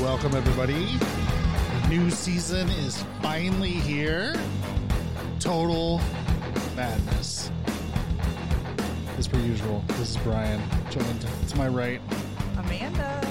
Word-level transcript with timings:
Welcome, 0.00 0.34
everybody. 0.34 0.98
The 1.80 1.88
new 1.88 2.10
season 2.10 2.68
is 2.68 3.02
finally 3.22 3.70
here. 3.70 4.34
Total 5.40 5.98
madness. 6.76 7.50
As 9.16 9.26
per 9.26 9.38
usual, 9.38 9.82
this 9.88 10.10
is 10.10 10.16
Brian, 10.18 10.60
joined 10.90 11.26
to 11.48 11.56
my 11.56 11.68
right, 11.68 12.02
Amanda. 12.58 13.26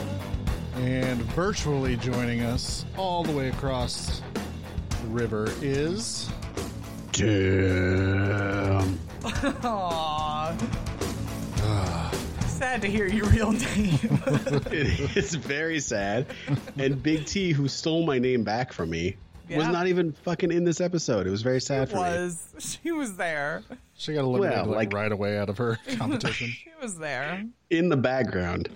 and 0.78 1.22
virtually 1.34 1.96
joining 1.98 2.42
us 2.42 2.86
all 2.98 3.24
the 3.24 3.32
way 3.32 3.50
across 3.50 4.24
the 4.90 5.08
river 5.10 5.52
is. 5.62 6.33
Damn. 7.14 8.98
Aww. 9.22 10.60
Sad 12.48 12.82
to 12.82 12.88
hear 12.88 13.08
your 13.08 13.28
real 13.28 13.52
name. 13.52 14.00
It 14.72 15.16
is 15.16 15.36
very 15.36 15.80
sad. 15.80 16.26
And 16.78 17.02
Big 17.04 17.26
T, 17.26 17.52
who 17.52 17.68
stole 17.68 18.04
my 18.06 18.18
name 18.20 18.44
back 18.44 18.74
from 18.74 18.90
me, 18.90 19.16
was 19.50 19.68
not 19.68 19.86
even 19.88 20.12
fucking 20.12 20.52
in 20.52 20.64
this 20.64 20.82
episode. 20.82 21.28
It 21.28 21.30
was 21.30 21.44
very 21.44 21.62
sad 21.62 21.90
for 21.90 21.98
me. 21.98 22.02
was 22.02 22.56
she 22.82 22.92
was 22.92 23.16
there. 23.16 23.62
She 23.96 24.14
got 24.16 24.22
eliminated 24.24 24.66
Well, 24.66 24.76
like, 24.76 24.92
like- 24.92 24.94
right 24.94 25.12
away 25.12 25.38
out 25.38 25.50
of 25.50 25.58
her 25.60 25.78
competition. 25.98 26.48
She 26.50 26.72
was 26.82 26.98
there. 26.98 27.46
In 27.70 27.90
the 27.90 27.98
background. 27.98 28.70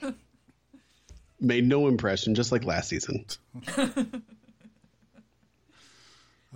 Made 1.40 1.66
no 1.66 1.88
impression, 1.88 2.34
just 2.34 2.52
like 2.52 2.64
last 2.64 2.88
season. 2.88 3.26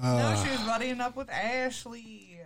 No, 0.02 0.42
she 0.45 0.50
was 0.50 0.60
buddying 0.60 1.00
up 1.00 1.16
with 1.16 1.30
Ashley. 1.30 2.38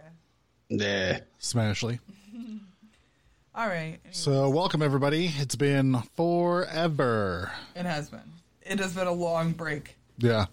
Nah. 0.69 1.15
Smashly. 1.41 1.99
All 3.55 3.67
right. 3.67 3.99
So, 4.13 4.49
welcome, 4.49 4.83
everybody. 4.83 5.33
It's 5.37 5.57
been 5.57 5.97
forever. 6.17 7.51
It 7.75 7.85
has 7.87 8.09
been. 8.09 8.21
It 8.63 8.79
has 8.79 8.95
been 8.95 9.09
a 9.09 9.13
long 9.13 9.53
break. 9.53 9.97
Yeah. 10.19 10.47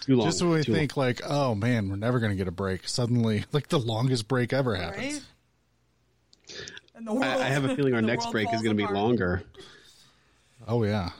Too 0.00 0.16
long. 0.16 0.26
Just 0.26 0.42
when 0.42 0.50
we 0.50 0.62
Too 0.64 0.74
think, 0.74 0.96
like, 0.96 1.20
oh 1.24 1.54
man, 1.54 1.88
we're 1.88 1.94
never 1.96 2.18
going 2.18 2.32
to 2.32 2.36
get 2.36 2.48
a 2.48 2.52
break, 2.52 2.88
suddenly, 2.88 3.44
like, 3.52 3.68
the 3.68 3.78
longest 3.78 4.26
break 4.26 4.52
ever 4.52 4.74
happens. 4.74 5.14
Right? 6.48 6.56
And 6.96 7.06
the 7.06 7.12
world, 7.12 7.24
I, 7.24 7.38
I 7.42 7.44
have 7.44 7.64
a 7.64 7.76
feeling 7.76 7.94
our 7.94 8.00
the 8.02 8.06
next 8.08 8.24
world 8.24 8.32
break 8.32 8.46
is 8.48 8.50
falls 8.54 8.62
going 8.64 8.76
to 8.76 8.80
be 8.80 8.82
apart. 8.82 8.96
longer, 8.98 9.42
Oh, 10.66 10.82
yeah. 10.82 11.10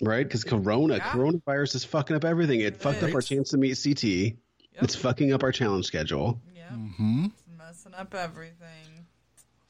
right? 0.00 0.22
Because 0.24 0.44
Corona, 0.44 0.96
Yeah. 0.96 1.10
coronavirus 1.10 1.74
is 1.74 1.84
fucking 1.84 2.14
up 2.14 2.24
everything. 2.24 2.60
It 2.60 2.76
fucked 2.76 3.02
up 3.02 3.12
our 3.12 3.18
is. 3.18 3.26
chance 3.28 3.50
to 3.50 3.56
meet 3.56 3.76
CT. 3.82 4.36
It's 4.80 4.94
fucking 4.94 5.32
up 5.32 5.42
our 5.42 5.52
challenge 5.52 5.86
schedule. 5.86 6.40
Yeah. 6.54 6.68
Mm-hmm. 6.72 7.26
It's 7.26 7.44
messing 7.56 7.94
up 7.94 8.14
everything. 8.14 9.06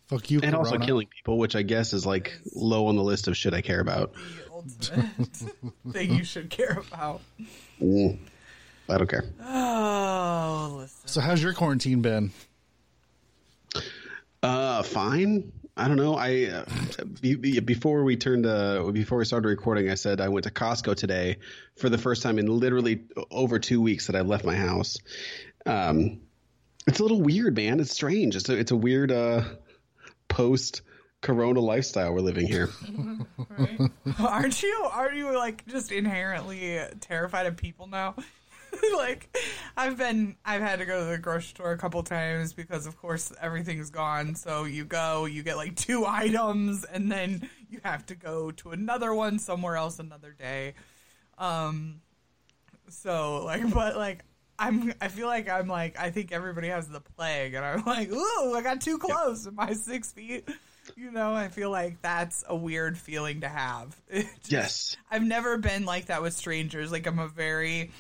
Fuck 0.09 0.31
you, 0.31 0.41
And 0.43 0.55
also 0.55 0.79
killing 0.79 1.07
people, 1.07 1.37
which 1.37 1.55
I 1.55 1.61
guess 1.63 1.93
is 1.93 2.07
like 2.07 2.41
low 2.55 2.87
on 2.87 2.97
the 2.97 3.03
list 3.03 3.29
of 3.29 3.37
shit 3.37 3.53
I 3.53 3.61
care 3.61 3.81
about. 3.81 4.15
The 4.15 4.51
ultimate 4.51 5.37
thing 5.93 6.15
you 6.15 6.25
should 6.25 6.49
care 6.49 6.83
about. 6.91 7.21
Mm. 7.81 8.19
I 8.89 8.97
don't 8.97 9.07
care. 9.07 9.25
Oh, 9.45 10.77
listen. 10.81 11.09
So, 11.09 11.21
how's 11.21 11.43
your 11.43 11.53
quarantine 11.53 12.01
been? 12.01 12.33
Uh, 14.43 14.83
fine. 14.83 15.53
I 15.79 15.87
don't 15.87 15.97
know. 15.97 16.17
I 16.17 16.47
uh, 16.47 16.65
be, 17.21 17.37
be- 17.37 17.61
before 17.61 18.03
we 18.03 18.17
turned 18.17 18.47
uh 18.47 18.91
before 18.91 19.19
we 19.19 19.25
started 19.25 19.49
recording, 19.49 19.89
I 19.89 19.95
said 19.95 20.21
I 20.21 20.29
went 20.29 20.45
to 20.45 20.51
Costco 20.51 20.97
today 20.97 21.37
for 21.77 21.89
the 21.89 21.99
first 21.99 22.23
time 22.23 22.39
in 22.39 22.47
literally 22.47 23.05
over 23.31 23.59
two 23.61 23.81
weeks 23.81 24.09
that 24.09 24.17
I've 24.17 24.27
left 24.27 24.45
my 24.45 24.57
house. 24.57 24.99
Um, 25.65 26.21
it's 26.89 26.99
a 26.99 27.03
little 27.03 27.23
weird, 27.23 27.55
man. 27.55 27.79
It's 27.79 27.93
strange. 27.93 28.35
It's 28.35 28.49
a 28.49 28.59
it's 28.59 28.73
a 28.73 28.77
weird 28.77 29.13
uh 29.13 29.45
post 30.27 30.83
Corona 31.21 31.61
lifestyle 31.61 32.13
we're 32.13 32.21
living 32.21 32.47
here. 32.47 32.71
Right? 33.49 33.81
aren't 34.21 34.63
you? 34.63 34.89
Aren't 34.93 35.17
you 35.17 35.37
like 35.37 35.67
just 35.67 35.91
inherently 35.91 36.81
terrified 37.01 37.47
of 37.47 37.57
people 37.57 37.87
now? 37.89 38.15
like, 38.97 39.37
I've 39.77 39.97
been, 39.97 40.37
I've 40.45 40.63
had 40.63 40.79
to 40.79 40.87
go 40.87 41.01
to 41.01 41.11
the 41.11 41.19
grocery 41.19 41.49
store 41.49 41.73
a 41.73 41.79
couple 41.79 42.03
times 42.03 42.53
because, 42.53 42.87
of 42.87 42.97
course, 42.97 43.33
everything's 43.41 43.91
gone. 43.91 44.35
So 44.35 44.65
you 44.65 44.85
go, 44.85 45.25
you 45.25 45.43
get 45.43 45.57
like 45.57 45.77
two 45.77 46.05
items, 46.07 46.85
and 46.85 47.11
then 47.11 47.49
you 47.71 47.81
have 47.85 48.07
to 48.07 48.15
go 48.15 48.51
to 48.53 48.71
another 48.71 49.15
one 49.15 49.39
somewhere 49.39 49.77
else 49.77 49.99
another 49.99 50.35
day. 50.39 50.75
Um, 51.39 52.01
so 52.89 53.45
like, 53.45 53.71
but 53.75 53.97
like. 53.97 54.25
I'm. 54.61 54.93
I 55.01 55.07
feel 55.07 55.29
like 55.29 55.49
I'm 55.49 55.69
like. 55.69 56.01
I 56.01 56.11
think 56.11 56.33
everybody 56.33 56.67
has 56.67 56.89
the 56.89 56.99
plague, 57.01 57.55
and 57.55 57.65
I'm 57.65 57.85
like, 57.85 58.11
ooh, 58.11 58.55
I 58.57 58.61
got 58.61 58.81
too 58.81 58.99
close. 58.99 59.47
Am 59.47 59.55
my 59.55 59.73
six 59.73 60.11
feet? 60.11 60.49
You 60.97 61.11
know, 61.13 61.33
I 61.33 61.47
feel 61.47 61.71
like 61.71 62.01
that's 62.03 62.45
a 62.49 62.57
weird 62.57 62.99
feeling 62.99 63.43
to 63.43 63.49
have. 63.49 63.97
Just- 64.11 64.51
yes. 64.51 64.97
I've 65.11 65.23
never 65.23 65.59
been 65.59 65.85
like 65.85 66.07
that 66.07 66.23
with 66.23 66.35
strangers. 66.35 66.91
Like 66.91 67.07
I'm 67.07 67.19
a 67.19 67.29
very 67.29 67.91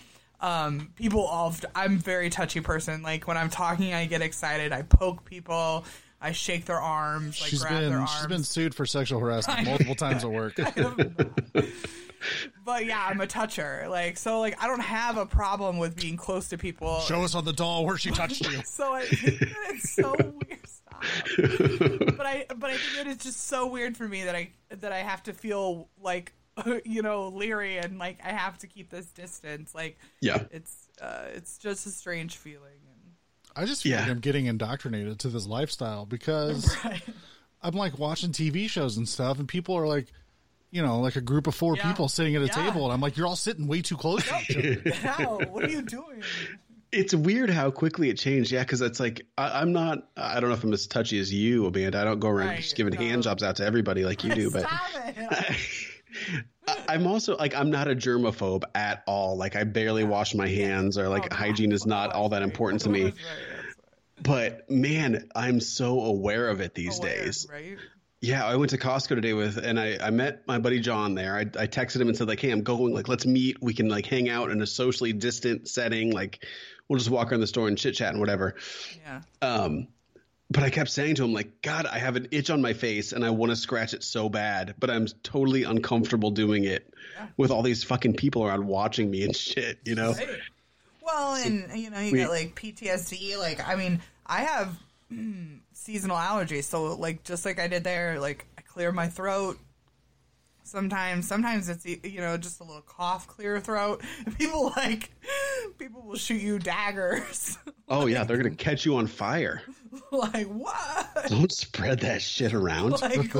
um 0.40 0.90
people 0.94 1.24
all 1.24 1.54
I'm 1.74 1.98
very 1.98 2.30
touchy 2.30 2.60
person. 2.60 3.02
Like 3.02 3.26
when 3.26 3.36
I'm 3.36 3.50
talking 3.50 3.94
I 3.94 4.06
get 4.06 4.22
excited. 4.22 4.72
I 4.72 4.82
poke 4.82 5.24
people, 5.24 5.84
I 6.20 6.32
shake 6.32 6.64
their 6.64 6.80
arms, 6.80 7.40
like 7.40 7.50
she's 7.50 7.62
grab 7.62 7.80
their 7.80 7.90
been 7.90 7.98
arms. 7.98 8.10
she's 8.10 8.26
been 8.26 8.44
sued 8.44 8.74
for 8.74 8.86
sexual 8.86 9.20
harassment 9.20 9.64
multiple 9.66 9.94
times 9.94 10.24
at 10.24 10.30
work. 10.30 10.56
but 12.64 12.86
yeah, 12.86 13.06
I'm 13.08 13.20
a 13.20 13.26
toucher. 13.26 13.86
Like 13.88 14.16
so 14.16 14.40
like 14.40 14.62
I 14.62 14.66
don't 14.66 14.80
have 14.80 15.16
a 15.16 15.26
problem 15.26 15.78
with 15.78 15.96
being 15.96 16.16
close 16.16 16.48
to 16.48 16.58
people. 16.58 17.00
Show 17.00 17.22
us 17.22 17.34
on 17.34 17.44
the 17.44 17.52
doll 17.52 17.86
where 17.86 17.96
she 17.96 18.10
touched 18.10 18.48
you. 18.48 18.58
So 18.64 18.94
I, 18.94 19.06
it's 19.10 19.90
so 19.90 20.14
weird. 20.18 22.16
But 22.16 22.26
I, 22.26 22.46
but 22.56 22.70
I 22.70 22.76
think 22.76 23.06
it 23.06 23.06
is 23.06 23.18
just 23.18 23.46
so 23.46 23.68
weird 23.68 23.96
for 23.96 24.08
me 24.08 24.24
that 24.24 24.34
I 24.34 24.50
that 24.70 24.92
I 24.92 24.98
have 24.98 25.22
to 25.24 25.32
feel 25.32 25.88
like 26.02 26.32
you 26.84 27.02
know 27.02 27.28
leery 27.28 27.78
and 27.78 27.98
like 27.98 28.18
I 28.24 28.30
have 28.32 28.58
to 28.58 28.66
keep 28.66 28.90
this 28.90 29.06
distance. 29.06 29.74
Like 29.74 29.98
Yeah. 30.20 30.44
it's 30.50 30.88
uh, 31.00 31.26
it's 31.34 31.58
just 31.58 31.86
a 31.86 31.90
strange 31.90 32.36
feeling. 32.36 32.78
And 32.90 33.12
I 33.56 33.64
just 33.64 33.82
feel 33.82 33.98
like 33.98 34.08
I'm 34.08 34.20
getting 34.20 34.46
indoctrinated 34.46 35.18
to 35.20 35.28
this 35.28 35.46
lifestyle 35.46 36.06
because 36.06 36.76
right. 36.84 37.02
I'm 37.62 37.74
like 37.74 37.98
watching 37.98 38.30
TV 38.30 38.68
shows 38.68 38.96
and 38.96 39.08
stuff, 39.08 39.38
and 39.38 39.48
people 39.48 39.76
are 39.76 39.86
like, 39.86 40.06
you 40.70 40.82
know, 40.82 41.00
like 41.00 41.16
a 41.16 41.20
group 41.20 41.46
of 41.46 41.54
four 41.54 41.76
Yeah. 41.76 41.88
people 41.88 42.08
sitting 42.08 42.36
at 42.36 42.42
a 42.42 42.46
Yeah. 42.46 42.52
table, 42.66 42.84
and 42.84 42.92
I'm 42.92 43.00
like, 43.00 43.16
you're 43.16 43.26
all 43.26 43.36
sitting 43.36 43.66
way 43.66 43.82
too 43.82 43.96
close 43.96 44.24
to 44.28 44.38
each 44.38 44.56
other. 44.86 44.90
How? 45.06 45.38
What 45.38 45.64
are 45.64 45.70
you 45.70 45.82
doing? 45.82 46.22
It's 46.90 47.14
weird 47.14 47.50
how 47.50 47.70
quickly 47.70 48.08
it 48.08 48.16
changed. 48.16 48.50
Yeah, 48.50 48.62
because 48.62 48.80
it's 48.80 48.98
like 48.98 49.26
I, 49.36 49.60
I'm 49.60 49.72
not. 49.72 50.08
I 50.16 50.40
don't 50.40 50.48
know 50.48 50.54
if 50.56 50.64
I'm 50.64 50.72
as 50.72 50.86
touchy 50.86 51.18
as 51.18 51.30
you, 51.30 51.66
Amanda. 51.66 52.00
I 52.00 52.04
don't 52.04 52.18
go 52.18 52.28
around 52.28 52.46
Right, 52.48 52.56
just 52.60 52.76
giving 52.76 52.94
no. 52.94 53.00
hand 53.00 53.22
jobs 53.24 53.42
out 53.42 53.56
to 53.56 53.64
everybody 53.66 54.04
like 54.06 54.24
you 54.24 54.34
do. 54.34 54.50
But 54.50 54.62
Stop 54.62 54.80
it. 55.06 55.14
I- 55.30 55.56
I'm 56.88 57.06
also 57.06 57.36
like 57.36 57.54
I'm 57.54 57.70
not 57.70 57.88
a 57.88 57.94
germaphobe 57.94 58.64
at 58.74 59.02
all. 59.06 59.36
Like 59.36 59.56
I 59.56 59.64
barely 59.64 60.04
wash 60.04 60.34
my 60.34 60.48
hands, 60.48 60.98
or 60.98 61.08
like 61.08 61.32
Oh, 61.32 61.36
hygiene 61.36 61.72
is 61.72 61.86
not 61.86 62.12
all 62.12 62.28
that 62.30 62.42
important 62.42 62.82
to 62.82 62.88
me. 62.90 63.04
That's 63.04 63.16
right, 63.16 63.24
that's 63.56 63.66
right. 63.66 63.74
But 64.20 64.70
man, 64.70 65.28
I'm 65.34 65.60
so 65.60 66.00
aware 66.00 66.48
of 66.48 66.60
it 66.60 66.74
these 66.74 66.98
days. 66.98 67.46
right? 67.50 67.78
Yeah, 68.20 68.44
I 68.44 68.56
went 68.56 68.70
to 68.70 68.78
Costco 68.78 69.10
today 69.10 69.32
with, 69.32 69.58
and 69.58 69.78
I, 69.78 69.96
I 70.00 70.10
met 70.10 70.44
my 70.48 70.58
buddy 70.58 70.80
John 70.80 71.14
there. 71.14 71.36
I, 71.36 71.42
I 71.42 71.68
texted 71.68 72.00
him 72.00 72.08
and 72.08 72.16
said 72.16 72.26
like, 72.26 72.40
"Hey, 72.40 72.50
I'm 72.50 72.62
going. 72.64 72.92
Like, 72.92 73.06
let's 73.06 73.24
meet. 73.24 73.58
We 73.62 73.74
can 73.74 73.88
like 73.88 74.06
hang 74.06 74.28
out 74.28 74.50
in 74.50 74.60
a 74.60 74.66
socially 74.66 75.12
distant 75.12 75.68
setting. 75.68 76.10
Like, 76.10 76.44
we'll 76.88 76.98
just 76.98 77.10
walk 77.10 77.30
around 77.30 77.40
the 77.42 77.46
store 77.46 77.68
and 77.68 77.78
chit 77.78 77.94
chat 77.94 78.10
and 78.10 78.18
whatever." 78.18 78.56
Yeah. 79.04 79.20
Um, 79.40 79.86
but 80.50 80.62
I 80.62 80.70
kept 80.70 80.90
saying 80.90 81.16
to 81.16 81.24
him 81.24 81.32
like, 81.32 81.62
"God, 81.62 81.86
I 81.86 81.98
have 81.98 82.16
an 82.16 82.28
itch 82.30 82.50
on 82.50 82.62
my 82.62 82.72
face 82.72 83.12
and 83.12 83.24
I 83.24 83.30
want 83.30 83.50
to 83.50 83.56
scratch 83.56 83.94
it 83.94 84.02
so 84.02 84.28
bad, 84.28 84.74
but 84.78 84.90
I'm 84.90 85.06
totally 85.22 85.64
uncomfortable 85.64 86.30
doing 86.30 86.64
it 86.64 86.92
with 87.36 87.50
all 87.50 87.62
these 87.62 87.84
fucking 87.84 88.14
people 88.14 88.44
around 88.44 88.66
watching 88.66 89.10
me 89.10 89.24
and 89.24 89.36
shit." 89.36 89.78
You 89.84 89.94
know? 89.94 90.12
Right. 90.12 90.28
Well, 91.02 91.34
and 91.34 91.78
you 91.78 91.90
know, 91.90 92.00
you 92.00 92.12
we- 92.12 92.18
get 92.18 92.30
like 92.30 92.54
PTSD. 92.54 93.38
Like, 93.38 93.66
I 93.66 93.76
mean, 93.76 94.00
I 94.26 94.42
have 94.42 94.76
mm, 95.12 95.60
seasonal 95.72 96.16
allergies, 96.16 96.64
so 96.64 96.94
like 96.96 97.24
just 97.24 97.44
like 97.44 97.58
I 97.58 97.66
did 97.68 97.84
there, 97.84 98.20
like 98.20 98.46
I 98.56 98.62
clear 98.62 98.92
my 98.92 99.08
throat. 99.08 99.58
Sometimes, 100.68 101.26
sometimes 101.26 101.68
it's 101.68 101.86
you 101.86 102.20
know 102.20 102.36
just 102.36 102.60
a 102.60 102.64
little 102.64 102.82
cough, 102.82 103.26
clear 103.26 103.58
throat. 103.60 104.02
People 104.38 104.72
like 104.76 105.10
people 105.78 106.02
will 106.02 106.16
shoot 106.16 106.40
you 106.42 106.58
daggers. 106.58 107.56
Oh 107.90 108.04
yeah, 108.04 108.24
they're 108.24 108.36
gonna 108.36 108.50
catch 108.50 108.84
you 108.84 108.96
on 108.96 109.06
fire. 109.06 109.62
like 110.12 110.46
what? 110.46 111.08
Don't 111.28 111.50
spread 111.50 112.00
that 112.00 112.20
shit 112.20 112.52
around. 112.52 112.90
like, 113.00 113.34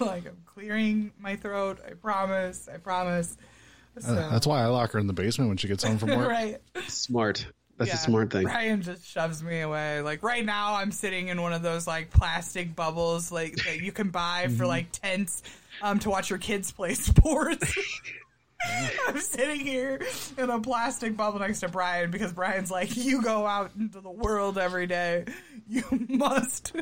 like 0.00 0.26
I'm 0.26 0.36
clearing 0.46 1.10
my 1.18 1.34
throat. 1.34 1.80
I 1.84 1.94
promise. 1.94 2.68
I 2.72 2.76
promise. 2.78 3.36
So, 3.98 4.12
Uh, 4.14 4.30
That's 4.30 4.46
why 4.46 4.62
I 4.62 4.66
lock 4.66 4.92
her 4.92 5.00
in 5.00 5.08
the 5.08 5.12
basement 5.12 5.48
when 5.48 5.56
she 5.56 5.66
gets 5.66 5.82
home 5.82 5.98
from 5.98 6.10
work. 6.10 6.28
right. 6.28 6.58
Smart. 6.86 7.44
That's 7.76 7.88
Yeah, 7.88 7.94
a 7.94 7.98
smart 7.98 8.30
thing. 8.32 8.44
Brian 8.44 8.82
just 8.82 9.04
shoves 9.06 9.42
me 9.42 9.60
away. 9.60 10.00
Like 10.00 10.22
right 10.22 10.44
now, 10.44 10.74
I'm 10.74 10.92
sitting 10.92 11.26
in 11.28 11.40
one 11.42 11.52
of 11.52 11.62
those 11.62 11.86
like 11.88 12.10
plastic 12.10 12.74
bubbles, 12.76 13.30
like 13.32 13.56
that 13.66 13.80
you 13.80 13.90
can 13.92 14.10
buy 14.10 14.44
Mm-hmm. 14.46 14.56
for 14.56 14.66
like 14.66 14.92
tents, 14.92 15.42
um, 15.82 15.98
to 16.00 16.10
watch 16.10 16.30
your 16.30 16.38
kids 16.38 16.72
play 16.72 16.94
sports. 16.94 17.76
I'm 19.06 19.18
sitting 19.20 19.60
here 19.60 20.00
in 20.36 20.50
a 20.50 20.60
plastic 20.60 21.16
bubble 21.16 21.38
next 21.38 21.60
to 21.60 21.68
Brian 21.68 22.10
because 22.10 22.32
Brian's 22.32 22.72
like, 22.72 22.96
"You 22.96 23.22
go 23.22 23.46
out 23.46 23.70
into 23.78 24.00
the 24.00 24.10
world 24.10 24.58
every 24.58 24.88
day. 24.88 25.26
You 25.68 25.84
must. 26.08 26.74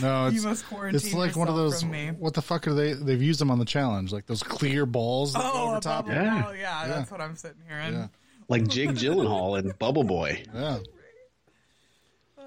No, 0.00 0.26
it's, 0.28 0.36
you 0.36 0.42
must 0.42 0.64
quarantine. 0.66 0.96
it's 0.96 1.12
like 1.12 1.34
one 1.34 1.48
of 1.48 1.56
those. 1.56 1.84
What 1.84 2.34
the 2.34 2.40
fuck 2.42 2.68
are 2.68 2.74
they? 2.74 2.92
They've 2.92 3.20
used 3.20 3.40
them 3.40 3.50
on 3.50 3.58
the 3.58 3.64
challenge, 3.64 4.12
like 4.12 4.26
those 4.26 4.44
clear 4.44 4.86
balls 4.86 5.32
that 5.32 5.42
Oh, 5.44 5.68
over 5.68 5.76
a 5.78 5.80
top. 5.80 6.06
bubble. 6.06 6.20
Yeah. 6.22 6.44
Oh, 6.46 6.52
yeah, 6.52 6.86
that's 6.86 7.10
what 7.10 7.20
I'm 7.20 7.34
sitting 7.34 7.62
here 7.66 7.78
in. 7.78 7.94
Yeah. 7.94 8.06
Like 8.48 8.68
Jake 8.68 8.90
Gyllenhaal 8.90 9.58
and 9.58 9.76
Bubble 9.78 10.04
Boy. 10.04 10.44
Yeah. 10.54 10.78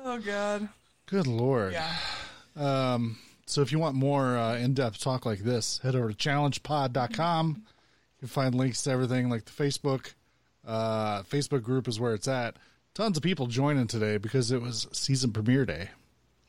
Oh 0.05 0.17
God. 0.19 0.69
Good 1.07 1.27
lord. 1.27 1.73
Yeah. 1.73 1.93
So 3.47 3.61
if 3.61 3.71
you 3.71 3.79
want 3.79 3.95
more 3.95 4.37
uh, 4.37 4.57
in-depth 4.57 4.99
talk 5.01 5.25
like 5.25 5.39
this, 5.39 5.79
head 5.79 5.95
over 5.95 6.11
to 6.11 6.15
challengepod.com. 6.15 7.47
You 7.55 8.19
can 8.19 8.27
find 8.27 8.53
links 8.53 8.83
to 8.83 8.91
everything 8.91 9.29
like 9.29 9.45
the 9.45 9.51
Facebook. 9.51 10.13
Uh, 10.65 11.23
Facebook 11.23 11.63
group 11.63 11.87
is 11.87 11.99
where 11.99 12.13
it's 12.13 12.27
at. 12.27 12.57
Tons 12.93 13.15
of 13.15 13.23
people 13.23 13.47
joining 13.47 13.87
today 13.87 14.17
because 14.17 14.51
it 14.51 14.61
was 14.61 14.87
season 14.91 15.31
premiere 15.31 15.65
day. 15.65 15.89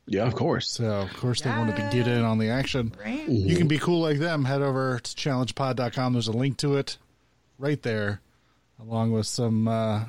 Yeah, 0.06 0.26
of 0.26 0.34
course. 0.34 0.70
So 0.70 0.86
of 0.86 1.12
course 1.14 1.42
they 1.42 1.50
wanted 1.50 1.76
to 1.76 1.82
get 1.92 2.08
in 2.08 2.24
on 2.24 2.38
the 2.38 2.48
action. 2.48 2.94
Right. 2.98 3.28
You 3.28 3.56
can 3.56 3.68
be 3.68 3.78
cool 3.78 4.00
like 4.00 4.18
them. 4.18 4.44
Head 4.44 4.62
over 4.62 4.98
to 4.98 5.10
challengepod.com. 5.14 6.14
There's 6.14 6.28
a 6.28 6.32
link 6.32 6.56
to 6.58 6.76
it 6.76 6.96
right 7.58 7.80
there, 7.82 8.22
along 8.80 9.12
with 9.12 9.26
some 9.26 9.68
uh, 9.68 10.06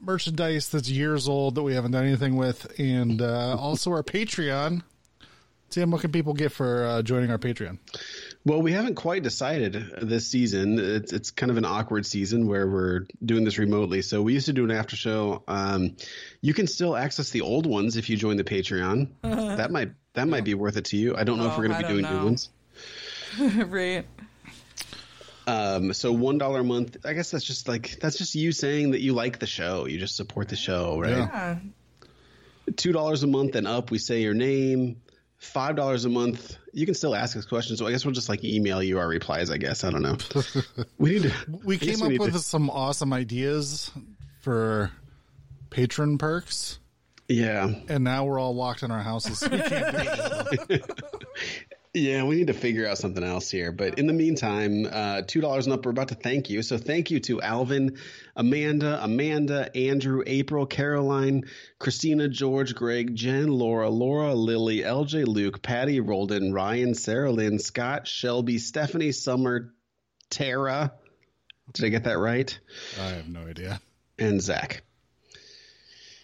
merchandise 0.00 0.68
that's 0.68 0.90
years 0.90 1.28
old 1.28 1.54
that 1.54 1.62
we 1.62 1.74
haven't 1.74 1.92
done 1.92 2.04
anything 2.04 2.36
with, 2.36 2.78
and 2.78 3.22
uh, 3.22 3.56
also 3.56 3.92
our 3.92 4.02
Patreon. 4.02 4.82
Tim, 5.70 5.92
what 5.92 6.00
can 6.00 6.10
people 6.10 6.34
get 6.34 6.50
for 6.50 6.84
uh, 6.84 7.02
joining 7.02 7.30
our 7.30 7.38
Patreon? 7.38 7.78
Well, 8.44 8.60
we 8.60 8.72
haven't 8.72 8.96
quite 8.96 9.22
decided 9.22 9.74
this 10.02 10.26
season. 10.26 10.78
It's 10.80 11.12
it's 11.12 11.30
kind 11.30 11.50
of 11.50 11.58
an 11.58 11.64
awkward 11.64 12.04
season 12.06 12.48
where 12.48 12.66
we're 12.68 13.06
doing 13.24 13.44
this 13.44 13.56
remotely. 13.56 14.02
So 14.02 14.20
we 14.20 14.32
used 14.32 14.46
to 14.46 14.52
do 14.52 14.64
an 14.64 14.72
after 14.72 14.96
show. 14.96 15.44
Um, 15.46 15.96
you 16.40 16.54
can 16.54 16.66
still 16.66 16.96
access 16.96 17.30
the 17.30 17.42
old 17.42 17.66
ones 17.66 17.96
if 17.96 18.10
you 18.10 18.16
join 18.16 18.36
the 18.36 18.42
Patreon. 18.44 19.10
that 19.22 19.70
might 19.70 19.92
that 20.14 20.26
might 20.26 20.42
be 20.44 20.54
worth 20.54 20.76
it 20.76 20.86
to 20.86 20.96
you. 20.96 21.14
I 21.16 21.22
don't 21.22 21.38
know 21.38 21.46
if 21.46 21.52
Oh, 21.52 21.58
we're 21.58 21.68
going 21.68 21.80
to 21.80 21.86
be 21.86 21.92
doing 21.92 22.04
don't 22.04 22.18
new 22.18 22.24
ones. 22.24 22.48
right. 23.70 24.06
Um, 25.46 25.92
so 25.92 26.12
one 26.12 26.38
dollar 26.38 26.60
a 26.60 26.64
month. 26.64 26.96
I 27.04 27.12
guess 27.12 27.30
that's 27.30 27.44
just 27.44 27.68
like 27.68 28.00
that's 28.00 28.18
just 28.18 28.34
you 28.34 28.50
saying 28.50 28.90
that 28.92 29.00
you 29.02 29.12
like 29.12 29.38
the 29.38 29.46
show. 29.46 29.86
You 29.86 29.98
just 29.98 30.16
support 30.16 30.48
the 30.48 30.56
show, 30.56 30.98
right? 30.98 31.10
Yeah. 31.10 31.58
Yeah. 32.00 32.72
two 32.74 32.90
dollars 32.92 33.22
a 33.22 33.28
month 33.28 33.54
and 33.54 33.68
up 33.68 33.92
we 33.92 33.98
say 33.98 34.22
your 34.22 34.34
name 34.34 35.00
five 35.40 35.74
dollars 35.74 36.04
a 36.04 36.08
month 36.08 36.56
you 36.72 36.86
can 36.86 36.94
still 36.94 37.14
ask 37.16 37.36
us 37.36 37.44
questions. 37.46 37.78
So 37.80 37.86
i 37.86 37.90
guess 37.90 38.04
we'll 38.04 38.14
just 38.14 38.28
like 38.28 38.44
email 38.44 38.80
you 38.82 38.98
our 38.98 39.08
replies 39.08 39.50
i 39.50 39.56
guess. 39.56 39.82
I 39.84 39.90
don't 39.90 40.02
know. 40.02 40.16
We 40.98 41.10
need 41.14 41.22
to 41.24 41.32
We 41.64 41.78
came 41.78 42.00
up 42.02 42.12
with 42.12 42.32
to- 42.34 42.38
some 42.38 42.70
awesome 42.70 43.12
ideas 43.12 43.90
for 44.42 44.92
patron 45.70 46.18
perks, 46.18 46.78
yeah. 47.28 47.72
And 47.88 48.04
now 48.04 48.24
we're 48.24 48.38
all 48.38 48.54
locked 48.54 48.82
in 48.82 48.90
our 48.90 49.02
houses. 49.02 49.40
We 49.42 49.58
can't 49.60 49.96
do 49.96 50.74
it. 50.74 50.90
yeah 51.92 52.22
we 52.22 52.36
need 52.36 52.46
to 52.46 52.52
figure 52.52 52.86
out 52.86 52.98
something 52.98 53.24
else 53.24 53.50
here 53.50 53.72
but 53.72 53.98
in 53.98 54.06
the 54.06 54.12
meantime 54.12 54.86
uh 54.90 55.22
two 55.26 55.40
dollars 55.40 55.66
and 55.66 55.74
up 55.74 55.84
we're 55.84 55.90
about 55.90 56.08
to 56.08 56.14
thank 56.14 56.48
you 56.48 56.62
so 56.62 56.78
thank 56.78 57.10
you 57.10 57.18
to 57.18 57.42
alvin 57.42 57.98
amanda 58.36 59.02
amanda 59.02 59.74
andrew 59.76 60.22
april 60.26 60.66
caroline 60.66 61.42
christina 61.80 62.28
george 62.28 62.74
greg 62.76 63.16
jen 63.16 63.48
laura 63.48 63.90
laura 63.90 64.34
lily 64.34 64.82
lj 64.82 65.26
luke 65.26 65.62
patty 65.62 66.00
rolden 66.00 66.54
ryan 66.54 66.94
sarah 66.94 67.32
lynn 67.32 67.58
scott 67.58 68.06
shelby 68.06 68.58
stephanie 68.58 69.10
summer 69.12 69.74
tara 70.30 70.92
did 71.72 71.84
i 71.86 71.88
get 71.88 72.04
that 72.04 72.18
right 72.18 72.58
I 73.00 73.08
have 73.08 73.28
no 73.28 73.40
idea. 73.40 73.80
and 74.18 74.40
Zach. 74.40 74.82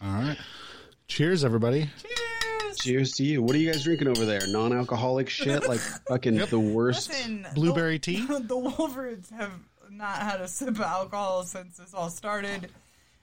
All 0.03 0.11
right. 0.11 0.37
Cheers, 1.09 1.45
everybody. 1.45 1.91
Cheers. 2.03 2.26
Cheers 2.87 3.13
to 3.15 3.25
you. 3.25 3.43
What 3.43 3.55
are 3.55 3.59
you 3.59 3.71
guys 3.71 3.83
drinking 3.83 4.09
over 4.09 4.25
there? 4.25 4.47
Non-alcoholic 4.47 5.29
shit, 5.31 5.69
like 5.69 5.81
fucking 5.81 6.37
the 6.37 6.59
worst. 6.59 7.09
Listen, 7.09 7.47
Blueberry 7.55 7.99
the, 7.99 7.99
tea? 7.99 8.27
The 8.27 8.57
Wolverines 8.57 9.29
have 9.31 9.53
not 9.91 10.19
had 10.19 10.41
a 10.41 10.49
sip 10.49 10.69
of 10.69 10.81
alcohol 10.81 11.43
since 11.43 11.79
this 11.79 11.95
all 11.95 12.11
started. 12.11 12.71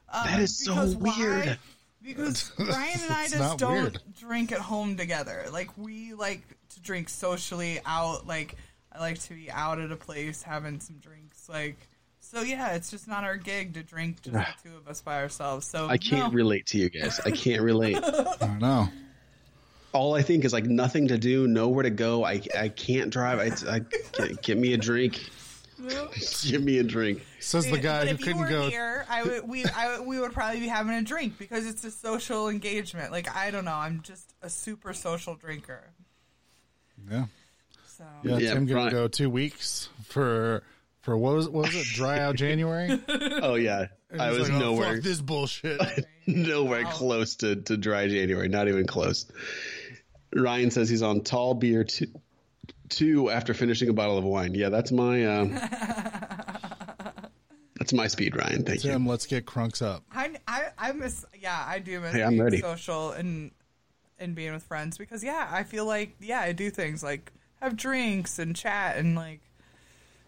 Uh, 0.10 0.26
That 0.26 0.40
is 0.42 0.58
so 0.58 0.74
because 0.74 0.96
why? 0.98 1.16
weird. 1.18 1.60
Because 2.04 2.52
Brian 2.58 3.00
and 3.02 3.14
I 3.14 3.28
just 3.30 3.58
don't 3.58 3.72
weird. 3.72 4.00
drink 4.20 4.52
at 4.52 4.60
home 4.60 4.98
together. 4.98 5.46
Like 5.52 5.70
we 5.78 6.14
like 6.14 6.42
to 6.74 6.82
drink 6.82 7.08
socially 7.08 7.80
out. 7.86 8.28
Like 8.28 8.56
I 8.92 9.00
like 9.00 9.20
to 9.22 9.34
be 9.34 9.50
out 9.50 9.80
at 9.80 9.92
a 9.92 9.96
place 9.96 10.42
having 10.42 10.82
some 10.82 10.98
drinks. 10.98 11.48
Like 11.48 11.78
so, 12.20 12.42
yeah. 12.42 12.74
It's 12.74 12.92
just 12.92 13.08
not 13.08 13.24
our 13.24 13.38
gig 13.38 13.76
to 13.76 13.84
drink 13.84 14.22
just 14.24 14.34
the 14.36 14.46
two 14.70 14.76
of 14.76 14.88
us 14.90 15.02
by 15.02 15.22
ourselves. 15.22 15.66
So 15.66 15.88
I 15.88 15.98
can't 15.98 16.34
no. 16.34 16.38
relate 16.38 16.66
to 16.68 16.78
you 16.78 16.90
guys. 16.90 17.22
I 17.22 17.32
can't 17.32 17.62
relate. 17.62 17.96
I 17.96 18.36
don't 18.40 18.60
know. 18.60 18.90
All 19.94 20.16
I 20.16 20.22
think 20.24 20.44
is 20.44 20.54
like 20.54 20.66
nothing 20.66 21.08
to 21.10 21.18
do, 21.18 21.48
nowhere 21.48 21.84
to 21.84 21.90
go. 21.90 22.24
I 22.26 22.42
I 22.58 22.70
can't 22.70 23.10
drive. 23.12 23.40
I, 23.40 23.72
I 23.76 23.80
get, 23.80 24.42
get 24.42 24.58
me 24.58 24.74
a 24.74 24.78
drink. 24.78 25.20
Give 26.44 26.64
me 26.64 26.78
a 26.78 26.84
drink. 26.84 27.26
Says 27.42 27.70
the 27.70 27.78
guy 27.78 28.00
but 28.00 28.08
who 28.08 28.14
if 28.14 28.20
you 28.22 28.26
couldn't 28.26 28.42
were 28.42 28.48
go. 28.48 28.70
here, 28.70 29.06
I 29.10 29.24
would 29.24 29.48
we 29.48 29.66
I, 29.66 29.98
would- 29.98 30.08
we 30.08 30.20
would 30.20 30.32
probably 30.32 30.62
be 30.62 30.68
having 30.68 30.94
a 30.94 31.02
drink 31.02 31.38
because 31.38 31.68
it's 31.68 31.84
a 31.84 31.92
social 31.92 32.48
engagement. 32.48 33.12
Like 33.12 33.34
I 33.36 33.52
don't 33.52 33.66
know, 33.66 33.74
I'm 33.74 34.02
just 34.02 34.34
a 34.42 34.50
super 34.50 34.94
social 34.94 35.36
drinker. 35.36 35.90
Yeah. 37.12 37.26
So 37.88 38.04
Yeah, 38.24 38.38
Yeah, 38.38 38.54
Tim 38.54 38.66
gonna 38.66 38.92
go 38.92 39.08
two 39.08 39.30
weeks 39.30 39.90
for 40.06 40.64
for 41.02 41.18
what 41.18 41.36
was 41.36 41.50
what 41.50 41.66
was 41.66 41.76
it? 41.76 41.86
Dry 41.94 42.20
out 42.20 42.36
January. 42.36 43.00
Oh 43.42 43.56
yeah, 43.56 43.88
I 44.18 44.30
was 44.30 44.50
like, 44.50 44.54
"Oh, 44.54 44.60
nowhere 44.60 44.96
Fuck 44.96 45.04
this 45.04 45.20
bullshit. 45.22 45.82
nowhere 46.28 46.86
close 46.86 47.36
to 47.38 47.58
to 47.58 47.76
dry 47.76 48.08
January. 48.08 48.48
Not 48.48 48.68
even 48.70 48.88
close. 48.88 49.30
Ryan 50.36 50.72
says 50.72 50.90
he's 50.90 51.02
on 51.02 51.22
tall 51.22 51.54
beer 51.54 51.84
two, 51.84 52.08
two 52.90 53.30
after 53.30 53.54
finishing 53.54 53.90
a 53.90 53.94
bottle 53.94 54.18
of 54.18 54.24
wine. 54.24 54.54
Yeah, 54.54 54.70
that's 54.70 54.92
my 54.92 55.26
uh, 55.26 55.46
that's 57.78 57.94
my 57.94 58.08
speed, 58.08 58.36
Ryan. 58.36 58.64
Thank 58.64 58.84
you. 58.84 58.92
Tim, 58.92 59.08
let's 59.08 59.26
get 59.26 59.46
crunks 59.46 59.82
up. 59.82 60.04
I 60.12 60.36
I 60.48 60.68
I 60.78 60.92
miss 60.94 61.26
yeah 61.40 61.64
I 61.68 61.80
do 61.80 62.00
miss 62.00 62.14
Hey, 62.14 62.24
I'm 62.24 62.32
being 62.32 62.44
ready. 62.44 62.62
social 62.62 63.12
and 63.12 63.52
and 64.20 64.36
being 64.36 64.54
with 64.54 64.64
friends 64.64 64.98
because 64.98 65.24
yeah 65.24 65.50
I 65.52 65.64
feel 65.64 65.86
like 65.86 66.16
yeah 66.20 66.40
I 66.40 66.52
do 66.54 66.70
things 66.70 67.04
like 67.04 67.32
have 67.62 67.76
drinks 67.76 68.40
and 68.40 68.56
chat 68.56 68.98
and 68.98 69.16
like 69.16 69.42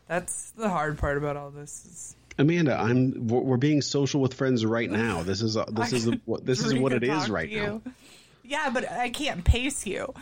that's 0.07 0.51
the 0.51 0.69
hard 0.69 0.97
part 0.97 1.17
about 1.17 1.37
all 1.37 1.51
this 1.51 1.85
is 1.85 2.15
Amanda, 2.37 2.77
I'm 2.77 3.27
we're 3.27 3.39
we're 3.39 3.57
being 3.57 3.81
social 3.81 4.19
with 4.19 4.33
friends 4.33 4.65
right 4.65 4.91
now. 4.91 5.23
This 5.23 5.41
is 5.41 5.55
uh, 5.55 5.65
this 5.71 5.93
is 5.93 6.09
what 6.25 6.45
this 6.45 6.65
is 6.65 6.73
what 6.73 6.91
it 6.91 7.03
is 7.03 7.29
right 7.29 7.49
to 7.49 7.55
now. 7.55 7.81
You. 8.45 8.51
Yeah, 8.51 8.69
but 8.69 8.89
I 8.91 9.09
can't 9.09 9.43
pace 9.43 9.85
you. 9.85 10.13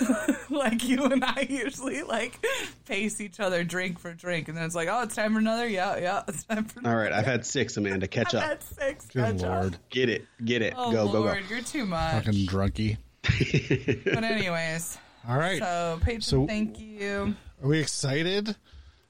like 0.50 0.86
you 0.88 1.04
and 1.04 1.24
I 1.24 1.46
usually 1.48 2.02
like 2.02 2.44
pace 2.86 3.20
each 3.20 3.40
other 3.40 3.64
drink 3.64 3.98
for 3.98 4.12
drink, 4.12 4.48
and 4.48 4.56
then 4.56 4.64
it's 4.64 4.74
like, 4.74 4.88
oh, 4.90 5.02
it's 5.02 5.14
time 5.14 5.32
for 5.34 5.38
another. 5.40 5.68
Yeah, 5.68 5.96
yeah, 5.98 6.22
it's 6.28 6.44
time 6.44 6.64
for. 6.64 6.86
All 6.86 6.94
right, 6.96 7.12
I've 7.12 7.26
had 7.26 7.44
six. 7.44 7.76
Amanda, 7.76 8.06
catch 8.08 8.34
up. 8.34 8.42
That's 8.42 8.66
six. 8.76 9.06
Good 9.06 9.38
catch 9.38 9.42
up. 9.44 9.62
lord, 9.62 9.76
Get 9.90 10.08
it, 10.08 10.24
get 10.44 10.62
it. 10.62 10.74
Oh 10.76 10.92
go, 10.92 11.04
Lord, 11.04 11.42
go, 11.42 11.48
you're 11.54 11.62
too 11.64 11.84
much. 11.86 12.24
fucking 12.24 12.46
drunky. 12.46 12.96
But 13.22 14.22
anyways, 14.24 14.98
All 15.28 15.38
right, 15.38 15.58
so 15.58 15.98
patron, 16.02 16.20
So- 16.20 16.46
thank 16.46 16.78
you. 16.78 17.34
are 17.62 17.68
we 17.68 17.80
excited? 17.80 18.54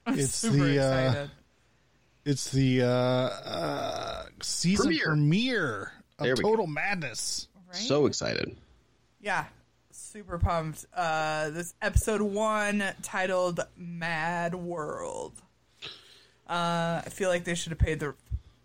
I'm 0.05 0.17
It's 0.19 0.35
super 0.35 0.57
the, 0.57 0.79
uh. 0.79 1.27
It's 2.23 2.49
the 2.51 2.81
uh, 2.81 2.87
uh, 2.87 4.25
season 4.41 4.85
Premiere. 4.87 5.05
premiere, 5.05 5.91
of 6.17 6.25
There 6.25 6.35
we 6.35 6.41
go. 6.43 6.49
Total 6.49 6.65
Madness. 6.67 7.47
Go. 7.75 7.87
So 7.87 8.05
excited. 8.05 8.55
Yeah, 9.21 9.45
super 9.91 10.37
pumped. 10.37 10.85
Uh, 10.95 11.49
this 11.49 11.73
episode 11.81 12.21
one 12.21 12.83
titled 13.01 13.59
"Mad 13.77 14.55
World." 14.55 15.33
Uh, 16.47 17.01
I 17.03 17.09
feel 17.09 17.29
like 17.29 17.43
they 17.43 17.55
should 17.55 17.71
have 17.71 17.79
paid 17.79 17.99
the 17.99 18.13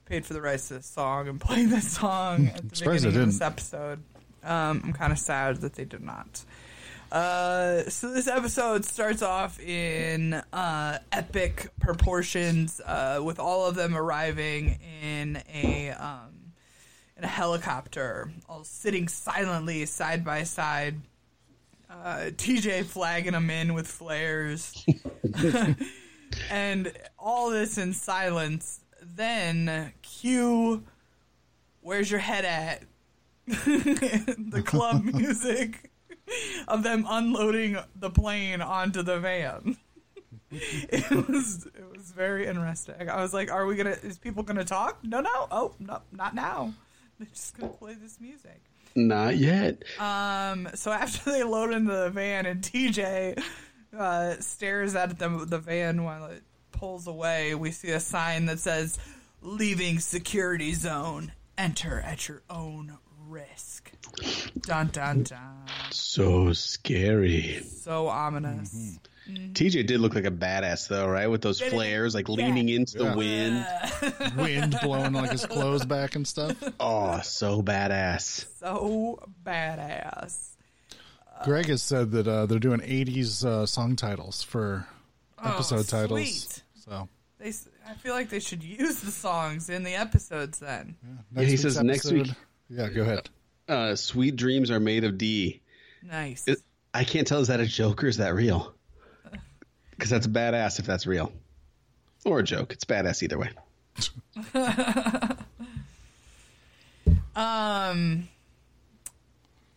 paid 0.05 0.26
for 0.26 0.35
the 0.35 0.43
rights 0.43 0.69
to 0.69 0.75
this 0.75 0.87
song 0.87 1.29
and 1.29 1.40
played 1.40 1.71
this 1.71 1.93
song 1.93 2.49
at 2.49 2.69
the 2.69 2.76
surprised 2.76 3.05
beginning 3.05 3.29
of 3.29 3.33
this 3.33 3.40
episode. 3.40 4.02
Um, 4.43 4.83
I'm 4.85 4.93
kind 4.93 5.12
of 5.12 5.19
sad 5.19 5.57
that 5.59 5.75
they 5.75 5.85
did 5.85 6.02
not. 6.02 6.45
Uh, 7.12 7.83
so 7.88 8.12
this 8.12 8.29
episode 8.29 8.85
starts 8.85 9.23
off 9.23 9.59
in 9.61 10.35
uh, 10.52 10.99
epic 11.11 11.69
proportions, 11.81 12.81
uh, 12.85 13.21
with 13.23 13.40
all 13.40 13.67
of 13.67 13.75
them 13.75 13.97
arriving 13.97 14.79
in 15.02 15.43
a 15.52 15.90
um, 15.90 16.40
in 17.21 17.25
a 17.25 17.29
helicopter, 17.29 18.33
all 18.49 18.65
sitting 18.65 19.07
silently 19.07 19.85
side 19.85 20.25
by 20.25 20.43
side. 20.43 20.95
Uh, 21.91 22.31
TJ 22.33 22.87
flagging 22.87 23.33
them 23.33 23.50
in 23.50 23.75
with 23.75 23.87
flares, 23.87 24.87
and 26.50 26.93
all 27.19 27.50
this 27.50 27.77
in 27.77 27.93
silence. 27.93 28.81
Then 29.03 29.93
Q, 30.00 30.83
"Where's 31.83 32.11
your 32.11 32.21
head 32.21 32.47
at?" 32.47 32.85
the 33.47 34.62
club 34.65 35.05
music 35.12 35.91
of 36.69 36.83
them 36.83 37.05
unloading 37.07 37.77
the 37.97 38.09
plane 38.09 38.62
onto 38.62 39.03
the 39.03 39.19
van. 39.19 39.77
it 40.50 41.29
was 41.29 41.67
it 41.67 41.85
was 41.95 42.12
very 42.12 42.47
interesting. 42.47 43.11
I 43.11 43.21
was 43.21 43.35
like, 43.35 43.50
"Are 43.50 43.67
we 43.67 43.77
gonna? 43.77 43.91
Is 43.91 44.17
people 44.17 44.43
gonna 44.43 44.65
talk? 44.65 45.05
No, 45.05 45.21
no. 45.21 45.49
Oh, 45.50 45.75
no, 45.81 46.00
not 46.12 46.35
now. 46.35 46.73
They're 47.25 47.29
just 47.29 47.57
gonna 47.59 47.73
play 47.73 47.95
this 47.95 48.19
music." 48.21 48.62
Not 48.97 49.37
yet. 49.37 49.83
Um. 50.00 50.69
So 50.75 50.91
after 50.91 51.31
they 51.31 51.45
load 51.45 51.73
into 51.73 51.93
the 51.95 52.11
van 52.11 52.47
and 52.47 52.62
TJ 52.62 53.41
uh, 53.97 54.37
stares 54.41 54.95
at 54.95 55.19
the 55.19 55.29
the 55.47 55.59
van 55.59 56.03
while 56.05 56.27
it 56.27 56.43
pulls 56.73 57.07
away, 57.07 57.55
we 57.55 57.71
see 57.71 57.91
a 57.91 58.00
sign 58.00 58.47
that 58.47 58.59
says, 58.59 58.99
"Leaving 59.43 59.99
security 60.00 60.73
zone. 60.73 61.33
Enter 61.59 62.00
at 62.00 62.27
your 62.29 62.43
own 62.49 62.99
risk." 63.29 63.93
Dun 64.62 64.89
dun 64.89 65.23
dun. 65.25 65.67
So 65.91 66.53
scary. 66.53 67.62
So 67.62 68.09
ominous. 68.09 68.99
TJ 69.55 69.87
did 69.87 70.01
look 70.01 70.15
like 70.15 70.25
a 70.25 70.31
badass 70.31 70.89
though, 70.89 71.07
right? 71.09 71.27
With 71.27 71.43
those 71.43 71.61
flares, 71.61 72.15
like 72.15 72.29
leaning 72.29 72.69
into 72.69 72.99
the 72.99 73.05
Yeah. 73.05 73.15
wind. 73.15 73.67
Wind 74.37 74.79
blowing 74.83 75.13
like 75.13 75.31
his 75.33 75.45
clothes 75.47 75.85
back 75.85 76.15
and 76.15 76.27
stuff. 76.27 76.57
Oh, 76.79 77.21
so 77.23 77.63
badass. 77.63 78.47
So 78.59 79.19
badass. 79.45 80.51
Greg 81.45 81.67
has 81.67 81.83
said 81.83 82.11
that 82.13 82.29
uh, 82.29 82.47
they're 82.47 82.59
doing 82.59 82.81
80s 82.81 83.45
uh, 83.45 83.67
song 83.67 83.97
titles 83.97 84.43
for 84.43 84.87
episode 85.43 85.81
Oh, 85.81 85.83
titles. 85.83 86.21
sweet. 86.21 86.63
So 86.85 87.09
They, 87.39 87.49
s- 87.49 87.69
I 87.89 87.95
feel 87.95 88.13
like 88.15 88.29
they 88.29 88.41
should 88.41 88.63
use 88.63 89.01
the 89.01 89.11
songs 89.11 89.71
in 89.71 89.83
the 89.83 89.95
episodes 89.95 90.59
then. 90.59 90.97
Yeah, 91.35 91.43
he 91.43 91.51
week's 91.51 91.63
says 91.63 91.83
next 91.83 92.11
week- 92.13 92.29
Yeah, 92.69 92.89
go 92.91 93.03
ahead. 93.03 93.31
Uh, 93.69 93.95
sweet 93.97 94.37
dreams 94.37 94.71
are 94.71 94.81
made 94.81 95.05
of 95.05 95.17
D. 95.17 95.61
Nice. 96.03 96.47
It, 96.47 96.59
I 96.93 97.05
can't 97.05 97.27
tell 97.27 97.41
is 97.41 97.49
that 97.49 97.61
a 97.61 97.67
joke 97.67 98.05
or 98.05 98.09
is 98.09 98.17
that 98.19 98.35
real? 98.35 98.75
Because 100.00 100.09
that's 100.09 100.26
badass 100.26 100.78
if 100.78 100.87
that's 100.87 101.07
real, 101.07 101.30
or 102.25 102.38
a 102.38 102.42
joke. 102.42 102.73
It's 102.73 102.87
badass 102.87 103.23
either 103.23 103.38
way. 103.38 103.50
Um. 107.37 108.28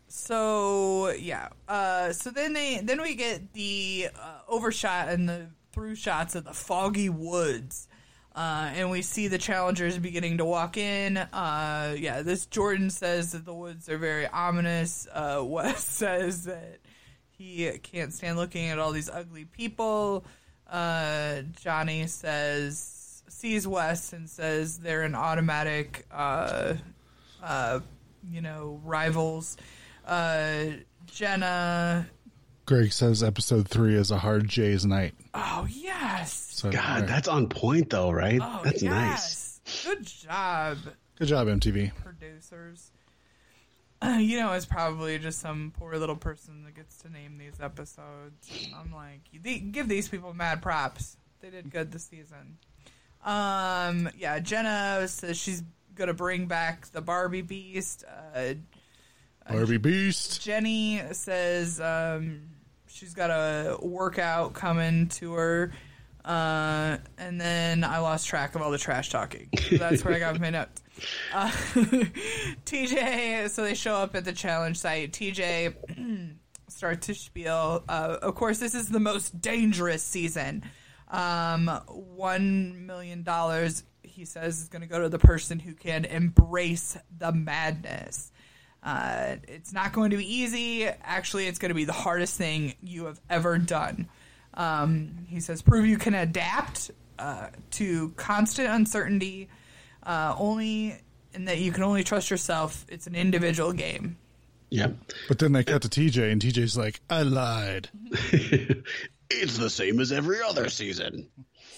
So 0.07 1.09
yeah. 1.11 1.49
Uh. 1.67 2.13
So 2.13 2.31
then 2.31 2.53
they 2.53 2.79
then 2.81 3.01
we 3.01 3.15
get 3.15 3.53
the 3.53 4.09
uh, 4.19 4.39
overshot 4.47 5.09
and 5.09 5.29
the 5.29 5.47
through 5.71 5.95
shots 5.95 6.35
of 6.35 6.45
the 6.45 6.53
foggy 6.53 7.09
woods. 7.09 7.87
Uh, 8.35 8.71
and 8.73 8.89
we 8.89 9.03
see 9.03 9.27
the 9.27 9.37
challengers 9.37 9.99
beginning 9.99 10.39
to 10.39 10.45
walk 10.45 10.75
in. 10.75 11.17
Uh, 11.17 11.95
yeah, 11.97 12.23
this 12.23 12.47
Jordan 12.47 12.89
says 12.89 13.33
that 13.33 13.45
the 13.45 13.53
woods 13.53 13.87
are 13.89 13.99
very 13.99 14.25
ominous. 14.25 15.07
Uh, 15.13 15.41
Wes 15.45 15.85
says 15.85 16.45
that 16.45 16.79
he 17.37 17.69
can't 17.79 18.13
stand 18.13 18.37
looking 18.37 18.69
at 18.69 18.79
all 18.79 18.91
these 18.91 19.09
ugly 19.09 19.45
people. 19.45 20.25
Uh, 20.69 21.41
Johnny 21.59 22.07
says 22.07 23.23
sees 23.27 23.67
Wes 23.67 24.13
and 24.13 24.29
says 24.29 24.79
they're 24.79 25.01
an 25.01 25.15
automatic 25.15 26.05
uh, 26.11 26.75
uh, 27.41 27.79
you 28.29 28.41
know, 28.41 28.79
rivals. 28.83 29.57
Uh, 30.05 30.65
Jenna. 31.05 32.07
Greg 32.65 32.93
says 32.93 33.21
episode 33.21 33.67
three 33.67 33.95
is 33.95 34.11
a 34.11 34.17
hard 34.17 34.47
Jay's 34.47 34.85
night. 34.85 35.13
Oh 35.33 35.67
yes. 35.69 36.33
So 36.55 36.71
God, 36.71 36.85
all 36.85 36.99
right. 36.99 37.07
that's 37.07 37.27
on 37.27 37.49
point 37.49 37.89
though, 37.89 38.09
right? 38.11 38.39
Oh 38.41 38.61
that's 38.63 38.81
nice. 38.81 39.59
yes. 39.65 39.85
Good 39.85 40.05
job, 40.05 40.77
good 41.17 41.27
job, 41.27 41.47
MTV. 41.47 41.91
producers. 41.95 42.91
Uh, 44.03 44.17
you 44.19 44.39
know, 44.39 44.51
it's 44.53 44.65
probably 44.65 45.17
just 45.17 45.39
some 45.39 45.71
poor 45.77 45.97
little 45.97 46.15
person 46.15 46.63
that 46.65 46.75
gets 46.75 46.97
to 46.99 47.11
name 47.11 47.37
these 47.37 47.59
episodes. 47.61 48.49
I'm 48.75 48.93
like, 48.93 49.21
they, 49.41 49.59
give 49.59 49.87
these 49.87 50.09
people 50.09 50.33
mad 50.33 50.61
props. 50.61 51.17
They 51.39 51.49
did 51.49 51.71
good 51.71 51.91
this 51.91 52.05
season. 52.05 52.57
Um, 53.23 54.09
yeah, 54.17 54.39
Jenna 54.39 55.07
says 55.07 55.37
she's 55.37 55.63
gonna 55.95 56.13
bring 56.13 56.47
back 56.47 56.87
the 56.87 57.01
Barbie 57.01 57.41
Beast. 57.41 58.03
Uh, 58.35 58.55
Barbie 59.49 59.77
Beast. 59.77 60.41
Jenny 60.41 61.01
says 61.11 61.79
um, 61.79 62.41
she's 62.87 63.13
got 63.13 63.29
a 63.29 63.77
workout 63.81 64.53
coming 64.53 65.07
to 65.09 65.33
her. 65.33 65.71
Uh, 66.25 66.97
and 67.17 67.39
then 67.39 67.83
I 67.83 67.99
lost 67.99 68.27
track 68.27 68.55
of 68.55 68.61
all 68.61 68.71
the 68.71 68.77
trash 68.77 69.09
talking. 69.09 69.49
So 69.69 69.77
that's 69.77 70.05
where 70.05 70.13
I 70.13 70.19
got 70.19 70.39
my 70.39 70.49
notes. 70.51 70.81
Uh, 71.33 71.49
TJ, 72.65 73.49
so 73.49 73.63
they 73.63 73.73
show 73.73 73.95
up 73.95 74.15
at 74.15 74.25
the 74.25 74.31
challenge 74.31 74.77
site. 74.77 75.11
TJ 75.11 76.35
starts 76.69 77.07
to 77.07 77.15
spiel. 77.15 77.83
Uh, 77.89 78.17
of 78.21 78.35
course, 78.35 78.59
this 78.59 78.73
is 78.73 78.89
the 78.89 78.99
most 78.99 79.41
dangerous 79.41 80.03
season. 80.03 80.63
Um, 81.09 81.67
One 81.87 82.85
million 82.87 83.23
dollars, 83.23 83.83
he 84.01 84.25
says, 84.25 84.61
is 84.61 84.69
going 84.69 84.81
to 84.81 84.87
go 84.87 85.01
to 85.01 85.09
the 85.09 85.19
person 85.19 85.59
who 85.59 85.73
can 85.73 86.05
embrace 86.05 86.97
the 87.17 87.31
madness. 87.31 88.31
Uh, 88.81 89.37
it's 89.47 89.71
not 89.73 89.93
going 89.93 90.11
to 90.11 90.17
be 90.17 90.35
easy. 90.35 90.85
Actually, 90.85 91.47
it's 91.47 91.59
going 91.59 91.69
to 91.69 91.75
be 91.75 91.85
the 91.85 91.93
hardest 91.93 92.37
thing 92.37 92.75
you 92.81 93.05
have 93.05 93.19
ever 93.29 93.57
done. 93.57 94.09
Um, 94.55 95.25
he 95.27 95.39
says, 95.39 95.61
prove 95.61 95.85
you 95.85 95.97
can 95.97 96.13
adapt 96.13 96.91
uh, 97.19 97.47
to 97.71 98.09
constant 98.11 98.69
uncertainty, 98.69 99.49
uh, 100.03 100.35
only 100.37 100.99
and 101.33 101.47
that 101.47 101.59
you 101.59 101.71
can 101.71 101.83
only 101.83 102.03
trust 102.03 102.29
yourself. 102.29 102.85
It's 102.89 103.07
an 103.07 103.15
individual 103.15 103.73
game. 103.73 104.17
Yeah. 104.69 104.87
But 105.27 105.39
then 105.39 105.51
they 105.51 105.63
cut 105.63 105.83
to 105.83 105.89
TJ, 105.89 106.31
and 106.31 106.41
TJ's 106.41 106.77
like, 106.77 107.01
I 107.09 107.21
lied. 107.21 107.89
it's 109.29 109.57
the 109.57 109.69
same 109.69 109.99
as 109.99 110.11
every 110.11 110.41
other 110.41 110.69
season. 110.69 111.27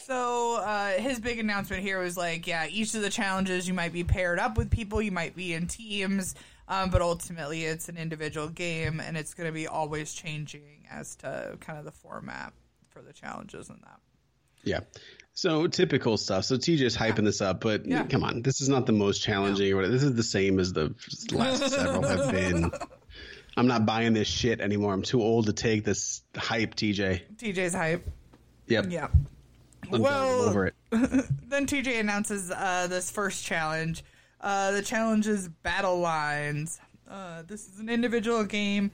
So 0.05 0.57
uh, 0.57 0.91
his 0.91 1.19
big 1.19 1.39
announcement 1.39 1.81
here 1.81 1.99
was 1.99 2.15
like, 2.15 2.47
yeah, 2.47 2.67
each 2.69 2.93
of 2.95 3.01
the 3.01 3.09
challenges 3.09 3.67
you 3.67 3.73
might 3.73 3.91
be 3.91 4.03
paired 4.03 4.39
up 4.39 4.57
with 4.57 4.69
people, 4.69 5.01
you 5.01 5.11
might 5.11 5.35
be 5.35 5.53
in 5.53 5.67
teams, 5.67 6.35
um, 6.67 6.89
but 6.89 7.01
ultimately 7.01 7.65
it's 7.65 7.89
an 7.89 7.97
individual 7.97 8.47
game, 8.47 8.99
and 8.99 9.17
it's 9.17 9.33
going 9.33 9.47
to 9.47 9.53
be 9.53 9.67
always 9.67 10.13
changing 10.13 10.85
as 10.91 11.15
to 11.17 11.57
kind 11.59 11.79
of 11.79 11.85
the 11.85 11.91
format 11.91 12.53
for 12.95 13.01
the 13.01 13.11
challenges 13.13 13.69
and 13.69 13.79
that. 13.83 13.99
Yeah. 14.63 14.79
So 15.33 15.67
typical 15.67 16.15
stuff. 16.15 16.45
So 16.45 16.55
TJ's 16.55 16.95
hyping 16.95 17.25
this 17.25 17.41
up, 17.41 17.59
but 17.59 17.85
Yeah. 17.85 18.05
come 18.05 18.23
on, 18.23 18.41
this 18.41 18.61
is 18.61 18.69
not 18.69 18.85
the 18.85 18.93
most 18.93 19.21
challenging 19.21 19.69
or 19.73 19.75
whatever. 19.75 19.91
This 19.93 20.03
is 20.03 20.15
the 20.15 20.23
same 20.23 20.59
as 20.59 20.71
the 20.71 20.95
last 21.33 21.69
several 21.71 22.01
have 22.07 22.31
been. 22.31 22.71
I'm 23.57 23.67
not 23.67 23.85
buying 23.85 24.13
this 24.13 24.29
shit 24.29 24.61
anymore. 24.61 24.93
I'm 24.93 25.01
too 25.01 25.21
old 25.21 25.47
to 25.47 25.53
take 25.53 25.83
this 25.83 26.21
hype, 26.37 26.75
TJ. 26.75 27.21
TJ's 27.35 27.73
hype. 27.73 28.07
Yep. 28.67 28.85
Yeah. 28.89 29.07
I'm. 29.91 30.01
Well- 30.01 30.41
over 30.43 30.67
it. 30.67 30.75
Then 31.47 31.67
TJ 31.67 31.99
announces 31.99 32.49
uh, 32.49 32.87
this 32.89 33.11
first 33.11 33.43
challenge. 33.43 34.03
Uh, 34.41 34.71
the 34.71 34.81
challenge 34.81 35.27
is 35.27 35.47
Battle 35.49 35.99
Lines. 35.99 36.79
Uh, 37.09 37.43
this 37.43 37.67
is 37.67 37.79
an 37.79 37.89
individual 37.89 38.43
game. 38.45 38.91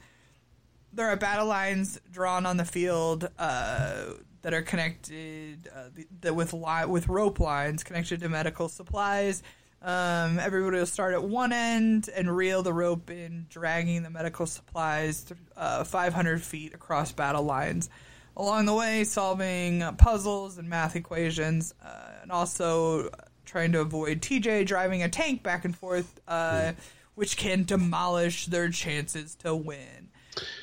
There 0.93 1.07
are 1.07 1.15
battle 1.15 1.45
lines 1.45 1.99
drawn 2.11 2.45
on 2.45 2.57
the 2.57 2.65
field 2.65 3.29
uh, 3.39 4.05
that 4.41 4.53
are 4.53 4.61
connected 4.61 5.69
uh, 5.73 5.89
the, 5.95 6.07
the, 6.19 6.33
with 6.33 6.53
li- 6.53 6.85
with 6.85 7.07
rope 7.07 7.39
lines 7.39 7.83
connected 7.83 8.19
to 8.21 8.29
medical 8.29 8.67
supplies. 8.67 9.41
Um, 9.81 10.37
everybody 10.37 10.77
will 10.77 10.85
start 10.85 11.13
at 11.13 11.23
one 11.23 11.51
end 11.51 12.09
and 12.13 12.35
reel 12.35 12.61
the 12.61 12.73
rope 12.73 13.09
in, 13.09 13.47
dragging 13.49 14.03
the 14.03 14.11
medical 14.11 14.45
supplies 14.45 15.23
th- 15.23 15.39
uh, 15.57 15.83
500 15.83 16.41
feet 16.41 16.75
across 16.75 17.11
battle 17.11 17.43
lines. 17.43 17.89
Along 18.37 18.65
the 18.65 18.75
way, 18.75 19.03
solving 19.05 19.81
uh, 19.81 19.93
puzzles 19.93 20.57
and 20.57 20.69
math 20.69 20.95
equations, 20.95 21.73
uh, 21.83 22.11
and 22.21 22.31
also 22.31 23.09
trying 23.45 23.71
to 23.71 23.81
avoid 23.81 24.21
TJ 24.21 24.67
driving 24.67 25.01
a 25.03 25.09
tank 25.09 25.41
back 25.41 25.65
and 25.65 25.75
forth, 25.75 26.19
uh, 26.27 26.73
which 27.15 27.35
can 27.35 27.63
demolish 27.63 28.45
their 28.45 28.69
chances 28.69 29.35
to 29.35 29.55
win. 29.55 30.10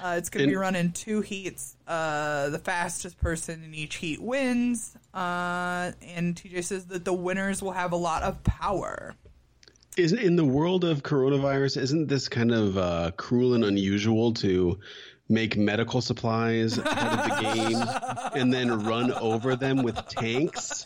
Uh, 0.01 0.15
it's 0.19 0.31
going 0.31 0.47
to 0.47 0.51
be 0.51 0.57
run 0.57 0.77
in 0.77 0.93
two 0.93 1.21
heats. 1.21 1.77
Uh, 1.87 2.51
the 2.51 2.59
fastest 2.59 3.19
person 3.19 3.63
in 3.63 3.75
each 3.75 3.97
heat 3.97 4.21
wins. 4.21 4.97
Uh, 5.15 5.93
and 6.03 6.35
TJ 6.37 6.65
says 6.65 6.87
that 6.87 7.05
the 7.05 7.13
winners 7.13 7.63
will 7.63 7.73
have 7.73 7.93
a 7.93 7.97
lot 7.97 8.23
of 8.23 8.43
power. 8.45 9.15
Isn't 9.97 10.19
in 10.19 10.37
the 10.37 10.45
world 10.45 10.85
of 10.85 11.03
coronavirus, 11.03 11.81
isn't 11.83 12.07
this 12.07 12.29
kind 12.29 12.53
of 12.53 12.79
uh, 12.79 13.11
cruel 13.17 13.55
and 13.55 13.65
unusual 13.65 14.33
to 14.35 14.79
make 15.29 15.57
medical 15.57 16.01
supplies 16.01 16.79
out 16.79 16.87
of 16.87 17.37
the 17.37 17.53
game 17.55 17.85
and 18.41 18.53
then 18.53 18.85
run 18.85 19.13
over 19.13 19.57
them 19.57 19.83
with 19.83 19.97
tanks? 20.09 20.85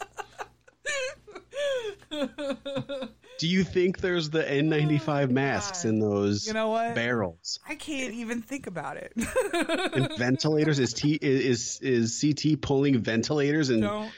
Do 3.42 3.48
you 3.48 3.64
think 3.64 3.98
there's 3.98 4.30
the 4.30 4.44
N95 4.44 5.28
masks 5.30 5.84
in 5.84 5.98
those 5.98 6.46
You 6.46 6.52
know 6.52 6.68
what? 6.68 6.94
barrels 6.94 7.58
I 7.68 7.74
can't 7.74 8.14
even 8.14 8.40
think 8.40 8.68
about 8.68 8.98
it. 8.98 9.12
and 9.16 10.08
ventilators? 10.16 10.78
Is 10.78 10.92
T 10.94 11.18
is 11.20 11.80
is 11.82 12.20
CT 12.20 12.60
pulling 12.62 13.00
ventilators 13.00 13.68
and 13.70 13.82
Don't 13.82 14.04
me. 14.04 14.10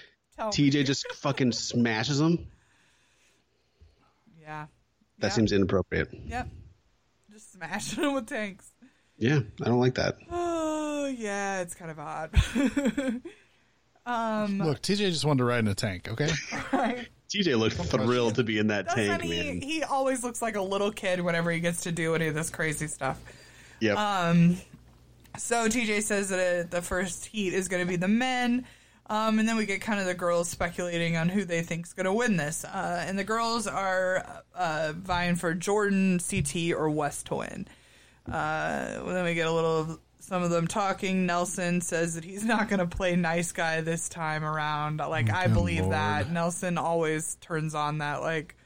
TJ 0.70 0.84
just 0.84 1.10
fucking 1.14 1.52
smashes 1.52 2.18
them? 2.18 2.48
Yeah. 4.42 4.66
That 5.20 5.28
Yep. 5.28 5.32
seems 5.32 5.52
inappropriate. 5.52 6.10
Yep. 6.26 6.48
Just 7.32 7.52
smashing 7.54 8.02
them 8.04 8.12
with 8.12 8.26
tanks. 8.26 8.72
Yeah, 9.16 9.40
I 9.62 9.64
don't 9.64 9.80
like 9.80 9.94
that. 9.94 10.18
Oh, 10.30 11.06
yeah, 11.18 11.62
it's 11.62 11.74
kind 11.74 11.90
of 11.90 11.98
odd. 11.98 12.30
Um, 14.06 14.58
Look, 14.58 14.82
TJ 14.82 14.98
just 15.12 15.24
wanted 15.24 15.38
to 15.38 15.44
ride 15.46 15.60
in 15.60 15.68
a 15.68 15.74
tank. 15.74 16.08
Okay, 16.10 16.28
right. 16.74 17.08
TJ 17.34 17.58
looked 17.58 17.76
thrilled 17.76 18.36
to 18.36 18.44
be 18.44 18.58
in 18.58 18.68
that 18.68 18.86
Doesn't 18.86 19.20
tank, 19.20 19.22
he? 19.22 19.58
He 19.58 19.82
always 19.82 20.22
looks 20.22 20.40
like 20.40 20.54
a 20.54 20.62
little 20.62 20.92
kid 20.92 21.20
whenever 21.20 21.50
he 21.50 21.58
gets 21.58 21.82
to 21.82 21.92
do 21.92 22.14
any 22.14 22.28
of 22.28 22.34
this 22.34 22.48
crazy 22.48 22.86
stuff. 22.86 23.20
Yep. 23.80 23.98
Um, 23.98 24.56
so 25.36 25.68
TJ 25.68 26.02
says 26.02 26.28
that 26.28 26.38
uh 26.38 26.68
the 26.70 26.80
first 26.80 27.26
heat 27.26 27.52
is 27.52 27.66
going 27.66 27.84
to 27.84 27.88
be 27.88 27.96
the 27.96 28.08
men. 28.08 28.64
Um, 29.06 29.38
and 29.38 29.46
then 29.48 29.56
we 29.56 29.66
get 29.66 29.80
kind 29.80 30.00
of 30.00 30.06
the 30.06 30.14
girls 30.14 30.48
speculating 30.48 31.16
on 31.16 31.28
who 31.28 31.44
they 31.44 31.62
think's 31.62 31.92
going 31.92 32.06
to 32.06 32.12
win 32.12 32.36
this. 32.36 32.64
Uh, 32.64 33.04
and 33.06 33.18
the 33.18 33.24
girls 33.24 33.66
are 33.66 34.42
uh, 34.54 34.92
vying 34.96 35.34
for 35.34 35.52
Jordan, 35.54 36.20
CT, 36.20 36.72
or 36.74 36.88
Wes 36.88 37.22
to 37.24 37.36
win. 37.36 37.66
Uh, 38.26 39.02
well, 39.04 39.12
then 39.12 39.24
we 39.24 39.34
get 39.34 39.46
a 39.46 39.52
little 39.52 39.98
some 40.24 40.42
of 40.42 40.50
them 40.50 40.66
talking. 40.66 41.26
Nelson 41.26 41.80
says 41.82 42.14
that 42.14 42.24
he's 42.24 42.44
not 42.44 42.68
going 42.68 42.80
to 42.80 42.86
play 42.86 43.14
nice 43.14 43.52
guy 43.52 43.82
this 43.82 44.08
time 44.08 44.42
around. 44.42 44.96
Like, 44.96 45.28
I 45.30 45.44
oh, 45.46 45.52
believe 45.54 45.82
Lord. 45.82 45.92
that. 45.92 46.30
Nelson 46.30 46.78
always 46.78 47.34
turns 47.36 47.74
on 47.74 47.98
that, 47.98 48.22
like, 48.22 48.56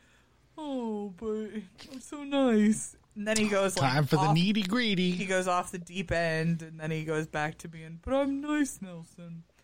oh, 0.57 1.13
but 1.17 1.61
I'm 1.93 2.01
so 2.01 2.23
nice. 2.23 2.97
And 3.17 3.27
then 3.27 3.37
he 3.37 3.49
goes, 3.49 3.77
like, 3.77 3.91
time 3.91 4.07
for 4.07 4.17
the 4.17 4.33
needy 4.33 4.63
greedy. 4.63 5.11
he 5.11 5.27
goes 5.27 5.49
off 5.49 5.73
the 5.73 5.79
deep 5.79 6.13
end 6.13 6.63
and 6.63 6.79
then 6.79 6.93
he 6.93 7.03
goes 7.05 7.27
back 7.27 7.59
to 7.59 7.67
being 7.69 7.99
but 8.05 8.15
i'm 8.15 8.41
nice 8.41 8.79
nelson 8.81 9.43
So, 9.49 9.58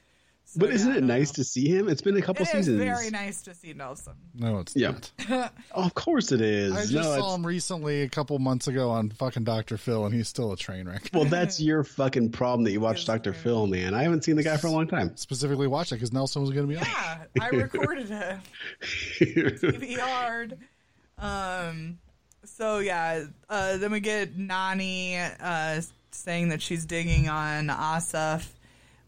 but 0.57 0.71
isn't 0.71 0.91
yeah, 0.93 0.99
it 0.99 1.05
nice 1.05 1.31
know. 1.31 1.43
to 1.43 1.45
see 1.45 1.69
him? 1.69 1.89
It's 1.89 2.03
been 2.03 2.17
a 2.17 2.23
couple 2.23 2.43
It 2.43 2.49
is 2.49 2.67
seasons. 2.67 2.79
very 2.79 3.11
nice 3.11 3.43
to 3.43 3.55
see 3.55 3.73
nelson 3.73 4.15
No, 4.35 4.59
it's 4.59 4.75
Yeah. 4.77 4.93
not. 5.29 5.53
Oh, 5.75 5.83
of 5.85 5.95
course 5.95 6.33
it 6.33 6.41
is. 6.41 6.73
I 6.73 6.81
just 6.83 6.93
no, 6.93 7.03
saw 7.03 7.15
it's- 7.17 7.35
him 7.35 7.47
recently 7.47 8.03
a 8.03 8.09
couple 8.09 8.39
months 8.39 8.69
ago 8.69 8.91
on 8.91 9.11
fucking 9.11 9.45
Dr. 9.45 9.77
Phil, 9.77 10.05
and 10.07 10.15
he's 10.15 10.29
still 10.29 10.53
a 10.53 10.57
train 10.57 10.87
wreck. 10.89 11.11
well, 11.13 11.25
that's 11.27 11.61
your 11.61 11.85
fucking 11.85 12.31
problem 12.33 12.65
that 12.65 12.73
you 12.73 12.81
watch 12.81 13.05
Dr. 13.07 13.33
man. 13.33 13.41
Phil, 13.41 13.67
man. 13.67 13.95
I 13.95 14.03
haven't 14.03 14.25
seen 14.25 14.37
the 14.37 14.43
guy 14.43 14.57
for 14.57 14.67
a 14.69 14.71
long 14.71 14.87
time. 14.87 15.17
Specifically 15.17 15.67
watched 15.67 15.93
it 15.93 15.97
because 15.97 16.13
Nelson 16.13 16.43
was 16.43 16.51
going 16.51 16.67
to 16.69 16.73
be 16.73 16.79
on. 16.79 16.85
yeah 16.87 17.19
i 17.41 17.49
recorded 17.49 18.11
it 18.11 18.39
DVR'd. 19.21 20.57
Um, 21.19 21.99
so 22.45 22.79
yeah, 22.79 23.25
uh, 23.49 23.77
then 23.79 23.91
we 23.93 24.01
get 24.01 24.37
Nany 24.37 25.19
uh, 25.41 25.81
saying 26.11 26.49
that 26.51 26.61
she's 26.63 26.85
digging 26.85 27.29
on 27.29 27.71
Asaf. 27.71 28.53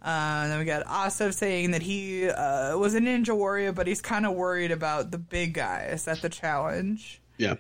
Uh, 0.07 0.47
then 0.47 0.61
we 0.61 0.65
got 0.65 0.87
Asaf 0.87 1.35
saying 1.35 1.73
that 1.73 1.83
he 1.83 2.29
uh, 2.29 2.79
was 2.79 2.95
a 2.95 3.01
ninja 3.01 3.37
warrior, 3.37 3.73
but 3.73 3.89
he's 3.89 4.01
kind 4.01 4.25
of 4.25 4.35
worried 4.35 4.71
about 4.71 5.11
the 5.11 5.19
big 5.19 5.55
guys 5.55 6.07
at 6.07 6.23
the 6.23 6.29
challenge. 6.29 7.21
Yeah. 7.39 7.57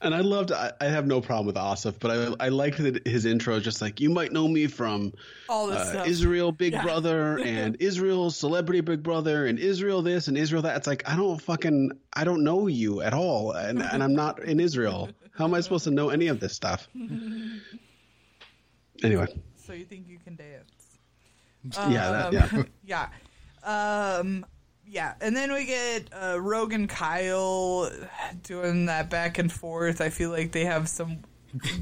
And 0.00 0.14
I 0.14 0.20
loved, 0.20 0.52
I, 0.52 0.70
I 0.80 0.84
have 0.84 1.08
no 1.08 1.20
problem 1.20 1.46
with 1.46 1.56
Asaf, 1.56 1.96
but 1.98 2.12
I, 2.40 2.46
I 2.46 2.48
liked 2.50 2.78
that 2.78 3.04
his 3.04 3.24
intro 3.24 3.56
is 3.56 3.64
just 3.64 3.82
like, 3.82 4.00
you 4.00 4.10
might 4.10 4.30
know 4.30 4.46
me 4.46 4.68
from 4.68 5.12
All 5.48 5.66
this 5.66 5.92
uh. 5.92 6.04
Israel 6.06 6.52
Big 6.52 6.72
Yeah. 6.72 6.84
Brother 6.84 7.40
and 7.44 7.76
Israel 7.80 8.30
Celebrity 8.30 8.80
Big 8.80 9.02
Brother 9.02 9.46
and 9.46 9.58
Israel 9.58 10.00
this 10.00 10.28
and 10.28 10.38
Israel 10.38 10.62
that. 10.62 10.76
It's 10.76 10.86
like, 10.86 11.02
I 11.08 11.16
don't 11.16 11.42
fucking, 11.42 11.90
I 12.12 12.22
don't 12.22 12.44
know 12.44 12.68
you 12.68 13.02
at 13.02 13.12
all. 13.12 13.50
And, 13.50 13.82
and 13.82 14.04
I'm 14.04 14.14
not 14.14 14.40
in 14.44 14.60
Israel. 14.60 15.10
How 15.36 15.46
am 15.46 15.54
I 15.54 15.60
supposed 15.60 15.84
to 15.84 15.90
know 15.90 16.10
any 16.10 16.28
of 16.28 16.38
this 16.38 16.54
stuff? 16.54 16.86
Anyway. 19.04 19.28
So 19.54 19.72
you 19.74 19.84
think 19.84 20.08
you 20.08 20.18
can 20.18 20.34
dance? 20.34 20.67
Yeah. 21.64 22.28
That, 22.30 22.52
Um, 22.54 22.66
yeah. 22.84 23.08
yeah. 23.64 24.16
Um, 24.18 24.46
yeah. 24.86 25.14
And 25.20 25.36
then 25.36 25.52
we 25.52 25.64
get 25.66 26.08
uh, 26.12 26.40
Rogan 26.40 26.86
Kyle 26.88 27.90
doing 28.42 28.86
that 28.86 29.10
back 29.10 29.38
and 29.38 29.52
forth. 29.52 30.00
I 30.00 30.08
feel 30.10 30.30
like 30.30 30.52
they 30.52 30.64
have 30.64 30.88
some 30.88 31.18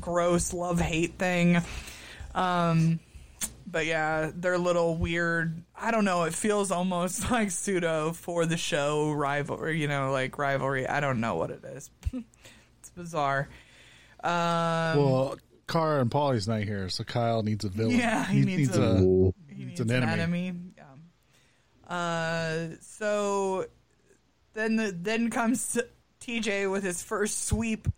gross 0.01 0.53
love 0.53 0.81
hate 0.81 1.19
thing. 1.19 1.59
Um, 2.35 3.01
but 3.67 3.87
yeah, 3.87 4.31
they're 4.35 4.59
little 4.59 4.97
weird. 4.97 5.63
I 5.75 5.91
don't 5.91 6.05
know. 6.05 6.25
It 6.25 6.35
feels 6.35 6.71
almost 6.71 7.31
like 7.31 7.51
pseudo 7.51 8.13
for 8.13 8.47
the 8.47 8.57
show 8.57 9.13
rivalry, 9.13 9.81
you 9.81 9.89
know, 9.89 10.11
like 10.13 10.39
rivalry. 10.39 10.87
I 10.87 11.01
don't 11.01 11.21
know 11.21 11.35
what 11.37 11.51
it 11.51 11.65
is. 11.65 11.91
it's 12.13 12.91
bizarre. 12.91 13.49
Um, 14.23 14.31
Well, 14.33 15.37
Cara 15.69 16.01
and 16.01 16.11
Paulie's 16.11 16.47
not 16.49 16.63
here, 16.63 16.89
so 16.89 17.05
Kyle 17.05 17.43
needs 17.43 17.65
a 17.65 17.69
villain. 17.69 17.97
Yeah, 17.99 18.25
he 18.27 18.41
needs 18.43 18.77
a- 18.77 18.83
a. 18.83 19.33
He 19.57 19.63
It's 19.65 19.81
needs 19.81 19.81
an 19.81 19.91
an 20.03 20.09
enemy. 20.09 20.49
enemy. 20.49 20.61
Yeah. 20.77 20.85
Uh, 21.95 22.77
so 22.81 23.67
then 24.55 24.77
the, 24.77 24.93
then 24.93 25.31
comes 25.31 25.79
TJ 26.21 26.71
with 26.71 26.83
his 26.83 27.03
first 27.03 27.47
sweep 27.47 27.89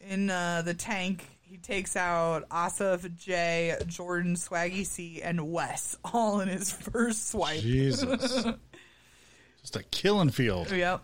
in 0.00 0.30
uh, 0.30 0.62
the 0.64 0.74
tank. 0.74 1.24
He 1.42 1.56
takes 1.56 1.96
out 1.96 2.44
Asaf, 2.50 3.04
Jay, 3.16 3.76
Jordan, 3.86 4.34
Swaggy 4.36 4.86
C, 4.86 5.20
and 5.22 5.50
Wes 5.52 5.96
all 6.12 6.40
in 6.40 6.48
his 6.48 6.70
first 6.72 7.28
swipe. 7.30 7.60
Jesus. 7.60 8.44
Just 9.60 9.76
a 9.76 9.82
killing 9.84 10.30
field. 10.30 10.70
Yep. 10.70 11.02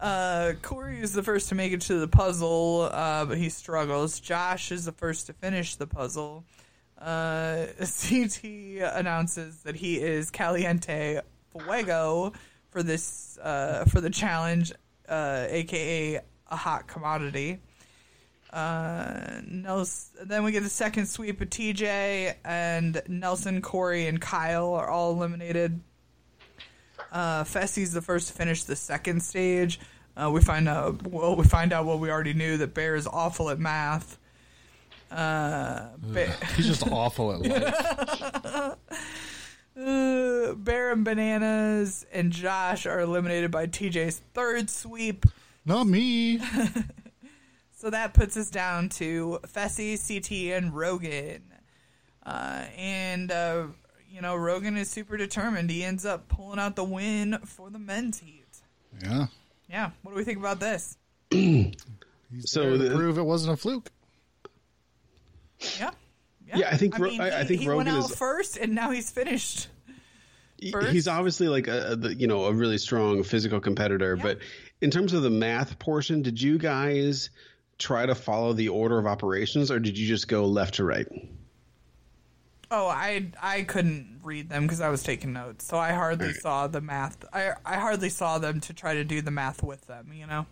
Uh, 0.00 0.52
Corey 0.60 1.00
is 1.00 1.12
the 1.14 1.22
first 1.22 1.48
to 1.48 1.54
make 1.54 1.72
it 1.72 1.80
to 1.82 1.98
the 1.98 2.08
puzzle, 2.08 2.88
uh, 2.92 3.24
but 3.24 3.38
he 3.38 3.48
struggles. 3.48 4.20
Josh 4.20 4.70
is 4.72 4.84
the 4.84 4.92
first 4.92 5.26
to 5.28 5.32
finish 5.32 5.76
the 5.76 5.86
puzzle. 5.86 6.44
Uh, 6.98 7.66
CT 7.78 8.44
announces 8.94 9.62
that 9.62 9.76
he 9.76 10.00
is 10.00 10.30
Caliente 10.30 11.20
Fuego 11.50 12.32
for 12.70 12.82
this 12.82 13.38
uh, 13.38 13.84
for 13.86 14.00
the 14.00 14.10
challenge, 14.10 14.72
uh, 15.08 15.46
aka 15.48 16.20
a 16.50 16.56
hot 16.56 16.86
commodity. 16.86 17.60
Uh, 18.52 19.40
Nelson, 19.48 20.28
then 20.28 20.44
we 20.44 20.52
get 20.52 20.62
a 20.62 20.68
second 20.68 21.06
sweep 21.06 21.40
of 21.40 21.50
TJ 21.50 22.34
and 22.44 23.02
Nelson, 23.08 23.60
Corey, 23.60 24.06
and 24.06 24.20
Kyle 24.20 24.74
are 24.74 24.88
all 24.88 25.12
eliminated. 25.12 25.80
Uh, 27.10 27.42
Fessy's 27.42 27.92
the 27.92 28.02
first 28.02 28.28
to 28.28 28.34
finish 28.34 28.64
the 28.64 28.76
second 28.76 29.22
stage. 29.22 29.80
Uh, 30.16 30.30
we 30.30 30.40
find 30.40 30.68
out 30.68 31.06
well, 31.06 31.34
we 31.34 31.44
find 31.44 31.72
out 31.72 31.84
what 31.84 31.98
we 31.98 32.10
already 32.10 32.34
knew 32.34 32.56
that 32.58 32.74
Bear 32.74 32.94
is 32.94 33.06
awful 33.06 33.50
at 33.50 33.58
math. 33.58 34.18
Uh, 35.10 35.88
Bear, 35.98 36.34
He's 36.56 36.66
just 36.66 36.86
awful 36.90 37.32
at 37.32 37.40
life. 37.42 38.76
uh, 39.76 40.54
Bear 40.54 40.92
and 40.92 41.04
Bananas 41.04 42.06
and 42.12 42.32
Josh 42.32 42.86
are 42.86 43.00
eliminated 43.00 43.50
by 43.50 43.66
TJ's 43.66 44.22
third 44.34 44.70
sweep. 44.70 45.26
Not 45.64 45.86
me. 45.86 46.40
So 47.76 47.90
that 47.90 48.14
puts 48.14 48.34
us 48.38 48.48
down 48.48 48.88
to 48.90 49.40
Fessy, 49.46 49.98
CT, 49.98 50.56
and 50.56 50.74
Rogan. 50.74 51.42
Uh, 52.24 52.64
and, 52.78 53.30
uh, 53.30 53.66
you 54.08 54.22
know, 54.22 54.36
Rogan 54.36 54.78
is 54.78 54.88
super 54.88 55.18
determined. 55.18 55.68
He 55.68 55.84
ends 55.84 56.06
up 56.06 56.28
pulling 56.28 56.58
out 56.58 56.76
the 56.76 56.84
win 56.84 57.36
for 57.44 57.68
the 57.68 57.78
men's 57.78 58.20
heat. 58.20 58.46
Yeah. 59.02 59.26
Yeah. 59.68 59.90
What 60.00 60.12
do 60.12 60.16
we 60.16 60.24
think 60.24 60.38
about 60.38 60.60
this? 60.60 60.96
So 62.40 62.76
to 62.76 62.90
prove 62.90 63.16
it 63.18 63.22
wasn't 63.22 63.52
a 63.52 63.56
fluke. 63.56 63.90
Yeah. 65.78 65.90
Yeah, 66.54 66.68
I 66.70 66.76
think 66.76 66.98
Ro- 66.98 67.08
mean, 67.10 67.20
I- 67.20 67.40
I 67.40 67.44
think 67.44 67.60
he 67.62 67.68
went 67.68 67.88
out 67.88 68.10
is- 68.10 68.16
first, 68.16 68.56
and 68.58 68.74
now 68.74 68.90
he's 68.90 69.10
finished. 69.10 69.68
First? 70.70 70.92
He's 70.92 71.08
obviously 71.08 71.48
like 71.48 71.66
a, 71.68 71.98
a 72.02 72.08
you 72.14 72.26
know 72.26 72.44
a 72.46 72.52
really 72.52 72.78
strong 72.78 73.22
physical 73.22 73.60
competitor, 73.60 74.14
Yeah. 74.16 74.22
but 74.22 74.38
in 74.80 74.90
terms 74.90 75.12
of 75.12 75.22
the 75.22 75.30
math 75.30 75.78
portion, 75.78 76.22
did 76.22 76.40
you 76.40 76.58
guys 76.58 77.30
try 77.78 78.06
to 78.06 78.14
follow 78.14 78.52
the 78.52 78.68
order 78.68 78.98
of 78.98 79.06
operations, 79.06 79.70
or 79.70 79.78
did 79.80 79.98
you 79.98 80.06
just 80.06 80.28
go 80.28 80.46
left 80.46 80.74
to 80.74 80.84
right? 80.84 81.06
Oh, 82.70 82.86
I 82.86 83.26
I 83.42 83.62
couldn't 83.62 84.20
read 84.22 84.48
them 84.48 84.62
because 84.62 84.80
I 84.80 84.88
was 84.88 85.02
taking 85.02 85.32
notes, 85.32 85.66
so 85.66 85.76
I 85.76 85.92
hardly 85.92 86.26
Alright. 86.28 86.40
saw 86.40 86.66
the 86.66 86.80
math. 86.80 87.24
I 87.32 87.52
I 87.64 87.76
hardly 87.76 88.08
saw 88.08 88.38
them 88.38 88.60
to 88.60 88.72
try 88.72 88.94
to 88.94 89.04
do 89.04 89.20
the 89.20 89.30
math 89.30 89.62
with 89.62 89.86
them. 89.86 90.12
You 90.14 90.26
know, 90.26 90.46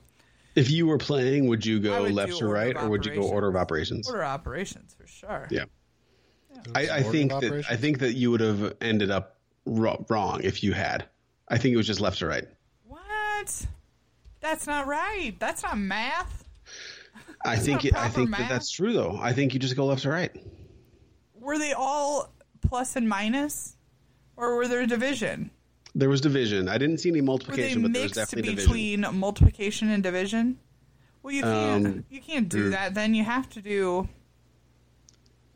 If 0.54 0.70
you 0.70 0.86
were 0.86 0.98
playing, 0.98 1.48
would 1.48 1.64
you 1.64 1.80
go 1.80 2.02
would 2.02 2.12
left 2.12 2.32
do 2.32 2.38
to 2.40 2.46
right, 2.46 2.76
or 2.76 2.88
would 2.88 3.06
you 3.06 3.14
go 3.14 3.22
order 3.22 3.48
of 3.48 3.56
operations? 3.56 4.06
order 4.06 4.22
of 4.22 4.28
operations 4.28 4.94
for 4.94 5.06
sure. 5.06 5.48
Yeah. 5.50 5.64
I, 6.74 6.88
I 6.88 7.02
think 7.02 7.32
that 7.32 7.64
I 7.68 7.76
think 7.76 8.00
that 8.00 8.12
you 8.12 8.30
would 8.30 8.40
have 8.40 8.74
ended 8.80 9.10
up 9.10 9.38
ro- 9.64 10.04
wrong 10.08 10.40
if 10.42 10.62
you 10.62 10.72
had. 10.72 11.06
I 11.48 11.58
think 11.58 11.74
it 11.74 11.76
was 11.76 11.86
just 11.86 12.00
left 12.00 12.18
to 12.18 12.26
right. 12.26 12.44
What? 12.86 13.66
That's 14.40 14.66
not 14.66 14.86
right. 14.86 15.34
That's 15.38 15.62
not 15.62 15.78
math. 15.78 16.44
I 17.44 17.56
think 17.56 17.84
it, 17.84 17.96
I 17.96 18.08
think 18.08 18.30
math. 18.30 18.40
that 18.40 18.48
that's 18.48 18.70
true 18.70 18.92
though. 18.92 19.18
I 19.20 19.32
think 19.32 19.54
you 19.54 19.60
just 19.60 19.76
go 19.76 19.86
left 19.86 20.02
to 20.02 20.10
right. 20.10 20.32
Were 21.34 21.58
they 21.58 21.72
all 21.72 22.32
plus 22.60 22.94
and 22.94 23.08
minus, 23.08 23.76
or 24.36 24.56
were 24.56 24.68
there 24.68 24.86
division? 24.86 25.50
There 25.94 26.08
was 26.08 26.20
division. 26.20 26.68
I 26.68 26.78
didn't 26.78 26.98
see 26.98 27.10
any 27.10 27.20
Were 27.20 27.22
they 27.22 27.26
multiplication, 27.26 27.82
but 27.82 27.92
there 27.92 28.02
was 28.02 28.14
mixed 28.14 28.30
definitely 28.30 28.54
division. 28.54 28.72
between 28.72 29.18
multiplication 29.18 29.90
and 29.90 30.02
division? 30.02 30.58
Well, 31.22 31.34
you 31.34 31.42
can't. 31.42 31.86
Um, 31.86 32.04
you 32.10 32.20
can't 32.20 32.48
do 32.48 32.68
mm. 32.68 32.70
that. 32.72 32.94
Then 32.94 33.14
you 33.14 33.24
have 33.24 33.48
to 33.50 33.60
do. 33.60 34.08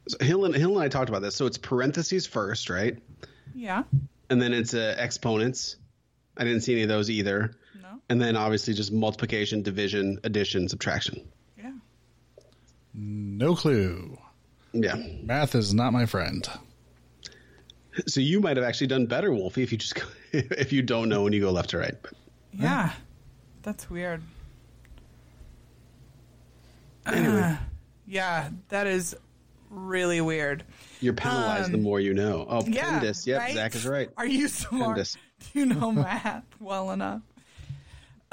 So 0.08 0.24
Hill 0.24 0.44
and 0.44 0.54
Hill 0.54 0.74
and 0.74 0.82
I 0.82 0.88
talked 0.88 1.08
about 1.08 1.22
this. 1.22 1.34
So 1.34 1.46
it's 1.46 1.58
parentheses 1.58 2.26
first, 2.26 2.70
right? 2.70 2.98
Yeah. 3.54 3.84
And 4.30 4.40
then 4.40 4.52
it's 4.52 4.74
uh, 4.74 4.94
exponents. 4.98 5.76
I 6.36 6.44
didn't 6.44 6.60
see 6.60 6.72
any 6.72 6.82
of 6.82 6.88
those 6.88 7.10
either. 7.10 7.56
No. 7.80 8.00
And 8.08 8.20
then 8.20 8.36
obviously 8.36 8.74
just 8.74 8.92
multiplication, 8.92 9.62
division, 9.62 10.20
addition, 10.22 10.68
subtraction. 10.68 11.26
Yeah. 11.58 11.72
No 12.94 13.56
clue. 13.56 14.18
Yeah. 14.72 14.96
Math 15.22 15.54
is 15.54 15.72
not 15.72 15.92
my 15.92 16.06
friend. 16.06 16.46
So 18.06 18.20
you 18.20 18.40
might 18.40 18.56
have 18.56 18.64
actually 18.66 18.88
done 18.88 19.06
better, 19.06 19.32
Wolfie, 19.32 19.62
if 19.62 19.72
you 19.72 19.78
just 19.78 19.98
if 20.32 20.72
you 20.72 20.82
don't 20.82 21.08
know 21.08 21.22
when 21.22 21.32
you 21.32 21.40
go 21.40 21.50
left 21.50 21.70
to 21.70 21.78
right. 21.78 21.94
But 22.02 22.12
Yeah, 22.52 22.92
that's 23.62 23.88
weird. 23.90 24.22
anyway, 27.06 27.56
Yeah, 28.06 28.50
that 28.68 28.86
is 28.86 29.16
really 29.70 30.20
weird. 30.20 30.64
you're 31.00 31.14
penalized 31.14 31.72
the 31.72 31.78
Um, 31.78 31.82
more 31.82 32.00
you 32.00 32.14
know. 32.14 32.46
Oh, 32.48 32.64
Yeah, 32.66 33.00
PEMDAS. 33.00 33.26
Yep, 33.26 33.40
right? 33.40 33.54
Zach 33.54 33.74
is 33.74 33.86
right. 33.86 34.10
Are 34.16 34.26
you 34.26 34.48
smart? 34.48 34.98
PEMDAS. 34.98 35.16
Do 35.52 35.58
you 35.58 35.66
know 35.66 35.92
math 35.92 36.44
well 36.60 36.90
enough? 36.90 37.22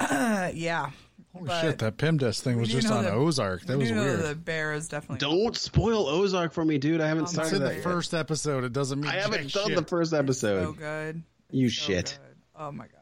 yeah. 0.00 0.90
Holy 1.34 1.48
but 1.48 1.60
shit, 1.62 1.78
that 1.80 1.96
PEMDAS 1.98 2.40
thing 2.40 2.58
was 2.60 2.68
just 2.68 2.88
on 2.90 3.02
that- 3.04 3.12
Ozark. 3.12 3.62
That 3.66 3.76
was 3.76 3.88
do 3.88 3.96
weird. 3.96 4.20
The 4.22 4.34
bear 4.36 4.72
is 4.72 4.86
definitely 4.88 5.18
Don't 5.18 5.56
spoil 5.56 6.06
Ozark 6.06 6.52
for 6.52 6.64
me, 6.64 6.78
dude. 6.78 7.00
I 7.00 7.08
haven't 7.08 7.24
It's 7.24 7.32
started 7.32 7.56
the 7.56 7.64
that 7.66 7.74
yet. 7.74 7.82
first 7.82 8.14
episode. 8.14 8.62
It 8.62 8.72
doesn't 8.72 9.00
mean 9.00 9.10
I 9.10 9.16
haven't 9.16 9.48
jack 9.48 9.62
done 9.62 9.68
shit. 9.70 9.76
the 9.78 9.84
first 9.84 10.12
so 10.12 10.18
episode. 10.18 10.78
good. 10.78 11.22
You 11.50 11.68
So 11.68 11.82
shit. 11.86 12.18
good. 12.22 12.36
Oh 12.56 12.70
my 12.70 12.86
god. 12.86 13.00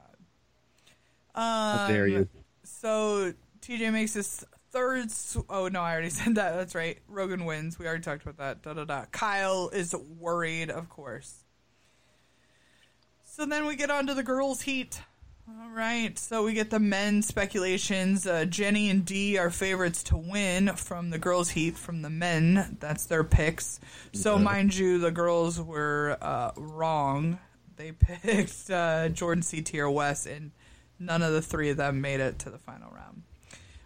How 1.35 1.85
Um, 1.87 1.93
dare 1.93 2.07
you? 2.07 2.29
So 2.65 3.35
TJ 3.61 3.91
makes 3.93 4.15
his 4.15 4.47
third. 4.71 5.11
Sw- 5.11 5.37
oh 5.51 5.69
no, 5.69 5.81
I 5.83 5.93
already 5.93 6.09
said 6.11 6.37
that. 6.37 6.55
That's 6.57 6.75
right. 6.75 6.99
Rogan 7.09 7.45
wins. 7.45 7.79
We 7.79 7.87
already 7.87 8.03
talked 8.03 8.23
about 8.23 8.39
that. 8.39 8.63
Da 8.63 8.73
da 8.73 8.85
da. 8.85 9.05
Kyle 9.13 9.69
is 9.69 9.95
worried, 9.95 10.71
of 10.71 10.89
course. 10.89 11.45
So 13.25 13.47
then 13.47 13.67
we 13.67 13.77
get 13.77 13.91
on 13.91 14.07
to 14.07 14.15
the 14.15 14.23
girls' 14.23 14.63
heat. 14.63 15.01
All 15.49 15.71
right. 15.71 16.17
So 16.19 16.45
we 16.45 16.53
get 16.53 16.71
the 16.71 16.79
men's 16.79 17.27
speculations. 17.27 18.27
Uh, 18.27 18.45
Jenny 18.45 18.89
and 18.91 19.05
Dee 19.05 19.39
are 19.39 19.51
favorites 19.51 20.03
to 20.05 20.17
win 20.17 20.69
from 20.77 21.11
the 21.11 21.19
girls' 21.19 21.51
heat 21.51 21.77
from 21.77 22.03
the 22.03 22.11
men. 22.11 22.77
That's 22.79 23.07
their 23.07 23.25
picks. 23.25 23.81
So 24.13 24.39
mind 24.39 24.75
you, 24.75 24.99
the 24.99 25.11
girls 25.11 25.61
were 25.61 26.17
uh, 26.21 26.53
wrong. 26.57 27.39
They 27.77 27.93
picked 28.23 28.71
uh, 28.71 29.09
Jordan 29.09 29.43
C. 29.43 29.63
Tier 29.63 29.91
West, 29.91 30.27
and 30.27 30.53
none 30.99 31.23
of 31.23 31.33
the 31.33 31.43
three 31.43 31.71
of 31.71 31.77
them 31.77 32.01
made 32.01 32.21
it 32.21 32.39
to 32.41 32.51
the 32.51 32.59
final 32.59 32.91
round. 32.93 33.23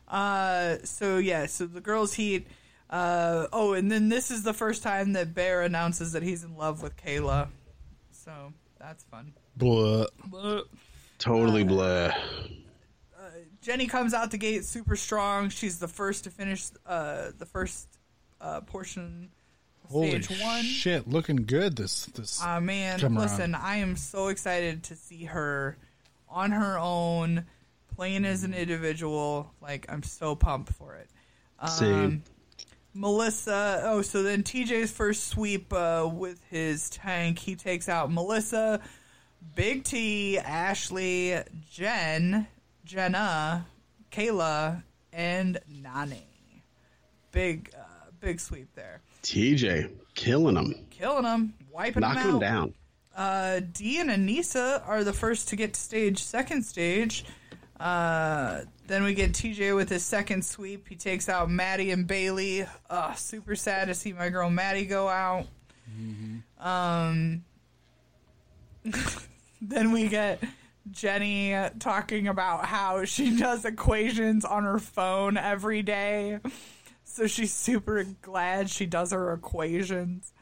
Uh, 0.08 0.84
so 0.84 1.16
yeah, 1.16 1.46
so 1.46 1.66
the 1.66 1.80
girls' 1.80 2.14
heat. 2.14 2.46
Uh, 2.90 3.46
oh, 3.52 3.72
and 3.72 3.90
then 3.90 4.08
this 4.08 4.30
is 4.30 4.44
the 4.44 4.54
first 4.54 4.82
time 4.82 5.14
that 5.14 5.34
Bear 5.34 5.62
announces 5.62 6.12
that 6.12 6.22
he's 6.22 6.44
in 6.44 6.56
love 6.56 6.82
with 6.82 6.96
Kayla. 6.96 7.48
So 8.12 8.52
that's 8.78 9.04
fun. 9.04 9.32
Blah. 9.56 10.06
Totally 11.18 11.62
uh, 11.62 11.66
blah. 11.66 12.10
Jenny 13.66 13.88
comes 13.88 14.14
out 14.14 14.30
the 14.30 14.38
gate 14.38 14.64
super 14.64 14.94
strong. 14.94 15.48
She's 15.48 15.80
the 15.80 15.88
first 15.88 16.24
to 16.24 16.30
finish 16.30 16.68
uh, 16.86 17.32
the 17.36 17.46
first 17.46 17.88
uh, 18.40 18.60
portion, 18.60 19.30
of 19.84 19.90
Holy 19.90 20.22
stage 20.22 20.40
one. 20.40 20.62
shit, 20.62 21.08
looking 21.08 21.36
good. 21.36 21.74
This 21.74 22.06
this. 22.06 22.40
Uh, 22.40 22.60
man, 22.60 23.00
Come 23.00 23.18
around. 23.18 23.22
listen, 23.24 23.54
I 23.56 23.78
am 23.78 23.96
so 23.96 24.28
excited 24.28 24.84
to 24.84 24.94
see 24.94 25.24
her 25.24 25.76
on 26.28 26.52
her 26.52 26.78
own, 26.78 27.44
playing 27.96 28.24
as 28.24 28.44
an 28.44 28.54
individual. 28.54 29.52
Like, 29.60 29.86
I'm 29.88 30.04
so 30.04 30.36
pumped 30.36 30.72
for 30.74 30.94
it. 30.94 31.08
Um, 31.58 31.68
Same. 31.68 32.22
Melissa. 32.94 33.82
Oh, 33.84 34.02
so 34.02 34.22
then 34.22 34.44
TJ's 34.44 34.90
first 34.92 35.26
sweep 35.28 35.72
uh, 35.72 36.08
with 36.10 36.40
his 36.50 36.88
tank, 36.90 37.38
he 37.40 37.56
takes 37.56 37.88
out 37.88 38.12
Melissa, 38.12 38.80
Big 39.54 39.84
T, 39.84 40.38
Ashley, 40.38 41.38
Jen, 41.70 42.46
Jenna, 42.84 43.66
Kayla, 44.10 44.82
and 45.12 45.58
Nany. 45.82 46.22
Big, 47.32 47.70
uh, 47.78 48.10
big 48.20 48.40
sweep 48.40 48.68
there. 48.74 49.00
TJ 49.22 49.90
killing 50.14 50.54
them, 50.54 50.74
Killing 50.90 51.24
them, 51.24 51.54
wiping 51.72 52.00
them 52.02 52.14
knocking 52.14 52.22
out. 52.22 52.30
them 52.32 52.40
down. 52.40 52.74
Uh, 53.16 53.60
Dee 53.72 53.98
and 54.00 54.10
Aneesa 54.10 54.86
are 54.86 55.02
the 55.04 55.12
first 55.12 55.48
to 55.48 55.56
get 55.56 55.74
to 55.74 55.80
stage 55.80 56.22
second 56.22 56.62
stage. 56.64 57.24
Uh, 57.80 58.62
then 58.86 59.04
we 59.04 59.14
get 59.14 59.32
TJ 59.32 59.74
with 59.74 59.88
his 59.88 60.02
second 60.04 60.44
sweep. 60.44 60.88
He 60.88 60.94
takes 60.96 61.28
out 61.28 61.50
Mattie 61.50 61.90
and 61.90 62.06
Bayleigh. 62.06 62.68
Uh, 62.88 63.14
super 63.14 63.54
sad 63.56 63.88
to 63.88 63.94
see 63.94 64.12
my 64.12 64.28
girl 64.28 64.48
Mattie 64.50 64.84
go 64.86 65.08
out. 65.08 65.46
Um, 66.58 67.44
then 69.60 69.92
we 69.92 70.08
get 70.08 70.42
Jenny 70.90 71.54
talking 71.78 72.28
about 72.28 72.66
how 72.66 73.04
she 73.04 73.36
does 73.38 73.64
equations 73.64 74.44
on 74.44 74.64
her 74.64 74.78
phone 74.78 75.36
every 75.36 75.82
day. 75.82 76.38
So 77.04 77.26
she's 77.26 77.52
super 77.52 78.04
glad 78.22 78.68
she 78.70 78.86
does 78.86 79.12
her 79.12 79.32
equations. 79.32 80.32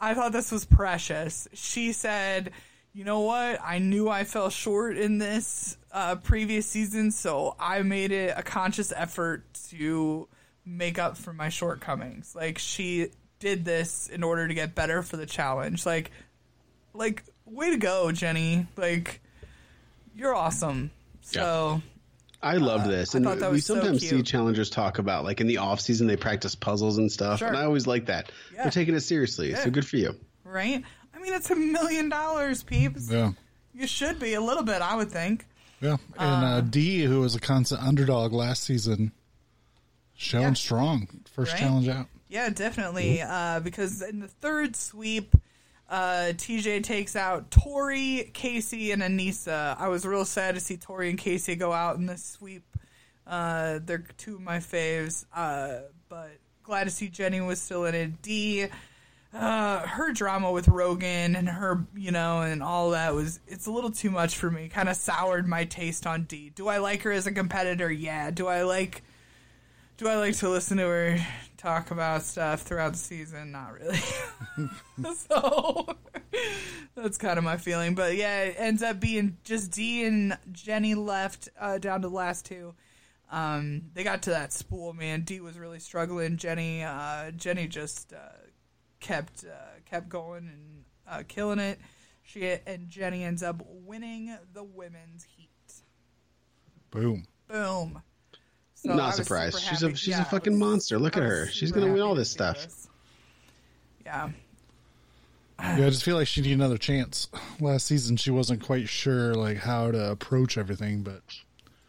I 0.00 0.14
thought 0.14 0.32
this 0.32 0.52
was 0.52 0.64
precious. 0.64 1.48
She 1.54 1.92
said, 1.92 2.52
"You 2.92 3.04
know 3.04 3.20
what? 3.20 3.58
I 3.64 3.78
knew 3.78 4.08
I 4.08 4.22
fell 4.24 4.48
short 4.48 4.96
in 4.96 5.18
this 5.18 5.76
uh, 5.90 6.16
previous 6.16 6.66
season, 6.66 7.10
so 7.10 7.56
I 7.58 7.82
made 7.82 8.12
it 8.12 8.32
a 8.36 8.42
conscious 8.42 8.92
effort 8.94 9.42
to 9.70 10.28
make 10.64 10.98
up 10.98 11.16
for 11.16 11.32
my 11.32 11.48
shortcomings. 11.48 12.34
Like 12.36 12.58
she 12.58 13.08
did 13.38 13.64
this 13.64 14.08
in 14.08 14.22
order 14.22 14.46
to 14.46 14.54
get 14.54 14.74
better 14.74 15.02
for 15.02 15.16
the 15.16 15.26
challenge. 15.26 15.86
Like, 15.86 16.10
like 16.92 17.24
way 17.50 17.70
to 17.70 17.76
go, 17.76 18.10
Jenny. 18.12 18.66
Like 18.76 19.20
you're 20.14 20.34
awesome. 20.34 20.90
So 21.20 21.82
I 22.42 22.56
love 22.56 22.86
this, 22.86 23.14
Uh, 23.14 23.18
I 23.18 23.18
and 23.18 23.26
thought 23.26 23.38
that 23.40 23.50
we 23.50 23.56
was 23.56 23.66
so 23.66 23.74
sometimes 23.74 24.08
see 24.08 24.22
challengers 24.22 24.70
talk 24.70 24.98
about 24.98 25.24
like 25.24 25.40
in 25.40 25.46
the 25.46 25.58
off 25.58 25.80
season 25.80 26.06
they 26.06 26.16
practice 26.16 26.54
puzzles 26.54 26.98
and 26.98 27.10
stuff, 27.10 27.40
Sure. 27.40 27.48
and 27.48 27.56
I 27.56 27.64
always 27.64 27.86
like 27.86 28.06
that. 28.06 28.30
Yeah. 28.54 28.62
They're 28.62 28.70
taking 28.72 28.94
it 28.94 29.00
seriously, 29.00 29.54
so 29.54 29.70
good 29.70 29.86
for 29.86 29.96
you. 29.96 30.14
right? 30.44 30.82
I 31.14 31.18
mean, 31.20 31.34
it's 31.34 31.50
a 31.50 31.56
million 31.56 32.08
dollars, 32.08 32.62
peeps. 32.62 33.10
yeah. 33.10 33.32
You 33.74 33.86
should 33.86 34.18
be 34.18 34.34
a 34.34 34.40
little 34.40 34.62
bit, 34.62 34.80
I 34.82 34.94
would 34.96 35.10
think. 35.10 35.46
Yeah. 35.80 35.96
And 36.18 36.44
uh, 36.44 36.60
D, 36.62 37.02
who 37.02 37.20
was 37.20 37.34
a 37.34 37.40
constant 37.40 37.82
underdog 37.82 38.32
last 38.32 38.64
season, 38.64 39.12
showing 40.14 40.42
Yeah. 40.44 40.52
strong. 40.54 41.08
First 41.32 41.52
Right? 41.52 41.60
challenge 41.60 41.88
out. 41.88 42.06
Yeah, 42.28 42.48
definitely. 42.50 43.20
Uh, 43.22 43.60
because 43.60 44.00
in 44.02 44.20
the 44.20 44.28
third 44.28 44.74
sweep, 44.76 45.34
uh, 45.88 46.32
TJ 46.34 46.82
takes 46.82 47.16
out 47.16 47.50
Tori, 47.50 48.30
Kaycee, 48.34 48.92
and 48.92 49.02
Aneesa. 49.02 49.76
I 49.78 49.88
was 49.88 50.04
real 50.04 50.24
sad 50.24 50.54
to 50.54 50.60
see 50.60 50.76
Tori 50.76 51.10
and 51.10 51.18
Kaycee 51.18 51.58
go 51.58 51.72
out 51.72 51.96
in 51.96 52.06
this 52.06 52.24
sweep. 52.24 52.64
Uh, 53.26 53.78
they're 53.84 54.04
two 54.16 54.36
of 54.36 54.40
my 54.40 54.58
faves. 54.58 55.24
Uh, 55.34 55.80
but 56.08 56.30
glad 56.62 56.84
to 56.84 56.90
see 56.90 57.08
Jenny 57.08 57.40
was 57.40 57.60
still 57.60 57.84
in 57.86 57.94
it. 57.94 58.22
D, 58.22 58.66
uh, 59.32 59.80
her 59.80 60.12
drama 60.12 60.52
with 60.52 60.68
Rogan 60.68 61.36
and 61.36 61.48
her, 61.48 61.86
you 61.96 62.10
know, 62.10 62.42
and 62.42 62.62
all 62.62 62.90
that 62.90 63.14
was, 63.14 63.40
it's 63.46 63.66
a 63.66 63.70
little 63.70 63.90
too 63.90 64.10
much 64.10 64.36
for 64.36 64.50
me. 64.50 64.68
Kind 64.68 64.88
of 64.88 64.96
soured 64.96 65.46
my 65.46 65.64
taste 65.64 66.06
on 66.06 66.24
D. 66.24 66.50
Do 66.54 66.68
I 66.68 66.78
like 66.78 67.02
her 67.02 67.12
as 67.12 67.26
a 67.26 67.32
competitor? 67.32 67.90
Yeah. 67.90 68.30
Do 68.30 68.46
I 68.46 68.62
like 68.62 69.02
do 69.98 70.06
I 70.06 70.14
like 70.14 70.36
to 70.36 70.48
listen 70.48 70.78
to 70.78 70.84
her 70.84 71.18
talk 71.58 71.90
about 71.90 72.22
stuff 72.22 72.62
throughout 72.62 72.92
the 72.92 72.98
season? 72.98 73.52
Not 73.52 73.74
really. 73.74 73.98
so 75.28 75.86
that's 76.94 77.18
kind 77.18 77.36
of 77.36 77.44
my 77.44 77.58
feeling. 77.58 77.94
But 77.94 78.16
yeah, 78.16 78.44
it 78.44 78.54
ends 78.56 78.82
up 78.82 79.00
being 79.00 79.36
just 79.44 79.72
D 79.72 80.04
and 80.04 80.38
Jenny 80.50 80.94
left 80.94 81.50
uh, 81.60 81.76
down 81.78 82.00
to 82.00 82.08
the 82.08 82.14
last 82.14 82.46
two. 82.46 82.74
Um, 83.30 83.82
they 83.92 84.04
got 84.04 84.22
to 84.22 84.30
that 84.30 84.54
spool, 84.54 84.94
man. 84.94 85.22
D 85.22 85.40
was 85.40 85.58
really 85.58 85.80
struggling. 85.80 86.38
Jenny, 86.38 86.82
uh, 86.82 87.32
Jenny 87.32 87.66
just 87.66 88.14
uh, 88.14 88.46
kept 89.00 89.44
uh, 89.44 89.80
kept 89.84 90.08
going 90.08 90.48
and 90.48 90.84
uh, 91.06 91.22
killing 91.28 91.58
it. 91.58 91.78
She 92.22 92.46
and 92.66 92.88
Jenny 92.88 93.24
ends 93.24 93.42
up 93.42 93.62
winning 93.66 94.34
the 94.52 94.64
women's 94.64 95.24
heat. 95.24 95.48
Boom. 96.90 97.26
Boom. 97.48 98.02
So 98.82 98.94
Not 98.94 99.06
was 99.06 99.16
surprised. 99.16 99.60
She's 99.60 99.82
a 99.82 99.94
she's 99.94 100.08
Yeah, 100.08 100.18
a 100.18 100.20
I 100.20 100.24
fucking 100.24 100.52
was- 100.52 100.60
monster. 100.60 100.98
Look 100.98 101.16
I 101.16 101.20
at 101.20 101.26
her. 101.26 101.46
She's 101.48 101.72
gonna 101.72 101.92
win 101.92 102.00
all 102.00 102.14
this 102.14 102.28
see 102.28 102.34
stuff. 102.34 102.62
this. 102.64 102.88
Yeah. 104.04 104.30
Yeah, 105.60 105.86
I 105.86 105.90
just 105.90 106.04
feel 106.04 106.14
like 106.16 106.28
she 106.28 106.40
needed 106.40 106.54
another 106.54 106.78
chance. 106.78 107.28
Last 107.60 107.86
season, 107.86 108.16
she 108.16 108.30
wasn't 108.30 108.62
quite 108.62 108.88
sure 108.88 109.34
like 109.34 109.56
how 109.58 109.90
to 109.90 110.10
approach 110.12 110.56
everything, 110.56 111.02
but 111.02 111.22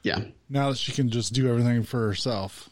Yeah, 0.02 0.24
now 0.50 0.70
that 0.70 0.78
she 0.80 0.92
can 0.92 1.10
just 1.10 1.34
do 1.34 1.48
everything 1.48 1.84
for 1.84 2.08
herself, 2.08 2.70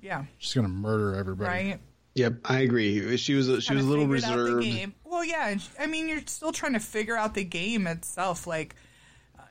Yeah. 0.00 0.24
she's 0.38 0.54
gonna 0.54 0.68
murder 0.68 1.14
everybody. 1.16 1.50
Right. 1.70 1.80
yep. 2.14 2.34
I 2.44 2.60
agree. 2.60 3.16
She 3.16 3.34
was 3.34 3.48
a, 3.48 3.60
she 3.60 3.74
was 3.74 3.84
a 3.84 3.88
little 3.88 4.04
figured 4.04 4.24
out 4.24 4.36
the 4.36 4.42
reserved. 4.44 4.62
game. 4.64 4.94
Well, 5.04 5.24
yeah. 5.24 5.56
I 5.80 5.86
mean, 5.88 6.08
you're 6.08 6.22
still 6.26 6.52
trying 6.52 6.74
to 6.74 6.80
figure 6.80 7.16
out 7.16 7.34
the 7.34 7.42
game 7.44 7.88
itself. 7.88 8.46
Like, 8.46 8.76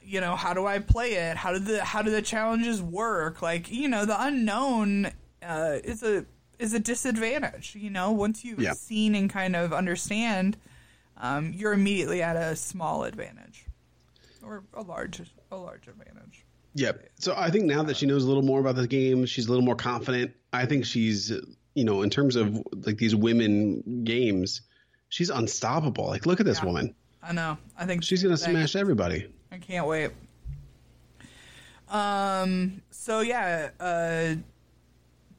you 0.08 0.22
know, 0.22 0.36
how 0.36 0.54
do 0.54 0.66
I 0.66 0.80
play 0.80 1.14
it? 1.16 1.36
How 1.38 1.52
do 1.54 1.60
the 1.60 1.84
how 1.84 2.02
do 2.02 2.10
the 2.12 2.22
challenges 2.22 2.82
work? 2.82 3.42
Like, 3.42 3.70
you 3.72 3.88
know, 3.90 4.06
the 4.06 4.20
unknown 4.22 5.12
uh, 5.44 5.78
is 5.84 6.02
a 6.04 6.26
is 6.60 6.74
a 6.74 6.80
disadvantage. 6.80 7.76
You 7.76 7.90
know, 7.90 8.12
once 8.12 8.44
you've 8.46 8.60
Yeah. 8.62 8.74
seen 8.74 9.14
and 9.16 9.30
kind 9.30 9.56
of 9.56 9.74
understand, 9.74 10.58
um, 11.18 11.52
you're 11.54 11.74
immediately 11.74 12.22
at 12.22 12.36
a 12.36 12.56
small 12.56 13.04
advantage 13.04 13.66
or 14.42 14.64
a 14.74 14.82
large 14.82 15.22
a 15.52 15.58
large 15.58 15.88
advantage. 15.88 16.46
Yep. 16.76 17.10
So 17.20 17.34
I 17.36 17.50
think 17.50 17.66
now 17.66 17.84
that 17.84 17.98
she 17.98 18.06
knows 18.06 18.24
a 18.24 18.28
little 18.28 18.44
more 18.44 18.60
about 18.60 18.76
the 18.76 18.88
game, 18.88 19.26
she's 19.26 19.48
a 19.48 19.50
little 19.50 19.66
more 19.66 19.76
confident. 19.76 20.32
I 20.54 20.66
think 20.66 20.86
she's, 20.86 21.32
you 21.76 21.84
know, 21.84 22.02
in 22.04 22.10
terms 22.10 22.36
of 22.36 22.62
like 22.86 22.98
these 22.98 23.16
women 23.16 24.04
games, 24.04 24.62
she's 25.10 25.30
unstoppable. 25.30 26.06
Like, 26.08 26.26
look 26.26 26.40
at 26.40 26.46
this 26.46 26.60
Yeah. 26.60 26.66
woman. 26.66 26.96
I 27.22 27.34
know. 27.34 27.58
I 27.78 27.86
think 27.86 28.04
She's 28.04 28.24
gonna 28.24 28.38
smash 28.38 28.76
everybody. 28.76 29.28
I 29.52 29.58
can't 29.58 29.88
wait. 29.88 30.12
Um. 31.90 32.82
So 32.92 33.22
yeah. 33.22 33.70
Uh. 33.80 34.36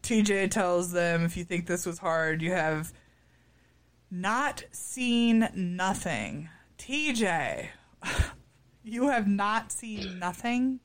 TJ 0.02 0.50
tells 0.50 0.92
them 0.92 1.24
if 1.24 1.36
you 1.36 1.44
think 1.44 1.66
this 1.66 1.84
was 1.84 1.98
hard, 1.98 2.40
you 2.40 2.52
have 2.52 2.92
not 4.10 4.64
seen 4.70 5.48
nothing. 5.54 6.48
TJ, 6.78 7.66
you 8.84 9.08
have 9.08 9.26
not 9.26 9.70
seen 9.70 10.18
nothing. 10.18 10.80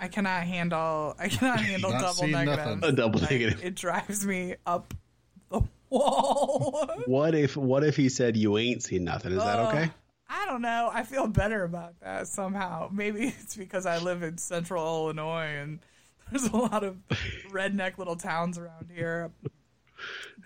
I 0.00 0.08
cannot 0.08 0.42
handle. 0.42 1.14
I 1.20 1.28
cannot 1.28 1.60
handle 1.60 1.90
Not 1.92 2.00
double 2.00 2.14
seen 2.14 2.30
negative. 2.32 2.66
nothing. 2.66 2.84
A 2.84 2.92
double 2.92 3.20
Like, 3.20 3.30
negative. 3.30 3.64
It 3.64 3.76
drives 3.76 4.26
me 4.26 4.56
up 4.66 4.92
the 5.52 5.60
wall. 5.90 6.90
What 7.06 7.36
if 7.36 7.56
what 7.56 7.84
if 7.84 7.94
he 7.96 8.08
said 8.08 8.36
you 8.36 8.58
ain't 8.58 8.82
seen 8.82 9.04
nothing? 9.04 9.32
Is 9.32 9.38
that 9.38 9.60
Oh, 9.60 9.68
okay? 9.68 9.90
I 10.32 10.46
don't 10.46 10.62
know. 10.62 10.90
I 10.92 11.02
feel 11.02 11.26
better 11.26 11.64
about 11.64 11.98
that 12.00 12.28
somehow. 12.28 12.88
Maybe 12.92 13.26
it's 13.40 13.56
because 13.56 13.84
I 13.84 13.98
live 13.98 14.22
in 14.22 14.38
central 14.38 14.84
Illinois 14.86 15.56
and 15.60 15.80
there's 16.30 16.44
a 16.44 16.56
lot 16.56 16.84
of 16.84 16.96
redneck 17.50 17.98
little 17.98 18.16
towns 18.16 18.56
around 18.56 18.90
here. 18.94 19.32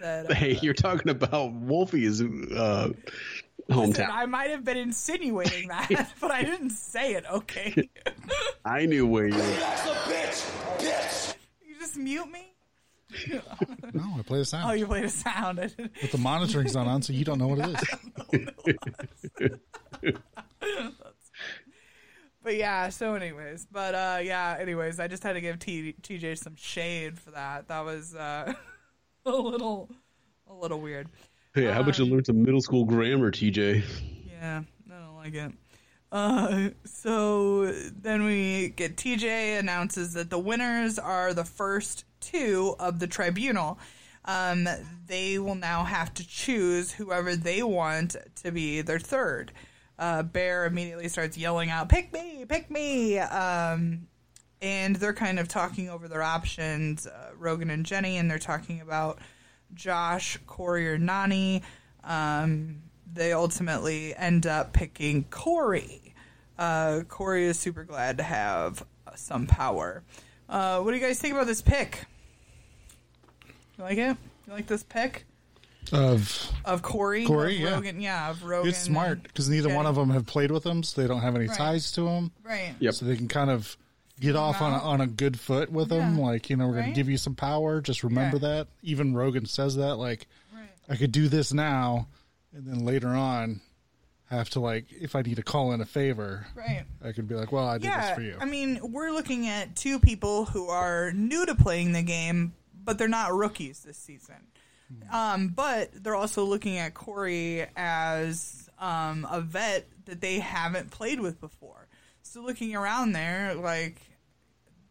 That 0.01 0.31
uh, 0.31 0.35
Hey, 0.35 0.59
you're 0.63 0.73
talking 0.73 1.11
about 1.11 1.53
Wolfie's 1.53 2.23
uh, 2.23 2.91
listen, 3.69 3.93
hometown. 3.93 4.09
I 4.11 4.25
might 4.25 4.51
have 4.51 4.65
been 4.65 4.79
insinuating 4.79 5.69
that, 5.69 6.13
but 6.21 6.31
I 6.31 6.43
didn't 6.43 6.71
say 6.71 7.15
it. 7.15 7.25
Okay, 7.31 7.89
I 8.65 8.87
knew 8.87 9.07
where 9.07 9.29
you. 9.29 9.35
Were. 9.35 9.41
That's 9.41 9.87
a 9.87 9.95
bitch, 10.11 10.79
bitch. 10.79 11.35
You 11.65 11.79
just 11.79 11.97
mute 11.97 12.31
me. 12.33 12.54
No, 13.93 14.17
I 14.19 14.23
play 14.23 14.39
the 14.39 14.45
sound. 14.45 14.71
Oh, 14.71 14.75
you 14.75 14.87
played 14.87 15.05
the 15.05 15.09
sound. 15.09 15.59
But 16.01 16.11
the 16.11 16.19
monitoring's 16.19 16.75
not 16.75 16.87
on, 16.87 17.03
so 17.03 17.13
you 17.13 17.25
don't 17.25 17.39
know 17.39 17.49
what 17.49 17.59
it 17.61 19.51
is. 20.03 20.13
But 22.45 22.57
yeah, 22.57 22.91
so 22.91 23.15
anyways, 23.15 23.67
but 23.73 23.95
uh 23.95 24.19
yeah, 24.23 24.59
anyways, 24.61 25.01
I 25.01 25.09
just 25.09 25.23
had 25.23 25.33
to 25.33 25.41
give 25.41 25.59
T- 25.59 25.95
TJ 26.03 26.37
some 26.37 26.55
shade 26.57 27.19
for 27.19 27.31
that. 27.31 27.69
That 27.69 27.87
was 27.87 28.15
uh 28.15 28.53
a 29.25 29.31
little 29.31 29.89
a 30.47 30.53
little 30.53 30.79
weird. 30.79 31.09
Hey, 31.55 31.65
how 31.65 31.81
about 31.81 31.99
you 31.99 32.05
learn 32.05 32.23
some 32.23 32.43
middle 32.43 32.61
school 32.61 32.85
grammar, 32.85 33.31
TJ? 33.31 33.83
Yeah, 34.31 34.63
I 34.91 34.95
don't 34.95 35.17
like 35.17 35.35
it. 35.35 35.53
Uh, 36.13 36.71
so 36.85 37.73
then 37.73 38.25
we 38.25 38.69
get 38.77 38.97
TJ 38.97 39.59
announces 39.59 40.13
that 40.13 40.29
the 40.29 40.39
winners 40.39 40.99
are 40.99 41.33
the 41.33 41.45
first 41.45 42.05
two 42.25 42.77
of 42.79 42.99
the 42.99 43.07
tribunal. 43.07 43.79
Um, 44.25 44.69
they 45.07 45.39
will 45.39 45.55
now 45.55 45.85
have 45.85 46.15
to 46.15 46.27
choose 46.27 46.93
whoever 46.93 47.37
they 47.37 47.63
want 47.63 48.17
to 48.43 48.51
be 48.51 48.81
their 48.81 48.99
third. 48.99 49.53
Uh, 49.99 50.23
Bear 50.23 50.65
immediately 50.65 51.09
starts 51.09 51.37
yelling 51.37 51.71
out, 51.71 51.89
"Pick 51.89 52.13
me! 52.13 52.45
Pick 52.49 52.71
me!" 52.71 53.19
Um, 53.19 54.09
and 54.63 54.97
they're 54.97 55.13
kind 55.13 55.39
of 55.39 55.47
talking 55.47 55.91
over 55.91 56.09
their 56.09 56.23
options, 56.23 57.07
uh, 57.07 57.31
Rogan 57.37 57.71
and 57.71 57.85
Jenny, 57.85 58.17
and 58.17 58.31
they're 58.31 58.39
talking 58.39 58.81
about 58.81 59.19
Josh, 59.75 60.39
Corey, 60.47 60.89
or 60.89 60.99
Nany. 60.99 61.63
Um, 62.03 62.83
they 63.13 63.33
ultimately 63.33 64.15
end 64.17 64.47
up 64.47 64.73
picking 64.73 65.25
Corey. 65.25 66.15
Uh, 66.59 67.03
Corey 67.09 67.45
is 67.45 67.59
super 67.59 67.85
glad 67.85 68.17
to 68.19 68.25
have 68.25 68.85
some 69.17 69.47
power. 69.47 70.03
Uh, 70.49 70.81
what 70.81 70.91
do 70.91 70.97
you 70.97 71.03
guys 71.03 71.21
think 71.21 71.35
about 71.35 71.47
this 71.47 71.63
pick? 71.63 72.05
You 73.79 73.85
like 73.85 73.99
it? 73.99 74.17
You 74.47 74.53
like 74.53 74.67
this 74.67 74.83
pick 74.83 75.25
Of 75.93 76.51
of 76.65 76.83
Corey? 76.83 77.25
Corey, 77.25 77.57
of 77.57 77.61
yeah. 77.61 77.71
Rogan, 77.75 78.01
yeah, 78.01 78.31
of 78.31 78.43
Rogan. 78.43 78.69
it's 78.71 78.79
smart 78.79 79.23
because 79.23 79.49
neither 79.49 79.75
one 79.75 79.87
of 79.87 79.95
them 79.97 80.11
have 80.11 80.27
played 80.27 80.51
with 80.51 80.65
him, 80.65 80.83
so 80.83 81.01
they 81.01 81.07
don't 81.09 81.21
have 81.21 81.37
any 81.37 81.47
Right. 81.49 81.57
ties 81.57 81.93
to 81.93 82.07
him. 82.09 82.31
right? 82.43 82.75
Yep. 82.79 82.95
So 82.95 83.05
they 83.07 83.17
can 83.17 83.29
kind 83.29 83.51
of 83.51 83.77
get 84.21 84.37
off 84.37 84.63
on 84.63 84.73
a, 84.73 84.79
on 84.79 85.01
a 85.01 85.07
good 85.07 85.39
foot 85.39 85.71
with 85.73 85.91
him. 85.91 86.19
Yeah. 86.19 86.25
Like 86.25 86.49
you 86.51 86.57
know, 86.57 86.67
we're 86.67 86.73
going 86.75 86.85
Right. 86.87 86.95
to 86.95 87.01
give 87.01 87.09
you 87.09 87.19
some 87.19 87.35
power. 87.35 87.81
Just 87.81 88.03
remember 88.05 88.37
Yeah. 88.37 88.49
that. 88.49 88.69
Even 88.83 89.15
Rogan 89.15 89.47
says 89.47 89.77
that. 89.77 89.97
Like 89.97 90.27
Right. 90.55 90.69
I 90.89 90.97
could 90.97 91.13
do 91.13 91.29
this 91.29 91.53
now, 91.53 92.07
and 92.55 92.67
then 92.67 92.85
later 92.85 93.09
on 93.09 93.61
have 94.31 94.49
to 94.51 94.61
like 94.61 94.87
if 94.93 95.15
I 95.15 95.23
need 95.23 95.37
to 95.37 95.43
call 95.43 95.73
in 95.73 95.81
a 95.81 95.85
favor, 95.87 96.47
Right. 96.55 96.85
I 97.05 97.13
could 97.13 97.29
be 97.29 97.35
like, 97.35 97.53
well, 97.53 97.67
I 97.69 97.79
did 97.79 97.91
this 97.93 98.11
for 98.15 98.23
you. 98.23 98.37
I 98.41 98.45
mean, 98.47 98.79
we're 98.93 99.11
looking 99.11 99.49
at 99.49 99.77
two 99.77 99.99
people 99.99 100.47
who 100.47 100.69
are 100.69 101.13
new 101.13 101.45
to 101.45 101.55
playing 101.55 101.93
the 101.93 102.03
game, 102.03 102.55
but 102.85 102.99
they're 102.99 103.09
not 103.09 103.33
rookies 103.33 103.81
this 103.81 103.97
season. 103.97 104.37
Um, 105.11 105.49
but 105.49 105.91
they're 105.93 106.15
also 106.15 106.45
looking 106.45 106.79
at 106.79 106.95
Corey 106.95 107.67
as 107.77 108.69
um, 108.79 109.27
a 109.31 109.41
vet 109.41 109.87
that 110.05 110.21
they 110.21 110.39
haven't 110.39 110.91
played 110.91 111.21
with 111.21 111.41
before. 111.41 111.89
So 112.23 112.43
looking 112.43 112.77
around 112.77 113.13
there, 113.13 113.55
like 113.55 114.01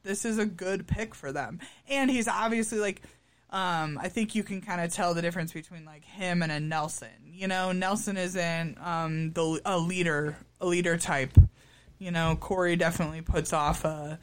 this 0.03 0.25
is 0.25 0.37
a 0.37 0.45
good 0.45 0.87
pick 0.87 1.15
for 1.15 1.31
them. 1.31 1.59
And 1.87 2.09
he's 2.09 2.27
obviously 2.27 2.79
like 2.79 3.01
um, 3.49 3.99
I 4.01 4.09
think 4.09 4.33
you 4.33 4.43
can 4.43 4.61
kind 4.61 4.81
of 4.81 4.91
tell 4.91 5.13
the 5.13 5.21
difference 5.21 5.53
between 5.53 5.85
like 5.85 6.03
him 6.03 6.41
and 6.41 6.51
a 6.51 6.59
Nelson. 6.59 7.09
You 7.23 7.47
know, 7.47 7.71
Nelson 7.71 8.17
isn't 8.17 8.77
um, 8.81 9.31
the 9.33 9.61
a 9.63 9.77
leader, 9.77 10.35
a 10.59 10.65
leader 10.65 10.97
type. 10.97 11.37
You 11.99 12.09
know, 12.09 12.35
Corey 12.39 12.75
definitely 12.75 13.21
puts 13.21 13.53
off 13.53 13.85
a. 13.85 14.19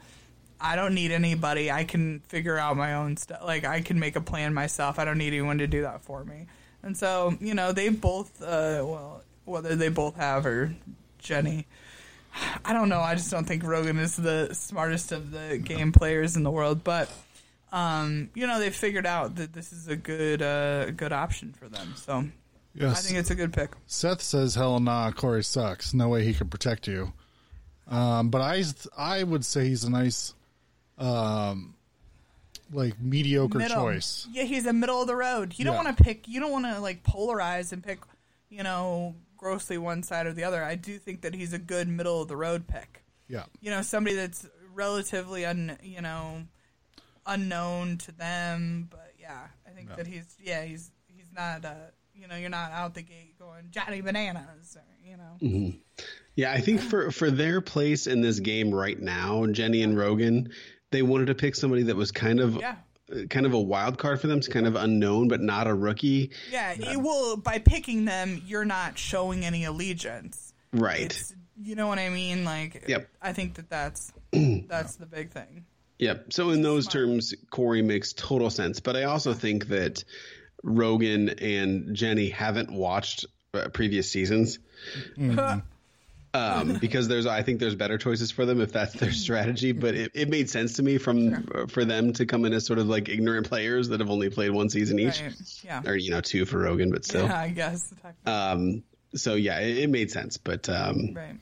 I 0.60 0.76
don't 0.76 0.94
need 0.94 1.10
anybody. 1.10 1.70
I 1.70 1.84
can 1.84 2.20
figure 2.20 2.58
out 2.58 2.76
my 2.76 2.94
own 2.94 3.16
stuff. 3.16 3.42
Like 3.44 3.64
I 3.64 3.80
can 3.80 3.98
make 3.98 4.16
a 4.16 4.20
plan 4.20 4.54
myself. 4.54 4.98
I 4.98 5.04
don't 5.04 5.18
need 5.18 5.28
anyone 5.28 5.58
to 5.58 5.66
do 5.66 5.82
that 5.82 6.02
for 6.02 6.24
me. 6.24 6.46
And 6.82 6.96
so, 6.96 7.36
you 7.40 7.54
know, 7.54 7.72
they 7.72 7.88
both. 7.88 8.42
Uh, 8.42 8.84
well, 8.84 9.22
whether 9.44 9.74
they 9.74 9.88
both 9.88 10.16
have 10.16 10.46
or 10.46 10.74
Jenny. 11.18 11.66
I 12.64 12.72
don't 12.72 12.88
know. 12.88 13.00
I 13.00 13.14
just 13.14 13.30
don't 13.30 13.44
think 13.44 13.64
Rogan 13.64 13.98
is 13.98 14.16
the 14.16 14.50
smartest 14.52 15.12
of 15.12 15.30
the 15.32 15.58
game 15.58 15.92
players 15.92 16.36
in 16.36 16.44
the 16.44 16.50
world, 16.50 16.84
but 16.84 17.10
um, 17.72 18.30
you 18.34 18.46
know 18.46 18.60
they 18.60 18.70
figured 18.70 19.06
out 19.06 19.36
that 19.36 19.52
this 19.52 19.72
is 19.72 19.88
a 19.88 19.96
good 19.96 20.42
uh, 20.42 20.90
good 20.92 21.12
option 21.12 21.52
for 21.52 21.68
them. 21.68 21.94
So 21.96 22.24
I 22.80 22.94
think 22.94 23.18
it's 23.18 23.30
a 23.30 23.34
good 23.34 23.52
pick. 23.52 23.70
Seth 23.86 24.22
says, 24.22 24.54
"Hell 24.54 24.78
nah, 24.78 25.10
Corey 25.10 25.42
sucks. 25.42 25.92
No 25.92 26.08
way 26.08 26.24
he 26.24 26.32
can 26.32 26.48
protect 26.48 26.86
you." 26.86 27.12
Um, 27.88 28.30
but 28.30 28.40
I 28.40 28.62
I 28.96 29.24
would 29.24 29.44
say 29.44 29.66
he's 29.66 29.82
a 29.82 29.90
nice, 29.90 30.34
um, 31.00 31.74
like 32.72 33.00
mediocre 33.00 33.58
Middle. 33.58 33.76
choice. 33.76 34.28
Yeah, 34.30 34.44
he's 34.44 34.66
a 34.66 34.72
middle 34.72 35.00
of 35.00 35.06
the 35.08 35.16
road. 35.16 35.54
You 35.58 35.64
don't 35.64 35.74
Yeah. 35.74 35.84
want 35.84 35.96
to 35.96 36.04
pick. 36.04 36.28
You 36.28 36.40
don't 36.40 36.52
want 36.52 36.66
to 36.66 36.80
like 36.80 37.02
polarize 37.02 37.72
and 37.72 37.82
pick. 37.82 38.00
You 38.48 38.62
know, 38.62 39.14
grossly 39.36 39.78
one 39.78 40.02
side 40.02 40.26
or 40.26 40.32
the 40.32 40.44
other. 40.44 40.62
I 40.62 40.74
do 40.74 40.98
think 40.98 41.22
that 41.22 41.34
he's 41.34 41.52
a 41.52 41.58
good 41.58 41.88
middle 41.88 42.20
of 42.22 42.28
the 42.28 42.36
road 42.36 42.66
pick. 42.66 43.04
Yeah, 43.28 43.44
You 43.60 43.70
know, 43.70 43.80
somebody 43.82 44.16
that's 44.16 44.46
relatively 44.74 45.44
un. 45.46 45.78
You 45.82 46.00
know, 46.00 46.42
unknown 47.26 47.98
to 47.98 48.12
them. 48.12 48.88
But 48.90 49.14
yeah, 49.20 49.46
I 49.66 49.70
think 49.70 49.94
that 49.96 50.06
he's 50.06 50.26
yeah 50.42 50.64
he's 50.64 50.90
he's 51.06 51.26
not. 51.34 51.64
Uh, 51.64 51.74
you 52.14 52.26
know, 52.28 52.36
you're 52.36 52.50
not 52.50 52.70
out 52.72 52.94
the 52.94 53.02
gate 53.02 53.38
going 53.38 53.68
Johnny 53.70 54.00
Bananas 54.02 54.76
or 54.76 54.82
you 55.08 55.16
know. 55.16 55.72
Yeah, 56.36 56.52
I 56.52 56.60
think 56.60 56.80
for 56.80 57.10
for 57.10 57.30
their 57.30 57.60
place 57.60 58.06
in 58.06 58.20
this 58.20 58.40
game 58.40 58.72
right 58.74 58.98
now, 59.00 59.46
Jenny 59.46 59.82
and 59.82 59.96
Rogan, 59.96 60.50
they 60.90 61.02
wanted 61.02 61.26
to 61.26 61.34
pick 61.34 61.54
somebody 61.54 61.84
that 61.84 61.96
was 61.96 62.10
kind 62.12 62.40
of 62.40 62.56
Yeah. 62.56 62.76
kind 63.28 63.46
of 63.46 63.54
a 63.54 63.60
wild 63.60 63.98
card 63.98 64.20
for 64.20 64.26
them, 64.26 64.38
it's 64.38 64.48
kind 64.48 64.66
of 64.66 64.76
unknown 64.76 65.28
but 65.28 65.40
not 65.40 65.66
a 65.66 65.74
rookie. 65.74 66.30
Yeah, 66.50 66.72
it 66.78 67.00
will 67.00 67.36
by 67.36 67.58
picking 67.58 68.04
them, 68.04 68.42
you're 68.46 68.64
not 68.64 68.98
showing 68.98 69.44
any 69.44 69.64
allegiance. 69.64 70.52
Right. 70.72 71.00
It's, 71.02 71.34
you 71.62 71.74
know 71.74 71.88
what 71.88 71.98
I 71.98 72.08
mean? 72.08 72.44
Like, 72.44 72.84
Yep. 72.88 73.08
I 73.20 73.32
think 73.32 73.54
that 73.54 73.68
that's 73.68 74.12
that's 74.32 74.96
the 74.96 75.06
big 75.06 75.30
thing. 75.30 75.64
Yep. 75.98 76.32
So 76.32 76.50
in 76.50 76.62
those 76.62 76.86
terms, 76.86 77.34
Corey 77.50 77.82
makes 77.82 78.12
total 78.14 78.48
sense. 78.48 78.80
But 78.80 78.96
I 78.96 79.02
also 79.04 79.34
think 79.34 79.68
that 79.68 80.02
Rogan 80.62 81.28
and 81.28 81.94
Jenny 81.94 82.30
haven't 82.30 82.72
watched 82.72 83.26
uh, 83.52 83.68
previous 83.68 84.10
seasons. 84.10 84.58
Um, 86.32 86.74
because 86.80 87.08
there's, 87.08 87.26
I 87.26 87.42
think 87.42 87.58
there's 87.58 87.74
better 87.74 87.98
choices 87.98 88.30
for 88.30 88.46
them 88.46 88.60
if 88.60 88.72
that's 88.72 88.92
their 88.94 89.10
strategy. 89.12 89.72
But 89.72 89.94
it, 89.94 90.12
it 90.14 90.28
made 90.28 90.48
sense 90.48 90.74
to 90.74 90.82
me 90.82 90.98
from 90.98 91.48
uh, 91.54 91.66
for 91.66 91.84
them 91.84 92.12
to 92.14 92.26
come 92.26 92.44
in 92.44 92.52
as 92.52 92.64
sort 92.66 92.78
of 92.78 92.86
like 92.88 93.08
ignorant 93.08 93.48
players 93.48 93.88
that 93.88 93.98
have 94.00 94.10
only 94.10 94.30
played 94.30 94.50
one 94.50 94.70
season 94.70 94.98
each, 95.00 95.20
Right. 95.20 95.34
Yeah. 95.64 95.82
or 95.86 95.96
you 95.96 96.10
know 96.10 96.20
two 96.20 96.44
for 96.46 96.58
Rogan, 96.58 96.90
but 96.92 97.04
still. 97.04 97.24
Yeah, 97.26 97.40
I 97.40 97.48
guess. 97.48 97.92
Um, 98.26 98.84
so 99.14 99.34
yeah, 99.34 99.58
it, 99.58 99.78
it 99.78 99.90
made 99.90 100.10
sense. 100.12 100.36
But 100.36 100.68
um, 100.68 101.14
right. 101.14 101.34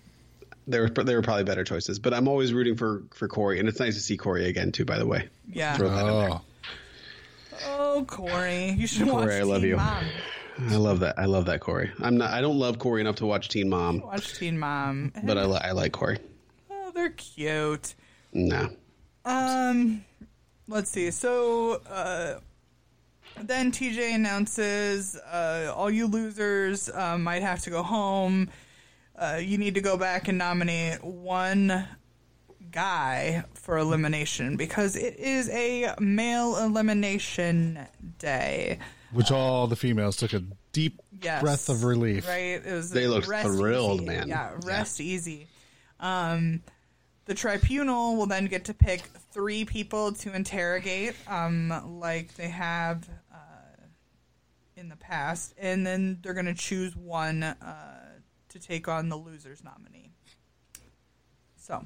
there 0.66 0.82
were 0.82 0.88
there 1.04 1.16
were 1.16 1.22
probably 1.22 1.44
better 1.44 1.64
choices. 1.64 1.98
But 1.98 2.14
I'm 2.14 2.26
always 2.26 2.54
rooting 2.54 2.76
for 2.76 3.02
for 3.14 3.28
Corey, 3.28 3.60
and 3.60 3.68
it's 3.68 3.80
nice 3.80 3.94
to 3.96 4.00
see 4.00 4.16
Corey 4.16 4.46
again 4.46 4.72
too. 4.72 4.86
By 4.86 4.98
the 4.98 5.06
way, 5.06 5.28
Yeah. 5.52 5.76
Throw 5.76 5.90
that 5.90 6.00
in 6.06 6.18
there. 6.18 6.30
Oh, 6.30 6.40
Oh, 7.66 8.04
Corey, 8.06 8.70
you 8.78 8.86
should 8.86 9.08
Corey, 9.08 9.26
watch 9.26 9.34
I 9.34 9.42
love 9.42 9.60
Teen 9.62 9.70
you. 9.70 9.76
Mom. 9.76 10.04
I 10.70 10.76
love 10.76 11.00
that. 11.00 11.18
I 11.18 11.26
love 11.26 11.44
that 11.46 11.60
Corey. 11.60 11.90
I'm 12.00 12.16
not. 12.16 12.32
I 12.32 12.40
don't 12.40 12.58
love 12.58 12.78
Corey 12.78 13.00
enough 13.00 13.16
to 13.16 13.26
watch 13.26 13.48
Teen 13.48 13.68
Mom, 13.68 14.00
Watch 14.00 14.34
Teen 14.38 14.58
Mom. 14.58 15.12
but 15.24 15.38
I, 15.38 15.44
li- 15.44 15.60
I 15.62 15.72
like 15.72 15.92
Corey. 15.92 16.18
oh, 16.70 16.90
they're 16.94 17.10
cute. 17.10 17.94
No. 18.32 18.68
Um, 19.24 20.04
let's 20.66 20.90
see. 20.90 21.10
So, 21.12 21.80
uh, 21.88 22.40
then 23.40 23.70
TJ 23.70 24.14
announces 24.14 25.16
uh, 25.16 25.72
all 25.76 25.90
you 25.90 26.06
losers 26.08 26.88
uh, 26.88 27.16
might 27.18 27.42
have 27.42 27.60
to 27.62 27.70
go 27.70 27.82
home. 27.82 28.50
Uh, 29.16 29.38
you 29.40 29.58
need 29.58 29.74
to 29.74 29.80
go 29.80 29.96
back 29.96 30.28
and 30.28 30.38
nominate 30.38 31.02
one 31.04 31.86
guy 32.70 33.44
for 33.54 33.78
elimination 33.78 34.56
because 34.56 34.96
it 34.96 35.16
is 35.18 35.48
a 35.50 35.94
male 36.00 36.56
elimination 36.56 37.78
day. 38.18 38.78
Which 39.12 39.30
all 39.30 39.66
the 39.66 39.76
females 39.76 40.16
took 40.16 40.32
a 40.34 40.42
deep 40.72 41.00
Yes. 41.22 41.40
breath 41.42 41.68
of 41.68 41.82
relief. 41.84 42.26
Right? 42.28 42.64
It 42.64 42.72
was 42.72 42.90
They 42.90 43.06
looked 43.06 43.26
thrilled, 43.26 44.02
easy. 44.02 44.06
man. 44.06 44.28
Yeah, 44.28 44.50
Yeah. 44.52 44.58
rest 44.64 45.00
easy. 45.00 45.46
Um, 45.98 46.62
the 47.24 47.34
tribunal 47.34 48.16
will 48.16 48.26
then 48.26 48.46
get 48.46 48.66
to 48.66 48.74
pick 48.74 49.00
three 49.32 49.64
people 49.64 50.12
to 50.12 50.34
interrogate, 50.34 51.14
um, 51.26 51.98
like 52.00 52.34
they 52.34 52.48
have 52.48 53.08
uh, 53.32 53.36
in 54.76 54.88
the 54.88 54.96
past, 54.96 55.54
and 55.58 55.86
then 55.86 56.18
they're 56.22 56.34
going 56.34 56.46
to 56.46 56.54
choose 56.54 56.94
one 56.94 57.42
uh, 57.42 58.20
to 58.50 58.58
take 58.60 58.88
on 58.88 59.08
the 59.08 59.16
loser's 59.16 59.64
nominee. 59.64 60.10
So, 61.56 61.84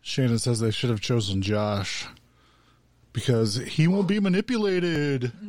Shannon 0.00 0.38
says 0.38 0.60
they 0.60 0.70
should 0.70 0.90
have 0.90 1.00
chosen 1.00 1.42
Josh 1.42 2.06
because 3.12 3.56
he 3.56 3.86
won't 3.86 4.08
be 4.08 4.18
manipulated. 4.20 5.32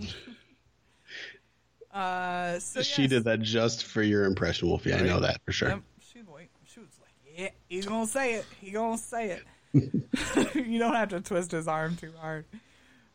uh, 1.93 2.60
so 2.60 2.82
She 2.82 3.03
yes. 3.03 3.10
did 3.12 3.23
that 3.25 3.41
just 3.41 3.86
for 3.86 4.01
your 4.01 4.25
impression, 4.25 4.67
Wolfie. 4.69 4.93
I 4.93 5.01
know 5.01 5.19
that 5.19 5.41
for 5.45 5.51
sure. 5.51 5.69
Yep. 5.69 5.82
She, 6.01 6.19
wait, 6.27 6.49
she 6.65 6.79
was 6.79 6.89
like, 7.01 7.12
"Yeah, 7.38 7.49
he's 7.69 7.86
gonna 7.86 8.08
say 8.08 8.36
it. 8.36 8.45
He 8.62 8.71
gonna 8.71 8.97
say 8.97 9.32
it." 9.32 9.43
you 10.56 10.79
don't 10.79 10.93
have 10.95 11.10
to 11.10 11.21
twist 11.21 11.51
his 11.51 11.67
arm 11.67 11.95
too 11.95 12.12
hard. 12.19 12.45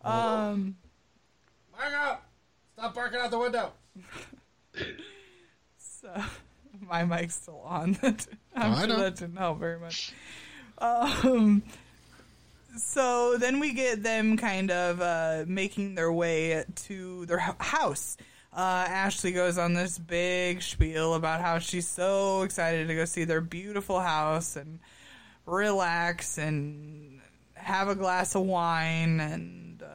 Um, 0.02 0.76
Margo, 1.76 2.18
stop 2.76 2.94
barking 2.94 3.20
out 3.20 3.30
the 3.30 3.38
window. 3.38 3.72
so 5.78 6.10
my 6.88 7.04
mic's 7.04 7.34
still 7.36 7.60
on. 7.64 7.96
I'm 8.02 8.16
Oh, 8.56 8.72
I 8.72 8.78
sure 8.80 8.86
know. 8.88 8.96
that 9.00 9.16
didn't 9.16 9.36
help 9.36 9.58
very 9.60 9.78
much. 9.78 10.12
Um, 10.78 11.62
so 12.76 13.36
then 13.36 13.60
we 13.60 13.72
get 13.72 14.02
them 14.02 14.36
kind 14.36 14.70
of 14.70 15.00
uh, 15.00 15.44
making 15.46 15.94
their 15.94 16.12
way 16.12 16.64
to 16.86 17.26
their 17.26 17.38
house. 17.38 18.16
Uh, 18.52 18.86
Ashley 18.88 19.32
goes 19.32 19.58
on 19.58 19.74
this 19.74 19.98
big 19.98 20.62
spiel 20.62 21.14
about 21.14 21.40
how 21.40 21.58
she's 21.58 21.86
so 21.86 22.42
excited 22.42 22.88
to 22.88 22.94
go 22.94 23.04
see 23.04 23.24
their 23.24 23.40
beautiful 23.40 24.00
house 24.00 24.56
and 24.56 24.80
relax 25.46 26.38
and 26.38 27.20
have 27.54 27.88
a 27.88 27.94
glass 27.94 28.34
of 28.34 28.42
wine 28.42 29.20
and 29.20 29.82
uh, 29.82 29.86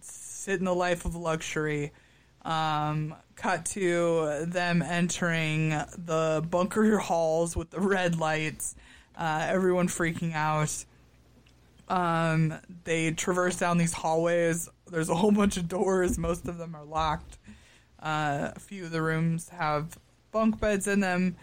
sit 0.00 0.58
in 0.58 0.64
the 0.64 0.74
life 0.74 1.04
of 1.04 1.16
luxury. 1.16 1.92
Um, 2.42 3.14
cut 3.36 3.64
to 3.66 4.44
them 4.46 4.82
entering 4.82 5.70
the 5.70 6.44
bunker 6.48 6.98
halls 6.98 7.56
with 7.56 7.70
the 7.70 7.80
red 7.80 8.18
lights. 8.18 8.74
Uh, 9.16 9.46
everyone 9.48 9.88
freaking 9.88 10.34
out. 10.34 10.84
Um, 11.88 12.54
they 12.84 13.10
traverse 13.12 13.56
down 13.58 13.78
these 13.78 13.92
hallways. 13.92 14.68
There's 14.92 15.08
a 15.08 15.14
whole 15.14 15.32
bunch 15.32 15.56
of 15.56 15.68
doors. 15.68 16.18
Most 16.18 16.46
of 16.46 16.58
them 16.58 16.74
are 16.76 16.84
locked. 16.84 17.38
Uh, 18.00 18.50
a 18.54 18.60
few 18.60 18.84
of 18.84 18.90
the 18.90 19.02
rooms 19.02 19.48
have 19.48 19.98
bunk 20.30 20.60
beds 20.60 20.86
in 20.86 21.00
them. 21.00 21.36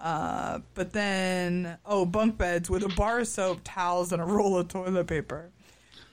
Uh, 0.00 0.60
but 0.74 0.92
then, 0.92 1.76
oh, 1.86 2.04
bunk 2.04 2.36
beds 2.38 2.68
with 2.70 2.82
a 2.84 2.88
bar 2.90 3.20
of 3.20 3.28
soap, 3.28 3.60
towels, 3.64 4.12
and 4.12 4.20
a 4.22 4.24
roll 4.24 4.56
of 4.58 4.68
toilet 4.68 5.06
paper. 5.06 5.50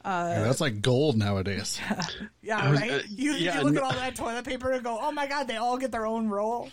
Yeah, 0.03 0.43
that's 0.43 0.61
like 0.61 0.81
gold 0.81 1.17
nowadays. 1.17 1.79
Yeah, 2.43 2.69
was- 2.69 2.79
right. 2.79 2.91
uh, 2.91 2.99
you, 3.09 3.33
yeah, 3.33 3.57
you 3.57 3.63
look 3.65 3.75
at 3.75 3.81
all 3.81 3.91
that 3.93 4.15
toilet 4.15 4.45
paper 4.45 4.71
and 4.71 4.83
go, 4.83 4.99
"Oh 5.01 5.11
my 5.11 5.25
god, 5.25 5.47
they 5.47 5.55
all 5.57 5.77
get 5.79 5.91
their 5.91 6.05
own 6.05 6.29
roll." 6.29 6.69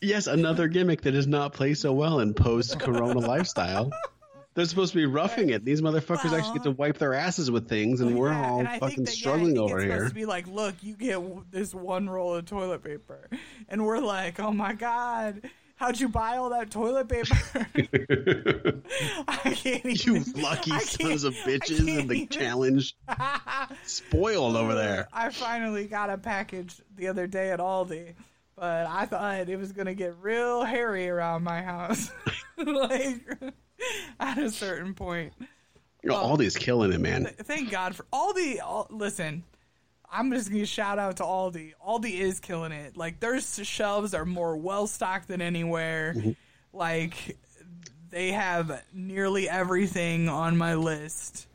Yes, 0.00 0.28
another 0.28 0.68
gimmick 0.68 1.00
that 1.02 1.10
does 1.12 1.26
not 1.26 1.52
play 1.52 1.74
so 1.74 1.92
well 1.92 2.20
in 2.20 2.32
post-corona 2.32 3.18
lifestyle. 3.26 3.90
They're 4.56 4.64
supposed 4.64 4.92
to 4.94 4.96
be 4.98 5.06
roughing 5.06 5.50
it. 5.50 5.64
These 5.64 5.82
motherfuckers 5.82 6.32
actually 6.36 6.54
get 6.54 6.62
to 6.64 6.70
wipe 6.72 6.96
their 6.98 7.14
asses 7.14 7.50
with 7.50 7.68
things, 7.68 8.00
and 8.00 8.18
we're 8.18 8.30
Yeah, 8.32 8.50
all 8.50 8.60
and 8.60 8.68
fucking 8.80 9.04
that, 9.04 9.10
yeah, 9.10 9.10
I 9.10 9.14
struggling 9.14 9.54
think 9.54 9.58
over 9.60 9.76
it's 9.76 9.84
here. 9.84 9.92
Supposed 9.98 10.08
to 10.10 10.14
be 10.14 10.24
like, 10.26 10.46
look, 10.48 10.74
you 10.82 10.96
get 10.96 11.20
this 11.52 11.74
one 11.74 12.08
roll 12.08 12.34
of 12.34 12.46
toilet 12.46 12.82
paper, 12.82 13.28
and 13.68 13.84
we're 13.84 13.98
like, 14.00 14.40
oh 14.40 14.50
my 14.52 14.72
god, 14.72 15.42
how'd 15.76 16.00
you 16.00 16.08
buy 16.08 16.38
all 16.38 16.48
that 16.50 16.70
toilet 16.70 17.06
paper? 17.08 17.36
I 19.28 19.50
can't 19.54 19.84
even. 19.86 19.94
You 20.14 20.24
lucky 20.42 20.70
sons 20.80 21.24
of 21.24 21.34
bitches 21.34 21.80
in 21.80 22.06
the 22.08 22.14
even- 22.14 22.28
challenge. 22.28 22.96
Spoiled 23.84 24.56
over 24.56 24.74
there. 24.74 25.08
I 25.12 25.30
finally 25.30 25.86
got 25.86 26.10
a 26.10 26.18
package 26.18 26.80
the 26.96 27.08
other 27.08 27.26
day 27.26 27.50
at 27.50 27.58
Aldi, 27.60 28.14
but 28.56 28.86
I 28.86 29.04
thought 29.06 29.48
it 29.48 29.58
was 29.58 29.72
gonna 29.72 29.94
get 29.94 30.14
real 30.20 30.64
hairy 30.64 31.08
around 31.08 31.44
my 31.44 31.60
house, 31.62 32.10
like 32.56 33.20
at 34.20 34.38
a 34.38 34.50
certain 34.50 34.94
point. 34.94 35.32
You 36.02 36.10
know, 36.10 36.16
Aldi's 36.16 36.56
killing 36.56 36.92
it, 36.92 37.00
man. 37.00 37.26
Thank 37.42 37.70
God 37.70 37.94
for 37.96 38.04
Aldi. 38.12 38.58
Al- 38.58 38.86
listen, 38.90 39.42
I'm 40.10 40.30
just 40.32 40.50
gonna 40.50 40.64
shout 40.66 40.98
out 40.98 41.16
to 41.16 41.24
Aldi. 41.24 41.72
Aldi 41.84 42.20
is 42.20 42.38
killing 42.38 42.72
it. 42.72 42.96
Like 42.96 43.18
their 43.20 43.40
shelves 43.40 44.14
are 44.14 44.24
more 44.24 44.56
well 44.56 44.86
stocked 44.86 45.28
than 45.28 45.42
anywhere. 45.42 46.14
Mm-hmm. 46.16 46.30
Like 46.72 47.36
they 48.10 48.32
have 48.32 48.82
nearly 48.92 49.48
everything 49.48 50.28
on 50.28 50.56
my 50.56 50.74
list. 50.74 51.48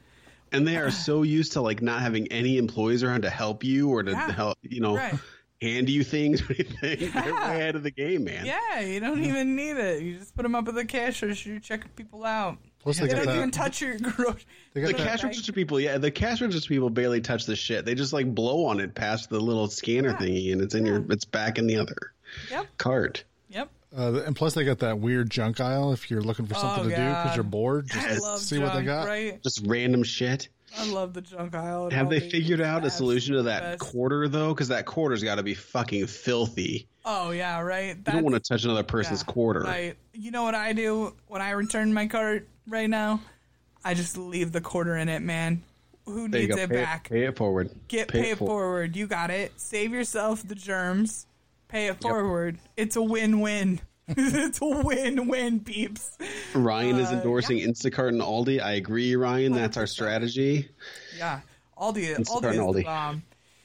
And 0.52 0.68
they 0.68 0.76
are 0.76 0.92
so 0.92 1.24
used 1.24 1.54
to 1.54 1.62
like 1.62 1.82
not 1.82 2.02
having 2.02 2.28
any 2.28 2.58
employees 2.58 3.04
around 3.04 3.22
to 3.22 3.30
help 3.30 3.64
you 3.64 3.90
or 3.90 4.04
to 4.04 4.12
Yeah. 4.12 4.32
help, 4.34 4.58
you 4.64 4.82
know, 4.82 4.98
Right. 4.98 5.14
Hand 5.62 5.90
you 5.90 6.04
things 6.04 6.42
or 6.42 6.54
anything. 6.54 6.80
They're 6.82 7.00
Yeah. 7.30 7.50
way 7.50 7.56
ahead 7.56 7.76
of 7.76 7.84
the 7.84 7.92
game, 7.92 8.24
man. 8.24 8.46
Yeah, 8.46 8.80
you 8.82 9.00
don't 9.00 9.24
even 9.24 9.56
need 9.56 9.78
it. 9.78 10.02
You 10.02 10.18
just 10.18 10.36
put 10.36 10.44
them 10.44 10.56
up 10.56 10.68
at 10.68 10.76
the 10.76 10.86
cash 10.86 11.22
register. 11.22 11.50
You 11.50 11.60
check 11.60 11.96
people 11.96 12.26
out. 12.26 12.58
Plus, 12.80 12.98
they 13.00 13.08
They 13.08 13.14
got 13.14 13.26
don't 13.26 13.36
even 13.38 13.52
touch 13.52 13.80
your 13.82 13.98
grocery. 14.00 14.42
They 14.74 14.82
The 14.82 14.88
that. 14.88 14.98
cash 14.98 15.24
register 15.24 15.52
people, 15.54 15.80
yeah, 15.80 15.98
the 16.00 16.10
cash 16.10 16.42
register 16.42 16.68
people 16.68 16.90
barely 16.90 17.22
touch 17.22 17.46
the 17.46 17.56
shit. 17.56 17.86
They 17.86 17.94
just 17.94 18.12
like 18.12 18.34
blow 18.34 18.66
on 18.66 18.80
it 18.80 18.96
past 18.96 19.30
the 19.30 19.40
little 19.40 19.68
scanner 19.68 20.14
thingy, 20.14 20.52
and 20.52 20.62
it's 20.62 20.74
in 20.74 20.86
your, 20.86 21.06
it's 21.12 21.26
back 21.26 21.60
in 21.60 21.68
the 21.68 21.78
other 21.78 22.14
Yep. 22.50 22.66
cart. 22.78 23.24
Yep. 23.50 23.70
Uh, 23.96 24.22
and 24.26 24.36
plus, 24.36 24.54
they 24.56 24.64
got 24.64 24.80
that 24.80 24.98
weird 25.00 25.30
junk 25.30 25.60
aisle 25.60 25.92
if 25.92 26.10
you're 26.10 26.22
looking 26.22 26.48
for 26.48 26.56
something 26.56 26.86
Oh, 26.86 26.90
to 26.90 26.96
do 26.96 27.06
because 27.10 27.36
you're 27.36 27.44
bored. 27.44 27.88
Just 27.88 28.08
I 28.08 28.18
love 28.18 28.40
see 28.40 28.56
junk, 28.56 28.72
what 28.72 28.80
they 28.80 28.86
got. 28.86 29.06
Right? 29.06 29.44
Just 29.44 29.68
random 29.68 30.02
shit. 30.04 30.48
I 30.78 30.90
love 30.90 31.14
the 31.14 31.22
junk 31.22 31.54
aisle. 31.56 31.90
Have 31.92 32.10
they 32.10 32.20
figured 32.20 32.62
out 32.62 32.86
a 32.86 32.90
solution 32.90 33.36
to 33.36 33.44
that 33.44 33.62
best. 33.62 33.80
quarter 33.80 34.28
though? 34.28 34.54
Because 34.54 34.70
that 34.70 34.86
quarter's 34.86 35.24
got 35.24 35.36
to 35.36 35.44
be 35.44 35.54
fucking 35.54 36.08
filthy. 36.08 36.88
Oh 37.06 37.32
yeah, 37.32 37.60
right. 37.60 37.96
You 37.98 38.04
don't 38.04 38.24
want 38.24 38.36
to 38.36 38.40
touch 38.40 38.64
another 38.64 38.84
person's 38.84 39.24
Yeah, 39.28 39.34
quarter. 39.34 39.62
Right. 39.62 39.96
You 40.14 40.32
know 40.32 40.44
what 40.44 40.56
I 40.56 40.74
do 40.74 41.16
when 41.28 41.42
I 41.42 41.52
return 41.52 41.94
my 41.94 42.08
cart 42.08 42.48
right 42.68 42.90
now? 42.90 43.22
I 43.84 43.94
just 43.96 44.18
leave 44.18 44.52
the 44.52 44.62
quarter 44.62 44.96
in 44.96 45.10
it, 45.10 45.22
man. 45.22 45.64
Who 46.06 46.28
There 46.28 46.42
needs 46.42 46.56
it 46.56 46.70
Pay 46.70 46.76
back? 46.76 47.08
it, 47.08 47.10
pay 47.14 47.24
it 47.26 47.38
forward. 47.38 47.70
Get 47.88 48.08
pay, 48.08 48.32
it 48.32 48.38
forward. 48.38 48.96
You 48.96 49.08
got 49.08 49.30
it. 49.30 49.52
Save 49.58 49.92
yourself 49.94 50.48
the 50.48 50.56
germs. 50.56 51.28
Pay 51.68 51.88
it 51.88 52.02
forward. 52.02 52.60
It's 52.78 52.96
a 52.96 53.02
win-win. 53.02 53.82
it's 54.18 54.62
a 54.62 54.66
win-win, 54.66 55.60
peeps. 55.62 56.18
Ryan 56.54 56.96
Uh, 56.96 57.00
is 57.00 57.12
endorsing 57.12 57.60
Instacart 57.60 58.10
and 58.10 58.22
Aldi. 58.22 58.62
I 58.62 58.74
agree, 58.74 59.16
Ryan. 59.16 59.54
That's 59.54 59.78
our 59.78 59.88
strategy. 59.88 60.70
Yeah. 61.18 61.42
Aldi, 61.78 62.16
Instacart 62.18 62.26
Aldi 62.26 62.46
and 62.46 62.54
is 62.56 62.60
Aldi. 62.60 62.74
the 62.76 62.84
bomb. 62.84 63.24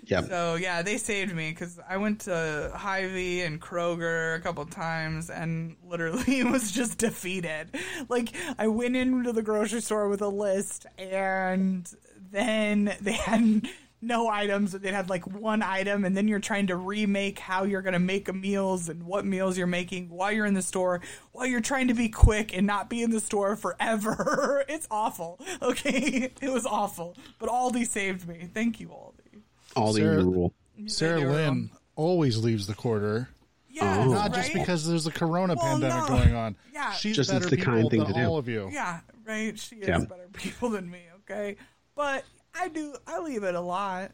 Yep. 0.09 0.29
So 0.29 0.55
yeah, 0.55 0.83
they 0.83 0.99
saved 0.99 1.35
me 1.35 1.51
because 1.51 1.81
I 1.88 1.96
went 1.96 2.20
to 2.22 2.70
Hy-Vee 2.77 3.42
and 3.42 3.61
Kroger 3.61 4.37
a 4.37 4.40
couple 4.40 4.64
times 4.66 5.31
and 5.31 5.75
literally 5.85 6.44
was 6.51 6.70
just 6.70 6.99
defeated. 6.99 7.75
Like 8.09 8.33
I 8.57 8.68
went 8.68 8.94
into 8.94 9.33
the 9.33 9.42
grocery 9.42 9.81
store 9.81 10.09
with 10.09 10.22
a 10.22 10.29
list 10.29 10.87
and 10.96 11.92
then 12.31 12.94
they 13.01 13.14
had 13.14 13.68
no 14.03 14.29
items. 14.29 14.73
They 14.73 14.93
had 14.93 15.09
like 15.11 15.27
one 15.27 15.63
item, 15.63 16.05
and 16.05 16.17
then 16.17 16.29
you're 16.29 16.39
trying 16.39 16.67
to 16.69 16.77
remake 16.77 17.39
how 17.39 17.65
you're 17.65 17.83
gonna 17.83 17.99
make 17.99 18.29
a 18.29 18.33
meals 18.33 18.89
and 18.89 19.03
what 19.05 19.25
meals 19.25 19.57
you're 19.59 19.67
making 19.67 20.11
while 20.11 20.31
you're 20.33 20.47
in 20.47 20.55
the 20.55 20.63
store, 20.63 21.01
while 21.33 21.47
you're 21.47 21.61
trying 21.61 21.88
to 21.88 21.94
be 21.94 22.09
quick 22.09 22.57
and 22.57 22.67
not 22.67 22.88
be 22.90 23.03
in 23.03 23.11
the 23.11 23.21
store 23.21 23.57
forever. 23.57 24.65
it's 24.69 24.87
awful. 24.90 25.40
Okay, 25.63 26.31
it 26.40 26.51
was 26.53 26.67
awful. 26.67 27.17
But 27.38 27.49
Aldi 27.49 27.87
saved 27.87 28.29
me. 28.29 28.49
Thank 28.53 28.81
you, 28.81 28.88
Aldi. 28.88 29.40
Aldi 29.75 29.94
Sarah- 29.97 30.25
rule. 30.25 30.55
Sarah 30.87 31.21
They 31.21 31.27
Lynn 31.27 31.49
um, 31.49 31.71
always 31.97 32.38
leaves 32.38 32.67
the 32.67 32.75
quarter. 32.75 33.29
Yeah, 33.71 34.05
Oh. 34.07 34.13
Not 34.13 34.33
just 34.35 34.49
right? 34.55 34.61
because 34.61 34.87
there's 34.88 35.07
a 35.07 35.11
corona 35.11 35.55
Well, 35.55 35.65
pandemic 35.81 36.03
no. 36.03 36.17
going 36.17 36.35
on. 36.35 36.57
Yeah. 36.73 36.92
She's 36.92 37.17
Just 37.17 37.31
better 37.31 37.44
the 37.49 37.57
people 37.57 37.73
kind 37.75 37.90
thing 37.90 37.99
than 38.05 38.09
to 38.09 38.21
do. 38.21 38.27
all 38.27 38.37
of 38.38 38.49
you. 38.49 38.69
Yeah, 38.73 39.01
right. 39.27 39.59
She 39.59 39.77
is 39.77 39.88
Yeah. 39.88 39.99
better 40.01 40.29
people 40.35 40.69
than 40.71 40.90
me. 40.90 41.01
Okay, 41.21 41.57
but 41.94 42.25
I 42.59 42.69
do. 42.69 42.94
I 43.07 43.21
leave 43.21 43.42
it 43.44 43.54
a 43.54 43.61
lot. 43.61 44.13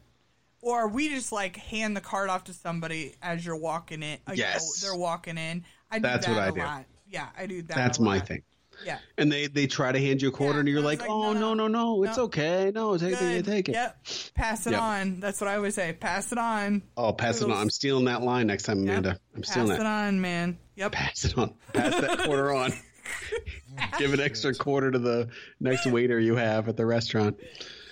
Or 0.61 0.87
we 0.87 1.09
just 1.09 1.31
like 1.31 1.57
hand 1.57 1.95
the 1.97 2.01
card 2.01 2.29
off 2.29 2.45
to 2.45 2.53
somebody 2.53 3.15
as 3.21 3.45
you're 3.45 3.57
walking 3.57 4.01
in. 4.01 4.11
you 4.11 4.17
know, 4.29 4.33
Yes. 4.35 4.79
they're 4.81 4.95
walking 4.95 5.37
in. 5.37 5.65
I 5.91 5.97
do 5.99 6.03
That's 6.03 6.25
that 6.25 6.31
what 6.33 6.41
I 6.41 6.47
a 6.47 6.51
do. 6.53 6.59
lot. 6.59 6.85
Yeah, 7.09 7.27
I 7.37 7.45
do 7.47 7.61
that. 7.63 7.75
That's 7.75 7.99
a 7.99 8.01
my 8.01 8.17
lot. 8.17 8.27
thing. 8.27 8.43
Yeah. 8.83 8.97
and 9.19 9.31
they 9.31 9.45
they 9.47 9.67
try 9.67 9.91
to 9.91 9.99
hand 9.99 10.21
you 10.23 10.29
a 10.29 10.31
quarter, 10.31 10.53
Yeah, 10.55 10.59
and 10.61 10.67
you're 10.69 10.81
like, 10.81 11.01
like, 11.01 11.09
oh 11.09 11.33
no, 11.33 11.53
no 11.53 11.67
no 11.67 11.67
no, 11.67 12.03
it's 12.03 12.17
no. 12.17 12.23
okay, 12.23 12.71
no, 12.73 12.97
take 12.97 13.19
Good. 13.19 13.31
it, 13.37 13.45
take 13.45 13.69
it. 13.69 13.73
Yep. 13.73 13.97
Pass 14.33 14.65
it 14.65 14.71
Yep. 14.71 14.81
on. 14.81 15.19
That's 15.19 15.39
what 15.39 15.47
I 15.47 15.57
always 15.57 15.75
say. 15.75 15.93
Pass 15.93 16.31
it 16.31 16.39
on. 16.39 16.81
Oh, 16.97 17.13
pass 17.13 17.39
it 17.41 17.51
on. 17.51 17.51
I'm 17.51 17.69
stealing 17.69 18.05
that 18.05 18.23
line 18.23 18.47
next 18.47 18.63
time, 18.63 18.79
Yep. 18.79 18.87
Amanda. 18.89 19.19
I'm 19.35 19.43
stealing 19.43 19.67
Pass 19.69 19.75
stealing 19.77 19.81
it 19.81 19.85
on, 20.07 20.21
man. 20.21 20.57
Yep. 20.75 20.91
Pass 20.91 21.25
it 21.25 21.37
on. 21.37 21.53
Pass 21.73 22.01
that 22.01 22.19
quarter 22.25 22.51
on. 22.53 22.73
Give 23.99 24.13
an 24.13 24.19
extra 24.19 24.53
quarter 24.55 24.89
to 24.91 24.99
the 24.99 25.29
next 25.59 25.85
waiter 25.85 26.19
you 26.19 26.35
have 26.35 26.67
at 26.67 26.75
the 26.77 26.85
restaurant. 26.85 27.39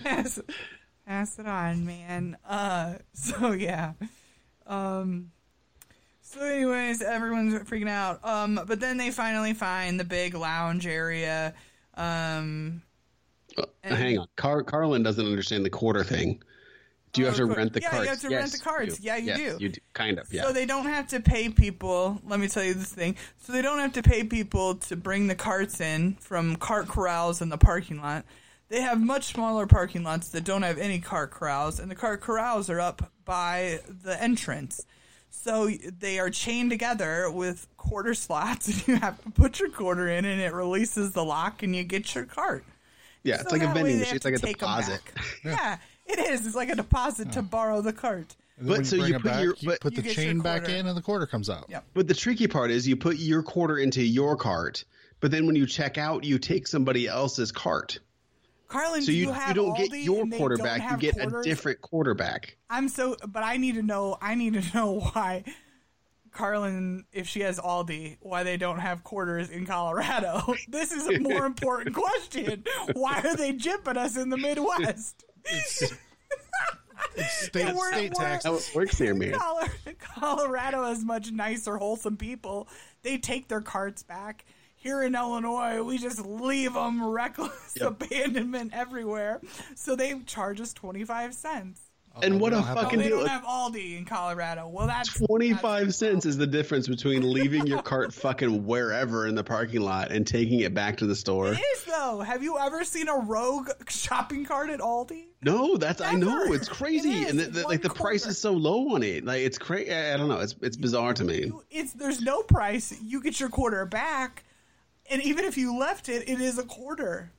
Pass, 0.03 0.39
pass 1.05 1.39
it 1.39 1.47
on, 1.47 1.85
man. 1.85 2.37
Uh, 2.47 2.95
so 3.13 3.51
yeah. 3.51 3.93
Um, 4.67 5.31
so 6.21 6.41
anyways, 6.41 7.01
everyone's 7.01 7.53
freaking 7.69 7.89
out. 7.89 8.23
Um, 8.25 8.59
but 8.67 8.79
then 8.79 8.97
they 8.97 9.11
finally 9.11 9.53
find 9.53 9.99
the 9.99 10.03
big 10.05 10.33
lounge 10.33 10.87
area. 10.87 11.53
Um, 11.95 12.81
Uh, 13.57 13.63
hang 13.83 14.17
on. 14.19 14.27
Car- 14.37 14.63
Carlin 14.63 15.03
doesn't 15.03 15.25
understand 15.25 15.65
the 15.65 15.69
quarter 15.69 16.03
thing. 16.05 16.41
Do 17.11 17.19
you 17.19 17.27
Oh, 17.27 17.31
have 17.31 17.37
to 17.39 17.45
rent 17.45 17.73
the 17.73 17.81
Yeah, 17.81 18.01
you 18.01 18.07
have 18.07 18.21
to 18.21 18.29
rent 18.29 18.51
the 18.53 18.57
cards. 18.59 18.97
do. 18.99 19.03
Yeah, 19.03 19.17
you 19.17 19.25
Yes, 19.25 19.37
do. 19.37 19.57
You 19.59 19.69
do. 19.69 19.81
Kind 19.91 20.17
of. 20.17 20.33
Yeah. 20.33 20.43
So 20.43 20.53
they 20.53 20.65
don't 20.65 20.85
have 20.85 21.07
to 21.09 21.19
pay 21.19 21.49
people. 21.49 22.21
Let 22.25 22.39
me 22.39 22.47
tell 22.47 22.63
you 22.63 22.73
this 22.73 22.93
thing. 22.93 23.17
So 23.39 23.51
they 23.51 23.61
don't 23.61 23.79
have 23.79 23.91
to 23.93 24.01
pay 24.01 24.23
people 24.23 24.75
to 24.75 24.95
bring 24.95 25.27
the 25.27 25.35
carts 25.35 25.81
in 25.81 26.15
from 26.21 26.55
cart 26.55 26.87
corrals 26.87 27.41
in 27.41 27.49
the 27.49 27.57
parking 27.57 27.99
lot. 27.99 28.23
They 28.71 28.81
have 28.81 29.01
much 29.01 29.25
smaller 29.33 29.67
parking 29.67 30.03
lots 30.03 30.29
that 30.29 30.45
don't 30.45 30.61
have 30.61 30.77
any 30.77 30.99
cart 30.99 31.29
corrals, 31.31 31.77
and 31.79 31.91
the 31.91 31.95
cart 31.95 32.21
corrals 32.21 32.69
are 32.69 32.79
up 32.79 33.11
by 33.25 33.81
the 34.03 34.21
entrance. 34.23 34.85
So 35.29 35.69
they 35.99 36.19
are 36.19 36.29
chained 36.29 36.69
together 36.71 37.29
with 37.29 37.67
quarter 37.75 38.13
slots, 38.13 38.67
and 38.69 38.87
you 38.87 38.95
have 38.95 39.21
to 39.23 39.29
put 39.31 39.59
your 39.59 39.69
quarter 39.69 40.07
in, 40.07 40.23
and 40.23 40.39
it 40.39 40.53
releases 40.53 41.11
the 41.11 41.23
lock, 41.25 41.63
and 41.63 41.75
you 41.75 41.83
get 41.83 42.15
your 42.15 42.23
cart. 42.23 42.63
yeah, 43.23 43.41
it's 43.41 43.51
like 43.51 43.61
a 43.61 43.67
vending 43.73 43.99
machine. 43.99 44.15
It's 44.15 44.23
like 44.23 44.35
a 44.35 44.37
to 44.39 44.45
take 44.45 44.63
'em 44.63 44.69
deposit. 44.69 45.01
back. 45.15 45.25
Yeah, 45.43 45.77
it 46.05 46.19
is. 46.19 46.45
It's 46.47 46.55
like 46.55 46.69
a 46.69 46.75
deposit 46.75 47.33
to 47.33 47.41
borrow 47.41 47.81
the 47.81 47.91
cart. 47.93 48.35
But 48.61 48.85
so 48.85 48.95
bring 48.97 49.09
you 49.09 49.13
put 49.19 49.23
back, 49.25 49.43
your- 49.43 49.55
you 49.59 49.75
put 49.81 49.91
You 49.93 49.97
the 49.97 50.01
get 50.03 50.15
chain 50.15 50.39
back 50.39 50.69
in, 50.69 50.87
and 50.87 50.95
the 50.95 51.01
quarter 51.01 51.25
comes 51.25 51.49
out. 51.49 51.65
Yep. 51.67 51.83
But 51.93 52.07
the 52.07 52.13
tricky 52.13 52.47
part 52.47 52.71
is 52.71 52.87
you 52.87 52.95
put 52.95 53.17
your 53.17 53.43
quarter 53.43 53.77
into 53.77 54.01
your 54.01 54.37
cart, 54.37 54.85
but 55.19 55.29
then 55.31 55.45
when 55.45 55.55
you 55.57 55.65
check 55.65 55.97
out, 55.97 56.23
you 56.23 56.39
take 56.39 56.67
somebody 56.67 57.07
else's 57.07 57.51
cart. 57.51 57.99
Carlin, 58.71 59.01
So 59.01 59.07
do 59.07 59.13
you, 59.13 59.27
you, 59.31 59.35
you, 59.47 59.53
don't 59.53 59.75
get 59.77 59.91
your 59.99 60.21
and 60.23 60.31
they 60.31 60.37
quarter 60.37 60.55
don't 60.55 60.65
back. 60.65 60.91
You 60.91 60.97
get 60.97 61.17
quarters? 61.19 61.45
a 61.45 61.49
different 61.49 61.81
quarterback. 61.81 62.55
I'm 62.69 62.87
so, 62.87 63.17
but 63.27 63.43
I 63.43 63.57
need 63.57 63.75
to 63.75 63.83
know. 63.83 64.17
I 64.21 64.35
need 64.35 64.53
to 64.53 64.63
know 64.73 64.99
why 64.99 65.43
Carlin, 66.31 67.03
if 67.11 67.27
she 67.27 67.41
has 67.41 67.59
Aldi, 67.59 68.17
why 68.21 68.43
they 68.43 68.55
don't 68.55 68.79
have 68.79 69.03
quarters 69.03 69.49
in 69.49 69.65
Colorado. 69.65 70.55
This 70.69 70.93
is 70.93 71.05
a 71.07 71.19
more 71.19 71.45
important 71.45 71.93
question. 71.95 72.63
Why 72.93 73.19
are 73.21 73.35
they 73.35 73.51
jipping 73.53 73.97
us 73.97 74.15
in 74.15 74.29
the 74.29 74.37
Midwest? 74.37 75.25
It's 77.17 77.47
state, 77.47 77.65
And 77.67 77.77
we're- 77.77 77.91
state 77.93 78.13
we're- 78.17 78.29
tax. 78.29 78.45
How 78.45 78.55
it 78.55 78.71
works 78.73 78.97
here, 78.97 79.13
man. 79.13 79.35
Colorado 79.99 80.85
has 80.85 81.03
much 81.03 81.31
nicer, 81.31 81.75
wholesome 81.77 82.15
people. 82.15 82.69
They 83.03 83.17
take 83.17 83.47
their 83.49 83.59
carts 83.59 84.01
back. 84.03 84.45
Here 84.81 85.03
in 85.03 85.13
Illinois, 85.15 85.83
we 85.83 85.97
just 85.99 86.25
leave 86.25 86.73
them 86.73 87.03
reckless 87.03 87.77
abandonment 87.81 88.73
everywhere. 88.73 89.39
So 89.75 89.95
they 89.95 90.19
charge 90.25 90.59
us 90.59 90.73
25 90.73 91.33
cents. 91.35 91.81
And 92.21 92.33
oh, 92.33 92.37
what 92.39 92.51
a 92.51 92.57
don't 92.57 92.69
Oh, 92.69 92.75
fucking 92.75 92.99
they 92.99 93.07
deal! 93.07 93.19
don't 93.19 93.29
have 93.29 93.43
Aldi 93.43 93.97
in 93.97 94.03
Colorado. 94.03 94.67
Well, 94.67 94.85
that's 94.85 95.13
Twenty-five 95.13 95.95
cents 95.95 96.25
is 96.25 96.35
the 96.35 96.45
difference 96.45 96.89
between 96.89 97.31
leaving 97.31 97.65
your 97.65 97.81
cart 97.81 98.13
fucking 98.25 98.65
wherever 98.65 99.27
in 99.27 99.35
the 99.35 99.45
parking 99.45 99.79
lot 99.79 100.11
and 100.11 100.27
taking 100.27 100.59
it 100.59 100.73
back 100.73 100.97
to 100.97 101.05
the 101.05 101.15
store. 101.15 101.53
It 101.53 101.59
is 101.59 101.85
though. 101.85 102.19
Have 102.19 102.43
you 102.43 102.57
ever 102.59 102.83
seen 102.83 103.07
a 103.07 103.15
rogue 103.17 103.69
shopping 103.87 104.43
cart 104.43 104.69
at 104.71 104.81
Aldi? 104.81 105.27
No, 105.41 105.77
that's 105.77 106.01
I 106.01 106.15
know 106.15 106.51
it's 106.51 106.67
crazy, 106.67 107.11
It 107.13 107.15
is. 107.23 107.29
and 107.29 107.39
the, 107.39 107.45
the, 107.61 107.67
like 107.69 107.81
the 107.81 107.89
price 107.89 108.25
is 108.27 108.37
so 108.37 108.51
low 108.51 108.93
on 108.93 109.03
it. 109.03 109.23
Like 109.23 109.43
it's 109.43 109.57
crazy. 109.57 109.93
I 109.93 110.13
I 110.13 110.17
don't 110.17 110.27
know. 110.27 110.41
It's 110.41 110.55
it's 110.61 110.75
bizarre 110.75 111.13
to 111.13 111.23
me. 111.23 111.49
It's 111.69 111.93
there's 111.93 112.19
no 112.19 112.43
price. 112.43 112.93
You 113.01 113.23
get 113.23 113.39
your 113.39 113.47
quarter 113.47 113.85
back, 113.85 114.43
and 115.11 115.21
even 115.23 115.45
if 115.45 115.57
you 115.57 115.77
left 115.77 116.09
it, 116.09 116.27
it 116.29 116.39
is 116.41 116.57
a 116.57 116.63
quarter. 116.63 117.31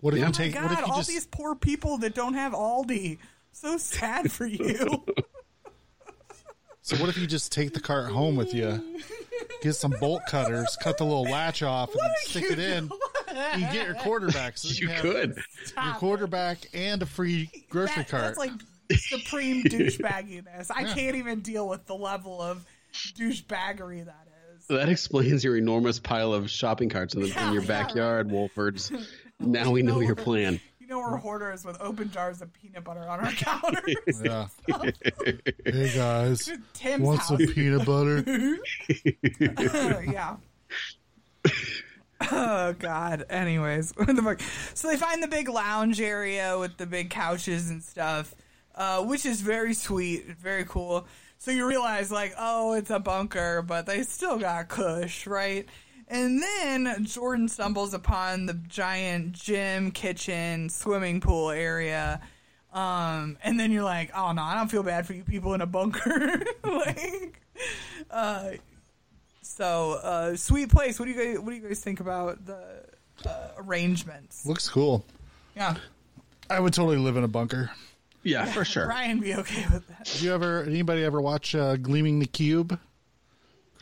What 0.00 0.14
if 0.14 0.20
Yeah. 0.20 0.26
you 0.26 0.30
Oh 0.30 0.32
take? 0.32 0.54
God, 0.54 0.62
what 0.64 0.72
if 0.72 0.78
you 0.78 0.84
all 0.86 0.96
just? 0.98 1.08
these 1.10 1.26
poor 1.26 1.54
people 1.54 1.98
that 1.98 2.14
don't 2.14 2.34
have 2.34 2.52
Aldi. 2.52 3.18
So 3.52 3.76
sad 3.78 4.30
for 4.32 4.46
you. 4.46 5.04
So 6.82 6.96
what 6.96 7.08
if 7.10 7.18
you 7.18 7.26
just 7.26 7.52
take 7.52 7.72
the 7.74 7.78
cart 7.80 8.10
home 8.10 8.34
with 8.36 8.52
you? 8.54 8.98
Get 9.62 9.74
some 9.74 9.94
bolt 10.00 10.22
cutters, 10.28 10.76
cut 10.82 10.98
the 10.98 11.04
little 11.04 11.22
latch 11.24 11.62
off, 11.62 11.94
and 11.94 12.00
stick 12.22 12.50
it 12.50 12.58
in. 12.58 12.90
You 13.28 13.60
get 13.72 13.86
your 13.86 13.94
quarter 13.96 14.28
back. 14.28 14.56
So 14.58 14.68
You 14.74 14.88
have 14.88 15.02
could. 15.02 15.38
your 15.84 15.94
quarter 15.94 16.26
back 16.26 16.58
and 16.74 17.00
a 17.02 17.06
free 17.06 17.48
grocery 17.68 17.96
That- 18.02 18.08
cart. 18.08 18.22
That's 18.22 18.38
like 18.38 18.52
supreme 18.98 19.62
douchebagginess. 19.64 20.70
I 20.74 20.84
can't 20.84 21.16
even 21.16 21.40
deal 21.42 21.68
with 21.68 21.86
the 21.86 21.94
level 21.94 22.40
of 22.42 22.64
douchebaggery 22.92 24.06
that 24.06 24.26
is. 24.26 24.29
That 24.70 24.88
explains 24.88 25.42
your 25.44 25.56
enormous 25.56 25.98
pile 25.98 26.32
of 26.32 26.48
shopping 26.48 26.88
carts 26.88 27.14
in, 27.14 27.22
the, 27.22 27.28
Yeah, 27.28 27.48
in 27.48 27.52
your 27.54 27.62
yeah, 27.62 27.68
backyard, 27.68 28.28
Wolfords. 28.28 28.90
Now 29.42 29.70
we 29.70 29.80
know 29.82 30.00
your 30.00 30.14
plan. 30.16 30.60
You 30.80 30.86
know 30.86 30.98
we're 30.98 31.16
hoarders 31.16 31.64
with 31.64 31.80
open 31.80 32.10
jars 32.10 32.42
of 32.42 32.52
peanut 32.52 32.84
butter 32.84 33.08
on 33.08 33.20
our 33.20 33.32
counters. 33.32 34.20
yeah. 34.22 34.48
hey 35.64 35.92
guys, 35.94 36.52
Tim's 36.74 37.00
want 37.06 37.20
house. 37.20 37.28
some 37.28 37.38
peanut 37.38 37.86
butter? 37.86 38.22
yeah. 40.04 40.36
oh 42.30 42.74
God. 42.78 43.24
Anyways, 43.30 43.92
what 43.96 44.14
the 44.14 44.20
fuck? 44.22 44.40
So 44.74 44.88
they 44.88 44.96
find 44.98 45.22
the 45.22 45.28
big 45.28 45.48
lounge 45.48 46.02
area 46.02 46.58
with 46.58 46.76
the 46.76 46.84
big 46.84 47.08
couches 47.08 47.70
and 47.70 47.82
stuff, 47.82 48.34
uh, 48.74 49.02
which 49.02 49.24
is 49.24 49.40
very 49.40 49.72
sweet, 49.72 50.26
very 50.36 50.64
cool. 50.66 51.06
So 51.40 51.50
you 51.50 51.66
realize, 51.66 52.12
like, 52.12 52.34
oh, 52.38 52.74
it's 52.74 52.90
a 52.90 52.98
bunker, 52.98 53.62
but 53.62 53.86
they 53.86 54.02
still 54.02 54.38
got 54.38 54.68
cush, 54.68 55.26
right? 55.26 55.66
And 56.06 56.42
then 56.42 57.06
Jordan 57.06 57.48
stumbles 57.48 57.94
upon 57.94 58.44
the 58.44 58.52
giant 58.52 59.32
gym, 59.32 59.90
kitchen, 59.90 60.68
swimming 60.68 61.22
pool 61.22 61.48
area. 61.48 62.20
Um, 62.74 63.38
and 63.42 63.58
then 63.58 63.72
you're 63.72 63.84
like, 63.84 64.10
oh 64.14 64.32
no, 64.32 64.42
I 64.42 64.54
don't 64.54 64.70
feel 64.70 64.82
bad 64.82 65.06
for 65.06 65.14
you 65.14 65.24
people 65.24 65.54
in 65.54 65.62
a 65.62 65.66
bunker. 65.66 66.42
like, 66.64 67.40
uh, 68.10 68.50
so, 69.40 69.92
uh, 70.02 70.36
sweet 70.36 70.68
place. 70.68 70.98
What 70.98 71.06
do 71.06 71.12
you 71.12 71.16
guys? 71.16 71.38
What 71.38 71.52
do 71.52 71.56
you 71.56 71.66
guys 71.66 71.80
think 71.80 72.00
about 72.00 72.44
the 72.44 72.84
uh, 73.24 73.48
arrangements? 73.56 74.44
Looks 74.44 74.68
cool. 74.68 75.06
Yeah, 75.56 75.76
I 76.50 76.60
would 76.60 76.74
totally 76.74 76.98
live 76.98 77.16
in 77.16 77.24
a 77.24 77.28
bunker. 77.28 77.70
Yeah, 78.22 78.44
for 78.46 78.64
sure. 78.64 78.86
Brian 78.86 79.20
be 79.20 79.34
okay 79.34 79.64
with 79.72 79.86
that. 79.88 80.04
Did 80.04 80.22
you 80.22 80.34
ever? 80.34 80.62
Anybody 80.64 81.04
ever 81.04 81.20
watch 81.20 81.54
uh, 81.54 81.76
Gleaming 81.76 82.18
the 82.18 82.26
Cube? 82.26 82.78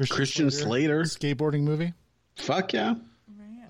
Christian 0.09 0.51
Slater. 0.51 1.03
skateboarding 1.03 1.63
movie. 1.63 1.93
Fuck 2.37 2.73
yeah. 2.73 2.95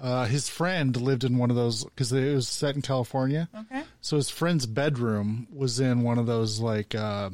Uh, 0.00 0.26
his 0.26 0.48
friend 0.48 0.96
lived 0.96 1.24
in 1.24 1.38
one 1.38 1.50
of 1.50 1.56
those 1.56 1.84
because 1.84 2.12
it 2.12 2.32
was 2.34 2.46
set 2.46 2.76
in 2.76 2.82
California. 2.82 3.48
Okay. 3.52 3.82
So 4.00 4.16
his 4.16 4.28
friend's 4.30 4.64
bedroom 4.66 5.48
was 5.52 5.80
in 5.80 6.02
one 6.02 6.18
of 6.18 6.26
those 6.26 6.60
like 6.60 6.94
uh, 6.94 7.30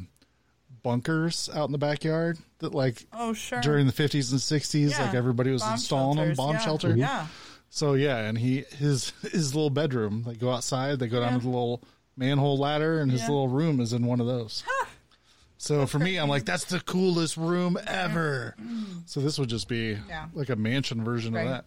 bunkers 0.83 1.51
out 1.55 1.67
in 1.67 1.73
the 1.73 1.79
backyard 1.79 2.39
that 2.61 2.75
like 2.75 3.05
Oh 3.13 3.33
sure. 3.35 3.61
during 3.61 3.87
the 3.87 3.93
50s 3.93 4.31
and 4.31 4.41
60s 4.41 4.91
Yeah. 4.93 5.05
like 5.07 5.15
everybody 5.15 5.51
was 5.51 5.63
Bomb 5.63 5.73
installing 5.73 6.17
them 6.19 6.35
bomb 6.37 6.53
yeah. 6.55 6.59
shelter. 6.61 6.97
Yeah. 6.97 7.27
So 7.69 7.95
yeah, 7.95 8.19
and 8.19 8.39
he 8.39 8.65
his 8.79 9.11
his 9.21 9.55
little 9.55 9.69
bedroom. 9.71 10.23
They 10.27 10.35
go 10.35 10.51
outside. 10.51 11.01
They 11.01 11.09
go 11.09 11.21
down 11.21 11.33
Yeah. 11.33 11.39
to 11.39 11.43
the 11.45 11.49
little 11.51 11.83
manhole 12.17 12.57
ladder, 12.59 13.01
and 13.01 13.11
his 13.11 13.23
Yeah. 13.23 13.29
little 13.29 13.49
room 13.49 13.81
is 13.81 13.93
in 13.93 14.07
one 14.07 14.21
of 14.21 14.27
those. 14.27 14.63
So 15.59 15.87
for 15.87 15.99
me, 15.99 16.19
I'm 16.19 16.29
like, 16.29 16.45
that's 16.45 16.65
the 16.65 16.81
coolest 16.81 17.37
room 17.37 17.79
ever. 17.87 18.55
So 19.07 19.21
this 19.21 19.39
would 19.39 19.49
just 19.49 19.69
be 19.69 19.99
Yeah. 20.09 20.29
like 20.35 20.51
a 20.51 20.57
mansion 20.57 21.03
version 21.05 21.33
Right. 21.35 21.47
of 21.47 21.51
that. 21.51 21.65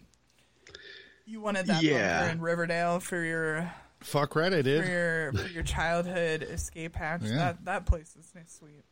You 1.25 1.41
wanted 1.41 1.65
that 1.67 1.81
Yeah. 1.83 2.19
bunker 2.21 2.31
in 2.33 2.41
Riverdale 2.41 2.99
for 2.99 3.21
your 3.23 3.73
Fuck 4.01 4.35
right, 4.35 4.53
I 4.53 4.57
for 4.57 4.63
did. 4.63 4.87
your 4.87 5.33
for 5.33 5.47
your 5.47 5.63
childhood 5.63 6.43
escape 6.43 6.95
hatch. 6.95 7.21
Yeah. 7.23 7.35
That 7.37 7.65
that 7.65 7.85
place 7.85 8.15
is 8.15 8.31
nice, 8.35 8.53
sweet. 8.59 8.83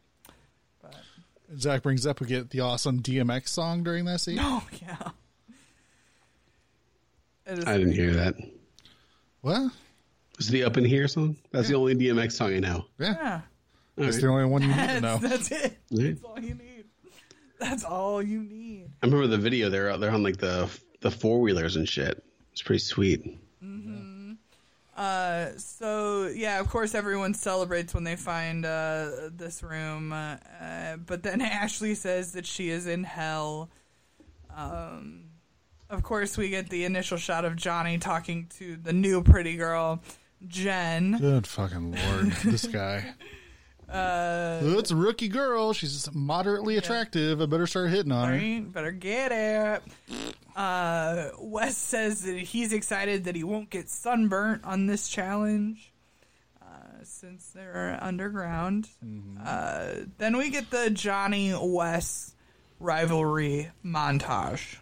But 0.81 0.95
Zach 1.59 1.83
brings 1.83 2.05
up 2.07 2.19
we 2.19 2.27
get 2.27 2.49
the 2.49 2.61
awesome 2.61 3.01
DMX 3.01 3.51
song 3.51 3.83
during 3.83 4.05
that 4.05 4.19
scene. 4.21 4.39
oh 4.41 4.67
yeah. 4.81 5.11
It 7.45 7.59
is 7.59 7.65
I 7.65 7.77
didn't 7.77 7.93
hear 7.93 8.13
that. 8.13 8.35
What? 9.41 9.71
Was 10.37 10.47
the 10.49 10.63
Up 10.63 10.77
in 10.77 10.85
Here 10.85 11.07
song? 11.07 11.37
That's 11.51 11.69
the 11.69 11.75
only 11.75 11.95
DMX 11.95 12.33
song 12.33 12.53
I 12.53 12.59
know. 12.59 12.85
Yeah, 12.99 13.13
Yeah. 13.13 13.41
that's 13.97 14.19
the 14.21 14.27
only 14.27 14.45
one 14.45 14.61
you 14.63 14.67
need 14.69 14.75
to 14.89 15.01
know. 15.01 15.17
that's 15.17 15.51
it. 15.51 15.77
Yeah. 15.89 16.11
That's 16.11 16.23
all 16.23 16.39
you 16.39 16.53
need. 16.55 16.83
That's 17.59 17.83
all 17.85 18.21
you 18.21 18.43
need. 18.43 18.89
I 19.01 19.05
remember 19.05 19.27
the 19.27 19.37
video. 19.37 19.69
They're 19.69 19.89
out 19.89 19.99
there 20.01 20.11
on 20.11 20.23
like 20.23 20.37
the 20.37 20.69
the 21.01 21.09
four 21.11 21.39
wheelers 21.39 21.75
and 21.77 21.87
shit. 21.87 22.21
It's 22.51 22.61
pretty 22.61 22.79
sweet. 22.79 23.37
Uh, 24.95 25.49
so 25.57 26.27
yeah, 26.27 26.59
of 26.61 26.69
course, 26.69 26.95
everyone 26.95 27.33
celebrates 27.33 27.93
when 27.93 28.05
they 28.05 28.15
find 28.15 28.65
uh, 28.65 29.29
this 29.35 29.61
room. 29.61 30.13
Uh, 30.13 30.37
uh, 30.61 30.95
but 30.97 31.21
then 31.21 31.41
Ashley 31.41 31.95
says 31.95 32.31
that 32.33 32.45
she 32.45 32.69
is 32.69 32.87
in 32.87 33.03
hell. 33.03 33.69
Um, 34.55 35.25
of 35.89 36.01
course, 36.01 36.37
we 36.37 36.49
get 36.49 36.69
the 36.69 36.85
initial 36.85 37.17
shot 37.17 37.43
of 37.43 37.57
Johnny 37.57 37.97
talking 37.97 38.47
to 38.57 38.77
the 38.77 38.93
new 38.93 39.21
pretty 39.21 39.57
girl, 39.57 40.01
Jen. 40.47 41.17
Good 41.17 41.47
fucking 41.47 41.91
lord, 41.93 42.31
this 42.43 42.67
guy. 42.67 43.13
Uh, 43.87 44.61
it's 44.63 44.89
a 44.91 44.95
rookie 44.95 45.27
girl. 45.27 45.71
She's 45.71 46.09
moderately 46.11 46.77
attractive. 46.77 47.39
I 47.39 47.45
better 47.45 47.67
start 47.67 47.91
hitting 47.91 48.11
on 48.11 48.29
her. 48.29 48.35
Right? 48.35 48.73
Better 48.73 48.91
get 48.91 49.31
it. 49.31 49.83
Uh, 50.55 51.29
Wes 51.39 51.77
says 51.77 52.23
that 52.23 52.39
he's 52.39 52.73
excited 52.73 53.25
that 53.25 53.35
he 53.35 53.43
won't 53.43 53.69
get 53.69 53.87
sunburnt 53.87 54.63
on 54.63 54.87
this 54.87 55.07
challenge 55.07 55.93
uh, 56.61 57.03
since 57.03 57.51
they're 57.51 57.97
underground. 58.01 58.89
Uh, 59.45 59.89
then 60.17 60.35
we 60.35 60.49
get 60.49 60.71
the 60.71 60.89
Johnny 60.89 61.53
Wes 61.55 62.33
rivalry 62.79 63.69
montage. 63.85 64.77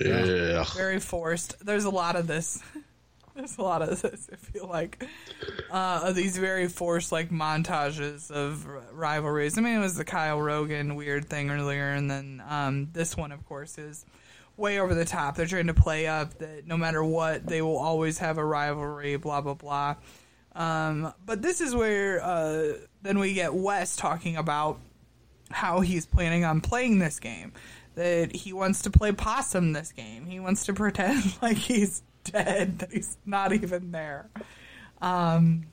Yeah. 0.00 0.64
Very 0.76 1.00
forced. 1.00 1.64
There's 1.64 1.84
a 1.84 1.90
lot 1.90 2.16
of 2.16 2.26
this. 2.26 2.62
There's 3.36 3.58
a 3.58 3.62
lot 3.62 3.82
of 3.82 4.00
this. 4.00 4.28
I 4.32 4.36
feel 4.36 4.68
like 4.68 5.04
uh, 5.70 6.02
of 6.04 6.14
these 6.14 6.38
very 6.38 6.68
forced 6.68 7.10
like 7.10 7.30
montages 7.30 8.30
of 8.30 8.64
r- 8.66 8.82
rivalries. 8.92 9.58
I 9.58 9.60
mean, 9.60 9.76
it 9.76 9.80
was 9.80 9.96
the 9.96 10.04
Kyle 10.04 10.40
Rogan 10.40 10.94
weird 10.94 11.28
thing 11.28 11.50
earlier, 11.50 11.88
and 11.90 12.08
then 12.08 12.42
um, 12.48 12.90
this 12.92 13.16
one, 13.16 13.32
of 13.32 13.44
course, 13.44 13.76
is 13.76 14.06
way 14.56 14.78
over 14.78 14.94
the 14.94 15.04
top. 15.04 15.34
They're 15.34 15.46
trying 15.46 15.66
to 15.66 15.74
play 15.74 16.06
up 16.06 16.38
that 16.38 16.68
no 16.68 16.76
matter 16.76 17.02
what, 17.02 17.44
they 17.44 17.60
will 17.60 17.76
always 17.76 18.18
have 18.18 18.38
a 18.38 18.44
rivalry. 18.44 19.16
Blah 19.16 19.40
blah 19.40 19.54
blah. 19.54 19.96
Um, 20.54 21.12
but 21.26 21.42
this 21.42 21.60
is 21.60 21.74
where 21.74 22.22
uh, 22.22 22.74
then 23.02 23.18
we 23.18 23.34
get 23.34 23.52
Wes 23.52 23.96
talking 23.96 24.36
about 24.36 24.78
how 25.50 25.80
he's 25.80 26.06
planning 26.06 26.44
on 26.44 26.60
playing 26.60 27.00
this 27.00 27.18
game. 27.18 27.52
That 27.96 28.34
he 28.34 28.52
wants 28.52 28.82
to 28.82 28.90
play 28.90 29.10
possum 29.10 29.72
this 29.72 29.90
game. 29.90 30.26
He 30.26 30.38
wants 30.38 30.66
to 30.66 30.72
pretend 30.72 31.36
like 31.42 31.56
he's 31.56 32.02
dead, 32.24 32.78
that 32.80 32.92
he's 32.92 33.16
not 33.26 33.52
even 33.52 33.92
there. 33.92 34.28
Um, 35.00 35.66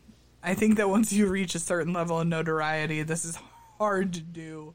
I 0.43 0.54
think 0.56 0.78
that 0.78 0.89
once 0.89 1.14
you 1.14 1.28
reach 1.28 1.56
a 1.56 1.60
certain 1.60 1.93
level 1.93 2.20
of 2.20 2.28
notoriety, 2.28 3.04
this 3.04 3.26
is 3.26 3.38
hard 3.78 4.14
to 4.14 4.22
do. 4.22 4.74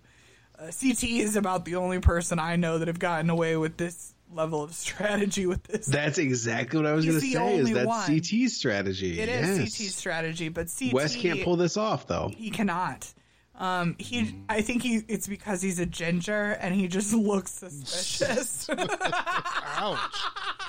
Uh, 0.59 0.66
CT 0.66 1.05
is 1.05 1.37
about 1.37 1.64
the 1.64 1.74
only 1.77 1.99
person 2.01 2.39
I 2.39 2.57
know 2.57 2.79
that 2.79 2.89
have 2.89 2.99
gotten 2.99 3.29
away 3.31 3.57
with 3.57 3.77
this 3.77 4.14
level 4.33 4.62
of 4.62 4.72
strategy 4.74 5.47
with 5.47 5.62
this. 5.64 5.87
That's 5.87 6.18
exactly 6.18 6.79
what 6.79 6.87
I 6.87 6.93
was 6.93 7.05
going 7.05 7.20
to 7.20 7.27
the 7.27 7.33
say. 7.33 7.57
Is 7.59 7.72
that 7.72 7.87
one. 7.87 8.07
CT's 8.07 8.57
strategy? 8.57 9.20
It 9.20 9.29
is 9.29 9.59
yes. 9.59 9.74
CT's 9.77 9.95
strategy, 9.95 10.49
but 10.49 10.68
CT 10.77 10.93
Wes 10.93 11.14
can't 11.16 11.43
pull 11.43 11.57
this 11.57 11.77
off 11.77 12.07
though. 12.07 12.31
he 12.37 12.51
cannot. 12.51 13.12
Um, 13.59 13.97
he, 13.99 14.24
Hmm. 14.24 14.41
I 14.51 14.61
think 14.61 14.83
he, 14.83 15.01
it's 15.09 15.27
because 15.27 15.62
he's 15.62 15.79
a 15.79 15.87
ginger 15.87 16.59
and 16.61 16.74
he 16.74 16.89
just 16.89 17.14
looks 17.14 17.51
suspicious. 17.87 18.68
Ouch. 18.70 19.99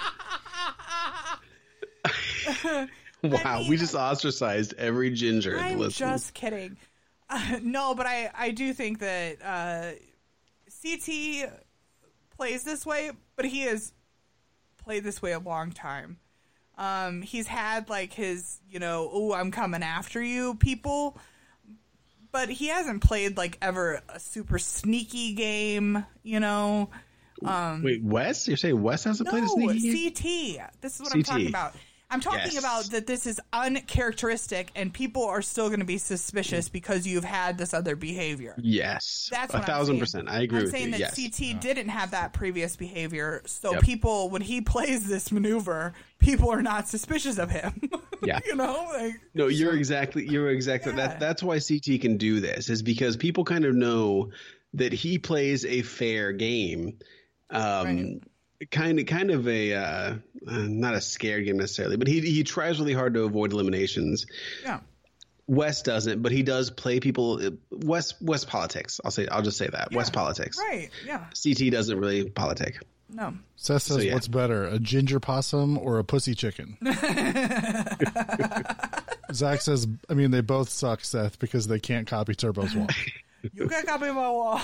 Wow, 3.24 3.62
we 3.62 3.72
mean- 3.72 3.80
just 3.80 3.95
ostracized 3.95 4.76
every 4.78 5.10
ginger. 5.10 5.60
I'm 5.60 5.89
just 5.89 6.34
kidding. 6.34 6.78
Uh, 7.30 7.60
no, 7.62 7.93
but 7.93 8.06
I, 8.06 8.32
I 8.34 8.52
do 8.52 8.72
think 8.72 9.00
that 9.00 9.39
uh, 9.43 9.91
CT 10.82 11.52
plays 12.38 12.64
this 12.64 12.86
way, 12.86 13.12
but 13.36 13.43
he 13.43 13.64
has 13.64 13.91
played 14.78 15.04
this 15.04 15.22
way 15.22 15.34
a 15.34 15.39
long 15.39 15.74
time. 15.74 16.20
Um, 16.78 17.22
he's 17.22 17.48
had 17.48 17.89
like 17.89 18.14
his, 18.14 18.62
you 18.70 18.80
know, 18.80 19.10
oh, 19.12 19.34
I'm 19.34 19.52
coming 19.52 19.84
after 19.84 20.24
you 20.24 20.56
people, 20.56 21.18
but 22.32 22.48
he 22.48 22.68
hasn't 22.68 23.04
played 23.04 23.36
like 23.36 23.58
ever 23.62 24.00
a 24.08 24.22
super 24.22 24.58
sneaky 24.58 25.34
game, 25.34 26.06
you 26.24 26.39
know. 26.39 26.89
Um, 27.43 27.84
Wait, 27.84 28.04
Wes? 28.04 28.48
You're 28.48 28.58
saying 28.58 28.82
Wes 28.82 29.04
hasn't 29.04 29.28
played 29.28 29.43
a 29.43 29.48
no, 29.48 29.54
sneaky 29.54 30.12
game? 30.12 30.58
CT. 30.60 30.72
This 30.82 30.95
is 30.95 31.02
what 31.02 31.14
I'm 31.14 31.24
talking 31.24 31.48
about. 31.48 31.76
I'm 32.10 32.22
talking 32.22 32.39
Yes. 32.53 32.58
about 32.60 32.86
that 32.91 33.05
this 33.05 33.26
is 33.28 33.39
uncharacteristic 33.51 34.72
and 34.76 34.93
people 34.93 35.26
are 35.26 35.41
still 35.41 35.68
going 35.68 35.80
to 35.80 35.86
be 35.86 35.97
suspicious 35.97 36.70
because 36.70 37.05
you've 37.05 37.24
had 37.24 37.58
this 37.58 37.74
other 37.74 37.95
behavior. 37.95 38.55
Yes, 38.58 39.28
That's 39.32 39.53
a 39.53 39.58
what 39.58 39.64
I'm 39.64 39.68
thousand 39.68 39.99
percent. 39.99 40.30
I 40.30 40.41
agree 40.41 40.60
I'm 40.60 40.64
with 40.66 40.72
saying 40.72 40.86
you. 40.86 40.91
that 40.99 40.99
Yes, 40.99 41.16
CT 41.38 41.60
didn't 41.60 41.89
have 41.89 42.12
that 42.12 42.34
previous 42.34 42.76
behavior, 42.76 43.41
so 43.45 43.74
Yep. 43.74 43.84
people 43.84 44.30
when 44.30 44.41
he 44.41 44.62
plays 44.62 45.08
this 45.08 45.32
maneuver, 45.32 45.93
people 46.20 46.49
are 46.49 46.62
not 46.62 46.88
suspicious 46.88 47.38
of 47.38 47.49
him. 47.51 47.74
Yeah. 48.24 48.39
you 48.47 48.55
know, 48.55 48.88
like 48.93 49.14
no, 49.36 49.45
you're 49.45 49.76
exactly. 49.76 50.28
You're 50.28 50.49
exactly. 50.49 50.91
Yeah. 50.93 51.08
That 51.10 51.20
that's 51.20 51.43
why 51.43 51.60
CT 51.60 52.01
can 52.01 52.18
do 52.18 52.39
this 52.39 52.68
is 52.68 52.82
because 52.82 53.16
people 53.16 53.43
kind 53.43 53.64
of 53.64 53.76
know 53.76 54.32
that 54.74 54.91
he 54.91 55.20
plays 55.20 55.66
a 55.66 55.84
fair 55.84 56.32
game. 56.34 56.97
Um, 57.51 58.22
kind 58.72 58.99
of, 58.99 59.05
kind 59.05 59.32
of 59.32 59.47
a 59.47 59.74
uh, 59.74 59.80
uh, 59.80 60.16
not 60.45 60.93
a 60.95 61.01
scared 61.01 61.45
game 61.45 61.58
necessarily, 61.58 61.97
but 61.97 62.08
he 62.08 62.22
he 62.22 62.43
tries 62.43 62.80
really 62.80 62.93
hard 62.93 63.14
to 63.16 63.24
avoid 63.24 63.51
eliminations. 63.53 64.26
yeah. 64.64 64.80
Wes 65.49 65.82
doesn't, 65.82 66.22
but 66.22 66.34
he 66.34 66.43
does 66.43 66.70
play 66.72 66.99
people. 66.99 67.39
Wes 67.72 68.20
Wes 68.20 68.43
politics. 68.43 68.99
I'll 69.05 69.12
say. 69.12 69.28
I'll 69.28 69.41
just 69.41 69.58
say 69.58 69.68
that 69.68 69.93
Wes 69.93 70.10
politics. 70.10 70.60
Right. 70.60 70.89
Yeah. 71.05 71.26
CT 71.41 71.72
doesn't 71.72 71.97
really 71.97 72.30
politic. 72.30 72.82
No. 73.10 73.34
Seth 73.55 73.84
says, 73.84 74.03
yeah. 74.03 74.14
"What's 74.14 74.28
better, 74.28 74.66
a 74.66 74.78
ginger 74.78 75.22
possum 75.22 75.78
or 75.78 75.99
a 75.99 76.03
pussy 76.03 76.36
chicken?" 76.36 76.78
Zach 79.32 79.62
says, 79.62 79.88
"I 80.10 80.14
mean, 80.14 80.32
they 80.32 80.41
both 80.41 80.68
suck, 80.70 81.05
Seth, 81.05 81.39
because 81.39 81.68
they 81.68 81.80
can't 81.80 82.08
copy 82.08 82.36
Turbo's 82.36 82.76
walk." 82.76 82.91
You 83.53 83.68
can 83.68 83.86
copy 83.86 84.12
my 84.12 84.30
wall. 84.30 84.60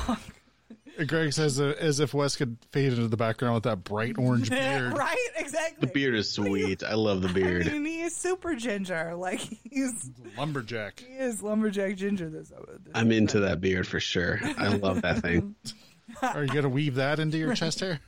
And 0.97 1.07
Greg 1.07 1.33
says, 1.33 1.59
uh, 1.59 1.73
as 1.79 1.99
if 1.99 2.13
Wes 2.13 2.35
could 2.35 2.57
fade 2.71 2.93
into 2.93 3.07
the 3.07 3.17
background 3.17 3.55
with 3.55 3.63
that 3.63 3.83
bright 3.83 4.17
orange 4.17 4.49
beard. 4.51 4.95
right? 4.97 5.17
Exactly. 5.35 5.87
The 5.87 5.93
beard 5.93 6.15
is 6.15 6.29
sweet. 6.31 6.83
I 6.83 6.93
love 6.93 7.21
the 7.21 7.29
beard. 7.33 7.67
I 7.67 7.71
mean, 7.71 7.85
he 7.85 8.01
is 8.01 8.15
super 8.15 8.55
ginger. 8.55 9.15
Like 9.15 9.39
he's 9.39 10.09
Lumberjack. 10.37 10.99
he 10.99 11.13
is 11.15 11.41
lumberjack 11.41 11.95
ginger. 11.95 12.29
This, 12.29 12.49
this 12.49 12.59
I'm 12.93 13.11
into 13.11 13.41
that 13.41 13.59
beard 13.61 13.87
for 13.87 13.99
sure. 13.99 14.39
I 14.57 14.67
love 14.69 15.01
that 15.01 15.19
thing. 15.21 15.55
Are 16.21 16.43
you 16.43 16.53
gonna 16.53 16.69
weave 16.69 16.95
that 16.95 17.19
into 17.19 17.37
your 17.37 17.55
chest 17.55 17.79
hair? 17.79 17.99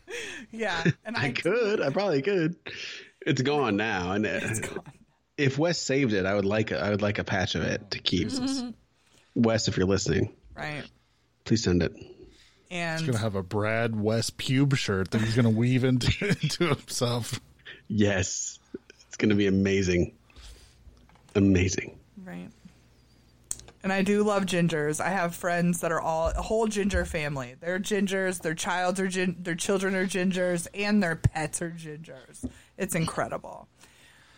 yeah, 0.51 0.83
and 1.05 1.15
I 1.17 1.31
could. 1.31 1.81
I 1.81 1.89
probably 1.89 2.21
could. 2.21 2.55
It's 3.25 3.41
gone 3.41 3.77
now, 3.77 4.11
and 4.11 4.27
uh, 4.27 4.39
if 5.37 5.57
Wes 5.57 5.79
saved 5.79 6.13
it, 6.13 6.25
I 6.25 6.35
would 6.35 6.45
like 6.45 6.71
a, 6.71 6.79
I 6.79 6.89
would 6.91 7.01
like 7.01 7.17
a 7.19 7.23
patch 7.23 7.55
of 7.55 7.63
it 7.63 7.91
to 7.91 7.99
keep. 7.99 8.29
Wes, 9.33 9.67
if 9.67 9.77
you're 9.77 9.87
listening, 9.87 10.35
right. 10.55 10.83
please 11.45 11.63
send 11.63 11.81
it. 11.83 11.93
And 12.71 12.99
He's 12.99 13.07
gonna 13.09 13.19
have 13.23 13.35
a 13.35 13.43
Brad 13.43 13.99
West 13.99 14.37
pube 14.37 14.75
shirt 14.75 15.11
that 15.11 15.21
he's 15.21 15.35
gonna 15.35 15.49
weave 15.49 15.83
into, 15.83 16.11
into 16.41 16.67
himself. 16.67 17.39
Yes, 17.87 18.59
it's 19.07 19.17
going 19.17 19.29
to 19.29 19.35
be 19.35 19.47
amazing. 19.47 20.13
Amazing. 21.35 21.97
right. 22.23 22.49
And 23.83 23.93
I 23.93 24.01
do 24.01 24.23
love 24.23 24.45
gingers. 24.45 24.99
I 24.99 25.09
have 25.09 25.35
friends 25.35 25.81
that 25.81 25.91
are 25.91 26.01
all 26.01 26.29
a 26.35 26.41
whole 26.41 26.65
ginger 26.65 27.05
family. 27.05 27.53
They're 27.59 27.79
gingers. 27.79 28.41
Their 28.41 28.55
childs 28.55 28.99
are 28.99 29.07
gin- 29.07 29.35
their 29.39 29.53
children 29.53 29.93
are 29.93 30.07
gingers, 30.07 30.67
and 30.73 31.03
their 31.03 31.15
pets 31.15 31.61
are 31.61 31.69
gingers. 31.69 32.49
It's 32.79 32.95
incredible. 32.95 33.67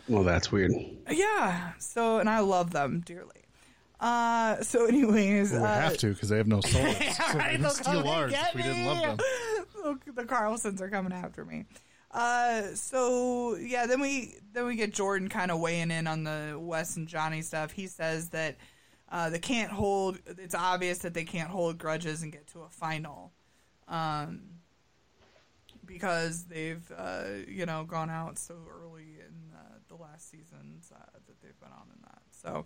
Well, 0.09 0.23
that's 0.23 0.51
weird. 0.51 0.73
Yeah. 1.09 1.71
So, 1.79 2.19
and 2.19 2.29
I 2.29 2.39
love 2.39 2.71
them 2.71 3.01
dearly. 3.05 3.46
Uh, 3.99 4.61
so, 4.61 4.85
anyways, 4.85 5.51
Well, 5.51 5.61
we 5.61 5.67
uh, 5.67 5.81
have 5.81 5.97
to 5.97 6.13
because 6.13 6.29
they 6.29 6.37
have 6.37 6.47
no 6.47 6.61
souls. 6.65 6.97
so 6.97 7.37
right, 7.37 7.57
we 7.57 7.63
they'll 7.63 7.71
steal 7.71 8.07
ours 8.07 8.31
get 8.31 8.49
if 8.49 8.55
we 8.55 8.61
didn't 8.63 8.85
love 8.85 9.17
them. 9.17 9.65
Look, 9.83 10.05
the 10.15 10.23
Carlsons 10.23 10.81
are 10.81 10.89
coming 10.89 11.13
after 11.13 11.43
me. 11.45 11.65
Uh, 12.11 12.73
so 12.73 13.55
yeah, 13.55 13.85
then 13.85 13.99
we 13.99 14.35
then 14.53 14.65
we 14.65 14.75
get 14.75 14.93
Jordan 14.93 15.29
kind 15.29 15.51
of 15.51 15.59
weighing 15.59 15.91
in 15.91 16.07
on 16.07 16.23
the 16.23 16.57
Wes 16.59 16.95
and 16.95 17.07
Johnny 17.07 17.41
stuff. 17.41 17.71
He 17.71 17.87
says 17.87 18.29
that 18.29 18.57
uh, 19.11 19.29
they 19.29 19.39
can't 19.39 19.71
hold. 19.71 20.19
It's 20.25 20.55
obvious 20.55 20.99
that 20.99 21.13
they 21.13 21.25
can't 21.25 21.49
hold 21.49 21.77
grudges 21.77 22.23
and 22.23 22.31
get 22.31 22.47
to 22.47 22.61
a 22.61 22.69
final, 22.69 23.33
um, 23.87 24.41
because 25.85 26.45
they've 26.45 26.91
uh, 26.97 27.23
you 27.47 27.65
know 27.65 27.83
gone 27.83 28.09
out 28.09 28.37
so 28.37 28.55
early 28.81 29.19
in 29.19 29.53
uh, 29.55 29.77
the 29.89 29.95
last 29.95 30.29
seasons 30.29 30.91
uh, 30.95 30.99
that 31.13 31.41
they've 31.41 31.59
been 31.59 31.71
on 31.71 31.87
in 31.93 32.01
that. 32.03 32.21
So. 32.31 32.65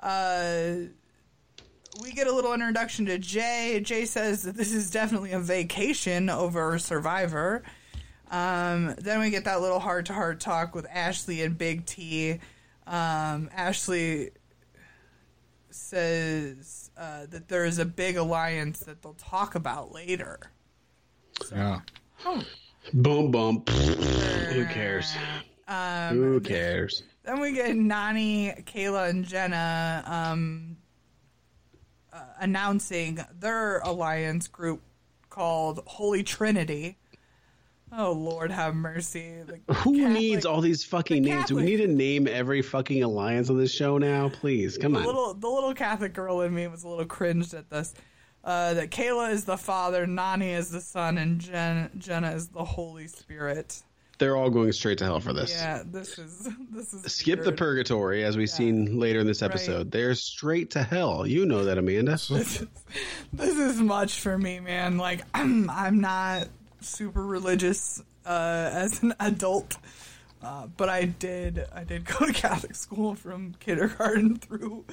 Uh, 0.00 0.72
we 2.00 2.12
get 2.12 2.26
a 2.26 2.32
little 2.32 2.52
introduction 2.52 3.06
to 3.06 3.18
Jay. 3.18 3.80
Jay 3.82 4.04
says 4.04 4.42
that 4.44 4.56
this 4.56 4.72
is 4.72 4.90
definitely 4.90 5.32
a 5.32 5.40
vacation 5.40 6.30
over 6.30 6.78
Survivor. 6.78 7.62
Um, 8.30 8.94
then 8.98 9.20
we 9.20 9.30
get 9.30 9.44
that 9.44 9.60
little 9.60 9.80
heart 9.80 10.06
to 10.06 10.12
heart 10.12 10.40
talk 10.40 10.74
with 10.74 10.86
Ashley 10.90 11.42
and 11.42 11.58
Big 11.58 11.84
T. 11.84 12.38
Um, 12.86 13.50
Ashley 13.52 14.30
says 15.70 16.90
uh, 16.96 17.26
that 17.30 17.48
there 17.48 17.64
is 17.64 17.78
a 17.78 17.84
big 17.84 18.16
alliance 18.16 18.80
that 18.80 19.02
they'll 19.02 19.14
talk 19.14 19.54
about 19.54 19.92
later. 19.92 20.38
Yeah. 21.50 21.80
Boom, 22.92 23.30
boom. 23.30 23.64
Who 23.68 24.64
cares? 24.66 25.14
Who 26.10 26.40
cares? 26.40 27.02
Then 27.30 27.38
we 27.38 27.52
get 27.52 27.76
Nany, 27.76 28.64
Kayla, 28.64 29.08
and 29.08 29.24
Jenna 29.24 30.02
um, 30.04 30.76
uh, 32.12 32.22
announcing 32.40 33.20
their 33.38 33.78
alliance 33.78 34.48
group 34.48 34.82
called 35.28 35.80
Holy 35.86 36.24
Trinity. 36.24 36.98
Oh 37.96 38.10
Lord, 38.10 38.50
have 38.50 38.74
mercy. 38.74 39.32
The 39.46 39.74
Who 39.74 39.96
Catholic- 39.96 40.12
needs 40.12 40.44
all 40.44 40.60
these 40.60 40.82
fucking 40.82 41.22
the 41.22 41.28
names? 41.30 41.46
Do 41.46 41.54
we 41.54 41.62
need 41.62 41.76
to 41.76 41.86
name 41.86 42.26
every 42.26 42.62
fucking 42.62 43.04
alliance 43.04 43.48
on 43.48 43.56
this 43.58 43.72
show 43.72 43.96
now? 43.96 44.28
Please, 44.30 44.76
come 44.76 44.94
the 44.94 44.98
on. 44.98 45.06
little 45.06 45.32
the 45.34 45.48
little 45.48 45.72
Catholic 45.72 46.12
girl 46.12 46.40
in 46.40 46.52
me 46.52 46.66
was 46.66 46.82
a 46.82 46.88
little 46.88 47.06
cringed 47.06 47.54
at 47.54 47.70
this. 47.70 47.94
Uh, 48.42 48.74
that 48.74 48.90
Kayla 48.90 49.30
is 49.30 49.44
the 49.44 49.56
father, 49.56 50.04
Nany 50.04 50.52
is 50.56 50.70
the 50.70 50.80
son, 50.80 51.16
and 51.16 51.38
Jen, 51.40 51.90
Jenna 51.96 52.32
is 52.32 52.48
the 52.48 52.64
Holy 52.64 53.06
Spirit. 53.06 53.82
They're 54.20 54.36
all 54.36 54.50
going 54.50 54.70
straight 54.72 54.98
to 54.98 55.04
hell 55.04 55.18
for 55.18 55.32
this. 55.32 55.50
Yeah, 55.50 55.82
this 55.82 56.18
is 56.18 56.46
this 56.70 56.92
is 56.92 57.10
Skip 57.10 57.42
the 57.42 57.52
purgatory, 57.52 58.22
as 58.22 58.36
we've 58.36 58.50
seen 58.50 59.00
later 59.00 59.18
in 59.18 59.26
this 59.26 59.40
episode. 59.40 59.90
They're 59.90 60.14
straight 60.14 60.72
to 60.72 60.82
hell. 60.82 61.26
You 61.26 61.46
know 61.46 61.64
that, 61.64 61.78
Amanda. 61.78 62.12
this 62.20 62.60
is 63.32 63.80
much 63.80 64.20
for 64.20 64.36
me, 64.36 64.60
man. 64.60 64.98
Like 64.98 65.22
I'm 65.34 65.70
I'm 65.70 66.02
not 66.02 66.48
super 66.82 67.24
religious 67.24 68.02
uh, 68.26 68.68
as 68.70 69.02
an 69.02 69.14
adult, 69.20 69.78
uh, 70.42 70.66
but 70.76 70.90
I 70.90 71.06
did 71.06 71.64
I 71.74 71.84
did 71.84 72.04
go 72.18 72.26
to 72.26 72.32
Catholic 72.34 72.74
school 72.74 73.14
from 73.14 73.54
kindergarten 73.58 74.36
through 74.36 74.84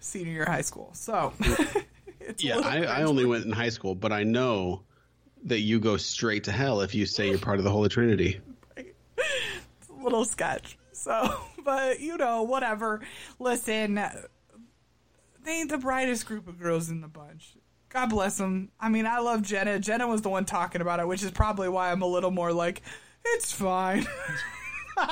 senior 0.00 0.32
year 0.32 0.46
high 0.46 0.62
school. 0.62 0.88
So 0.94 1.34
it's 2.18 2.42
Yeah, 2.42 2.60
I, 2.60 2.84
I 2.84 3.02
only 3.02 3.26
went 3.26 3.44
in 3.44 3.52
high 3.52 3.68
school, 3.68 3.94
but 3.94 4.10
I 4.10 4.22
know 4.22 4.84
that 5.44 5.60
you 5.60 5.80
go 5.80 5.96
straight 5.96 6.44
to 6.44 6.52
hell 6.52 6.80
if 6.80 6.94
you 6.94 7.06
say 7.06 7.28
you're 7.28 7.38
part 7.38 7.58
of 7.58 7.64
the 7.64 7.70
Holy 7.70 7.88
Trinity. 7.88 8.40
It's 8.76 8.90
a 9.90 10.02
little 10.02 10.24
sketch. 10.24 10.78
So, 10.92 11.36
but 11.64 12.00
you 12.00 12.16
know, 12.16 12.42
whatever. 12.42 13.00
Listen, 13.38 13.94
they 15.44 15.52
ain't 15.52 15.70
the 15.70 15.78
brightest 15.78 16.26
group 16.26 16.46
of 16.48 16.58
girls 16.58 16.90
in 16.90 17.00
the 17.00 17.08
bunch. 17.08 17.54
God 17.88 18.06
bless 18.06 18.38
them. 18.38 18.70
I 18.80 18.88
mean, 18.88 19.06
I 19.06 19.18
love 19.18 19.42
Jenna. 19.42 19.78
Jenna 19.78 20.06
was 20.06 20.22
the 20.22 20.30
one 20.30 20.46
talking 20.46 20.80
about 20.80 21.00
it, 21.00 21.06
which 21.06 21.22
is 21.22 21.30
probably 21.30 21.68
why 21.68 21.92
I'm 21.92 22.00
a 22.00 22.06
little 22.06 22.30
more 22.30 22.50
like, 22.52 22.80
it's 23.24 23.52
fine. 23.52 24.06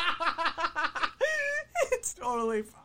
it's 1.93 2.15
totally 2.15 2.63
fine. 2.63 2.81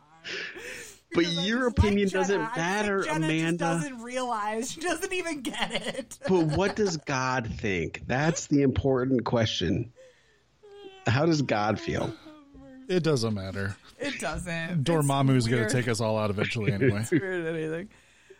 But 1.16 1.22
Because 1.24 1.38
I 1.38 1.43
your 1.43 1.57
just 1.70 1.78
like 1.78 1.86
opinion 1.88 2.09
Jenna. 2.09 2.22
doesn't 2.24 2.41
I 2.41 2.45
think 2.45 2.57
matter, 2.57 3.03
Jenna 3.03 3.20
just 3.20 3.30
Amanda. 3.32 3.57
doesn't 3.57 4.01
realize. 4.03 4.72
She 4.72 4.82
doesn't 4.82 5.13
even 5.13 5.41
get 5.41 5.72
it. 5.97 6.20
But 6.28 6.45
what 6.57 6.76
does 6.76 6.97
God 6.97 7.47
think? 7.59 8.01
That's 8.05 8.47
the 8.47 8.61
important 8.61 9.24
question. 9.26 9.93
How 11.07 11.26
does 11.26 11.41
God 11.41 11.80
feel? 11.80 12.13
It 12.88 13.03
doesn't 13.03 13.34
matter. 13.34 13.76
It 13.99 14.20
doesn't. 14.20 14.84
Dormammu's 14.84 15.47
going 15.47 15.66
to 15.68 15.70
take 15.74 15.88
us 15.88 16.01
all 16.01 16.18
out 16.18 16.30
eventually 16.30 16.72
anyway. 16.74 16.99
It's 17.01 17.11
weird 17.11 17.47
anything. 17.47 17.89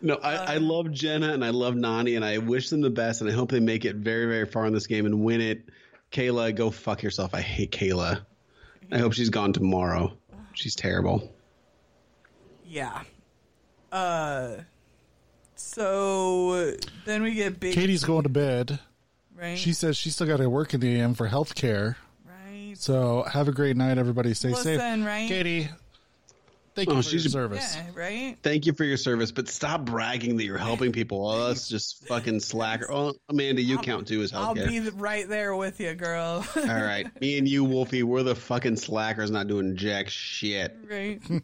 No, 0.02 0.16
I, 0.16 0.36
uh, 0.36 0.46
I 0.54 0.58
love 0.58 0.92
Jenna 0.92 1.34
and 1.34 1.44
I 1.44 1.50
love 1.52 1.74
Nany 1.74 2.16
and 2.16 2.24
I 2.26 2.38
wish 2.40 2.70
them 2.70 2.82
the 2.82 2.90
best 2.90 3.22
and 3.22 3.30
I 3.30 3.34
hope 3.34 3.50
they 3.50 3.60
make 3.62 3.86
it 3.86 3.96
very, 3.96 4.26
very 4.28 4.46
far 4.46 4.66
in 4.68 4.74
this 4.74 4.88
game 4.88 5.06
and 5.06 5.22
win 5.24 5.42
it. 5.42 5.70
Kayla, 6.12 6.54
go 6.54 6.70
fuck 6.70 7.02
yourself. 7.02 7.34
I 7.34 7.42
hate 7.42 7.72
Kayla. 7.72 8.26
I 8.92 8.98
hope 9.00 9.14
she's 9.14 9.30
gone 9.32 9.54
tomorrow. 9.54 10.16
She's 10.54 10.76
terrible. 10.76 11.34
Yeah. 12.68 13.02
Uh. 13.92 14.58
So 15.56 16.74
then 17.06 17.24
we 17.24 17.34
get 17.34 17.60
big. 17.60 17.74
Katie's 17.74 18.04
going 18.04 18.24
to 18.24 18.30
bed. 18.30 18.80
right. 19.36 19.58
She 19.58 19.74
says 19.74 19.96
she's 19.98 20.16
still 20.16 20.28
got 20.28 20.38
to 20.38 20.50
work 20.50 20.74
in 20.74 20.80
the 20.80 21.00
AM 21.00 21.14
for 21.14 21.28
health 21.28 21.56
care. 21.56 21.98
right. 22.28 22.74
So 22.78 23.24
have 23.24 23.48
a 23.48 23.52
great 23.54 23.78
night, 23.78 23.98
everybody. 23.98 24.34
Stay 24.34 24.52
safe. 24.54 24.66
Listen, 24.66 25.06
right? 25.06 25.30
Katie, 25.30 25.70
thank 26.76 26.90
you 26.90 26.96
Oh, 26.96 27.02
for 27.02 27.10
your 27.10 27.12
she's 27.12 27.26
a- 27.28 27.30
service. 27.30 27.76
Yeah. 27.76 27.86
Right. 27.96 28.38
Thank 28.44 28.66
you 28.66 28.74
for 28.74 28.84
your 28.84 28.98
service, 28.98 29.32
but 29.32 29.48
stop 29.48 29.86
bragging 29.86 30.36
that 30.38 30.44
you're 30.44 30.58
helping 30.58 30.92
people. 30.92 31.22
While 31.24 31.44
us 31.44 31.70
just 31.70 32.06
fucking 32.08 32.42
slacker. 32.42 32.92
Oh, 32.92 33.14
Amanda, 33.30 33.62
you 33.62 33.78
count 33.78 34.08
too 34.10 34.22
as 34.24 34.32
helping. 34.32 34.64
I'll 34.64 34.70
be 34.70 34.90
right 34.90 35.28
there 35.30 35.56
with 35.56 35.80
you, 35.80 35.94
girl. 35.94 36.46
All 36.58 36.64
right, 36.66 37.08
me 37.22 37.38
and 37.38 37.48
you, 37.48 37.64
Wolfie, 37.64 38.04
we're 38.04 38.24
the 38.24 38.36
fucking 38.36 38.76
slackers, 38.76 39.32
not 39.32 39.48
doing 39.48 39.78
jack 39.78 40.10
shit. 40.10 40.76
right. 40.90 41.22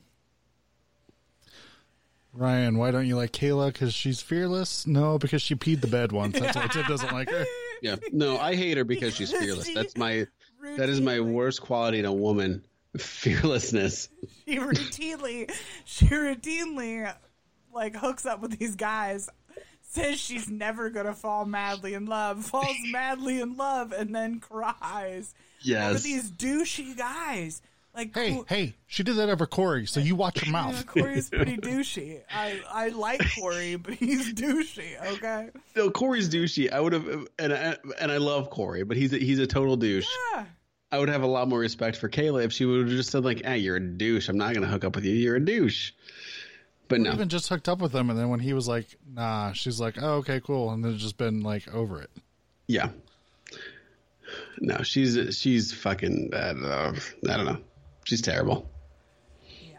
Ryan, 2.34 2.78
why 2.78 2.92
don't 2.92 3.06
you 3.08 3.16
like 3.18 3.32
Kayla? 3.32 3.74
Because 3.74 3.94
she's 3.94 4.22
fearless? 4.22 4.88
No, 4.88 5.18
because 5.20 5.42
she 5.42 5.56
peed 5.56 5.82
the 5.82 5.88
bed 5.88 6.12
once. 6.12 6.40
That's 6.40 6.56
why 6.56 6.68
Tim 6.68 6.84
doesn't 6.88 7.12
like 7.12 7.30
her. 7.30 7.46
Yeah, 7.84 7.96
no, 8.12 8.38
I 8.38 8.54
hate 8.56 8.78
her 8.78 8.84
because 8.84 9.16
she's 9.16 9.32
fearless. 9.38 9.74
That's 9.74 9.98
my 9.98 10.28
that 10.78 10.88
is 10.88 11.02
my 11.02 11.20
worst 11.20 11.62
quality 11.64 11.98
in 11.98 12.06
a 12.06 12.14
woman: 12.14 12.64
fearlessness. 12.96 14.08
She 14.48 14.58
routinely, 14.60 15.52
she 15.86 16.06
routinely, 16.06 17.12
like 17.74 17.96
hooks 17.96 18.28
up 18.28 18.40
with 18.40 18.60
these 18.60 18.76
guys. 18.76 19.30
Says 19.82 20.20
she's 20.20 20.48
never 20.48 20.92
gonna 20.92 21.16
fall 21.16 21.44
madly 21.46 21.96
in 21.96 22.06
love, 22.06 22.46
falls 22.46 22.76
madly 22.92 23.42
in 23.42 23.58
love, 23.58 23.94
and 23.94 24.14
then 24.14 24.40
cries 24.40 25.34
over 25.34 25.62
Yes. 25.62 26.04
these 26.04 26.30
douchey 26.32 26.96
guys. 26.96 27.64
Like, 27.94 28.16
Hey, 28.16 28.34
who- 28.34 28.46
hey, 28.48 28.76
she 28.88 29.04
did 29.04 29.18
that 29.18 29.30
over 29.30 29.46
Corey, 29.46 29.86
so 29.86 30.00
you 30.00 30.16
watch 30.16 30.38
your 30.46 30.46
Yeah, 30.46 30.52
mouth. 30.72 30.86
Corey's 30.88 31.30
pretty 31.30 31.58
douchey. 31.58 32.22
I 32.34 32.62
I 32.72 32.88
like 32.90 33.22
Corey, 33.38 33.76
but 33.76 33.96
he's 33.96 34.34
douchey. 34.34 35.00
Okay. 35.14 35.50
No, 35.76 35.90
Corey's 35.92 36.30
douchey. 36.30 36.72
I 36.72 36.80
would 36.80 36.94
have, 36.94 37.28
and 37.38 37.54
I, 37.54 37.76
and 38.00 38.12
I 38.12 38.18
love 38.18 38.50
Corey, 38.50 38.84
but 38.84 38.96
he's 38.96 39.12
a, 39.14 39.18
he's 39.18 39.40
a 39.40 39.48
total 39.48 39.76
douche. 39.76 40.08
Yeah. 40.34 40.46
I 40.94 41.00
would 41.00 41.10
have 41.10 41.24
a 41.24 41.28
lot 41.28 41.48
more 41.50 41.60
respect 41.60 41.98
for 41.98 42.10
Kayla 42.10 42.44
if 42.46 42.52
she 42.54 42.66
would 42.66 42.82
have 42.82 42.90
just 42.90 43.10
said 43.12 43.24
like, 43.26 43.46
"Hey, 43.46 43.58
you're 43.60 43.78
a 43.78 43.80
douche. 43.80 44.28
I'm 44.30 44.38
not 44.38 44.54
gonna 44.54 44.68
hook 44.68 44.84
up 44.86 44.96
with 44.96 45.06
you. 45.06 45.14
You're 45.14 45.36
a 45.38 45.44
douche." 45.46 45.92
But 46.90 47.00
no, 47.00 47.14
Even 47.14 47.30
just 47.30 47.48
hooked 47.48 47.70
up 47.70 47.80
with 47.80 47.94
him, 47.96 48.10
and 48.10 48.20
then 48.20 48.28
when 48.30 48.42
he 48.42 48.52
was 48.54 48.68
like, 48.68 48.88
"Nah," 49.14 49.54
she's 49.54 49.80
like, 49.80 49.96
"Oh, 50.02 50.16
okay, 50.16 50.42
cool," 50.42 50.72
and 50.72 50.84
then 50.84 50.98
just 50.98 51.16
been 51.18 51.40
like 51.42 51.74
over 51.74 52.02
it. 52.02 52.10
yeah, 52.68 52.90
no, 54.60 54.78
she's 54.84 55.38
she's 55.38 55.74
fucking. 55.74 56.32
I 56.34 56.48
don't 56.48 56.62
know. 56.62 56.94
I 57.30 57.38
don't 57.38 57.46
know. 57.46 57.58
She's 58.04 58.22
terrible, 58.22 58.70
Yeah. 59.70 59.78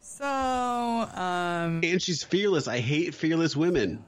So, 0.00 0.24
um, 0.26 1.80
and 1.82 2.02
she's 2.02 2.22
fearless. 2.22 2.68
I 2.68 2.78
hate 2.80 3.14
fearless 3.14 3.56
women. 3.56 4.04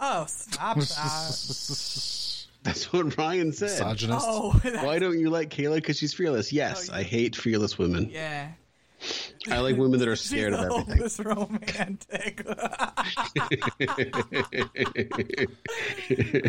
oh, 0.00 0.24
stop 0.26 0.76
that. 0.80 2.46
That's 2.62 2.92
what 2.92 3.16
Ryan 3.16 3.52
said. 3.52 3.70
Misogynist. 3.70 4.26
Oh, 4.28 4.50
Why 4.82 4.98
don't 4.98 5.18
you 5.20 5.30
like 5.30 5.50
Kayla? 5.50 5.76
Because 5.76 5.98
she's 5.98 6.14
fearless. 6.14 6.52
Yes, 6.52 6.88
I 6.90 7.02
hate 7.02 7.36
fearless 7.36 7.78
women. 7.78 8.10
yeah. 8.10 8.48
I 9.48 9.58
like 9.60 9.76
women 9.76 10.00
that 10.00 10.08
are 10.08 10.16
She's 10.16 10.30
scared 10.30 10.52
of 10.54 10.60
the 10.60 10.74
everything. 10.74 11.02
oldest 11.02 11.18
romantic. 11.20 12.42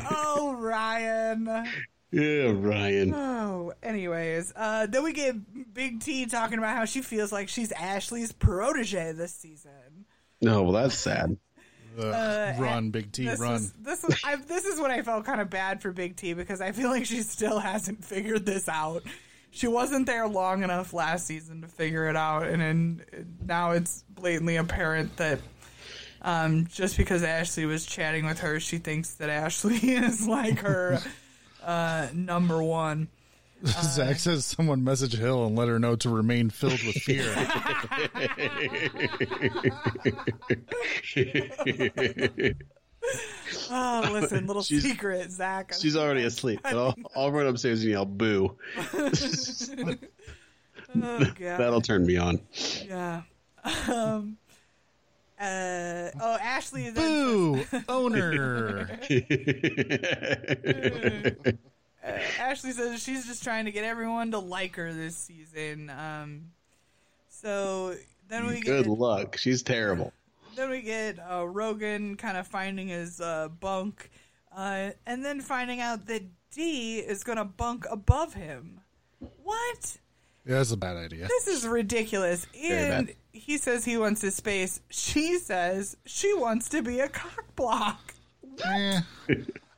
oh, 0.10 0.56
Ryan. 0.58 1.68
Yeah, 2.12 2.54
Ryan. 2.56 3.14
Oh, 3.14 3.74
anyways, 3.84 4.54
uh, 4.56 4.86
then 4.86 5.04
we 5.04 5.12
get 5.12 5.74
Big 5.74 6.00
T 6.00 6.26
talking 6.26 6.58
about 6.58 6.76
how 6.76 6.86
she 6.86 7.02
feels 7.02 7.32
like 7.32 7.50
she's 7.50 7.72
Ashley's 7.74 8.32
protege 8.32 9.12
this 9.12 9.34
season. 9.34 10.06
No, 10.42 10.64
well, 10.64 10.72
that's 10.72 10.96
sad. 10.96 11.38
Ugh, 12.00 12.06
run, 12.60 12.92
Big 12.92 13.12
T, 13.12 13.26
This 13.26 13.40
run. 13.40 13.56
is 13.56 13.74
this 13.74 14.04
is 14.04 14.22
I, 14.24 14.38
this 14.38 14.66
is 14.66 14.80
when 14.80 14.92
I 14.92 15.02
felt 15.02 15.26
kind 15.26 15.42
of 15.42 15.50
bad 15.50 15.82
for 15.82 15.92
Big 15.92 16.16
T 16.16 16.34
because 16.34 16.62
I 16.62 16.72
feel 16.72 16.90
like 16.90 17.06
she 17.06 17.22
still 17.22 17.60
hasn't 17.60 18.06
figured 18.06 18.46
this 18.46 18.70
out. 18.70 19.04
She 19.52 19.68
wasn't 19.68 20.06
there 20.06 20.28
long 20.28 20.64
enough 20.64 20.94
last 20.94 21.26
season 21.26 21.62
to 21.62 21.68
figure 21.68 22.08
it 22.08 22.16
out, 22.16 22.48
and 22.48 22.62
then 22.62 23.04
now 23.44 23.72
it's 23.72 24.04
blatantly 24.10 24.56
apparent 24.58 25.18
that 25.18 25.40
um, 26.22 26.68
just 26.68 26.96
because 26.96 27.24
Ashley 27.24 27.66
was 27.66 27.86
chatting 27.86 28.26
with 28.26 28.40
her, 28.40 28.60
she 28.60 28.78
thinks 28.78 29.16
that 29.16 29.30
Ashley 29.30 29.76
is 29.96 30.28
like 30.28 30.60
her 30.60 31.02
uh, 31.68 32.08
number 32.14 32.64
one. 32.64 33.10
Zach 33.66 34.18
says 34.18 34.46
someone 34.46 34.84
message 34.84 35.16
Hill 35.18 35.46
and 35.46 35.56
let 35.56 35.68
her 35.68 35.80
know 35.80 35.96
to 35.98 36.10
remain 36.10 36.50
filled 36.52 36.82
with 36.84 36.96
fear. 36.98 37.34
Oh, 43.70 44.10
listen, 44.12 44.48
little 44.48 44.64
She's- 44.64 44.84
secret, 44.84 45.32
Zach. 45.32 45.74
She's 45.80 45.96
already 45.96 46.24
asleep. 46.24 46.60
But 46.64 46.74
I'll, 46.76 46.96
I'll 47.16 47.32
run 47.32 47.48
upstairs 47.48 47.82
and 47.84 47.92
yell 47.92 48.06
boo. 48.06 48.56
oh, 48.94 49.96
God. 50.96 51.36
That'll 51.40 51.82
turn 51.82 52.06
me 52.06 52.18
on. 52.18 52.40
Yeah. 52.86 53.22
Um. 53.88 54.38
Uh. 55.40 56.10
Oh, 56.20 56.38
Ashley. 56.42 56.90
Then 56.90 56.94
Boo, 56.96 57.66
owner. 57.90 58.90
Ashley 62.40 62.72
says 62.72 63.04
she's 63.04 63.26
just 63.28 63.44
trying 63.44 63.66
to 63.66 63.72
get 63.72 63.84
everyone 63.84 64.32
to 64.32 64.40
like 64.40 64.76
her 64.78 64.92
this 64.94 65.16
season. 65.16 65.90
Um. 65.90 66.52
So 67.30 67.96
then 68.30 68.48
we 68.48 68.56
get. 68.56 68.66
Good 68.66 68.86
get 68.86 68.98
luck. 68.98 69.38
She's 69.38 69.62
terrible. 69.62 70.12
then 70.56 70.70
we 70.70 70.82
get 70.82 71.20
uh, 71.20 71.48
Rogan 71.48 72.16
kind 72.16 72.38
of 72.38 72.48
finding 72.48 72.88
his 72.88 73.22
uh, 73.22 73.50
bunk, 73.60 74.10
uh, 74.56 74.92
and 75.06 75.24
then 75.24 75.42
finding 75.42 75.82
out 75.82 76.08
that 76.08 76.24
D 76.52 76.98
is 77.00 77.24
gonna 77.24 77.46
bunk 77.46 77.86
above 77.92 78.34
him. 78.34 78.82
What? 79.44 79.98
Yeah, 80.48 80.56
that's 80.58 80.72
a 80.72 80.78
bad 80.78 80.98
idea. 80.98 81.28
This 81.28 81.48
is 81.48 81.68
ridiculous. 81.68 82.48
And 82.62 83.14
he 83.34 83.58
says 83.58 83.84
he 83.86 83.98
wants 83.98 84.22
his 84.22 84.36
space. 84.36 84.80
She 84.90 85.38
says 85.40 85.98
she 86.06 86.34
wants 86.34 86.70
to 86.70 86.82
be 86.82 87.00
a 87.02 87.10
cock 87.10 87.46
block. 87.56 88.14
Eh, 88.66 89.02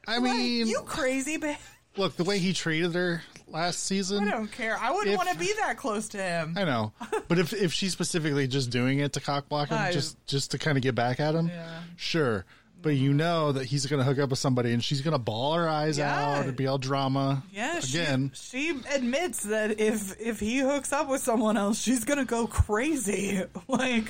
I 0.08 0.20
mean, 0.20 0.68
you 0.68 0.82
crazy 0.86 1.38
bitch. 1.38 1.58
look 1.98 2.16
the 2.16 2.24
way 2.24 2.40
he 2.40 2.54
treated 2.54 2.94
her 2.94 3.22
last 3.48 3.84
season. 3.84 4.28
I 4.28 4.32
don't 4.32 4.52
care. 4.52 4.78
I 4.80 4.92
wouldn't 4.92 5.10
If- 5.14 5.18
want 5.18 5.30
to 5.30 5.38
be 5.38 5.52
that 5.60 5.76
close 5.78 6.08
to 6.10 6.18
him. 6.18 6.56
I 6.58 6.64
know, 6.64 6.94
but 7.28 7.40
if 7.40 7.52
if 7.54 7.74
she's 7.74 7.92
specifically 7.92 8.48
just 8.48 8.70
doing 8.70 9.00
it 9.00 9.14
to 9.14 9.20
cock 9.20 9.50
block 9.50 9.70
him, 9.70 9.78
I- 9.82 9.92
just 9.92 10.24
just 10.28 10.52
to 10.52 10.58
kind 10.58 10.78
of 10.78 10.84
get 10.84 10.96
back 10.96 11.20
at 11.20 11.36
him, 11.36 11.48
Yeah. 11.50 11.82
sure. 11.98 12.46
But 12.82 12.92
you 12.96 13.14
know 13.14 13.52
that 13.52 13.66
he's 13.66 13.86
going 13.88 14.00
to 14.00 14.06
hook 14.06 14.20
up 14.20 14.30
with 14.30 14.40
somebody, 14.40 14.72
and 14.72 14.82
she's 14.84 15.02
going 15.02 15.12
to 15.12 15.18
ball 15.20 15.54
her 15.56 15.68
eyes 15.68 15.98
Yeah. 15.98 16.38
out 16.38 16.46
and 16.46 16.56
be 16.56 16.66
all 16.66 16.78
drama. 16.78 17.44
Yeah, 17.52 17.78
again. 17.80 18.32
she, 18.34 18.70
admits 18.94 19.44
that 19.44 19.80
if 19.82 20.20
if 20.20 20.40
he 20.40 20.60
hooks 20.60 20.94
up 20.94 21.10
with 21.10 21.22
someone 21.22 21.58
else, 21.58 21.82
she's 21.82 22.06
gonna 22.06 22.24
go 22.26 22.48
crazy. 22.48 23.44
Like, 23.68 24.06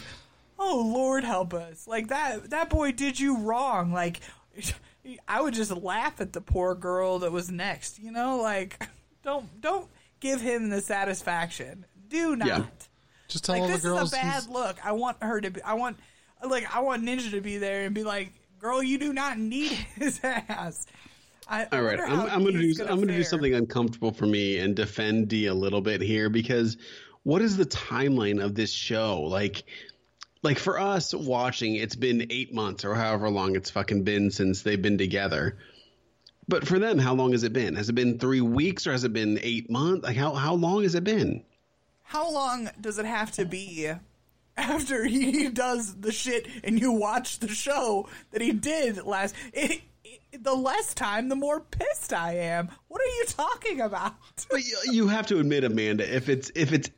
oh 0.59 0.83
Lord, 0.93 1.23
help 1.23 1.53
us! 1.53 1.87
Like 1.87 2.09
that 2.09 2.51
that 2.51 2.69
boy 2.69 2.91
did 2.91 3.19
you 3.19 3.37
wrong. 3.37 3.91
Like, 3.91 4.19
I 5.27 5.41
would 5.41 5.53
just 5.55 5.71
laugh 5.71 6.21
at 6.21 6.33
the 6.33 6.41
poor 6.41 6.75
girl 6.75 7.19
that 7.19 7.31
was 7.31 7.49
next. 7.49 7.97
You 7.99 8.11
know, 8.11 8.37
like 8.37 8.81
don't 9.23 9.61
don't 9.61 9.87
give 10.19 10.41
him 10.41 10.69
the 10.69 10.81
satisfaction. 10.81 11.85
Do 12.09 12.35
not. 12.35 12.47
Yeah. 12.47 12.63
Just 13.27 13.45
tell 13.45 13.55
Like 13.55 13.61
all 13.63 13.67
the 13.69 13.73
this 13.73 13.85
is 13.85 14.13
a 14.13 14.15
bad 14.15 14.47
look. 14.47 14.77
I 14.85 14.91
want 14.91 15.17
her 15.23 15.39
to 15.41 15.49
be. 15.51 15.61
I 15.63 15.73
want 15.73 15.97
like 16.47 16.73
I 16.75 16.81
want 16.81 17.03
Ninja 17.03 17.31
to 17.31 17.41
be 17.41 17.57
there 17.57 17.85
and 17.85 17.93
be 17.95 18.03
like, 18.03 18.31
"Girl, 18.59 18.83
you 18.83 18.97
do 18.97 19.13
not 19.13 19.37
need 19.37 19.71
his 19.95 20.19
ass." 20.23 20.85
I, 21.47 21.65
All 21.71 21.81
right, 21.81 21.99
I'm, 21.99 22.29
I'm 22.29 22.43
gonna 22.43 22.59
he's 22.59 22.77
do 22.77 22.85
I'm 22.85 22.99
gonna 22.99 23.13
do 23.17 23.23
something 23.23 23.55
uncomfortable 23.55 24.11
for 24.11 24.27
me 24.27 24.59
and 24.59 24.75
defend 24.75 25.29
D 25.29 25.47
a 25.47 25.53
little 25.53 25.81
bit 25.81 25.99
here 25.99 26.29
because 26.29 26.77
what 27.23 27.41
is 27.41 27.57
the 27.57 27.65
timeline 27.65 28.43
of 28.43 28.53
this 28.53 28.71
show? 28.71 29.21
Like, 29.21 29.63
like 30.43 30.59
for 30.59 30.79
us 30.79 31.13
watching, 31.13 31.75
it's 31.75 31.95
been 31.95 32.27
eight 32.29 32.53
months 32.53 32.85
or 32.85 32.93
however 32.93 33.29
long 33.29 33.55
it's 33.55 33.71
fucking 33.71 34.03
been 34.03 34.29
since 34.29 34.61
they've 34.61 34.81
been 34.81 34.99
together. 34.99 35.57
But 36.47 36.67
for 36.67 36.79
them, 36.79 36.97
how 36.97 37.13
long 37.13 37.31
has 37.31 37.43
it 37.43 37.53
been? 37.53 37.75
Has 37.75 37.89
it 37.89 37.93
been 37.93 38.19
three 38.19 38.41
weeks 38.41 38.87
or 38.87 38.91
has 38.91 39.03
it 39.03 39.13
been 39.13 39.39
eight 39.41 39.69
months? 39.69 40.03
Like 40.03 40.17
how 40.17 40.33
how 40.33 40.53
long 40.53 40.83
has 40.83 40.95
it 40.95 41.03
been? 41.03 41.43
How 42.03 42.31
long 42.31 42.69
does 42.79 42.97
it 42.97 43.05
have 43.05 43.31
to 43.33 43.45
be 43.45 43.91
after 44.59 45.05
he 45.05 45.49
does 45.49 45.95
the 45.95 46.11
shit 46.11 46.47
and 46.63 46.79
you 46.79 46.91
watch 46.91 47.39
the 47.39 47.47
show 47.47 48.07
that 48.31 48.41
he 48.41 48.51
did 48.51 49.03
last? 49.05 49.35
It, 49.53 49.81
it, 50.03 50.43
the 50.43 50.53
less 50.53 50.93
time, 50.93 51.29
the 51.29 51.35
more 51.35 51.59
pissed 51.59 52.13
I 52.13 52.35
am. 52.35 52.69
What 52.87 53.01
are 53.01 53.05
you 53.05 53.25
talking 53.27 53.81
about? 53.81 54.15
But 54.49 54.65
you, 54.65 54.77
you 54.91 55.07
have 55.07 55.27
to 55.27 55.39
admit, 55.39 55.63
Amanda, 55.63 56.15
if 56.15 56.29
it's 56.29 56.51
if 56.55 56.73
it's 56.73 56.89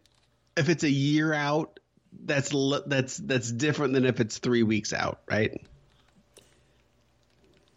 if 0.57 0.69
it's 0.69 0.83
a 0.83 0.89
year 0.89 1.33
out, 1.33 1.79
that's 2.23 2.49
that's 2.85 3.17
that's 3.17 3.51
different 3.51 3.93
than 3.93 4.05
if 4.05 4.19
it's 4.19 4.37
three 4.39 4.63
weeks 4.63 4.93
out, 4.93 5.21
right? 5.29 5.59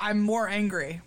I'm 0.01 0.21
more 0.21 0.49
angry. 0.49 1.01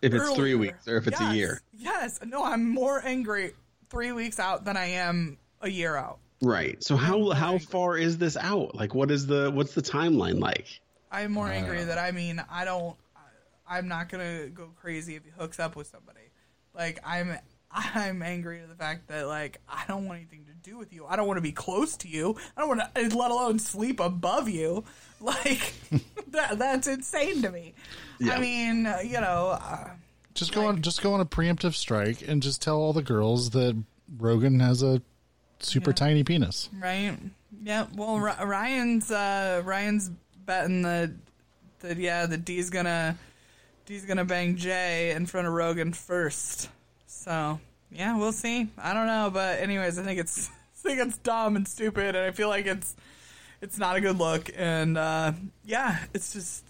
If 0.00 0.14
it's 0.14 0.32
three 0.32 0.54
weeks 0.54 0.88
or 0.88 0.96
if 0.96 1.06
it's 1.06 1.20
a 1.20 1.34
year. 1.34 1.60
Yes. 1.76 2.18
No, 2.24 2.42
I'm 2.42 2.68
more 2.68 3.00
angry 3.04 3.52
three 3.90 4.12
weeks 4.12 4.40
out 4.40 4.64
than 4.64 4.76
I 4.76 4.86
am 4.86 5.38
a 5.60 5.68
year 5.68 5.96
out. 5.96 6.18
Right. 6.42 6.82
So 6.82 6.96
how 6.96 7.30
how 7.30 7.58
far 7.58 7.96
is 7.96 8.18
this 8.18 8.36
out? 8.36 8.74
Like 8.74 8.94
what 8.94 9.10
is 9.10 9.26
the 9.26 9.50
what's 9.50 9.74
the 9.74 9.82
timeline 9.82 10.40
like? 10.40 10.66
I'm 11.10 11.32
more 11.32 11.48
angry 11.48 11.84
that 11.84 11.98
I 11.98 12.10
mean 12.10 12.44
I 12.50 12.64
don't. 12.64 12.96
I- 13.16 13.78
I'm 13.78 13.88
not 13.88 14.08
gonna 14.08 14.48
go 14.48 14.70
crazy 14.80 15.14
if 15.14 15.24
he 15.24 15.30
hooks 15.30 15.58
up 15.60 15.76
with 15.76 15.86
somebody. 15.86 16.30
Like 16.74 16.98
I'm. 17.06 17.38
I'm 17.74 18.20
angry 18.22 18.60
to 18.60 18.66
the 18.66 18.74
fact 18.74 19.08
that 19.08 19.26
like 19.26 19.58
I 19.66 19.84
don't 19.88 20.06
want 20.06 20.18
anything 20.18 20.44
to 20.44 20.52
do 20.68 20.76
with 20.76 20.92
you. 20.92 21.06
I 21.06 21.16
don't 21.16 21.26
want 21.26 21.38
to 21.38 21.42
be 21.42 21.52
close 21.52 21.96
to 21.98 22.08
you. 22.08 22.36
I 22.54 22.60
don't 22.60 22.68
want 22.68 22.82
to, 22.94 23.16
let 23.16 23.30
alone 23.30 23.58
sleep 23.58 23.98
above 24.00 24.48
you. 24.48 24.84
Like 25.22 25.72
that, 26.32 26.58
that's 26.58 26.88
insane 26.88 27.42
to 27.42 27.50
me. 27.52 27.74
Yeah. 28.18 28.34
I 28.34 28.40
mean, 28.40 28.86
uh, 28.86 28.98
you 29.04 29.20
know, 29.20 29.56
uh, 29.58 29.90
Just 30.34 30.52
go 30.52 30.66
on, 30.66 30.82
just 30.82 31.00
go 31.00 31.14
on 31.14 31.20
a 31.20 31.24
preemptive 31.24 31.74
strike 31.74 32.26
and 32.26 32.42
just 32.42 32.60
tell 32.60 32.76
all 32.76 32.92
the 32.92 33.02
girls 33.02 33.50
that 33.50 33.80
Rogan 34.18 34.58
has 34.58 34.82
a 34.82 35.00
super 35.64 35.92
tiny 35.92 36.24
penis. 36.24 36.68
right? 36.80 37.16
Yeah. 37.62 37.86
Well, 37.94 38.18
Ry- 38.18 38.42
Ryan's 38.42 39.10
uh, 39.10 39.62
Ryan's 39.64 40.10
betting 40.44 40.82
that 40.82 41.10
that 41.80 41.96
yeah, 41.96 42.26
that 42.26 42.44
D's 42.44 42.70
gonna 42.70 43.16
D's 43.86 44.04
gonna 44.04 44.24
bang 44.24 44.56
Jay 44.56 45.12
in 45.12 45.26
front 45.26 45.46
of 45.46 45.52
Rogan 45.52 45.92
first. 45.92 46.68
So 47.06 47.60
yeah, 47.90 48.16
we'll 48.16 48.32
see. 48.32 48.68
I 48.78 48.94
don't 48.94 49.06
know, 49.06 49.30
but 49.32 49.60
anyways, 49.60 49.98
I 49.98 50.02
think 50.02 50.18
it's 50.18 50.48
I 50.84 50.88
think 50.88 51.00
it's 51.00 51.18
dumb 51.18 51.56
and 51.56 51.66
stupid, 51.68 52.16
and 52.16 52.24
I 52.26 52.30
feel 52.32 52.48
like 52.48 52.66
it's 52.66 52.96
it's 53.60 53.78
not 53.78 53.96
a 53.96 54.00
good 54.00 54.18
look, 54.18 54.50
and 54.56 54.98
uh, 54.98 55.32
yeah, 55.64 55.98
it's 56.14 56.32
just 56.32 56.64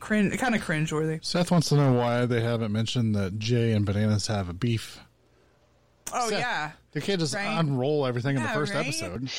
cringe, 0.00 0.36
kind 0.38 0.54
of 0.54 0.62
cringeworthy. 0.62 1.24
Seth 1.24 1.50
wants 1.52 1.68
to 1.68 1.76
know 1.76 1.92
why 1.92 2.26
they 2.26 2.40
haven't 2.40 2.72
mentioned 2.72 3.14
that 3.14 3.38
Jay 3.38 3.70
and 3.72 3.86
Bananas 3.86 4.26
have 4.26 4.48
a 4.48 4.52
beef. 4.52 4.98
Oh 6.12 6.28
Seth, 6.28 6.38
yeah. 6.38 6.70
They 6.92 7.00
can't 7.00 7.20
just 7.20 7.34
Right? 7.34 7.58
unroll 7.58 8.06
everything 8.06 8.36
in 8.36 8.42
the 8.42 8.48
first 8.50 8.74
right? 8.74 8.86
episode. 8.86 9.30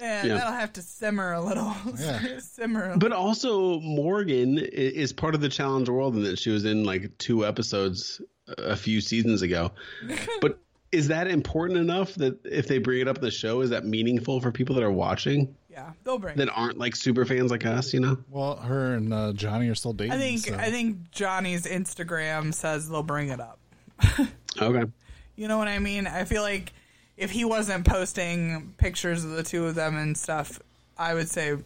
yeah, 0.00 0.24
Yeah. 0.26 0.34
that'll 0.34 0.52
have 0.52 0.72
to 0.74 0.82
simmer 0.82 1.32
a 1.32 1.40
little. 1.40 1.74
Yeah. 1.98 2.38
simmer. 2.40 2.92
A 2.92 2.98
But 2.98 3.12
also 3.12 3.80
Morgan 3.80 4.58
is 4.58 5.12
part 5.12 5.34
of 5.34 5.40
the 5.40 5.48
challenge 5.48 5.88
world 5.88 6.14
and 6.14 6.24
that 6.26 6.38
she 6.38 6.50
was 6.50 6.64
in 6.64 6.84
like 6.84 7.16
two 7.18 7.46
episodes 7.46 8.20
a 8.58 8.76
few 8.76 9.00
seasons 9.00 9.42
ago. 9.42 9.72
but 10.40 10.58
is 10.92 11.08
that 11.08 11.26
important 11.26 11.78
enough 11.80 12.14
that 12.16 12.44
if 12.44 12.68
they 12.68 12.78
bring 12.78 13.00
it 13.00 13.08
up 13.08 13.16
in 13.16 13.22
the 13.24 13.30
show, 13.30 13.62
is 13.62 13.70
that 13.70 13.84
meaningful 13.86 14.40
for 14.40 14.52
people 14.52 14.74
that 14.74 14.84
are 14.84 14.92
watching 14.92 15.54
yeah, 15.70 15.92
they'll 16.04 16.18
bring. 16.18 16.36
that 16.36 16.50
aren't 16.54 16.76
like 16.76 16.94
super 16.94 17.24
fans 17.24 17.50
like 17.50 17.64
us, 17.64 17.94
you 17.94 18.00
know? 18.00 18.18
Well, 18.28 18.56
her 18.56 18.94
and 18.94 19.10
uh, 19.14 19.32
Johnny 19.32 19.70
are 19.70 19.74
still 19.74 19.94
dating. 19.94 20.12
I 20.12 20.18
think 20.18 20.40
so- 20.40 20.54
I 20.54 20.70
think 20.70 21.10
Johnny's 21.12 21.64
Instagram 21.64 22.52
says 22.52 22.90
they'll 22.90 23.02
bring 23.02 23.30
it 23.30 23.40
up. 23.40 23.58
Okay. 24.60 24.84
You 25.42 25.48
know 25.48 25.58
what 25.58 25.66
I 25.66 25.80
mean? 25.80 26.06
I 26.06 26.22
feel 26.22 26.42
like 26.42 26.72
if 27.16 27.32
he 27.32 27.44
wasn't 27.44 27.84
posting 27.84 28.74
pictures 28.78 29.24
of 29.24 29.32
the 29.32 29.42
two 29.42 29.66
of 29.66 29.74
them 29.74 29.96
and 29.96 30.16
stuff, 30.16 30.60
I 30.96 31.14
would 31.14 31.28
say, 31.28 31.56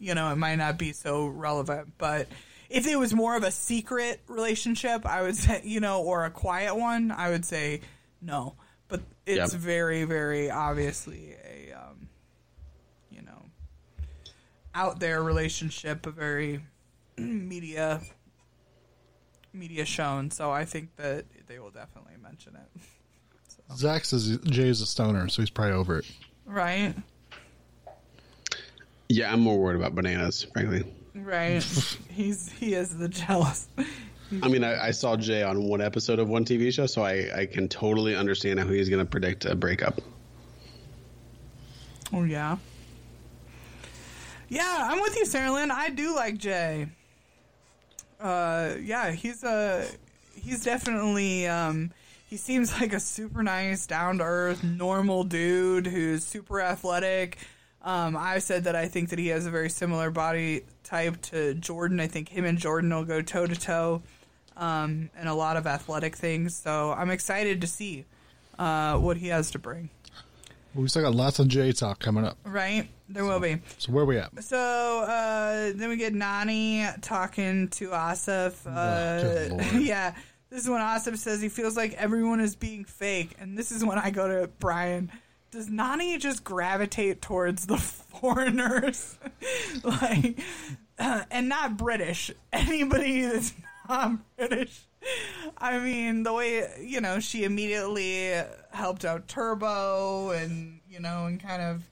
you 0.00 0.14
know, 0.16 0.32
it 0.32 0.36
might 0.38 0.56
not 0.56 0.76
be 0.76 0.90
so 0.92 1.28
relevant. 1.28 1.92
But 1.98 2.26
if 2.68 2.84
it 2.84 2.96
was 2.96 3.14
more 3.14 3.36
of 3.36 3.44
a 3.44 3.52
secret 3.52 4.22
relationship, 4.26 5.06
I 5.06 5.22
would 5.22 5.36
say, 5.36 5.60
you 5.62 5.78
know, 5.78 6.02
or 6.02 6.24
a 6.24 6.32
quiet 6.32 6.74
one, 6.74 7.12
I 7.12 7.30
would 7.30 7.44
say 7.44 7.82
no. 8.20 8.56
But 8.88 9.02
it's 9.24 9.52
Yep. 9.52 9.60
very, 9.60 10.02
very 10.02 10.50
obviously 10.50 11.36
a, 11.48 11.74
um, 11.74 12.08
you 13.12 13.22
know, 13.22 13.44
out 14.74 14.98
there 14.98 15.22
relationship, 15.22 16.06
a 16.06 16.10
very 16.10 16.60
media 17.16 18.00
media 19.52 19.84
shown. 19.84 20.32
So 20.32 20.50
I 20.50 20.64
think 20.64 20.96
that 20.96 21.24
they 21.46 21.60
will 21.60 21.70
definitely 21.70 22.16
mention 22.20 22.56
it. 22.56 22.82
Zach 23.74 24.04
says 24.04 24.38
Jay's 24.44 24.80
a 24.80 24.86
stoner, 24.86 25.28
so 25.28 25.42
he's 25.42 25.50
probably 25.50 25.74
over 25.74 25.98
it. 25.98 26.06
Right? 26.44 26.94
Yeah, 29.08 29.32
I'm 29.32 29.40
more 29.40 29.58
worried 29.58 29.76
about 29.76 29.94
bananas, 29.94 30.46
frankly. 30.52 30.84
Right. 31.14 31.62
He's 32.10 32.50
he 32.50 32.74
is 32.74 32.96
the 32.96 33.08
jealous. 33.08 33.68
I 34.42 34.48
mean, 34.48 34.64
I, 34.64 34.88
I 34.88 34.90
saw 34.90 35.16
Jay 35.16 35.42
on 35.42 35.64
one 35.64 35.80
episode 35.80 36.18
of 36.18 36.28
one 36.28 36.44
TV 36.44 36.72
show, 36.72 36.86
so 36.86 37.02
I, 37.02 37.30
I 37.34 37.46
can 37.46 37.68
totally 37.68 38.16
understand 38.16 38.58
how 38.58 38.66
he's 38.66 38.88
going 38.88 39.04
to 39.04 39.10
predict 39.10 39.44
a 39.44 39.54
breakup. 39.54 40.00
Oh 42.12 42.24
yeah. 42.24 42.56
Yeah, 44.48 44.88
I'm 44.90 45.00
with 45.00 45.16
you, 45.16 45.26
Sarah 45.26 45.52
Lynn. 45.52 45.70
I 45.70 45.90
do 45.90 46.14
like 46.14 46.38
Jay. 46.38 46.88
Uh, 48.20 48.74
yeah, 48.80 49.10
he's 49.12 49.42
a 49.44 49.86
he's 50.34 50.64
definitely 50.64 51.46
um, 51.46 51.92
he 52.26 52.36
seems 52.36 52.72
like 52.80 52.92
a 52.92 53.00
super 53.00 53.42
nice, 53.42 53.86
down 53.86 54.18
to 54.18 54.24
earth, 54.24 54.62
normal 54.64 55.24
dude 55.24 55.86
who's 55.86 56.24
super 56.24 56.60
athletic. 56.60 57.38
Um, 57.82 58.16
I 58.16 58.40
said 58.40 58.64
that 58.64 58.74
I 58.74 58.88
think 58.88 59.10
that 59.10 59.18
he 59.18 59.28
has 59.28 59.46
a 59.46 59.50
very 59.50 59.70
similar 59.70 60.10
body 60.10 60.62
type 60.82 61.20
to 61.22 61.54
Jordan. 61.54 62.00
I 62.00 62.08
think 62.08 62.28
him 62.28 62.44
and 62.44 62.58
Jordan 62.58 62.92
will 62.92 63.04
go 63.04 63.22
toe 63.22 63.46
to 63.46 63.54
toe 63.54 64.02
um, 64.56 65.08
in 65.20 65.28
a 65.28 65.34
lot 65.34 65.56
of 65.56 65.68
athletic 65.68 66.16
things. 66.16 66.56
So 66.56 66.92
I'm 66.92 67.10
excited 67.10 67.60
to 67.60 67.68
see 67.68 68.04
uh, 68.58 68.98
what 68.98 69.16
he 69.18 69.28
has 69.28 69.52
to 69.52 69.60
bring. 69.60 69.90
We 70.74 70.88
still 70.88 71.02
got 71.02 71.14
lots 71.14 71.38
of 71.38 71.48
Jay 71.48 71.72
talk 71.72 72.00
coming 72.00 72.24
up. 72.24 72.36
Right? 72.44 72.88
There 73.08 73.24
will 73.24 73.40
be. 73.40 73.58
So 73.78 73.92
where 73.92 74.04
we 74.04 74.18
at? 74.18 74.42
So 74.44 74.58
uh, 74.58 75.72
then 75.74 75.88
we 75.88 75.96
get 75.96 76.12
Nany 76.12 77.00
talking 77.00 77.68
to 77.68 77.94
Asaf. 77.94 78.66
Uh, 78.66 79.46
lord. 79.50 79.72
yeah, 79.74 80.14
this 80.50 80.62
is 80.62 80.70
when 80.70 80.80
Asaf 80.80 81.16
says 81.16 81.40
he 81.40 81.48
feels 81.48 81.76
like 81.76 81.94
everyone 81.94 82.40
is 82.40 82.56
being 82.56 82.84
fake, 82.84 83.34
and 83.38 83.56
this 83.56 83.72
is 83.72 83.84
when 83.84 83.98
I 83.98 84.10
go 84.10 84.28
to 84.28 84.48
Brian. 84.58 85.10
Does 85.50 85.68
Nany 85.68 86.18
just 86.20 86.44
gravitate 86.44 87.22
towards 87.22 87.66
the 87.66 87.76
foreigners, 88.20 89.18
like, 89.84 90.40
uh, 90.98 91.22
and 91.30 91.48
not 91.48 91.76
British? 91.76 92.30
Anybody 92.52 93.22
that's 93.22 93.54
not 93.88 94.18
British. 94.36 94.80
I 95.56 95.78
mean, 95.78 96.24
the 96.24 96.32
way 96.32 96.68
you 96.80 97.00
know 97.00 97.20
she 97.20 97.44
immediately 97.44 98.42
helped 98.72 99.04
out 99.04 99.28
Turbo, 99.28 100.30
and 100.30 100.80
you 100.90 101.00
know, 101.00 101.26
and 101.26 101.40
kind 101.40 101.62
of 101.62 101.82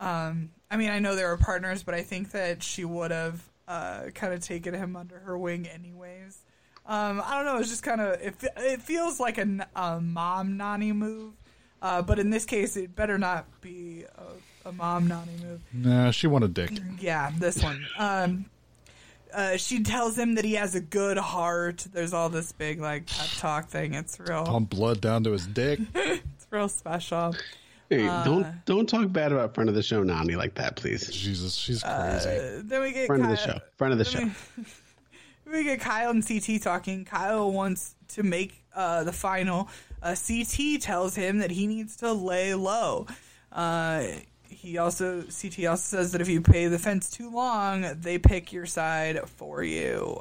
um, 0.00 0.50
I 0.70 0.76
mean, 0.76 0.90
I 0.90 0.98
know 0.98 1.14
they 1.14 1.24
were 1.24 1.36
partners, 1.36 1.82
but 1.82 1.94
I 1.94 2.02
think 2.02 2.32
that 2.32 2.62
she 2.62 2.84
would 2.84 3.10
have 3.10 3.42
uh, 3.68 4.04
kind 4.14 4.32
of 4.32 4.40
taken 4.40 4.74
him 4.74 4.96
under 4.96 5.18
her 5.20 5.36
wing, 5.38 5.66
anyways. 5.66 6.38
Um, 6.86 7.22
I 7.24 7.36
don't 7.36 7.44
know. 7.44 7.58
It's 7.58 7.68
just 7.70 7.82
kind 7.82 8.00
of 8.00 8.20
it. 8.20 8.34
It 8.56 8.82
feels 8.82 9.20
like 9.20 9.38
a, 9.38 9.66
a 9.76 10.00
mom 10.00 10.56
nanny 10.56 10.92
move, 10.92 11.32
uh, 11.80 12.02
but 12.02 12.18
in 12.18 12.30
this 12.30 12.44
case, 12.44 12.76
it 12.76 12.94
better 12.96 13.18
not 13.18 13.46
be 13.60 14.04
a, 14.64 14.68
a 14.68 14.72
mom 14.72 15.06
nanny 15.08 15.32
move. 15.42 15.60
Nah, 15.72 16.10
she 16.10 16.26
wanted 16.26 16.54
dick. 16.54 16.70
Yeah, 17.00 17.30
this 17.38 17.62
one. 17.62 17.86
Um, 17.98 18.46
uh, 19.32 19.56
she 19.56 19.82
tells 19.82 20.18
him 20.18 20.34
that 20.34 20.44
he 20.44 20.54
has 20.54 20.74
a 20.74 20.80
good 20.80 21.16
heart. 21.18 21.86
There's 21.92 22.12
all 22.12 22.28
this 22.28 22.52
big 22.52 22.80
like 22.80 23.06
pep 23.06 23.28
talk 23.38 23.68
thing. 23.68 23.94
It's 23.94 24.18
real. 24.20 24.44
Pump 24.44 24.70
blood 24.70 25.00
down 25.00 25.24
to 25.24 25.32
his 25.32 25.46
dick. 25.46 25.78
It's 25.94 26.46
real 26.50 26.68
special. 26.68 27.34
Hey, 27.88 28.06
Uh, 28.06 28.24
don't 28.24 28.46
don't 28.66 28.86
talk 28.88 29.10
bad 29.12 29.32
about 29.32 29.54
friend 29.54 29.70
of 29.70 29.74
the 29.76 29.82
show 29.82 30.02
Nany 30.04 30.36
like 30.36 30.54
that, 30.56 30.76
please. 30.76 31.08
Jesus, 31.10 31.54
she's 31.54 31.82
crazy. 31.82 32.28
Uh, 32.28 32.60
then 32.64 32.82
we 32.82 32.92
get 32.92 33.06
Friend 33.06 33.22
of 33.22 33.30
the 33.30 33.36
show. 33.36 33.58
Friend 33.78 33.92
of 33.92 33.98
the 33.98 34.04
show. 34.04 34.18
we, 34.24 34.64
we 35.52 35.64
get 35.64 35.80
Kyle 35.80 36.10
and 36.10 36.26
CT 36.26 36.62
talking. 36.62 37.04
Kyle 37.04 37.52
wants 37.52 37.94
to 38.08 38.22
make 38.22 38.64
uh, 38.74 39.04
the 39.04 39.12
final. 39.12 39.68
Uh, 40.02 40.16
CT 40.16 40.80
tells 40.80 41.14
him 41.14 41.38
that 41.38 41.50
he 41.50 41.66
needs 41.66 41.96
to 41.98 42.12
lay 42.12 42.54
low. 42.54 43.06
Uh, 43.52 44.04
he 44.48 44.78
also 44.78 45.22
CT 45.22 45.66
also 45.66 45.96
says 45.96 46.12
that 46.12 46.20
if 46.20 46.28
you 46.28 46.40
pay 46.40 46.66
the 46.68 46.78
fence 46.78 47.10
too 47.10 47.30
long, 47.30 47.86
they 48.00 48.18
pick 48.18 48.52
your 48.52 48.66
side 48.66 49.20
for 49.28 49.62
you. 49.62 50.20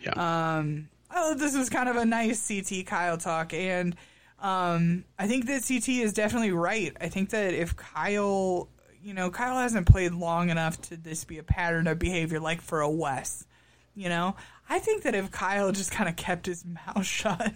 Yeah. 0.00 0.12
Um, 0.58 0.88
oh, 1.14 1.34
this 1.34 1.56
was 1.56 1.68
kind 1.68 1.88
of 1.88 1.96
a 1.96 2.04
nice 2.04 2.46
CT 2.46 2.86
Kyle 2.86 3.18
talk, 3.18 3.52
and 3.54 3.96
um, 4.40 5.04
I 5.18 5.28
think 5.28 5.46
that 5.46 5.64
CT 5.66 5.88
is 5.88 6.12
definitely 6.12 6.52
right. 6.52 6.96
I 7.00 7.08
think 7.08 7.30
that 7.30 7.54
if 7.54 7.76
Kyle, 7.76 8.68
you 9.02 9.14
know, 9.14 9.30
Kyle 9.30 9.58
hasn't 9.58 9.86
played 9.86 10.12
long 10.12 10.50
enough 10.50 10.80
to 10.82 10.96
this 10.96 11.24
be 11.24 11.38
a 11.38 11.42
pattern 11.42 11.86
of 11.86 11.98
behavior 11.98 12.40
like 12.40 12.60
for 12.60 12.80
a 12.80 12.90
Wes. 12.90 13.46
You 13.94 14.08
know, 14.08 14.36
I 14.72 14.78
think 14.78 15.02
that 15.02 15.14
if 15.14 15.30
Kyle 15.30 15.70
just 15.72 15.90
kind 15.90 16.08
of 16.08 16.16
kept 16.16 16.46
his 16.46 16.64
mouth 16.64 17.04
shut 17.20 17.52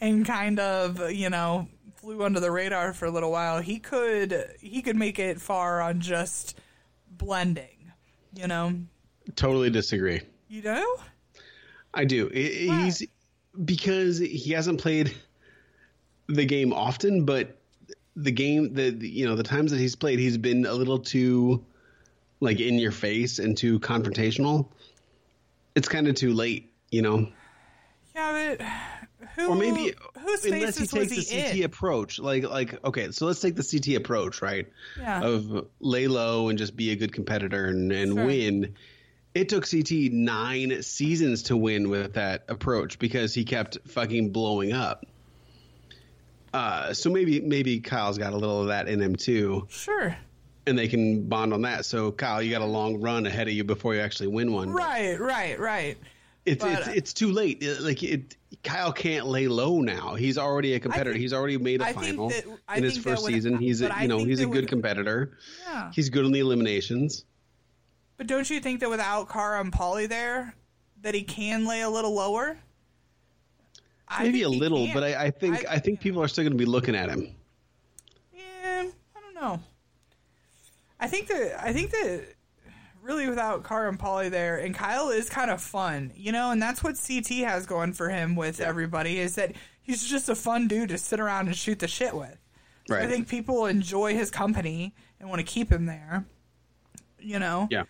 and 0.00 0.24
kind 0.24 0.58
of, 0.58 1.10
you 1.12 1.28
know, 1.30 1.68
flew 1.96 2.22
under 2.22 2.40
the 2.40 2.50
radar 2.50 2.92
for 2.92 3.04
a 3.04 3.10
little 3.10 3.30
while, 3.30 3.60
he 3.60 3.78
could 3.78 4.46
he 4.60 4.80
could 4.82 4.96
make 4.96 5.18
it 5.18 5.40
far 5.40 5.80
on 5.82 6.00
just 6.00 6.58
blending. 7.10 7.92
You 8.34 8.46
know, 8.48 8.74
totally 9.34 9.70
disagree. 9.70 10.20
you 10.48 10.62
know. 10.62 10.96
I 11.94 12.04
do. 12.04 12.30
I- 12.34 12.84
He's 12.84 13.02
because 13.64 14.18
he 14.18 14.52
hasn't 14.52 14.80
played 14.80 15.14
the 16.28 16.44
game 16.44 16.72
often, 16.72 17.24
but 17.24 17.56
the 18.16 18.30
game 18.32 18.74
the- 18.74 18.90
you 19.06 19.26
know 19.26 19.36
the 19.36 19.42
times 19.42 19.70
that 19.70 19.78
he's 19.80 19.96
played, 19.96 20.18
he's 20.18 20.38
been 20.38 20.64
a 20.66 20.72
little 20.74 20.98
too 20.98 21.64
like 22.40 22.60
in 22.60 22.78
your 22.78 22.92
face 22.92 23.38
and 23.38 23.56
too 23.56 23.78
confrontational. 23.80 24.68
It's 25.76 25.88
kind 25.88 26.08
of 26.08 26.16
too 26.16 26.32
late, 26.32 26.72
you 26.90 27.02
know. 27.02 27.28
Yeah, 28.14 28.56
but 28.58 29.28
who? 29.36 29.48
Or 29.50 29.54
maybe 29.54 29.92
whose 30.18 30.44
unless 30.46 30.78
he 30.78 30.86
takes 30.86 31.12
he 31.12 31.20
the 31.20 31.42
CT 31.42 31.56
in? 31.58 31.64
approach, 31.64 32.18
like 32.18 32.44
like 32.44 32.82
okay, 32.84 33.10
so 33.12 33.26
let's 33.26 33.40
take 33.40 33.54
the 33.56 33.62
CT 33.62 33.96
approach, 33.96 34.40
right? 34.42 34.66
Yeah. 34.98 35.22
Of 35.22 35.66
lay 35.80 36.08
low 36.08 36.48
and 36.48 36.58
just 36.58 36.74
be 36.76 36.90
a 36.92 36.96
good 36.96 37.12
competitor 37.12 37.66
and, 37.66 37.92
and 37.92 38.14
Sure. 38.14 38.24
win. 38.26 38.74
It 39.34 39.50
took 39.50 39.70
CT 39.70 40.12
nine 40.12 40.82
seasons 40.82 41.42
to 41.44 41.56
win 41.58 41.90
with 41.90 42.14
that 42.14 42.44
approach 42.48 42.98
because 42.98 43.34
he 43.34 43.44
kept 43.44 43.76
fucking 43.86 44.30
blowing 44.32 44.72
up. 44.72 45.04
Uh, 46.54 46.94
so 46.94 47.10
maybe 47.10 47.40
maybe 47.42 47.80
Kyle's 47.80 48.16
got 48.16 48.32
a 48.32 48.36
little 48.36 48.62
of 48.62 48.68
that 48.68 48.88
in 48.88 49.02
him 49.02 49.14
too, 49.16 49.66
Sure. 49.68 50.16
And 50.66 50.76
they 50.76 50.88
can 50.88 51.28
bond 51.28 51.52
on 51.52 51.62
that. 51.62 51.84
So 51.84 52.10
Kyle, 52.10 52.42
you 52.42 52.50
got 52.50 52.60
a 52.62 52.66
long 52.66 53.00
run 53.00 53.26
ahead 53.26 53.46
of 53.46 53.54
you 53.54 53.62
before 53.64 53.94
you 53.94 54.00
actually 54.00 54.26
win 54.28 54.52
one. 54.52 54.70
Right, 54.72 55.18
right, 55.20 55.58
right. 55.58 55.96
It's 56.44 56.62
But, 56.64 56.78
it's 56.78 56.88
uh, 56.88 56.92
it's 56.94 57.12
too 57.12 57.30
late. 57.32 57.62
It- 57.62 57.80
like 57.82 58.02
it, 58.02 58.36
Kyle 58.62 58.92
can't 58.92 59.26
lay 59.26 59.46
low 59.48 59.80
now. 59.80 60.14
He's 60.14 60.38
already 60.38 60.74
a 60.74 60.80
competitor. 60.80 61.12
think- 61.12 61.20
He's 61.20 61.32
already 61.32 61.58
made 61.58 61.80
a 61.82 61.86
I 61.86 61.92
final 61.92 62.30
that- 62.30 62.44
in 62.76 62.82
his 62.84 62.98
first 62.98 63.22
would- 63.24 63.32
season. 63.32 63.58
He's 63.58 63.80
a, 63.82 63.92
you 64.00 64.08
know 64.08 64.18
he's 64.18 64.40
a 64.40 64.46
good 64.46 64.54
would- 64.62 64.68
competitor. 64.68 65.36
Yeah. 65.66 65.90
He's 65.92 66.08
good 66.10 66.24
on 66.24 66.32
the 66.32 66.40
eliminations. 66.40 67.24
But 68.16 68.26
don't 68.28 68.48
you 68.48 68.60
think 68.60 68.80
that 68.80 68.88
without 68.88 69.28
Cara 69.28 69.60
and 69.60 69.70
Paulie 69.72 70.08
there, 70.08 70.54
that 71.02 71.14
he 71.14 71.22
can 71.22 71.66
lay 71.66 71.82
a 71.82 71.90
little 71.90 72.14
lower? 72.14 72.56
I 74.08 74.22
Maybe 74.24 74.42
a 74.42 74.48
little, 74.48 74.88
but 74.94 75.02
I, 75.02 75.24
I 75.26 75.30
think 75.30 75.66
I, 75.68 75.78
think 75.78 76.00
people 76.00 76.22
are 76.22 76.28
still 76.28 76.44
going 76.44 76.52
to 76.52 76.58
be 76.58 76.64
looking 76.64 76.94
at 76.94 77.08
him. 77.10 77.34
Yeah, 78.32 78.86
I 79.16 79.20
don't 79.20 79.34
know. 79.34 79.60
I 81.06 81.08
think 81.08 81.28
that 81.28 81.64
I 81.64 81.72
think 81.72 81.92
that 81.92 82.34
really 83.00 83.28
without 83.28 83.62
Cara 83.62 83.88
and 83.88 83.96
Paulie 83.96 84.28
there, 84.28 84.58
and 84.58 84.74
Kyle 84.74 85.10
is 85.10 85.30
kind 85.30 85.52
of 85.52 85.62
fun, 85.62 86.10
you 86.16 86.32
know, 86.32 86.50
and 86.50 86.60
that's 86.60 86.82
what 86.82 86.96
CT 86.96 87.28
has 87.48 87.64
going 87.64 87.92
for 87.92 88.08
him 88.08 88.34
with 88.34 88.58
everybody 88.58 89.20
is 89.20 89.36
that 89.36 89.52
he's 89.82 90.04
just 90.04 90.28
a 90.28 90.34
fun 90.34 90.66
dude 90.66 90.88
to 90.88 90.98
sit 90.98 91.20
around 91.20 91.46
and 91.46 91.54
shoot 91.54 91.78
the 91.78 91.86
shit 91.86 92.12
with. 92.12 92.36
So 92.88 92.96
I 92.96 93.06
think 93.06 93.28
people 93.28 93.66
enjoy 93.66 94.14
his 94.14 94.32
company 94.32 94.96
and 95.20 95.28
want 95.28 95.38
to 95.38 95.44
keep 95.44 95.70
him 95.70 95.86
there. 95.86 96.24
You 97.20 97.38
know. 97.38 97.68
Yeah, 97.70 97.84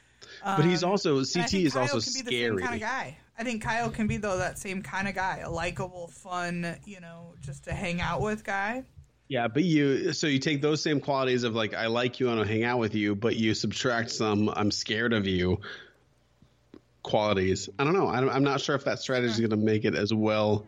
but 0.44 0.66
he's 0.66 0.84
um, 0.84 0.90
also 0.90 1.14
CT 1.24 1.54
is 1.54 1.72
Kyle 1.72 1.82
also 1.82 2.00
can 2.00 2.12
be 2.12 2.20
the 2.20 2.36
scary. 2.36 2.62
kind 2.62 2.74
of 2.74 2.80
guy. 2.80 3.16
I 3.38 3.44
think 3.44 3.62
Kyle 3.62 3.88
can 3.88 4.08
be 4.08 4.18
though 4.18 4.36
that 4.36 4.58
same 4.58 4.82
kind 4.82 5.08
of 5.08 5.14
guy, 5.14 5.38
a 5.38 5.50
likable, 5.50 6.08
fun, 6.08 6.76
you 6.84 7.00
know, 7.00 7.32
just 7.40 7.64
to 7.64 7.72
hang 7.72 8.02
out 8.02 8.20
with 8.20 8.44
guy. 8.44 8.84
Yeah, 9.28 9.48
but 9.48 9.64
you 9.64 10.12
so 10.12 10.26
you 10.28 10.38
take 10.38 10.62
those 10.62 10.82
same 10.82 11.00
qualities 11.00 11.42
of 11.42 11.54
like 11.54 11.74
I 11.74 11.86
like 11.86 12.20
you 12.20 12.28
and 12.30 12.38
I'll 12.38 12.46
hang 12.46 12.62
out 12.62 12.78
with 12.78 12.94
you, 12.94 13.16
but 13.16 13.36
you 13.36 13.54
subtract 13.54 14.10
some 14.10 14.48
I'm 14.48 14.70
scared 14.70 15.12
of 15.12 15.26
you 15.26 15.60
qualities. 17.02 17.68
I 17.78 17.84
don't 17.84 17.94
know. 17.94 18.08
I'm, 18.08 18.28
I'm 18.28 18.44
not 18.44 18.60
sure 18.60 18.74
if 18.74 18.84
that 18.84 19.00
strategy 19.00 19.32
is 19.32 19.38
going 19.38 19.50
to 19.50 19.56
make 19.56 19.84
it 19.84 19.94
as 19.94 20.12
well 20.12 20.66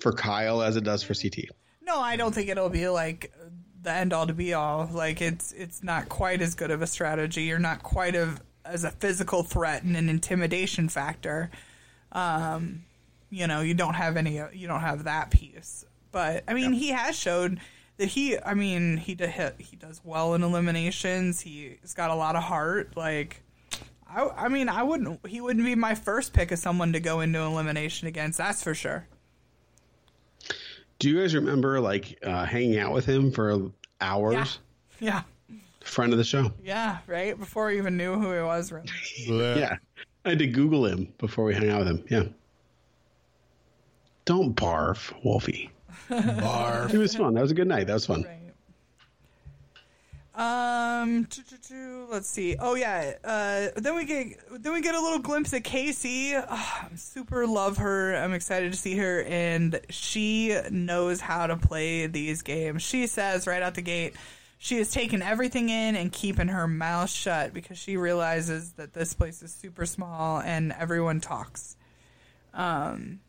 for 0.00 0.12
Kyle 0.12 0.62
as 0.62 0.76
it 0.76 0.84
does 0.84 1.02
for 1.02 1.14
CT. 1.14 1.46
No, 1.82 1.98
I 1.98 2.16
don't 2.16 2.34
think 2.34 2.48
it'll 2.48 2.68
be 2.68 2.88
like 2.88 3.32
the 3.82 3.92
end 3.92 4.12
all 4.12 4.26
to 4.26 4.34
be 4.34 4.52
all. 4.52 4.88
Like 4.92 5.22
it's 5.22 5.52
it's 5.52 5.82
not 5.82 6.08
quite 6.08 6.42
as 6.42 6.54
good 6.54 6.70
of 6.70 6.82
a 6.82 6.86
strategy. 6.86 7.42
You're 7.42 7.58
not 7.58 7.82
quite 7.82 8.16
of 8.16 8.40
as 8.64 8.84
a 8.84 8.90
physical 8.90 9.42
threat 9.42 9.82
and 9.82 9.96
an 9.96 10.10
intimidation 10.10 10.90
factor. 10.90 11.50
Um, 12.12 12.84
you 13.30 13.46
know, 13.46 13.60
you 13.60 13.74
don't 13.74 13.94
have 13.94 14.16
any. 14.18 14.40
You 14.52 14.68
don't 14.68 14.80
have 14.80 15.04
that 15.04 15.30
piece. 15.30 15.86
But 16.10 16.44
I 16.48 16.54
mean, 16.54 16.72
he 16.72 16.88
has 16.88 17.16
showed 17.16 17.60
that 17.98 18.06
he. 18.06 18.38
I 18.38 18.54
mean, 18.54 18.96
he 18.96 19.14
d- 19.14 19.26
he 19.58 19.76
does 19.76 20.00
well 20.02 20.34
in 20.34 20.42
eliminations. 20.42 21.40
He's 21.40 21.94
got 21.94 22.10
a 22.10 22.14
lot 22.14 22.34
of 22.36 22.42
heart. 22.42 22.96
Like. 22.96 23.42
I, 24.10 24.26
I 24.46 24.48
mean, 24.48 24.70
I 24.70 24.82
wouldn't. 24.84 25.26
He 25.26 25.42
wouldn't 25.42 25.66
be 25.66 25.74
my 25.74 25.94
first 25.94 26.32
pick 26.32 26.50
of 26.50 26.58
someone 26.58 26.94
to 26.94 27.00
go 27.00 27.20
into 27.20 27.40
elimination 27.40 28.08
against. 28.08 28.38
That's 28.38 28.62
for 28.62 28.74
sure. 28.74 29.06
Do 30.98 31.10
you 31.10 31.20
guys 31.20 31.34
remember 31.34 31.78
like 31.78 32.18
uh, 32.24 32.46
hanging 32.46 32.78
out 32.78 32.94
with 32.94 33.04
him 33.04 33.30
for 33.30 33.70
hours? 34.00 34.60
Yeah, 34.98 35.22
Friend 35.84 36.10
of 36.12 36.18
the 36.18 36.24
show. 36.24 36.50
yeah, 36.64 36.98
right. 37.06 37.38
Before 37.38 37.66
we 37.66 37.76
even 37.78 37.96
knew 37.98 38.14
who 38.18 38.32
he 38.32 38.40
was, 38.40 38.72
really. 38.72 38.88
Yeah. 39.58 39.76
I 40.24 40.30
had 40.30 40.38
to 40.40 40.46
Google 40.46 40.86
him 40.86 41.12
before 41.18 41.44
we 41.44 41.54
hung 41.54 41.68
out 41.68 41.80
with 41.80 41.88
him. 41.88 42.04
Yeah. 42.10 42.24
Don't 44.24 44.54
barf, 44.56 45.12
Wolfie. 45.24 45.70
Barf. 46.08 46.92
It 46.92 46.98
was 46.98 47.14
fun. 47.14 47.34
That 47.34 47.42
was 47.42 47.50
a 47.50 47.54
good 47.54 47.68
night. 47.68 47.86
That 47.86 47.94
was 47.94 48.06
fun. 48.06 48.24
Right. 48.24 48.38
Um, 50.38 51.26
let's 52.10 52.28
see. 52.28 52.56
Oh 52.60 52.76
yeah. 52.76 53.14
Uh, 53.24 53.68
then 53.74 53.96
we 53.96 54.04
get 54.04 54.38
then 54.62 54.72
we 54.72 54.80
get 54.80 54.94
a 54.94 55.00
little 55.00 55.18
glimpse 55.18 55.52
of 55.52 55.64
Kaycee. 55.64 56.34
I 56.48 56.88
super 56.94 57.44
love 57.46 57.78
her. 57.78 58.14
I'm 58.14 58.32
excited 58.32 58.70
to 58.70 58.78
see 58.78 58.96
her, 58.98 59.24
and 59.24 59.80
she 59.90 60.56
knows 60.70 61.20
how 61.20 61.48
to 61.48 61.56
play 61.56 62.06
these 62.06 62.42
games. 62.42 62.82
She 62.82 63.08
says 63.08 63.48
right 63.48 63.62
out 63.62 63.74
the 63.74 63.82
gate, 63.82 64.14
she 64.58 64.78
has 64.78 64.92
taken 64.92 65.22
everything 65.22 65.70
in 65.70 65.96
and 65.96 66.12
keeping 66.12 66.48
her 66.48 66.68
mouth 66.68 67.10
shut 67.10 67.52
because 67.52 67.78
she 67.78 67.96
realizes 67.96 68.72
that 68.74 68.92
this 68.92 69.14
place 69.14 69.42
is 69.42 69.52
super 69.52 69.86
small 69.86 70.40
and 70.40 70.72
everyone 70.72 71.20
talks. 71.20 71.76
Um, 72.54 73.20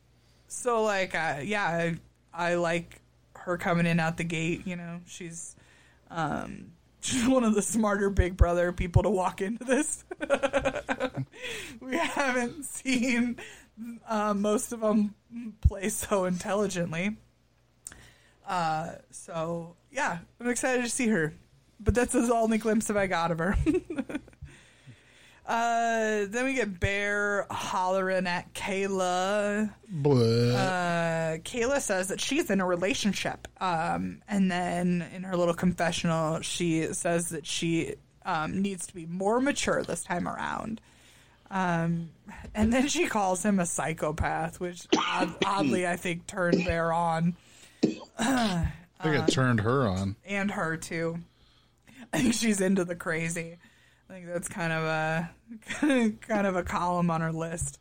so 0.47 0.83
like, 0.83 1.13
uh, 1.15 1.37
yeah, 1.43 1.93
I, 2.33 2.55
like 2.55 3.01
her 3.35 3.57
coming 3.57 3.85
in 3.85 3.99
out 3.99 4.17
the 4.17 4.23
gate. 4.23 4.65
You 4.65 4.75
know, 4.75 5.01
she's 5.07 5.55
um, 6.09 6.71
she's 7.01 7.27
one 7.27 7.43
of 7.43 7.55
the 7.55 7.61
smarter 7.61 8.09
Big 8.09 8.37
Brother 8.37 8.71
people 8.71 9.03
to 9.03 9.09
walk 9.09 9.41
into 9.41 9.63
this. 9.63 10.03
we 11.79 11.97
haven't 11.97 12.65
seen 12.65 13.37
uh, 14.07 14.33
most 14.33 14.71
of 14.71 14.81
them 14.81 15.15
play 15.61 15.89
so 15.89 16.25
intelligently. 16.25 17.17
Uh, 18.47 18.93
so 19.11 19.75
yeah, 19.91 20.19
I'm 20.39 20.49
excited 20.49 20.83
to 20.83 20.89
see 20.89 21.07
her. 21.07 21.33
But 21.79 21.95
that's 21.95 22.11
the 22.11 22.33
only 22.33 22.57
glimpse 22.57 22.89
I 22.89 23.07
got 23.07 23.31
of 23.31 23.39
her. 23.39 23.55
uh, 25.49 26.25
then 26.29 26.45
we 26.45 26.53
get 26.53 26.79
Bear 26.79 27.45
hollering 27.49 28.27
at 28.27 28.53
Kayla 28.53 29.71
uh, 30.55 31.37
Kayla 31.39 31.81
says 31.81 32.07
that 32.09 32.21
she's 32.21 32.49
in 32.49 32.61
a 32.61 32.65
relationship. 32.65 33.47
Um, 33.59 34.21
and 34.27 34.49
then 34.49 35.05
in 35.13 35.23
her 35.23 35.35
little 35.35 35.53
confessional, 35.53 36.41
she 36.41 36.93
says 36.93 37.29
that 37.29 37.45
she 37.45 37.95
um, 38.25 38.61
needs 38.61 38.87
to 38.87 38.93
be 38.93 39.05
more 39.05 39.41
mature 39.41 39.83
this 39.83 40.03
time 40.03 40.27
around. 40.27 40.79
Um, 41.51 42.11
and 42.53 42.71
then 42.71 42.87
she 42.87 43.07
calls 43.07 43.43
him 43.43 43.59
a 43.59 43.65
psychopath, 43.65 44.59
which 44.59 44.87
odd, 44.95 45.33
oddly 45.45 45.87
I 45.87 45.95
think 45.95 46.27
turned 46.27 46.63
Bear 46.63 46.93
on 46.93 47.35
I 48.19 48.67
think 49.01 49.29
it 49.29 49.31
turned 49.31 49.61
her 49.61 49.87
on. 49.87 50.15
and 50.25 50.51
her 50.51 50.77
too. 50.77 51.19
I 52.13 52.21
think 52.21 52.33
she's 52.33 52.61
into 52.61 52.85
the 52.85 52.95
crazy. 52.95 53.57
I 54.09 54.13
think 54.13 54.25
that's 54.25 54.47
kind 54.47 54.73
of 54.73 54.83
a 54.83 55.29
kind 56.21 56.47
of 56.47 56.55
a 56.55 56.63
column 56.63 57.11
on 57.11 57.21
her 57.21 57.31
list. 57.31 57.79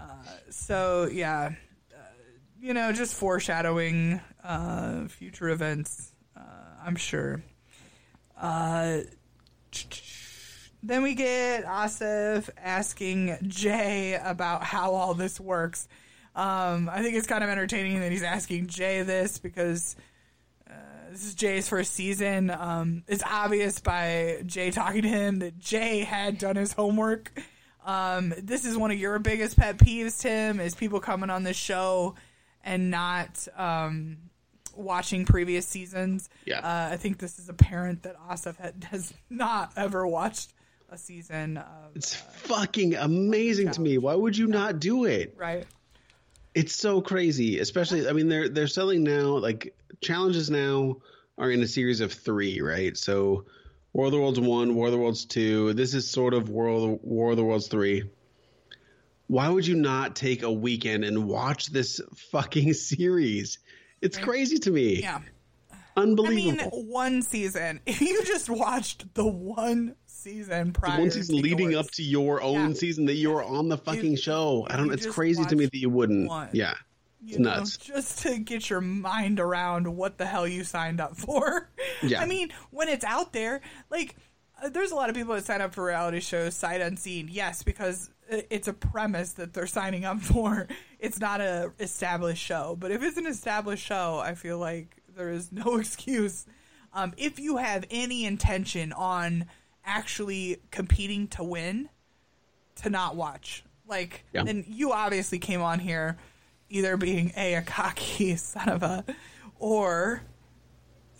Uh, 0.00 0.04
so 0.48 1.08
yeah, 1.12 1.50
uh, 1.94 1.98
you 2.60 2.72
know, 2.72 2.90
just 2.92 3.14
foreshadowing 3.14 4.20
uh, 4.42 5.06
future 5.08 5.50
events. 5.50 6.12
Uh, 6.34 6.40
I'm 6.84 6.96
sure. 6.96 7.42
Uh, 8.40 9.00
then 10.82 11.02
we 11.02 11.14
get 11.14 11.64
Asaf 11.64 12.48
asking 12.56 13.36
Jay 13.46 14.18
about 14.22 14.62
how 14.62 14.94
all 14.94 15.12
this 15.12 15.38
works. 15.38 15.86
Um, 16.34 16.88
I 16.88 17.02
think 17.02 17.14
it's 17.14 17.26
kind 17.26 17.44
of 17.44 17.50
entertaining 17.50 18.00
that 18.00 18.10
he's 18.10 18.22
asking 18.22 18.68
Jay 18.68 19.02
this 19.02 19.38
because 19.38 19.96
this 21.10 21.24
is 21.24 21.34
Jay's 21.34 21.68
first 21.68 21.92
season. 21.92 22.50
Um, 22.50 23.02
it's 23.06 23.22
obvious 23.24 23.80
by 23.80 24.42
Jay 24.46 24.70
talking 24.70 25.02
to 25.02 25.08
him 25.08 25.38
that 25.40 25.58
Jay 25.58 26.00
had 26.00 26.38
done 26.38 26.56
his 26.56 26.72
homework. 26.72 27.32
Um, 27.84 28.34
this 28.38 28.64
is 28.64 28.76
one 28.76 28.90
of 28.90 28.98
your 28.98 29.18
biggest 29.18 29.56
pet 29.56 29.78
peeves, 29.78 30.20
Tim, 30.20 30.58
is 30.60 30.74
people 30.74 31.00
coming 31.00 31.30
on 31.30 31.44
this 31.44 31.56
show 31.56 32.14
and 32.64 32.90
not 32.90 33.46
um, 33.56 34.16
watching 34.74 35.24
previous 35.24 35.66
seasons. 35.66 36.28
Yeah. 36.44 36.58
Uh, 36.58 36.92
I 36.92 36.96
think 36.96 37.18
this 37.18 37.38
is 37.38 37.48
apparent 37.48 38.02
that 38.02 38.16
Asaf 38.30 38.56
had, 38.56 38.84
has 38.90 39.14
not 39.30 39.72
ever 39.76 40.06
watched 40.06 40.52
a 40.90 40.98
season 40.98 41.58
of, 41.58 41.94
It's 41.94 42.14
fucking 42.14 42.94
amazing 42.94 43.70
to 43.72 43.80
me. 43.80 43.98
Why 43.98 44.14
would 44.14 44.36
you 44.36 44.46
not 44.48 44.80
do 44.80 45.04
it? 45.04 45.34
right? 45.36 45.66
It's 46.56 46.74
so 46.74 47.02
crazy. 47.02 47.58
Especially, 47.58 48.08
I 48.08 48.12
mean, 48.12 48.28
they're 48.28 48.48
they're 48.48 48.66
selling 48.66 49.04
now. 49.04 49.36
Like 49.36 49.76
challenges 50.00 50.50
now 50.50 50.96
are 51.36 51.50
in 51.50 51.62
a 51.62 51.68
series 51.68 52.00
of 52.00 52.14
three, 52.14 52.62
right? 52.62 52.96
So, 52.96 53.44
War 53.92 54.06
of 54.06 54.12
the 54.12 54.18
Worlds 54.18 54.40
one, 54.40 54.74
War 54.74 54.86
of 54.86 54.92
the 54.92 54.98
Worlds 54.98 55.26
two. 55.26 55.74
This 55.74 55.92
is 55.92 56.10
sort 56.10 56.32
of 56.32 56.48
World 56.48 57.00
War 57.02 57.32
of 57.32 57.36
the 57.36 57.44
Worlds 57.44 57.68
three. 57.68 58.04
Why 59.26 59.50
would 59.50 59.66
you 59.66 59.74
not 59.74 60.16
take 60.16 60.42
a 60.42 60.50
weekend 60.50 61.04
and 61.04 61.28
watch 61.28 61.66
this 61.66 62.00
fucking 62.32 62.72
series? 62.72 63.58
It's 64.00 64.16
crazy 64.16 64.56
to 64.60 64.70
me. 64.70 65.02
Yeah. 65.02 65.20
Unbelievable. 65.94 66.70
I 66.72 66.76
mean, 66.76 66.88
one 66.88 67.22
season. 67.22 67.80
If 67.84 68.00
you 68.00 68.24
just 68.24 68.48
watched 68.48 69.14
the 69.14 69.26
one 69.26 69.94
season 70.30 70.72
prior, 70.72 70.98
one 71.00 71.10
season 71.10 71.36
to 71.36 71.42
leading 71.42 71.70
yours, 71.70 71.86
up 71.86 71.92
to 71.92 72.02
your 72.02 72.42
own 72.42 72.68
Yeah. 72.70 72.74
season 72.74 73.06
that 73.06 73.14
you're 73.14 73.42
on 73.44 73.68
the 73.68 73.78
fucking 73.78 74.12
You- 74.12 74.16
show. 74.16 74.66
I 74.68 74.76
don't. 74.76 74.86
you 74.86 74.92
It's 74.92 75.06
crazy 75.06 75.44
to 75.44 75.56
me 75.56 75.66
that 75.66 75.76
you 75.76 75.88
wouldn't. 75.90 76.28
one. 76.28 76.48
Yeah, 76.52 76.74
you 77.22 77.30
it's 77.30 77.38
know, 77.38 77.50
nuts. 77.56 77.76
just 77.76 78.18
to 78.22 78.38
get 78.38 78.68
your 78.68 78.80
mind 78.80 79.38
around 79.40 79.86
what 79.96 80.18
the 80.18 80.26
hell 80.26 80.46
you 80.48 80.64
signed 80.64 81.00
up 81.00 81.16
for. 81.16 81.70
Yeah. 82.02 82.20
I 82.20 82.26
mean, 82.26 82.50
when 82.70 82.88
it's 82.90 83.04
out 83.06 83.32
there, 83.32 83.62
like, 83.88 84.16
uh, 84.62 84.68
there's 84.68 84.90
a 84.90 84.94
lot 84.94 85.08
of 85.08 85.16
people 85.16 85.34
that 85.34 85.44
sign 85.46 85.60
up 85.62 85.72
for 85.74 85.84
reality 85.84 86.20
shows 86.20 86.54
sight 86.54 86.80
unseen. 86.82 87.28
Yes, 87.30 87.62
because 87.62 88.10
it's 88.28 88.68
a 88.68 88.72
premise 88.74 89.32
that 89.34 89.54
they're 89.54 89.66
signing 89.66 90.04
up 90.04 90.20
for. 90.32 90.66
It's 90.98 91.18
not 91.20 91.40
a 91.40 91.72
established 91.80 92.42
show, 92.44 92.76
but 92.78 92.90
if 92.90 93.02
it's 93.02 93.16
an 93.16 93.26
established 93.26 93.84
show, 93.84 94.18
I 94.18 94.34
feel 94.34 94.58
like 94.58 94.96
there 95.16 95.30
is 95.30 95.50
no 95.52 95.76
excuse. 95.78 96.44
Um, 96.92 97.14
if 97.16 97.38
you 97.38 97.56
have 97.58 97.84
any 97.90 98.24
intention 98.26 98.92
on 98.92 99.46
actually 99.86 100.58
competing 100.70 101.28
to 101.28 101.44
win, 101.44 101.88
to 102.82 102.90
not 102.90 103.16
watch. 103.16 103.64
Like, 103.86 104.24
Yeah. 104.32 104.42
then 104.44 104.64
you 104.68 104.92
obviously 104.92 105.38
came 105.38 105.62
on 105.62 105.78
here 105.78 106.18
either 106.68 106.96
being 106.96 107.32
a, 107.36 107.54
a 107.54 107.62
cocky 107.62 108.34
son 108.36 108.68
of 108.68 108.82
a, 108.82 109.04
or, 109.58 110.22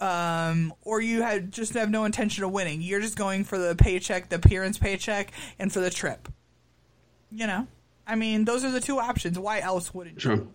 um, 0.00 0.74
or 0.82 1.00
you 1.00 1.22
had 1.22 1.52
just 1.52 1.72
have 1.74 1.88
no 1.90 2.04
intention 2.04 2.44
of 2.44 2.50
winning. 2.50 2.82
You're 2.82 3.00
just 3.00 3.16
going 3.16 3.44
for 3.44 3.56
the 3.56 3.74
paycheck, 3.76 4.28
the 4.28 4.36
appearance 4.36 4.78
paycheck, 4.78 5.30
and 5.58 5.72
for 5.72 5.80
the 5.80 5.90
trip. 5.90 6.28
You 7.30 7.46
know, 7.46 7.66
I 8.06 8.14
mean, 8.16 8.44
those 8.44 8.64
are 8.64 8.70
the 8.70 8.80
two 8.80 8.98
options. 8.98 9.38
Why 9.38 9.60
else 9.60 9.94
wouldn't 9.94 10.20
Sure. 10.20 10.34
you? 10.34 10.52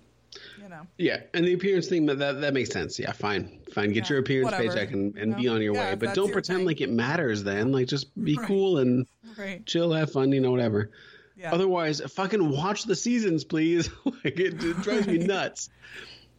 You 0.62 0.70
know, 0.70 0.88
Yeah, 0.98 1.22
and 1.34 1.46
the 1.46 1.54
appearance 1.54 1.88
thing 1.88 2.06
that 2.06 2.18
that 2.20 2.54
makes 2.54 2.70
sense. 2.70 2.98
Yeah, 3.00 3.12
fine, 3.12 3.60
fine. 3.74 3.92
Get 3.92 4.06
Yeah, 4.06 4.14
your 4.14 4.20
appearance 4.20 4.52
whatever. 4.52 4.70
paycheck 4.74 4.92
and, 4.94 5.18
and 5.18 5.32
You 5.32 5.38
be 5.38 5.48
on 5.50 5.62
your 5.62 5.76
Yeah, 5.76 5.90
way. 5.90 5.96
But 5.96 6.16
don't 6.16 6.32
pretend 6.32 6.60
thing. 6.60 6.68
like 6.68 6.82
it 6.82 6.90
matters. 6.90 7.44
Then, 7.44 7.72
like, 7.72 7.88
just 7.88 8.14
be 8.22 8.36
Right. 8.36 8.48
cool 8.48 8.78
and 8.78 9.06
right? 9.38 9.66
chill, 9.66 9.92
have 9.94 10.12
fun. 10.12 10.32
You 10.32 10.40
know, 10.42 10.52
whatever. 10.52 10.92
Yeah, 11.36 11.54
Otherwise, 11.54 12.02
fucking 12.02 12.50
watch 12.52 12.84
the 12.84 12.96
seasons, 12.96 13.44
please. 13.44 13.90
like, 14.06 14.40
it, 14.40 14.64
it 14.64 14.82
drives 14.82 15.08
me 15.08 15.18
nuts. 15.18 15.70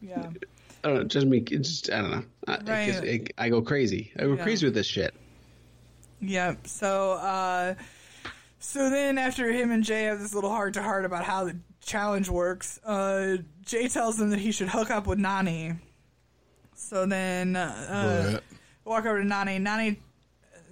yeah. 0.01 0.31
I 0.85 0.89
don't 0.89 0.97
know. 0.97 1.05
Just 1.05 1.27
me. 1.27 1.41
Just 1.41 1.91
I 1.93 2.01
don't 2.01 2.11
know. 2.11 2.25
I, 2.49 2.55
it 3.05 3.33
I 3.39 3.49
go 3.51 3.63
crazy. 3.63 4.13
I 4.19 4.23
go 4.23 4.35
Yeah. 4.35 4.43
crazy 4.43 4.67
with 4.67 4.75
this 4.75 4.87
shit. 4.87 5.15
Yep. 6.21 6.67
So, 6.67 7.13
uh, 7.13 7.75
so 8.59 8.91
then 8.91 9.19
after 9.19 9.51
him 9.51 9.71
and 9.71 9.83
Jay 9.85 10.05
have 10.05 10.21
this 10.21 10.35
little 10.35 10.51
heart 10.51 10.75
to 10.75 10.83
heart 10.83 11.05
about 11.05 11.25
how 11.25 11.45
the 11.45 11.57
challenge 11.85 12.29
works, 12.29 12.79
uh, 12.85 13.39
Jay 13.63 13.89
tells 13.89 14.21
him 14.21 14.31
that 14.31 14.39
he 14.39 14.53
should 14.53 14.69
hook 14.69 14.91
up 14.91 15.07
with 15.07 15.19
Nany. 15.19 15.79
So 16.75 17.07
then, 17.07 17.57
uh, 17.57 18.41
walk 18.85 19.05
over 19.05 19.23
to 19.23 19.29
Nany. 19.29 19.61
Nany, 19.61 19.99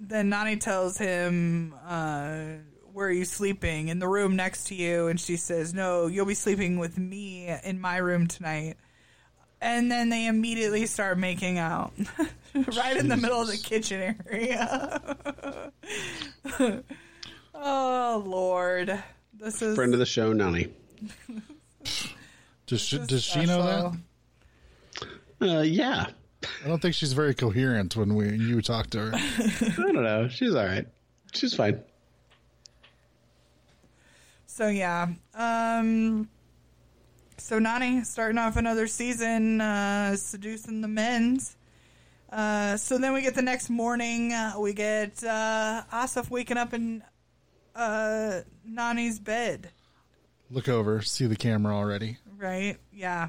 then 0.01 0.31
Nany 0.31 0.59
tells 0.59 0.99
him, 0.99 1.75
uh, 1.87 2.41
"Where 2.93 3.09
are 3.09 3.13
you 3.13 3.25
sleeping? 3.25 3.89
In 3.89 3.99
the 3.99 4.09
room 4.09 4.35
next 4.37 4.65
to 4.69 4.75
you." 4.75 5.09
And 5.09 5.21
she 5.21 5.37
says, 5.37 5.75
"No, 5.75 6.07
you'll 6.07 6.27
be 6.27 6.35
sleeping 6.35 6.79
with 6.79 6.99
me 6.99 7.49
in 7.65 7.81
my 7.81 7.99
room 7.99 8.27
tonight." 8.27 8.77
And 9.61 9.93
then 9.93 10.09
they 10.09 10.27
immediately 10.27 10.87
start 10.87 11.19
making 11.19 11.59
out, 11.59 11.93
right 12.55 12.97
in 12.97 13.09
the 13.09 13.17
middle 13.17 13.43
of 13.43 13.49
the 13.49 13.59
kitchen 13.59 14.17
area. 14.27 15.27
oh 17.55 18.23
Lord, 18.27 19.03
this 19.39 19.61
is 19.61 19.77
Friend 19.77 19.93
of 19.93 20.01
the 20.01 20.07
show, 20.07 20.33
Nany. 20.33 20.71
does 22.66 22.80
she, 22.80 22.98
does 22.98 23.22
she 23.24 23.46
know 23.46 23.96
that? 25.40 25.48
Uh, 25.48 25.61
yeah. 25.62 26.07
I 26.64 26.68
don't 26.68 26.80
think 26.80 26.94
she's 26.94 27.12
very 27.12 27.34
coherent 27.34 27.96
when 27.96 28.14
we 28.14 28.30
you 28.36 28.62
talk 28.62 28.90
to 28.90 28.98
her. 28.98 29.11
I 29.14 29.74
don't 29.76 30.03
know. 30.03 30.28
She's 30.28 30.55
all 30.55 30.64
right. 30.64 30.86
She's 31.32 31.55
fine. 31.55 31.80
So 34.46 34.68
yeah. 34.68 35.09
Um 35.34 36.28
so 37.36 37.59
Nany 37.59 38.05
starting 38.05 38.38
off 38.38 38.57
another 38.57 38.86
season 38.86 39.61
uh 39.61 40.16
seducing 40.16 40.80
the 40.80 40.88
men's. 40.88 41.57
Uh 42.30 42.76
so 42.76 42.98
then 42.98 43.12
we 43.12 43.22
get 43.22 43.34
the 43.34 43.42
next 43.42 43.70
morning 43.70 44.32
uh, 44.32 44.55
we 44.59 44.72
get 44.72 45.22
uh 45.24 45.82
Asaf 45.92 46.30
waking 46.30 46.57
up 46.57 46.72
in 46.74 47.03
uh 47.74 48.40
Nany's 48.68 49.18
bed, 49.18 49.70
Look 50.51 50.68
over, 50.68 51.01
see 51.03 51.26
the 51.26 51.36
camera 51.36 51.74
already. 51.74 52.18
right? 52.36 52.76
Yeah. 52.92 53.28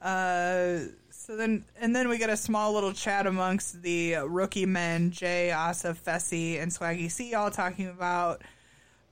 Uh 0.00 0.78
so 1.10 1.36
then 1.36 1.64
and 1.80 1.94
then 1.96 2.08
we 2.08 2.18
get 2.18 2.30
a 2.30 2.36
small 2.36 2.72
little 2.72 2.92
chat 2.92 3.26
amongst 3.26 3.82
the 3.82 4.16
rookie 4.26 4.66
men, 4.66 5.10
Jay, 5.10 5.50
Asaf, 5.50 6.02
Fessy, 6.04 6.60
and 6.62 6.70
Swaggy 6.70 7.10
C 7.10 7.34
all 7.34 7.50
talking 7.50 7.88
about 7.88 8.42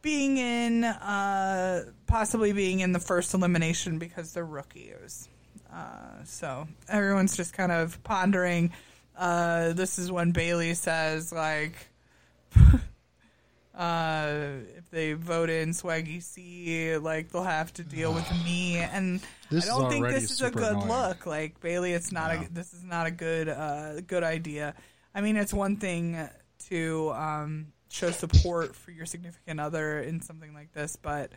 being 0.02 0.36
in 0.36 0.84
uh 0.84 1.84
possibly 2.06 2.52
being 2.52 2.80
in 2.80 2.92
the 2.92 3.00
first 3.00 3.34
elimination 3.34 3.98
because 3.98 4.32
they're 4.32 4.44
rookies. 4.44 5.28
Uh 5.72 6.22
so 6.24 6.68
everyone's 6.88 7.36
just 7.36 7.52
kind 7.54 7.72
of 7.72 8.02
pondering 8.04 8.70
uh 9.18 9.72
this 9.72 9.98
is 9.98 10.12
when 10.12 10.32
Bayleigh 10.32 10.76
says 10.76 11.32
like 11.32 11.74
uh 13.74 14.60
if 14.76 14.88
they 14.90 15.12
vote 15.14 15.50
in 15.50 15.70
Swaggy 15.70 16.22
C 16.22 16.96
like 16.96 17.30
they'll 17.32 17.42
have 17.42 17.72
to 17.74 17.82
deal 17.82 18.12
with 18.14 18.28
me 18.44 18.76
and 18.76 19.20
This 19.50 19.64
I 19.68 19.76
don't 19.78 19.90
think 19.90 20.06
this 20.08 20.30
is 20.30 20.42
a 20.42 20.50
good 20.50 20.72
annoying. 20.76 20.88
look 20.88 21.26
like 21.26 21.60
Bayleigh 21.60 21.94
it's 21.94 22.12
not 22.12 22.34
No. 22.34 22.42
a 22.42 22.48
this 22.50 22.72
is 22.72 22.84
not 22.84 23.06
a 23.06 23.10
good 23.10 23.48
uh 23.48 24.00
good 24.02 24.22
idea. 24.22 24.74
I 25.14 25.20
mean 25.20 25.36
it's 25.36 25.52
one 25.52 25.76
thing 25.76 26.16
to 26.68 27.10
um 27.14 27.66
show 27.90 28.10
support 28.10 28.74
for 28.76 28.90
your 28.92 29.06
significant 29.06 29.58
other 29.60 30.00
in 30.00 30.20
something 30.20 30.52
like 30.54 30.72
this, 30.72 30.96
but 30.96 31.30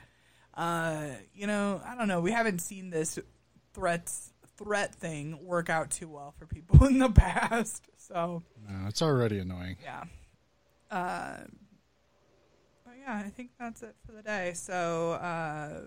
uh, 0.55 1.09
you 1.35 1.45
know, 1.45 1.79
I 1.85 1.93
don't 1.95 2.07
know. 2.07 2.19
We 2.19 2.31
haven't 2.31 2.59
seen 2.61 2.89
this 2.89 3.19
threats 3.75 4.33
threat 4.57 4.95
thing 4.95 5.45
work 5.45 5.69
out 5.69 5.91
too 5.91 6.07
well 6.07 6.33
for 6.39 6.47
people 6.47 6.83
in 6.87 6.97
the 6.97 7.09
past. 7.11 7.83
So 7.97 8.41
No, 8.67 8.87
it's 8.87 9.03
already 9.03 9.37
annoying. 9.37 9.75
yeah. 9.83 10.03
Uh, 10.89 11.37
but 11.41 11.47
yeah, 13.07 13.23
I 13.25 13.29
think 13.29 13.51
that's 13.59 13.83
it 13.83 13.95
for 14.05 14.11
the 14.11 14.21
day. 14.21 14.51
So 14.53 15.13
uh, 15.13 15.81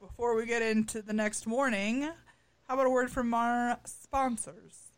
before 0.00 0.34
we 0.34 0.46
get 0.46 0.62
into 0.62 1.02
the 1.02 1.12
next 1.12 1.46
morning, 1.46 2.02
how 2.02 2.74
about 2.74 2.86
a 2.86 2.90
word 2.90 3.10
from 3.10 3.34
our 3.34 3.78
sponsors? 3.84 4.92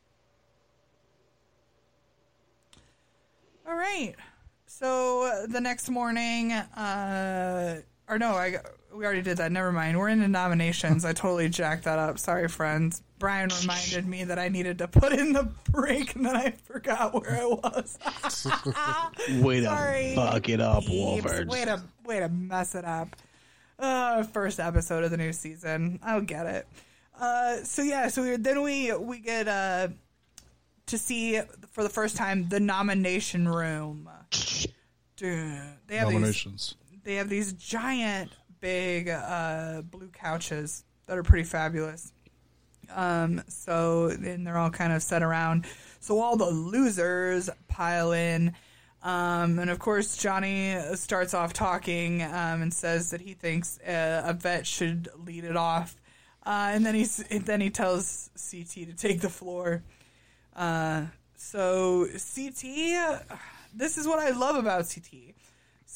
All 3.68 3.74
right. 3.74 4.14
so 4.66 5.44
the 5.46 5.60
next 5.60 5.90
morning, 5.90 6.52
uh, 6.52 7.80
or 8.08 8.18
no, 8.18 8.32
I 8.34 8.58
we 8.99 9.05
already 9.05 9.22
did 9.22 9.36
that. 9.36 9.53
Never 9.53 9.70
mind. 9.70 9.96
We're 9.96 10.09
in 10.09 10.20
the 10.20 10.26
nominations. 10.26 11.05
I 11.05 11.12
totally 11.12 11.49
jacked 11.49 11.84
that 11.84 12.01
up. 12.01 12.18
Sorry, 12.18 12.49
friends. 12.49 13.01
Brian 13.20 13.49
reminded 13.61 14.07
me 14.07 14.24
that 14.24 14.40
I 14.40 14.49
needed 14.49 14.78
to 14.78 14.88
put 14.88 15.12
in 15.12 15.32
the 15.32 15.49
break, 15.70 16.16
and 16.16 16.26
then 16.26 16.34
I 16.36 16.51
forgot 16.64 17.14
where 17.14 17.40
I 17.40 17.46
was. 17.46 17.96
Way 19.40 19.61
to 19.61 19.66
Sorry. 19.66 20.14
fuck 20.16 20.49
it 20.49 20.61
up, 20.61 20.84
Peeps. 20.84 20.92
Wolverts. 20.92 21.49
Way 21.49 21.64
to 21.64 21.80
way 22.05 22.20
to 22.20 22.28
mess 22.28 22.74
it 22.74 22.84
up. 22.84 23.14
Uh, 23.78 24.24
first 24.24 24.59
episode 24.59 25.05
of 25.05 25.12
the 25.12 25.16
new 25.16 25.32
season. 25.32 26.01
I'll 26.03 26.20
get 26.20 26.46
it. 26.46 26.66
Uh, 27.18 27.59
so 27.59 27.82
yeah, 27.82 28.09
so 28.09 28.22
we, 28.22 28.36
then 28.36 28.62
we 28.62 28.92
we 28.94 29.20
get 29.20 29.46
uh 29.46 29.88
to 30.86 30.99
see 30.99 31.40
for 31.70 31.84
the 31.84 31.88
first 31.88 32.16
time 32.16 32.49
the 32.49 32.61
nomination 32.61 33.49
room. 33.49 34.09
Dude, 35.16 35.61
they 35.86 35.96
have 35.96 36.09
these 36.09 36.14
Nominations. 36.14 36.74
they 37.05 37.14
have 37.16 37.28
these 37.28 37.53
giant 37.53 38.30
big 38.61 39.09
uh, 39.09 39.82
blue 39.82 40.09
couches 40.09 40.84
that 41.06 41.18
are 41.18 41.22
pretty 41.22 41.44
fabulous. 41.44 42.12
Um, 42.94 43.42
so 43.48 44.06
and 44.06 44.46
they're 44.46 44.59
all 44.59 44.70
kind 44.70 44.92
of 44.92 45.02
set 45.02 45.22
around. 45.22 45.66
So 46.00 46.20
all 46.20 46.36
the 46.36 46.50
losers 46.50 47.50
pile 47.68 48.12
in. 48.12 48.54
Um, 49.02 49.59
and 49.59 49.70
of 49.70 49.78
course, 49.78 50.16
Johnny 50.16 50.76
starts 50.94 51.34
off 51.34 51.52
talking 51.52 52.22
um, 52.22 52.62
and 52.62 52.74
says 52.74 53.11
that 53.11 53.20
he 53.20 53.34
thinks 53.34 53.78
uh, 53.80 54.22
a 54.24 54.32
vet 54.32 54.66
should 54.66 55.09
lead 55.24 55.44
it 55.44 55.56
off. 55.56 55.96
Uh, 56.44 56.70
and 56.72 56.84
then 56.84 56.94
and 57.30 57.44
then 57.44 57.61
he 57.61 57.70
tells 57.70 58.30
CT 58.50 58.88
to 58.88 58.94
take 58.94 59.20
the 59.20 59.28
floor. 59.28 59.82
Uh, 60.56 61.06
so 61.36 62.06
CT, 62.06 62.62
this 63.74 63.98
is 63.98 64.06
what 64.09 64.18
I 64.18 64.30
love 64.30 64.56
about 64.56 64.92
CT. 64.92 65.34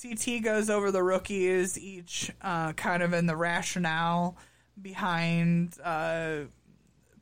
CT 0.03 0.43
goes 0.43 0.69
over 0.69 0.91
the 0.91 1.03
rookies, 1.03 1.79
each 1.79 2.33
uh, 2.43 2.73
kind 2.73 3.03
of 3.03 3.13
in 3.13 3.27
the 3.27 3.37
rationale 3.37 4.37
behind 4.81 5.77
uh, 5.83 6.41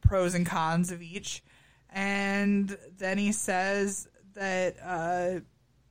pros 0.00 0.34
and 0.34 0.46
cons 0.46 0.90
of 0.90 1.02
each, 1.02 1.42
and 1.90 2.76
then 2.96 3.18
he 3.18 3.32
says 3.32 4.08
that 4.34 4.76
uh, 4.82 5.40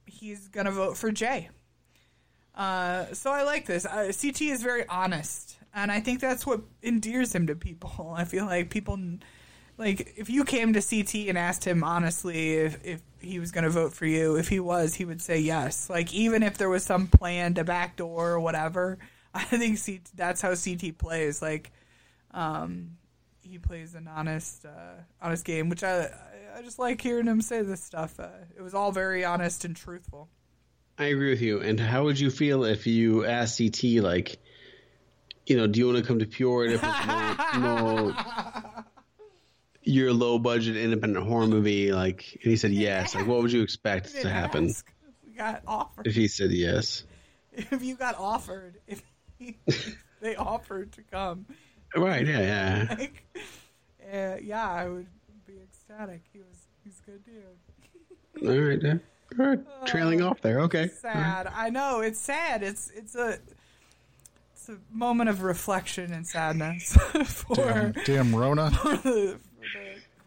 he's 0.06 0.48
gonna 0.48 0.72
vote 0.72 0.98
for 0.98 1.12
Jay. 1.12 1.50
Uh, 2.56 3.06
so 3.14 3.32
I 3.32 3.44
like 3.44 3.66
this. 3.66 3.86
Uh, 3.86 4.12
CT 4.20 4.42
is 4.42 4.64
very 4.64 4.88
honest, 4.88 5.58
and 5.74 5.92
I 5.92 6.00
think 6.00 6.20
that's 6.20 6.46
what 6.46 6.62
endears 6.82 7.34
him 7.34 7.48
to 7.48 7.56
people. 7.56 8.14
I 8.18 8.26
feel 8.26 8.46
like 8.46 8.70
people, 8.70 9.00
like 9.80 10.14
if 10.18 10.30
you 10.30 10.44
came 10.44 10.74
to 10.74 10.82
CT 10.82 11.30
and 11.30 11.38
asked 11.38 11.66
him 11.66 11.84
honestly 11.84 12.56
if, 12.56 12.86
if 12.86 13.02
he 13.22 13.40
was 13.40 13.52
going 13.52 13.64
to 13.64 13.70
vote 13.70 13.94
for 13.94 14.06
you, 14.06 14.36
if 14.36 14.50
he 14.50 14.60
was, 14.60 14.94
he 14.94 15.06
would 15.06 15.22
say 15.22 15.40
yes. 15.40 15.90
Like 15.90 16.14
even 16.14 16.44
if 16.44 16.58
there 16.58 16.70
was 16.70 16.84
some 16.84 17.08
plan 17.08 17.56
to 17.56 17.64
backdoor 17.64 18.32
or 18.32 18.40
whatever, 18.40 19.00
I 19.34 19.44
think 19.44 19.84
CT, 19.84 20.02
that's 20.16 20.42
how 20.42 20.54
CT 20.54 20.98
plays. 20.98 21.42
Like, 21.42 21.72
um, 22.32 22.98
he 23.42 23.58
plays 23.58 23.96
an 23.96 24.08
honest, 24.08 24.66
uh, 24.66 25.02
honest 25.22 25.46
game, 25.46 25.70
which 25.70 25.84
I 25.84 26.10
I 26.56 26.62
just 26.62 26.78
like 26.78 27.02
hearing 27.02 27.26
him 27.26 27.42
say 27.42 27.62
this 27.62 27.82
stuff. 27.82 28.20
Uh, 28.20 28.28
it 28.56 28.62
was 28.62 28.74
all 28.74 28.92
very 28.92 29.24
honest 29.24 29.66
and 29.66 29.76
truthful. 29.76 30.30
I 30.98 31.06
agree 31.06 31.30
with 31.30 31.42
you. 31.42 31.62
And 31.62 31.80
how 31.80 32.04
would 32.04 32.20
you 32.20 32.30
feel 32.30 32.66
if 32.66 32.86
you 32.86 33.26
asked 33.26 33.58
CT, 33.58 34.04
like, 34.04 34.38
you 35.46 35.56
know, 35.56 35.68
do 35.68 35.80
you 35.80 35.88
want 35.88 36.00
to 36.00 36.04
come 36.04 36.20
to 36.20 36.26
Peoria 36.26 36.78
to 36.78 37.38
promote 37.52 38.16
your 39.84 40.14
low 40.14 40.40
budget 40.40 40.76
independent 40.78 41.26
horror 41.26 41.48
movie? 41.48 41.92
Like, 41.92 42.38
and 42.44 42.52
he 42.52 42.58
said 42.58 42.72
yes. 42.72 43.16
Like, 43.16 43.28
what 43.28 43.42
would 43.42 43.52
you 43.52 43.62
expect 43.62 44.16
to 44.22 44.30
happen 44.30 44.70
ask. 44.70 44.92
We 45.26 45.34
got 45.34 45.62
offered. 45.68 46.08
if 46.08 46.16
he 46.16 46.28
said 46.28 46.52
yes? 46.52 47.04
if 47.54 47.84
you 47.84 47.96
got 47.96 48.18
offered, 48.18 48.78
if, 48.88 49.02
they 50.22 50.36
offered 50.36 50.92
to 50.94 51.02
come, 51.04 51.46
Right? 51.96 52.26
Yeah, 52.26 52.40
yeah. 52.40 52.96
like, 52.98 53.24
uh, 54.14 54.36
yeah, 54.42 54.70
I 54.70 54.88
would 54.88 55.08
be 55.48 55.54
ecstatic. 55.64 56.22
He 56.32 56.40
was, 56.40 56.68
he's 56.84 57.02
a 57.08 57.12
good 57.12 57.24
dude. 57.26 58.48
All 58.48 58.62
right, 58.62 58.80
yeah. 58.82 58.98
All 59.40 59.46
right. 59.46 59.60
Trailing 59.86 60.22
off 60.22 60.42
there. 60.42 60.62
Okay. 60.62 60.80
All 60.80 60.86
right. 60.86 60.92
Sad. 60.92 61.52
I 61.54 61.70
know 61.70 62.02
it's 62.02 62.20
sad. 62.20 62.64
It's 62.64 62.90
it's 62.96 63.16
a 63.16 63.38
it's 64.54 64.70
a 64.70 64.78
moment 64.92 65.30
of 65.30 65.44
reflection 65.44 66.14
and 66.14 66.26
sadness 66.26 66.94
for, 67.26 67.56
Damn, 67.56 67.92
damn 68.06 68.36
Rona. 68.36 68.72
for 68.72 68.98
the, 68.98 69.40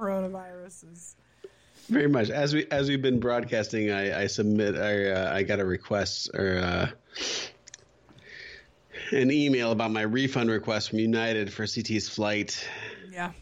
for 0.03 0.21
the 0.21 0.29
coronaviruses. 0.29 1.15
Very 1.89 2.09
much. 2.09 2.31
As 2.31 2.55
we 2.55 2.67
as 2.71 2.89
we've 2.89 3.03
been 3.03 3.21
broadcasting, 3.21 3.91
I, 3.91 4.23
I 4.23 4.27
submit. 4.27 4.77
I 4.77 5.11
uh, 5.11 5.35
I 5.35 5.43
got 5.43 5.61
a 5.61 5.65
request 5.65 6.31
or 6.35 6.59
uh, 6.59 6.89
an 9.11 9.31
email 9.31 9.73
about 9.73 9.91
my 9.91 10.03
refund 10.03 10.51
request 10.51 10.91
from 10.91 11.01
United 11.01 11.53
for 11.53 11.65
CT's 11.67 12.09
flight. 12.09 12.67
Yeah. 13.11 13.33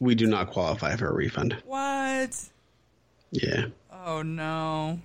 We 0.00 0.14
do 0.14 0.26
not 0.26 0.50
qualify 0.50 0.96
for 0.96 1.08
a 1.08 1.14
refund. 1.14 1.56
What? 1.64 2.36
Yeah. 3.30 3.66
Oh 3.92 4.22
no. 4.22 4.98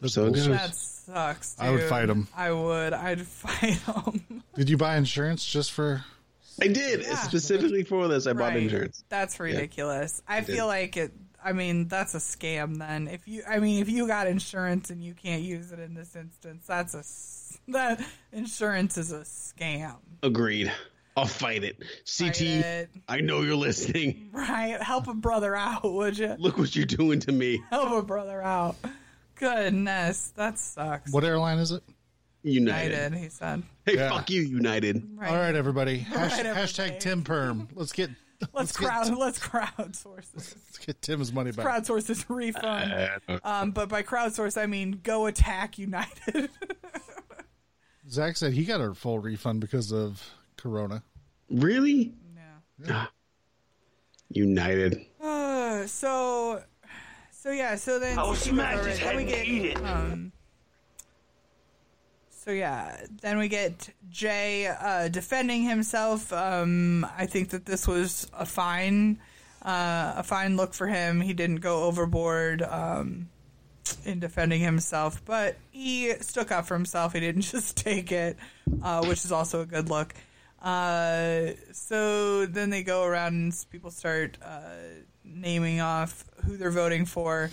That's 0.00 0.14
So 0.14 0.30
bullshit. 0.30 0.52
That 0.52 0.74
sucks. 0.74 1.54
Dude. 1.56 1.66
I 1.66 1.70
would 1.70 1.82
fight 1.82 2.08
'em. 2.08 2.26
I 2.34 2.52
would. 2.52 2.92
I'd 2.94 3.20
fight 3.26 3.74
him. 3.74 4.42
Did 4.56 4.70
you 4.70 4.76
buy 4.78 4.96
insurance 4.96 5.44
just 5.44 5.72
for? 5.72 6.04
I 6.60 6.68
did 6.68 7.02
Yeah. 7.02 7.14
specifically 7.16 7.84
for 7.84 8.08
this. 8.08 8.26
I 8.26 8.32
bought 8.32 8.56
insurance. 8.56 9.04
That's 9.08 9.38
ridiculous. 9.40 10.22
I 10.28 10.40
did. 10.40 10.54
feel 10.54 10.66
like 10.66 10.96
it. 10.96 11.12
I 11.44 11.52
mean, 11.52 11.88
that's 11.88 12.14
a 12.14 12.18
scam. 12.18 12.78
Then, 12.78 13.06
if 13.08 13.28
you, 13.28 13.42
I 13.46 13.58
mean, 13.58 13.82
if 13.82 13.90
you 13.90 14.06
got 14.06 14.26
insurance 14.26 14.88
and 14.90 15.02
you 15.04 15.12
can't 15.14 15.42
use 15.42 15.72
it 15.72 15.78
in 15.78 15.92
this 15.94 16.16
instance, 16.16 16.64
that's 16.66 16.94
a 16.94 17.04
that 17.72 18.04
insurance 18.32 18.96
is 18.96 19.12
a 19.12 19.20
scam. 19.20 19.96
Agreed. 20.22 20.72
I'll 21.16 21.26
fight 21.26 21.62
it. 21.62 21.76
CT, 21.78 22.36
Fight 22.36 22.40
it. 22.40 22.90
I 23.08 23.20
know 23.20 23.42
you're 23.42 23.54
listening. 23.54 24.30
Right? 24.32 24.82
Help 24.82 25.06
a 25.06 25.14
brother 25.14 25.54
out, 25.54 25.84
would 25.84 26.18
you? 26.18 26.34
Look 26.38 26.58
what 26.58 26.74
you're 26.74 26.86
doing 26.86 27.20
to 27.20 27.30
me. 27.32 27.62
Help 27.70 27.92
a 27.92 28.02
brother 28.02 28.42
out. 28.42 28.74
Goodness, 29.36 30.32
that 30.36 30.58
sucks. 30.58 31.12
What 31.12 31.24
airline 31.24 31.58
is 31.58 31.70
it? 31.72 31.82
United. 32.44 32.92
United, 32.92 33.14
he 33.18 33.28
said. 33.30 33.62
Hey, 33.84 33.96
Yeah. 33.96 34.10
fuck 34.10 34.30
you, 34.30 34.42
United. 34.42 35.02
Right. 35.16 35.30
All 35.30 35.36
right, 35.36 35.54
everybody. 35.54 35.98
Hash, 35.98 36.32
Right, 36.32 36.46
everybody. 36.46 36.66
hashtag 36.72 37.00
Tim 37.00 37.24
Perm. 37.24 37.68
Let's 37.74 37.92
get 37.92 38.10
Let's 38.52 38.76
get- 38.76 38.88
crowd. 38.88 39.16
Let's 39.16 39.38
crowdsource 39.38 40.30
this. 40.32 40.54
let's 40.66 40.78
get 40.78 41.00
Tim's 41.00 41.32
money 41.32 41.50
back. 41.52 41.64
Crowdsource 41.66 42.06
this 42.06 42.28
refund. 42.28 43.10
Um, 43.42 43.70
but 43.70 43.88
by 43.88 44.02
crowdsource, 44.02 44.60
I 44.60 44.66
mean 44.66 45.00
go 45.02 45.26
attack 45.26 45.78
United. 45.78 46.50
Zach 48.10 48.36
said 48.36 48.52
he 48.52 48.64
got 48.66 48.80
a 48.82 48.92
full 48.94 49.18
refund 49.18 49.60
because 49.60 49.90
of 49.92 50.22
Corona. 50.58 51.02
Really? 51.50 52.12
yeah. 52.86 53.06
United. 54.28 55.00
Uh, 55.22 55.86
so, 55.86 56.62
so 57.30 57.50
yeah, 57.50 57.76
so 57.76 57.98
then 57.98 58.18
I'll 58.18 58.34
so 58.34 58.50
smash 58.50 58.74
over 58.78 58.88
his 58.88 58.98
it. 58.98 59.04
then 59.04 59.16
we 59.16 59.24
head 59.24 59.32
and 59.32 59.46
get 59.46 59.46
eat 59.46 59.64
it. 59.70 59.76
um. 59.84 60.32
So 62.44 62.50
yeah, 62.50 62.94
then 63.22 63.38
we 63.38 63.48
get 63.48 63.88
Jay 64.10 64.66
uh, 64.66 65.08
defending 65.08 65.62
himself. 65.62 66.30
Um, 66.30 67.06
I 67.16 67.24
think 67.24 67.48
that 67.50 67.64
this 67.64 67.88
was 67.88 68.30
a 68.34 68.44
fine, 68.44 69.18
uh, 69.62 70.12
a 70.16 70.22
fine 70.22 70.58
look 70.58 70.74
for 70.74 70.86
him. 70.86 71.22
He 71.22 71.32
didn't 71.32 71.60
go 71.62 71.84
overboard 71.84 72.60
um, 72.60 73.30
in 74.04 74.20
defending 74.20 74.60
himself, 74.60 75.24
but 75.24 75.56
he 75.70 76.12
stuck 76.20 76.52
up 76.52 76.66
for 76.66 76.74
himself. 76.74 77.14
He 77.14 77.20
didn't 77.20 77.40
just 77.50 77.78
take 77.78 78.12
it, 78.12 78.36
uh, 78.82 79.02
which 79.06 79.24
is 79.24 79.32
also 79.32 79.62
a 79.62 79.66
good 79.66 79.88
look. 79.88 80.12
Uh, 80.60 81.52
so 81.72 82.44
then 82.44 82.68
they 82.68 82.82
go 82.82 83.04
around 83.04 83.32
and 83.32 83.66
people 83.70 83.90
start 83.90 84.36
uh, 84.44 84.60
naming 85.24 85.80
off 85.80 86.26
who 86.44 86.58
they're 86.58 86.70
voting 86.70 87.06
for. 87.06 87.48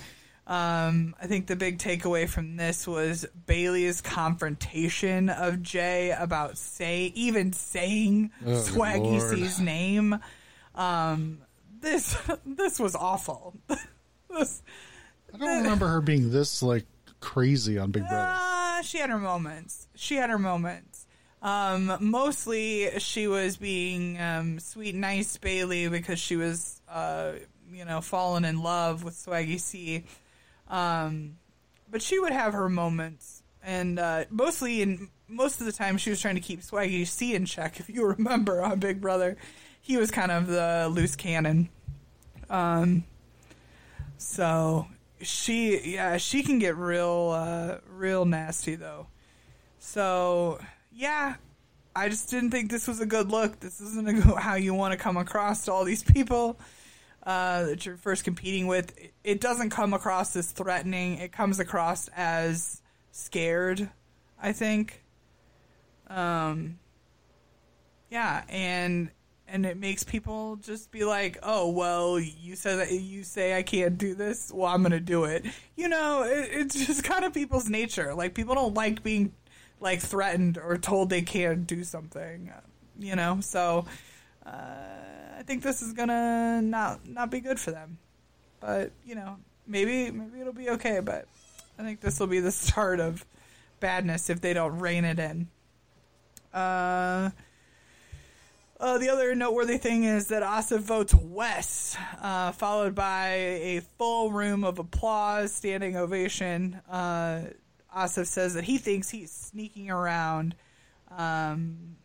Um, 0.52 1.16
I 1.22 1.28
think 1.28 1.48
the 1.48 1.56
big 1.56 1.78
takeaway 1.78 2.28
from 2.28 2.58
this 2.58 2.86
was 2.86 3.26
Bayleigh's 3.46 4.02
confrontation 4.02 5.30
of 5.30 5.62
Jay 5.62 6.12
about 6.12 6.58
say 6.58 7.14
even 7.16 7.54
saying 7.54 8.32
Oh, 8.46 8.50
Swaggy 8.50 9.20
Lord. 9.20 9.30
C's 9.38 9.62
name. 9.62 10.20
Um, 10.76 11.38
this 11.80 12.18
this 12.46 12.80
was 12.82 12.96
awful. 12.96 13.56
this, 14.30 14.62
I 15.34 15.38
don't 15.38 15.64
remember 15.64 15.88
her 15.88 16.02
being 16.02 16.32
this 16.32 16.62
like 16.62 16.86
crazy 17.22 17.78
on 17.78 17.92
Big 17.92 18.06
Brother. 18.06 18.36
uh, 18.38 18.82
she 18.82 18.98
had 18.98 19.10
her 19.10 19.20
moments. 19.20 19.88
She 19.96 20.16
had 20.16 20.30
her 20.30 20.40
moments. 20.40 21.06
Um, 21.42 21.96
mostly 22.02 23.00
she 23.00 23.28
was 23.28 23.56
being 23.56 24.20
um, 24.20 24.60
sweet, 24.60 24.96
nice 24.96 25.38
Bayleigh 25.38 25.90
because 25.90 26.20
she 26.20 26.36
was, 26.36 26.82
uh, 26.90 27.34
you 27.72 27.86
know, 27.86 28.02
falling 28.02 28.44
in 28.44 28.62
love 28.62 29.04
with 29.06 29.16
Swaggy 29.16 29.60
C. 29.60 30.04
Um, 30.72 31.38
but 31.90 32.02
she 32.02 32.18
would 32.18 32.32
have 32.32 32.54
her 32.54 32.70
moments, 32.70 33.44
and 33.62 34.00
uh, 34.00 34.24
mostly 34.32 34.82
in 34.82 35.10
most 35.28 35.60
of 35.60 35.68
the 35.68 35.72
time 35.72 35.98
she 35.98 36.10
was 36.10 36.20
trying 36.20 36.36
to 36.36 36.42
keep 36.42 36.62
Swaggy 36.62 37.06
C 37.06 37.36
in 37.36 37.46
check. 37.46 37.80
If 37.80 37.90
you 37.90 38.06
remember 38.18 38.64
on 38.64 38.80
Big 38.80 39.00
Brother, 39.00 39.38
he 39.80 39.98
was 39.98 40.10
kind 40.10 40.32
of 40.32 40.48
the 40.48 40.90
loose 40.92 41.16
cannon. 41.16 41.70
Um, 42.50 43.04
so 44.18 44.88
she 45.22 45.94
yeah 45.94 46.18
she 46.18 46.44
can 46.44 46.60
get 46.60 46.76
real 46.76 47.32
uh 47.34 47.78
real 47.90 48.26
nasty 48.26 48.76
though 48.76 49.08
so 49.80 50.60
yeah 50.92 51.36
i 51.96 52.10
just 52.10 52.30
didn't 52.30 52.52
think 52.52 52.72
this 52.72 52.88
was 52.88 53.00
a 53.00 53.06
good 53.06 53.30
look 53.32 53.60
this 53.60 53.80
isn't 53.82 54.08
a, 54.08 54.36
how 54.40 54.56
you 54.56 54.74
want 54.74 54.92
to 54.92 54.98
come 54.98 55.18
across 55.18 55.66
to 55.66 55.72
all 55.72 55.84
these 55.84 56.04
people 56.04 56.60
uh 57.24 57.64
that 57.66 57.86
you're 57.86 57.98
first 57.98 58.24
competing 58.24 58.68
with 58.68 58.94
It- 59.24 59.42
doesn't 59.42 59.70
come 59.70 59.94
across 59.94 60.36
as 60.36 60.52
threatening 60.52 61.18
it 61.18 61.32
comes 61.32 61.60
across 61.60 62.10
as 62.16 62.82
scared 63.12 63.90
i 64.42 64.52
think 64.54 65.04
um 66.08 66.80
yeah 68.10 68.44
and 68.50 69.10
and 69.48 69.66
it 69.66 69.76
makes 69.78 70.06
people 70.06 70.56
just 70.56 70.92
be 70.92 71.04
like, 71.04 71.38
"Oh, 71.44 71.70
well, 71.72 72.18
you 72.18 72.56
said 72.56 72.78
that 72.80 72.90
you 72.90 73.24
say 73.24 73.58
I 73.58 73.64
can't 73.64 73.98
do 73.98 74.16
this. 74.16 74.50
Well, 74.50 74.68
I'm 74.72 74.82
gonna 74.82 75.02
do 75.02 75.26
it." 75.26 75.46
You 75.76 75.90
know, 75.90 76.24
it, 76.24 76.50
it's 76.54 76.86
just 76.86 77.04
kind 77.12 77.26
of 77.26 77.34
people's 77.34 77.68
nature. 77.70 78.14
Like 78.14 78.34
people 78.34 78.56
don't 78.56 78.74
like 78.76 79.04
being 79.04 79.34
like 79.82 80.00
threatened 80.00 80.58
or 80.58 80.78
told 80.78 81.10
they 81.10 81.22
can't 81.22 81.68
do 81.68 81.84
something. 81.84 82.50
You 82.98 83.18
know, 83.18 83.40
so 83.42 83.84
uh, 84.46 84.70
I 85.42 85.44
think 85.44 85.64
this 85.64 85.82
is 85.82 85.94
gonna 85.94 86.62
not 86.62 87.08
not 87.08 87.32
be 87.32 87.40
good 87.40 87.60
for 87.60 87.72
them. 87.72 87.98
But 88.60 88.92
you 89.04 89.16
know, 89.16 89.38
maybe 89.66 90.12
maybe 90.12 90.40
it'll 90.40 90.54
be 90.54 90.70
okay. 90.70 91.00
But 91.00 91.26
I 91.80 91.84
think 91.84 92.00
this 92.00 92.20
will 92.20 92.28
be 92.28 92.40
the 92.40 92.52
start 92.52 93.00
of 93.00 93.26
badness 93.80 94.30
if 94.30 94.40
they 94.40 94.54
don't 94.54 94.78
rein 94.78 95.04
it 95.04 95.18
in. 95.18 95.48
Uh. 96.54 97.32
Uh, 98.80 98.98
the 98.98 99.10
other 99.10 99.36
noteworthy 99.36 99.78
thing 99.78 100.06
is 100.06 100.30
that 100.30 100.42
Asa 100.42 100.80
votes 100.80 101.14
Wes, 101.14 101.96
uh, 102.20 102.52
followed 102.52 102.96
by 102.96 103.28
a 103.28 103.82
full 104.00 104.32
room 104.32 104.64
of 104.64 104.80
applause, 104.80 105.54
standing 105.54 105.96
ovation. 105.96 106.82
Uh, 106.90 107.42
Asaf 107.96 108.26
says 108.26 108.56
that 108.56 108.64
he 108.64 108.80
thinks 108.80 109.12
he's 109.12 109.32
sneaking 109.32 109.92
around. 109.92 110.56
Um, 111.16 111.98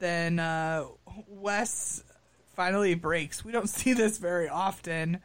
then 0.00 0.38
uh, 0.38 0.86
Wes 1.28 2.02
finally 2.54 2.94
breaks. 2.94 3.44
We 3.44 3.52
don't 3.52 3.68
see 3.68 3.92
this 3.92 4.18
very 4.18 4.48
often. 4.48 5.20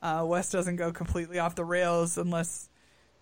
Uh, 0.00 0.24
Wes 0.26 0.50
doesn't 0.50 0.76
go 0.76 0.92
completely 0.92 1.38
off 1.38 1.56
the 1.56 1.64
rails 1.64 2.16
unless, 2.16 2.68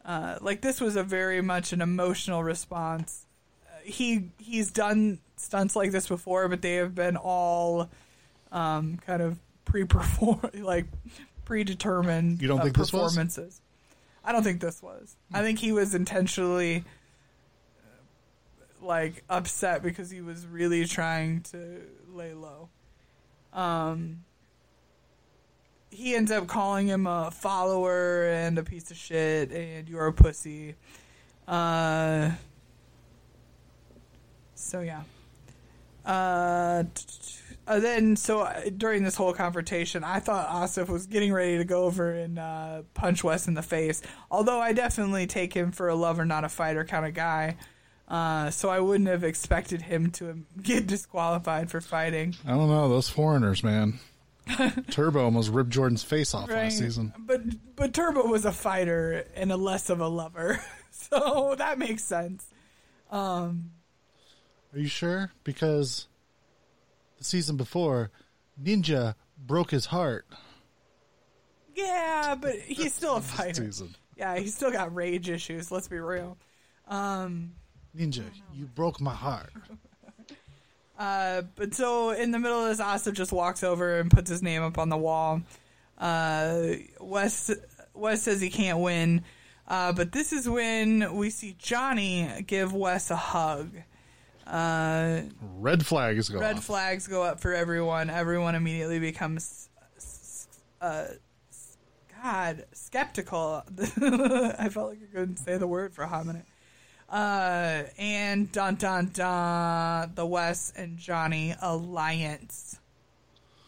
uh, 0.04 0.36
like, 0.42 0.60
this 0.60 0.80
was 0.80 0.96
a 0.96 1.02
very 1.02 1.40
much 1.40 1.72
an 1.72 1.80
emotional 1.80 2.44
response. 2.44 3.26
Uh, 3.66 3.78
he 3.82 4.30
he's 4.38 4.70
done 4.70 5.20
stunts 5.36 5.74
like 5.74 5.90
this 5.90 6.06
before, 6.06 6.48
but 6.48 6.60
they 6.60 6.74
have 6.74 6.94
been 6.94 7.16
all 7.16 7.88
um, 8.52 8.98
kind 9.06 9.22
of 9.22 9.38
pre-perform 9.64 10.50
like 10.54 10.86
predetermined. 11.44 12.42
You 12.42 12.48
don't 12.48 12.60
uh, 12.60 12.64
think 12.64 12.76
this 12.76 12.92
was? 12.92 13.14
performances? 13.14 13.60
I 14.24 14.32
don't 14.32 14.42
think 14.42 14.60
this 14.60 14.82
was. 14.82 15.16
I 15.32 15.42
think 15.42 15.60
he 15.60 15.72
was 15.72 15.94
intentionally 15.94 16.84
like 18.86 19.24
upset 19.28 19.82
because 19.82 20.10
he 20.10 20.20
was 20.20 20.46
really 20.46 20.84
trying 20.86 21.42
to 21.42 21.82
lay 22.12 22.32
low. 22.32 22.68
Um, 23.52 24.24
he 25.90 26.14
ends 26.14 26.30
up 26.30 26.46
calling 26.46 26.86
him 26.86 27.06
a 27.06 27.30
follower 27.30 28.24
and 28.24 28.58
a 28.58 28.62
piece 28.62 28.90
of 28.90 28.96
shit 28.96 29.50
and 29.52 29.88
you're 29.88 30.06
a 30.06 30.12
pussy. 30.12 30.74
Uh, 31.48 32.32
so 34.54 34.80
yeah. 34.80 35.02
Uh, 36.04 36.84
uh, 37.66 37.80
then 37.80 38.14
so 38.14 38.42
uh, 38.42 38.62
during 38.76 39.02
this 39.02 39.16
whole 39.16 39.32
confrontation, 39.32 40.04
I 40.04 40.20
thought 40.20 40.48
Asaf 40.62 40.88
was 40.88 41.06
getting 41.06 41.32
ready 41.32 41.58
to 41.58 41.64
go 41.64 41.84
over 41.84 42.12
and 42.12 42.38
uh, 42.38 42.82
punch 42.94 43.24
Wes 43.24 43.48
in 43.48 43.54
the 43.54 43.62
face. 43.62 44.02
Although 44.30 44.60
I 44.60 44.72
definitely 44.72 45.26
take 45.26 45.52
him 45.52 45.72
for 45.72 45.88
a 45.88 45.94
lover, 45.94 46.24
not 46.24 46.44
a 46.44 46.48
fighter 46.48 46.84
kind 46.84 47.06
of 47.06 47.14
guy. 47.14 47.56
Uh, 48.08 48.50
so 48.50 48.68
I 48.68 48.78
wouldn't 48.80 49.08
have 49.08 49.24
expected 49.24 49.82
him 49.82 50.10
to 50.12 50.44
get 50.62 50.86
disqualified 50.86 51.70
for 51.70 51.80
fighting. 51.80 52.36
I 52.46 52.50
don't 52.50 52.68
know 52.68 52.88
those 52.88 53.08
foreigners, 53.08 53.64
man. 53.64 53.98
Turbo 54.90 55.24
almost 55.24 55.50
ripped 55.50 55.70
Jordan's 55.70 56.04
face 56.04 56.32
off 56.32 56.48
last 56.48 56.78
season. 56.78 57.12
But 57.18 57.40
but 57.74 57.92
Turbo 57.92 58.26
was 58.28 58.44
a 58.44 58.52
fighter 58.52 59.24
and 59.34 59.50
a 59.50 59.56
less 59.56 59.90
of 59.90 60.00
a 60.00 60.06
lover, 60.06 60.60
so 60.92 61.56
that 61.58 61.80
makes 61.80 62.04
sense. 62.04 62.46
Um, 63.10 63.72
Are 64.72 64.78
you 64.78 64.86
sure? 64.86 65.32
Because 65.42 66.06
the 67.18 67.24
season 67.24 67.56
before, 67.56 68.12
Ninja 68.62 69.16
broke 69.36 69.72
his 69.72 69.86
heart. 69.86 70.26
yeah, 71.74 72.36
but 72.40 72.54
he's 72.56 72.94
still 72.94 73.16
a 73.16 73.20
fighter. 73.22 73.68
Yeah, 74.16 74.38
he's 74.38 74.54
still 74.54 74.70
got 74.70 74.94
rage 74.94 75.28
issues. 75.28 75.72
Let's 75.72 75.88
be 75.88 75.98
real. 75.98 76.38
Um, 76.88 77.52
Ninja, 77.96 78.24
you 78.52 78.66
broke 78.66 79.00
my 79.00 79.14
heart. 79.14 79.52
uh, 80.98 81.42
but 81.54 81.74
so 81.74 82.10
in 82.10 82.30
the 82.30 82.38
middle 82.38 82.62
of 82.62 82.68
this, 82.68 82.80
Asaf 82.80 83.14
just 83.14 83.32
walks 83.32 83.64
over 83.64 83.98
and 83.98 84.10
puts 84.10 84.30
his 84.30 84.42
name 84.42 84.62
up 84.62 84.78
on 84.78 84.88
the 84.88 84.96
wall. 84.96 85.42
Uh, 85.98 86.74
Wes 87.00 87.50
Wes 87.94 88.22
says 88.22 88.40
he 88.40 88.50
can't 88.50 88.80
win, 88.80 89.24
uh, 89.66 89.92
but 89.92 90.12
this 90.12 90.32
is 90.32 90.48
when 90.48 91.14
we 91.16 91.30
see 91.30 91.56
Johnny 91.58 92.44
give 92.46 92.74
Wes 92.74 93.10
a 93.10 93.16
hug. 93.16 93.70
Uh, 94.46 95.22
Red 95.58 95.84
flags 95.84 96.28
go 96.28 96.38
red 96.38 96.58
off. 96.58 96.64
flags 96.64 97.08
go 97.08 97.22
up 97.22 97.40
for 97.40 97.52
everyone. 97.52 98.10
Everyone 98.10 98.54
immediately 98.54 99.00
becomes, 99.00 99.68
uh, 100.80 101.06
God, 102.22 102.64
skeptical. 102.72 103.64
I 103.78 104.68
felt 104.68 104.90
like 104.90 104.98
I 105.02 105.16
couldn't 105.18 105.38
say 105.38 105.56
the 105.56 105.66
word 105.66 105.94
for 105.94 106.02
a 106.02 106.08
hot 106.08 106.26
minute. 106.26 106.44
Uh, 107.08 107.84
and 107.98 108.50
dun 108.50 108.74
dun 108.74 109.10
dun, 109.12 110.12
the 110.14 110.26
Wes 110.26 110.72
and 110.76 110.96
Johnny 110.98 111.54
alliance 111.60 112.78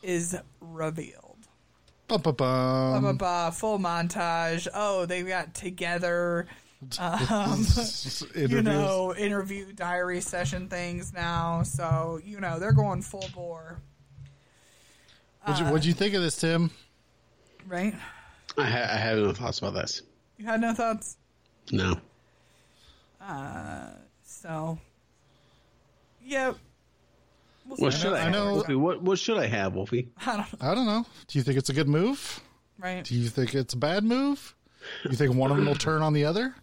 is 0.03 0.37
revealed. 0.61 1.37
Bum, 2.09 2.21
bum, 2.23 2.35
Blah, 2.35 2.93
bum. 2.95 3.03
blah, 3.03 3.13
blah, 3.13 3.51
full 3.51 3.79
montage. 3.79 4.67
Oh, 4.75 5.07
they 5.07 5.23
got 5.23 5.55
together. 5.55 6.47
Um, 6.99 7.67
you 8.37 8.63
know, 8.63 9.15
interview 9.15 9.73
diary 9.73 10.21
session 10.21 10.69
things 10.69 11.13
now. 11.13 11.63
So, 11.65 12.21
you 12.25 12.41
know, 12.41 12.59
they're 12.59 12.73
going 12.73 13.03
full 13.03 13.29
bore, 13.35 13.81
What'd, 15.45 15.59
you, 15.65 15.71
what'd 15.73 15.85
you 15.85 15.93
think 15.95 16.15
of 16.15 16.23
this, 16.23 16.37
Tim? 16.37 16.71
right? 17.67 17.95
I, 18.57 18.65
ha- 18.65 18.89
I 18.93 18.97
have 18.97 19.19
no 19.19 19.33
thoughts 19.33 19.59
about 19.59 19.75
this. 19.75 20.03
You 20.39 20.47
had 20.47 20.61
no 20.61 20.73
thoughts? 20.73 21.17
No. 21.73 22.01
So, 24.25 24.79
yep. 26.25 26.57
We'll 27.67 27.77
What 27.77 27.93
see. 27.93 28.01
should 28.01 28.13
I, 28.15 28.17
I 28.19 28.21
have? 28.21 28.33
know- 28.33 28.55
Wolfie? 28.55 28.75
What, 28.75 29.03
what 29.03 29.19
should 29.19 29.39
I 29.39 29.47
have, 29.47 29.75
Wolfie? 29.75 30.09
I 30.27 30.37
don't 30.37 30.61
know, 30.61 30.69
I 30.71 30.75
don't 30.75 30.87
know. 30.87 31.07
Do 31.27 31.39
you 31.39 31.43
think 31.43 31.59
it's 31.59 31.69
a 31.71 31.75
good 31.75 31.89
move? 31.89 32.41
right? 32.79 33.05
Do 33.05 33.15
you 33.15 33.29
think 33.29 33.55
it's 33.55 33.75
a 33.75 33.79
bad 33.79 34.05
move? 34.05 34.55
Do 35.03 35.11
you 35.11 35.17
think 35.17 35.35
one 35.35 35.51
of 35.51 35.57
them 35.57 35.67
will 35.67 35.75
turn 35.75 36.03
on 36.03 36.13
the 36.13 36.25
other? 36.25 36.55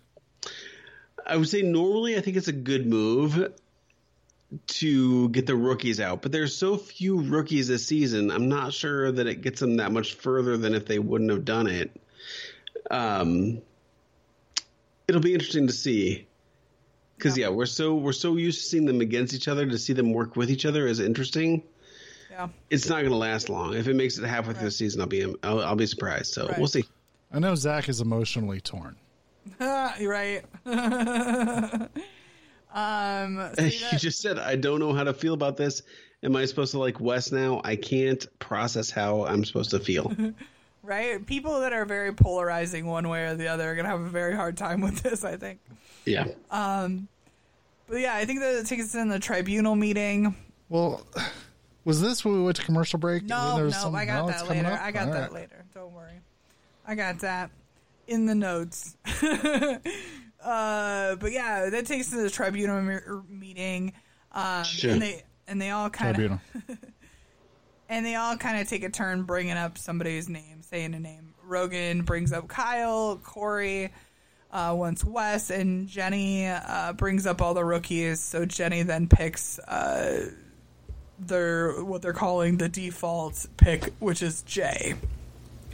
I 1.27 1.35
would 1.37 1.49
say 1.49 1.61
normally 1.61 2.17
I 2.17 2.21
think 2.21 2.37
it's 2.37 2.47
a 2.47 2.53
good 2.53 2.87
move 2.87 3.51
to 4.67 5.29
get 5.29 5.45
the 5.47 5.55
rookies 5.55 5.99
out, 5.99 6.21
but 6.21 6.31
there's 6.31 6.55
so 6.55 6.77
few 6.77 7.19
rookies 7.21 7.67
this 7.67 7.85
season. 7.85 8.31
I'm 8.31 8.47
not 8.47 8.73
sure 8.73 9.11
that 9.11 9.27
it 9.27 9.41
gets 9.41 9.59
them 9.59 9.77
that 9.77 9.91
much 9.91 10.13
further 10.13 10.55
than 10.55 10.73
if 10.73 10.85
they 10.85 10.99
wouldn't 10.99 11.29
have 11.31 11.43
done 11.43 11.67
it. 11.67 11.91
Um, 12.89 13.61
it'll 15.07 15.21
be 15.21 15.33
interesting 15.33 15.67
to 15.67 15.73
see 15.73 16.27
because 17.17 17.37
yeah. 17.37 17.49
we're 17.49 17.65
so 17.65 17.95
we're 17.95 18.13
so 18.13 18.37
used 18.37 18.59
to 18.61 18.65
seeing 18.65 18.85
them 18.85 19.01
against 19.01 19.33
each 19.33 19.47
other. 19.47 19.65
To 19.65 19.77
see 19.77 19.93
them 19.93 20.13
work 20.13 20.35
with 20.35 20.49
each 20.49 20.65
other 20.65 20.87
is 20.87 20.99
interesting. 20.99 21.63
Yeah. 22.29 22.47
It's 22.69 22.89
not 22.89 22.99
going 22.99 23.11
to 23.11 23.15
last 23.15 23.49
long. 23.49 23.73
If 23.75 23.87
it 23.87 23.95
makes 23.95 24.17
it 24.17 24.25
halfway 24.25 24.53
through 24.53 24.65
the 24.65 24.71
season, 24.71 25.01
I'll 25.01 25.07
be 25.07 25.23
I'll, 25.43 25.61
I'll 25.61 25.75
be 25.75 25.85
surprised. 25.85 26.33
So 26.33 26.47
Right. 26.47 26.57
we'll 26.57 26.67
see. 26.67 26.85
I 27.31 27.39
know 27.39 27.55
Zach 27.55 27.89
is 27.89 28.01
emotionally 28.01 28.61
torn. 28.61 28.95
You're 29.59 30.11
right. 30.11 30.43
um, 30.65 31.89
see 33.57 33.65
you 33.65 33.79
that- 33.91 33.99
just 33.99 34.21
said 34.21 34.39
I 34.39 34.55
don't 34.55 34.79
know 34.79 34.93
how 34.93 35.03
to 35.03 35.13
feel 35.13 35.33
about 35.33 35.57
this. 35.57 35.81
Am 36.23 36.35
I 36.35 36.45
supposed 36.45 36.71
to 36.71 36.79
like 36.79 36.99
Wes 36.99 37.31
now? 37.31 37.61
I 37.63 37.75
can't 37.75 38.25
process 38.39 38.89
how 38.89 39.25
I'm 39.25 39.45
supposed 39.45 39.69
to 39.71 39.79
feel. 39.79 40.11
Right? 40.85 41.25
People 41.25 41.59
that 41.61 41.73
are 41.73 41.85
very 41.85 42.13
polarizing 42.13 42.85
one 42.85 43.09
way 43.09 43.25
or 43.25 43.35
the 43.35 43.47
other 43.47 43.71
are 43.71 43.75
going 43.75 43.85
to 43.85 43.91
have 43.91 44.01
a 44.01 44.09
very 44.09 44.35
hard 44.35 44.55
time 44.57 44.81
with 44.81 45.01
this, 45.01 45.23
I 45.23 45.35
think. 45.37 45.59
yeah. 46.05 46.27
But 47.87 47.99
yeah, 47.99 48.15
I 48.15 48.25
think 48.25 48.39
that 48.39 48.55
it 48.55 48.65
takes 48.65 48.85
us 48.85 48.95
in 48.95 49.09
the 49.09 49.19
tribunal 49.19 49.75
meeting. 49.75 50.35
Well, 50.69 51.05
was 51.83 52.01
this 52.01 52.25
when 52.25 52.33
we 52.33 52.41
went 52.43 52.55
to 52.57 52.63
commercial 52.63 52.97
break? 52.97 53.21
And 53.21 53.29
then 53.29 53.37
No, 53.37 53.57
no, 53.65 53.69
some- 53.69 53.93
I 53.95 54.05
got 54.05 54.25
no, 54.25 54.31
that 54.31 54.49
later. 54.49 54.71
up? 54.71 54.81
I 54.81 54.91
got 54.91 55.07
All 55.07 55.13
that 55.13 55.21
right. 55.21 55.33
later. 55.33 55.65
Don't 55.73 55.93
worry. 55.93 56.19
I 56.87 56.95
got 56.95 57.19
that 57.19 57.51
in 58.07 58.25
the 58.25 58.33
notes. 58.35 58.95
uh, 60.43 61.15
but 61.15 61.31
yeah, 61.31 61.69
that 61.69 61.85
takes 61.85 62.07
us 62.07 62.13
to 62.13 62.21
the 62.23 62.29
tribunal 62.29 62.81
me- 62.81 62.99
meeting. 63.29 63.93
Um, 64.31 64.63
Sure. 64.63 64.91
and 64.91 65.01
they 65.01 65.23
and 65.47 65.61
they 65.61 65.69
all 65.69 65.89
kind 65.89 66.17
of 66.19 66.39
and 67.89 68.05
they 68.05 68.15
all 68.15 68.35
kind 68.37 68.59
of 68.59 68.67
take 68.67 68.83
a 68.83 68.89
turn 68.89 69.23
bringing 69.23 69.53
up 69.57 69.77
somebody's 69.77 70.27
name, 70.27 70.54
saying 70.69 70.93
a 70.93 70.99
name. 70.99 71.33
Rogan 71.43 72.01
brings 72.01 72.33
up 72.33 72.47
Kyle, 72.47 73.19
Cory 73.23 73.91
uh, 74.51 74.73
wants 74.73 75.03
Wes, 75.03 75.49
and 75.49 75.87
Jenny 75.87 76.47
uh, 76.47 76.93
brings 76.93 77.25
up 77.25 77.41
all 77.41 77.53
the 77.53 77.63
rookies. 77.63 78.21
So 78.21 78.45
Jenny 78.45 78.83
then 78.83 79.07
picks 79.07 79.59
uh, 79.59 80.31
their 81.19 81.83
what 81.83 82.01
they're 82.01 82.13
calling 82.13 82.57
the 82.57 82.69
default 82.69 83.45
pick, 83.57 83.93
which 83.99 84.21
is 84.21 84.41
Jay. 84.43 84.95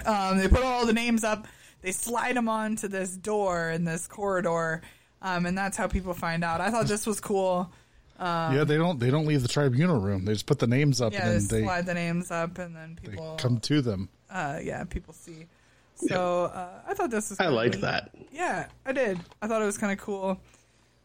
Um, 0.06 0.40
they 0.40 0.48
put 0.48 0.64
all 0.64 0.86
the 0.86 0.94
names 0.94 1.24
up. 1.24 1.48
They 1.82 1.92
slide 1.92 2.36
them 2.36 2.50
onto 2.50 2.88
this 2.88 3.16
door 3.16 3.70
in 3.70 3.86
this 3.86 4.08
corridor, 4.08 4.82
um, 5.22 5.46
and 5.46 5.58
that's 5.58 5.78
how 5.78 5.88
people 5.88 6.14
find 6.14 6.44
out. 6.44 6.60
I 6.60 6.72
thought 6.72 6.88
this 6.88 7.06
was 7.06 7.20
cool. 7.20 7.72
yeah, 8.20 8.64
they 8.64 8.78
don't 8.78 9.00
they 9.00 9.10
don't 9.10 9.26
leave 9.26 9.42
the 9.42 9.48
tribunal 9.48 10.00
room. 10.00 10.26
They 10.26 10.34
just 10.34 10.46
put 10.48 10.60
the 10.60 10.68
names 10.68 11.02
up 11.02 11.14
Yeah, 11.14 11.30
they 11.30 11.36
and 11.36 11.42
then 11.42 11.60
they, 11.60 11.66
slide 11.66 11.86
the 11.86 11.94
names 11.94 12.32
up, 12.32 12.58
and 12.58 12.76
then 12.76 12.98
people 13.02 13.36
come 13.40 13.60
to 13.62 13.82
them. 13.82 14.10
Uh, 14.32 14.60
yeah, 14.64 14.84
people 14.86 15.14
see. 15.14 15.48
So 15.96 16.46
uh, 16.46 16.70
I 16.88 16.94
thought 16.94 17.12
this 17.12 17.30
was. 17.30 17.40
I 17.40 17.44
kinda 17.44 17.56
liked 17.56 17.76
neat. 17.76 17.82
that. 17.82 18.12
Yeah, 18.32 18.68
I 18.86 18.92
did. 18.92 19.20
I 19.42 19.48
thought 19.48 19.62
it 19.62 19.66
was 19.66 19.78
kind 19.78 19.92
of 19.94 20.00
cool. 20.04 20.40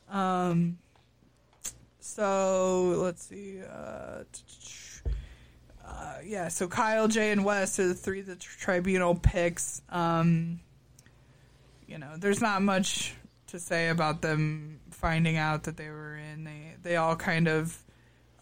Um, 0.08 0.78
so 2.00 2.94
let's 3.02 3.24
see. 3.24 3.60
Uh, 3.62 4.22
uh, 5.86 6.14
yeah, 6.24 6.48
so 6.48 6.66
Kyle, 6.68 7.08
Jay, 7.08 7.30
and 7.30 7.44
Wes 7.44 7.78
are 7.78 7.88
the 7.88 7.94
three 7.94 8.20
the 8.22 8.36
tribunal 8.36 9.14
picks. 9.14 9.82
Um, 9.90 10.60
you 11.86 11.98
know, 11.98 12.16
there's 12.16 12.40
not 12.40 12.62
much 12.62 13.14
to 13.48 13.60
say 13.60 13.88
about 13.88 14.22
them 14.22 14.80
finding 14.90 15.36
out 15.36 15.64
that 15.64 15.76
they 15.76 15.88
were 15.88 16.16
in. 16.16 16.44
They 16.44 16.74
they 16.82 16.96
all 16.96 17.16
kind 17.16 17.48
of 17.48 17.76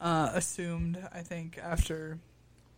uh, 0.01 0.31
assumed, 0.35 0.99
I 1.13 1.21
think, 1.21 1.59
after 1.63 2.19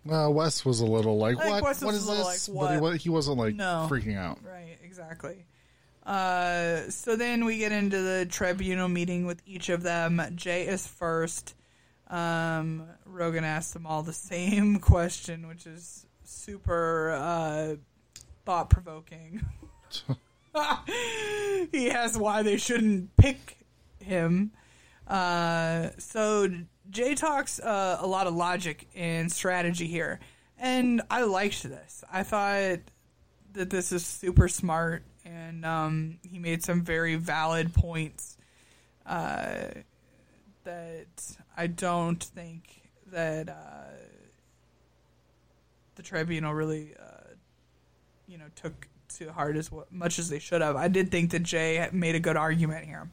Well, 0.06 0.32
Wes 0.32 0.64
was 0.64 0.80
a 0.80 0.86
little 0.86 1.18
like, 1.18 1.36
what? 1.36 1.62
Wes 1.62 1.80
what 1.82 1.86
was 1.88 1.96
is 1.96 2.06
a 2.06 2.10
little 2.10 2.24
this? 2.30 2.48
like, 2.48 2.80
But 2.80 2.92
he, 2.92 2.98
he 2.98 3.08
wasn't 3.10 3.38
like 3.38 3.54
No. 3.54 3.86
freaking 3.90 4.16
out. 4.16 4.38
Right, 4.44 4.78
exactly. 4.84 5.44
Uh, 6.04 6.88
so 6.88 7.16
then 7.16 7.44
we 7.44 7.58
get 7.58 7.72
into 7.72 8.00
the 8.00 8.26
tribunal 8.26 8.88
meeting 8.88 9.26
with 9.26 9.42
each 9.46 9.68
of 9.68 9.82
them. 9.82 10.22
Jay 10.36 10.66
is 10.66 10.86
first. 10.86 11.54
Um, 12.08 12.84
Rogan 13.04 13.42
asks 13.42 13.72
them 13.72 13.86
all 13.86 14.02
the 14.04 14.12
same 14.12 14.76
question, 14.80 15.48
which 15.48 15.66
is 15.66 16.06
super 16.24 17.10
uh, 17.10 17.74
thought 18.44 18.70
provoking. 18.70 19.44
he 21.72 21.90
asks 21.90 22.16
why 22.16 22.42
they 22.42 22.56
shouldn't 22.56 23.16
pick 23.16 23.58
him. 23.98 24.52
Uh, 25.06 25.90
so 25.98 26.48
Jay 26.96 27.14
talks 27.14 27.60
uh, 27.60 27.98
a 28.00 28.06
lot 28.06 28.26
of 28.26 28.34
logic 28.34 28.88
and 28.94 29.30
strategy 29.30 29.86
here, 29.86 30.18
and 30.58 31.02
I 31.10 31.24
liked 31.24 31.62
this. 31.62 32.02
I 32.10 32.22
thought 32.22 32.78
that 33.52 33.68
this 33.68 33.92
is 33.92 34.06
super 34.06 34.48
smart, 34.48 35.02
and 35.22 35.66
um, 35.66 36.18
he 36.22 36.38
made 36.38 36.64
some 36.64 36.80
very 36.80 37.16
valid 37.16 37.74
points 37.74 38.38
uh, 39.04 39.66
that 40.64 41.36
I 41.54 41.66
don't 41.66 42.24
think 42.24 42.80
that 43.12 43.50
uh, 43.50 43.92
the 45.96 46.02
tribunal 46.02 46.54
really, 46.54 46.94
uh, 46.98 47.34
you 48.26 48.38
know, 48.38 48.46
took 48.54 48.88
to 49.18 49.30
heart 49.30 49.56
as 49.56 49.70
much 49.90 50.18
as 50.18 50.30
they 50.30 50.38
should 50.38 50.62
have. 50.62 50.76
I 50.76 50.88
did 50.88 51.10
think 51.10 51.32
that 51.32 51.42
Jay 51.42 51.86
made 51.92 52.14
a 52.14 52.20
good 52.20 52.38
argument 52.38 52.86
here. 52.86 53.10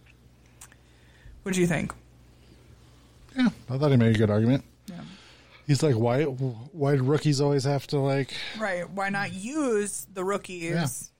What 1.41 1.53
do 1.53 1.59
you 1.59 1.67
think? 1.67 1.93
Yeah, 3.35 3.49
I 3.69 3.77
thought 3.77 3.91
he 3.91 3.97
made 3.97 4.15
a 4.15 4.17
good 4.17 4.29
argument. 4.29 4.63
Yeah. 4.87 5.01
He's 5.65 5.81
like, 5.81 5.95
why? 5.95 6.23
Why 6.23 6.95
do 6.95 7.03
rookies 7.03 7.39
always 7.39 7.63
have 7.63 7.87
to 7.87 7.99
like? 7.99 8.33
Right. 8.59 8.89
Why 8.89 9.09
not 9.09 9.33
use 9.33 10.07
the 10.13 10.23
rookies? 10.23 11.11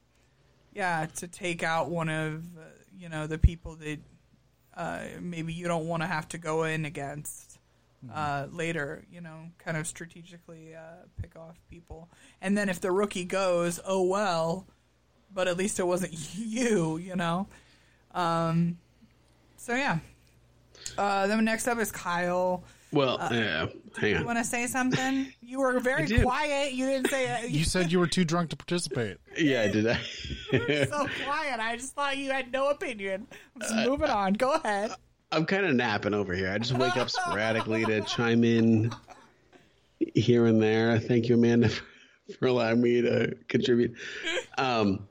Yeah, 0.74 1.02
yeah 1.02 1.06
to 1.16 1.28
take 1.28 1.64
out 1.64 1.90
one 1.90 2.10
of 2.10 2.44
uh, 2.58 2.62
you 2.98 3.10
know 3.10 3.28
the 3.28 3.38
people 3.38 3.76
that 3.78 4.00
uh, 4.76 5.04
maybe 5.22 5.54
you 5.54 5.68
don't 5.68 5.88
want 5.88 6.04
to 6.04 6.08
have 6.08 6.28
to 6.30 6.38
go 6.38 6.64
in 6.64 6.86
against 6.86 7.60
uh, 8.14 8.48
later. 8.52 9.06
You 9.12 9.22
know, 9.22 9.50
kind 9.58 9.78
of 9.78 9.88
strategically 9.88 10.76
uh, 10.76 11.06
pick 11.22 11.36
off 11.38 11.58
people, 11.70 12.10
and 12.42 12.58
then 12.58 12.70
if 12.70 12.82
the 12.82 12.92
rookie 12.92 13.26
goes, 13.26 13.80
oh 13.86 14.04
well, 14.04 14.68
but 15.34 15.48
at 15.48 15.58
least 15.58 15.80
it 15.80 15.88
wasn't 15.88 16.14
you. 16.36 16.98
You 16.98 17.16
know. 17.16 17.48
Um. 18.14 18.78
So 19.56 19.74
yeah. 19.74 20.00
Uh, 20.98 21.28
then 21.28 21.44
next 21.46 21.68
up 21.68 21.80
is 21.80 21.92
Kyle. 21.92 22.64
Well, 22.92 23.18
yeah. 23.32 23.68
Hang 23.98 24.12
You 24.12 24.18
on. 24.18 24.26
want 24.26 24.38
to 24.38 24.44
say 24.44 24.68
something? 24.68 25.32
You 25.42 25.60
were 25.60 25.80
very 25.82 26.08
quiet. 26.22 26.74
You 26.74 26.86
didn't 26.86 27.10
say 27.10 27.28
it. 27.44 27.50
You 27.50 27.64
said 27.64 27.92
you 27.92 28.00
were 28.00 28.08
too 28.08 28.24
drunk 28.26 28.50
to 28.52 28.56
participate. 28.56 29.18
Yeah, 29.38 29.62
I 29.64 29.68
did 29.70 29.88
I? 29.90 30.00
so 30.86 31.08
quiet. 31.26 31.60
I 31.60 31.76
just 31.76 31.96
thought 31.96 32.18
you 32.18 32.30
had 32.30 32.52
no 32.52 32.70
opinion. 32.70 33.26
Just 33.60 33.74
moving 33.76 34.12
on. 34.12 34.34
Go 34.34 34.54
ahead. 34.54 34.92
I'm 35.32 35.48
kind 35.48 35.66
of 35.66 35.74
napping 35.74 36.14
over 36.14 36.36
here. 36.36 36.52
I 36.52 36.60
just 36.60 36.74
wake 36.78 36.96
up 36.98 37.10
sporadically 37.10 37.84
to 37.86 38.02
chime 38.02 38.44
in 38.44 38.92
here 40.14 40.46
and 40.46 40.62
there. 40.62 41.00
Thank 41.00 41.30
you, 41.30 41.34
Amanda, 41.36 41.70
for, 41.70 41.84
for 42.38 42.46
allowing 42.48 42.80
me 42.82 43.02
to 43.02 43.36
contribute. 43.48 43.96
Um, 44.60 45.08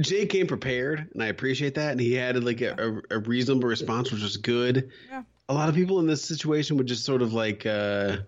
Jay 0.00 0.26
came 0.26 0.46
prepared, 0.46 1.08
and 1.12 1.22
I 1.22 1.26
appreciate 1.26 1.74
that. 1.74 1.92
And 1.92 2.00
he 2.00 2.14
had 2.14 2.42
like 2.44 2.60
a, 2.60 3.00
a, 3.10 3.16
a 3.16 3.18
reasonable 3.20 3.68
response, 3.68 4.10
which 4.12 4.22
was 4.22 4.36
good. 4.36 4.90
Yeah. 5.08 5.22
A 5.48 5.54
lot 5.54 5.68
of 5.68 5.74
people 5.74 5.98
in 6.00 6.06
this 6.06 6.22
situation 6.24 6.76
would 6.76 6.86
just 6.86 7.04
sort 7.04 7.22
of 7.22 7.32
like 7.32 7.64
uh, 7.66 8.18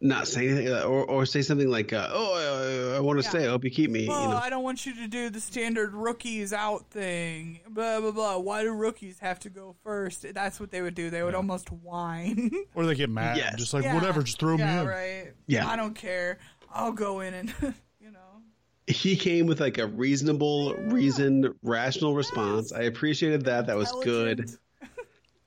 not 0.00 0.28
say 0.28 0.46
anything, 0.48 0.68
uh, 0.68 0.82
or, 0.82 1.04
or 1.04 1.26
say 1.26 1.42
something 1.42 1.68
like, 1.68 1.92
uh, 1.92 2.08
"Oh, 2.12 2.92
I, 2.94 2.96
I 2.96 3.00
want 3.00 3.18
to 3.18 3.24
Yeah. 3.24 3.30
stay. 3.30 3.46
I 3.46 3.50
hope 3.50 3.64
you 3.64 3.70
keep 3.70 3.90
me." 3.90 4.06
Well, 4.06 4.22
you 4.22 4.28
know? 4.28 4.36
I 4.36 4.48
don't 4.50 4.62
want 4.62 4.86
you 4.86 4.94
to 4.94 5.08
do 5.08 5.28
the 5.30 5.40
standard 5.40 5.92
rookies 5.92 6.52
out 6.52 6.88
thing. 6.90 7.60
Blah 7.68 8.00
blah 8.00 8.10
blah. 8.12 8.38
Why 8.38 8.62
do 8.62 8.72
rookies 8.72 9.18
have 9.20 9.38
to 9.40 9.50
go 9.50 9.74
first? 9.82 10.24
That's 10.34 10.60
what 10.60 10.70
they 10.70 10.82
would 10.82 10.94
do. 10.94 11.10
They 11.10 11.22
would 11.22 11.34
almost 11.34 11.72
whine. 11.72 12.50
Or 12.74 12.86
they 12.86 12.94
get 12.94 13.10
mad, 13.10 13.36
Yes. 13.38 13.56
just 13.56 13.74
like 13.74 13.84
Yeah. 13.84 13.94
whatever, 13.94 14.22
just 14.22 14.38
throw 14.38 14.56
yeah, 14.56 14.76
me 14.76 14.80
in. 14.82 14.86
right. 14.86 15.32
Yeah. 15.46 15.66
I 15.66 15.76
don't 15.76 15.94
care. 15.94 16.38
I'll 16.72 16.92
go 16.92 17.20
in 17.20 17.32
and 17.34 17.48
you 17.60 17.68
know. 17.68 17.74
He 18.86 19.16
came 19.16 19.46
with 19.46 19.60
like 19.60 19.78
a 19.78 19.86
reasonable, 19.86 20.74
reasoned, 20.74 21.48
rational 21.62 22.14
response. 22.14 22.72
I 22.72 22.82
appreciated 22.82 23.46
that. 23.46 23.66
That 23.66 23.76
was 23.76 23.92
good. 24.02 24.50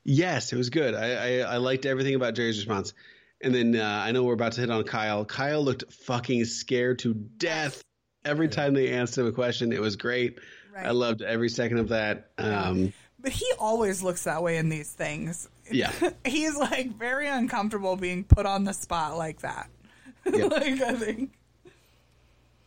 Yes, 0.06 0.52
it 0.54 0.56
was 0.56 0.72
good. 0.72 0.96
I, 0.96 1.42
I, 1.42 1.54
I 1.54 1.58
liked 1.58 1.86
everything 1.86 2.16
about 2.16 2.34
Jerry's 2.34 2.58
response. 2.58 2.94
And 3.42 3.54
then 3.54 3.76
uh, 3.76 3.86
I 4.04 4.12
know 4.12 4.24
we're 4.24 4.34
about 4.34 4.54
to 4.54 4.62
hit 4.62 4.72
on 4.72 4.84
Kyle. 4.84 5.24
Kyle 5.24 5.64
looked 5.64 5.92
fucking 5.94 6.46
scared 6.46 7.00
to 7.00 7.14
death 7.14 7.84
every 8.26 8.48
time 8.48 8.74
they 8.74 8.94
asked 8.94 9.18
him 9.18 9.28
a 9.28 9.32
question. 9.32 9.72
It 9.72 9.82
was 9.82 9.98
great. 9.98 10.40
Right. 10.74 10.88
I 10.88 10.92
loved 10.92 11.22
every 11.22 11.50
second 11.50 11.78
of 11.78 11.90
that. 11.90 12.32
Um, 12.40 12.92
But 13.20 13.34
he 13.34 13.46
always 13.60 14.02
looks 14.02 14.24
that 14.24 14.42
way 14.42 14.58
in 14.58 14.70
these 14.70 14.92
things. 14.92 15.48
yeah, 15.70 15.92
He's 16.26 16.56
like 16.56 16.98
very 16.98 17.28
uncomfortable 17.28 17.96
being 17.96 18.24
put 18.24 18.46
on 18.48 18.64
the 18.64 18.74
spot 18.74 19.16
like 19.18 19.42
that. 19.42 19.70
Yeah. 20.26 20.46
like 20.46 20.82
I 20.82 20.96
think. 20.96 21.34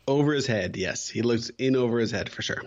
Over 0.09 0.33
his 0.33 0.47
head. 0.47 0.77
Yes, 0.77 1.09
he 1.09 1.23
looks 1.23 1.51
in 1.59 1.77
over 1.77 1.99
his 1.99 2.11
head 2.11 2.29
for 2.29 2.43
sure. 2.43 2.63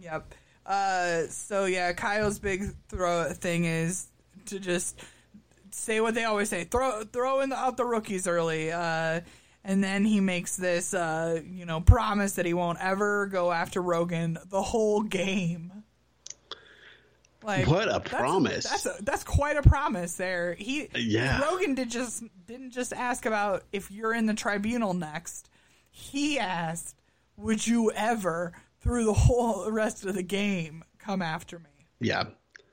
Yep. 0.00 0.34
Uh, 0.64 1.22
so 1.28 1.64
yeah, 1.64 1.92
Kyle's 1.92 2.38
big 2.38 2.64
throw 2.88 3.24
thing 3.32 3.64
is 3.64 4.08
to 4.46 4.58
just 4.58 5.00
say 5.70 6.00
what 6.00 6.14
they 6.14 6.24
always 6.24 6.48
say: 6.48 6.64
throw 6.64 7.02
throw 7.04 7.40
in 7.40 7.50
the, 7.50 7.56
out 7.56 7.76
the 7.76 7.84
rookies 7.84 8.26
early. 8.26 8.72
Uh, 8.72 9.20
and 9.64 9.82
then 9.82 10.04
he 10.04 10.20
makes 10.20 10.56
this, 10.56 10.94
uh, 10.94 11.40
you 11.44 11.64
know, 11.66 11.80
promise 11.80 12.34
that 12.34 12.46
he 12.46 12.54
won't 12.54 12.78
ever 12.80 13.26
go 13.26 13.50
after 13.50 13.82
Rogan 13.82 14.38
the 14.48 14.62
whole 14.62 15.02
game. 15.02 15.72
Like 17.42 17.66
What 17.66 17.84
a 17.88 17.92
that's- 18.00 18.08
promise. 18.08 18.64
That's 18.68 18.86
a, 18.86 18.94
that's 19.02 19.24
quite 19.24 19.56
a 19.56 19.62
promise 19.62 20.16
there. 20.16 20.54
He 20.54 20.88
Yeah. 20.94 21.42
Rogan 21.42 21.74
did 21.74 21.90
just 21.90 22.22
didn't 22.46 22.70
just 22.72 22.92
ask 22.92 23.26
about 23.26 23.64
if 23.72 23.90
you're 23.90 24.14
in 24.14 24.26
the 24.26 24.34
tribunal 24.34 24.94
next. 24.94 25.48
He 25.98 26.38
asked, 26.38 26.94
"Would 27.38 27.66
you 27.66 27.90
ever, 27.92 28.52
through 28.80 29.06
the 29.06 29.14
whole 29.14 29.70
rest 29.70 30.04
of 30.04 30.14
the 30.14 30.22
game, 30.22 30.84
come 30.98 31.22
after 31.22 31.58
me?" 31.58 31.70
Yeah, 32.00 32.24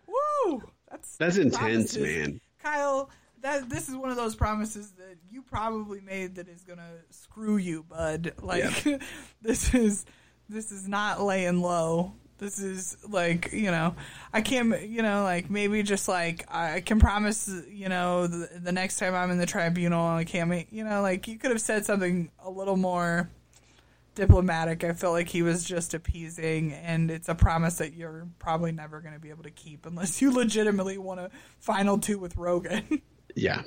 Woo! 0.07 0.63
That's 0.91 1.15
That's 1.15 1.37
intense, 1.37 1.95
promises. 1.95 1.97
man. 2.03 2.41
Kyle, 2.61 3.09
that 3.41 3.69
this 3.69 3.87
is 3.87 3.95
one 3.95 4.09
of 4.09 4.17
those 4.17 4.35
promises 4.35 4.91
that 4.97 5.15
you 5.31 5.41
probably 5.41 6.01
made 6.01 6.35
that 6.35 6.49
is 6.49 6.63
gonna 6.63 6.91
screw 7.11 7.55
you, 7.55 7.83
bud. 7.83 8.33
Like 8.41 8.83
this 9.41 9.73
is 9.73 10.05
this 10.49 10.71
is 10.73 10.87
not 10.87 11.21
laying 11.21 11.61
low. 11.61 12.13
This 12.43 12.59
is 12.59 12.97
like 13.07 13.53
you 13.53 13.71
know, 13.71 13.95
I 14.33 14.41
can't 14.41 14.81
you 14.89 15.01
know 15.01 15.23
like 15.23 15.49
maybe 15.49 15.81
just 15.81 16.09
like 16.09 16.45
I 16.53 16.81
can 16.81 16.99
promise 16.99 17.49
you 17.71 17.87
know 17.87 18.27
the, 18.27 18.49
the 18.59 18.71
next 18.73 18.99
time 18.99 19.15
I'm 19.15 19.31
in 19.31 19.37
the 19.37 19.45
tribunal 19.45 20.05
I 20.05 20.25
can't 20.25 20.49
make 20.49 20.67
you 20.71 20.83
know 20.83 21.01
like 21.01 21.25
you 21.27 21.37
could 21.37 21.51
have 21.51 21.61
said 21.61 21.85
something 21.85 22.29
a 22.43 22.49
little 22.49 22.75
more 22.75 23.29
diplomatic. 24.15 24.83
I 24.83 24.93
felt 24.93 25.13
like 25.13 25.29
he 25.29 25.41
was 25.41 25.63
just 25.63 25.93
appeasing, 25.93 26.73
and 26.73 27.09
it's 27.09 27.29
a 27.29 27.35
promise 27.35 27.77
that 27.77 27.93
you're 27.93 28.27
probably 28.39 28.71
never 28.71 28.99
going 29.01 29.13
to 29.13 29.19
be 29.19 29.29
able 29.29 29.43
to 29.43 29.51
keep 29.51 29.85
unless 29.85 30.21
you 30.21 30.31
legitimately 30.35 30.97
want 30.97 31.19
a 31.19 31.29
final 31.59 31.97
two 31.97 32.19
with 32.19 32.35
Rogan, 32.35 33.01
yeah. 33.35 33.61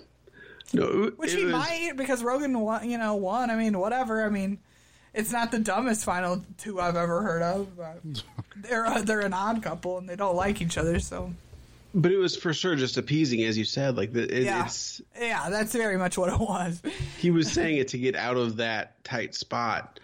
No, 0.73 1.13
which 1.17 1.33
he 1.33 1.45
was- 1.45 1.53
might 1.53 1.93
because 1.97 2.23
Rogan 2.23 2.61
won. 2.61 2.89
You 2.91 2.99
know, 2.99 3.15
won. 3.15 3.51
I 3.51 3.57
mean, 3.57 3.79
whatever. 3.79 4.25
I 4.25 4.29
mean, 4.29 4.59
it's 5.17 5.33
not 5.33 5.51
the 5.51 5.59
dumbest 5.59 6.05
final 6.05 6.45
two 6.59 6.81
I've 6.81 6.95
ever 6.95 7.23
heard 7.23 7.43
of. 7.43 7.77
But 7.77 8.01
they're 8.57 8.87
uh, 8.87 9.03
they're 9.03 9.21
an 9.21 9.33
odd 9.33 9.63
couple 9.63 9.99
and 9.99 10.09
they 10.09 10.15
don't 10.15 10.37
like 10.37 10.61
each 10.63 10.79
other. 10.79 11.01
So 11.01 11.33
But 11.95 12.13
it 12.13 12.19
was 12.19 12.37
for 12.37 12.53
sure 12.53 12.77
just 12.77 12.97
appeasing, 12.99 13.43
as 13.45 13.57
you 13.59 13.65
said. 13.65 13.97
Like 13.97 14.13
the, 14.13 14.23
it, 14.23 14.45
yeah, 14.45 14.67
it's 14.67 15.01
yeah, 15.21 15.49
that's 15.51 15.73
very 15.73 15.97
much 15.97 16.17
what 16.17 16.33
it 16.33 16.39
was. 16.39 16.81
he 17.19 17.31
was 17.33 17.51
saying 17.51 17.79
it 17.79 17.89
to 17.89 17.99
get 17.99 18.15
out 18.15 18.37
of 18.37 18.59
that 18.59 19.03
tight 19.05 19.35
spot, 19.35 19.99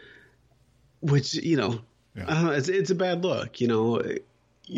which 1.01 1.35
you 1.35 1.57
know, 1.57 1.81
Yeah. 2.17 2.25
I 2.29 2.55
it's, 2.55 2.69
it's 2.69 2.91
a 2.91 2.95
bad 2.95 3.23
look. 3.23 3.61
You 3.61 3.69
know, 3.69 4.03
you 4.03 4.19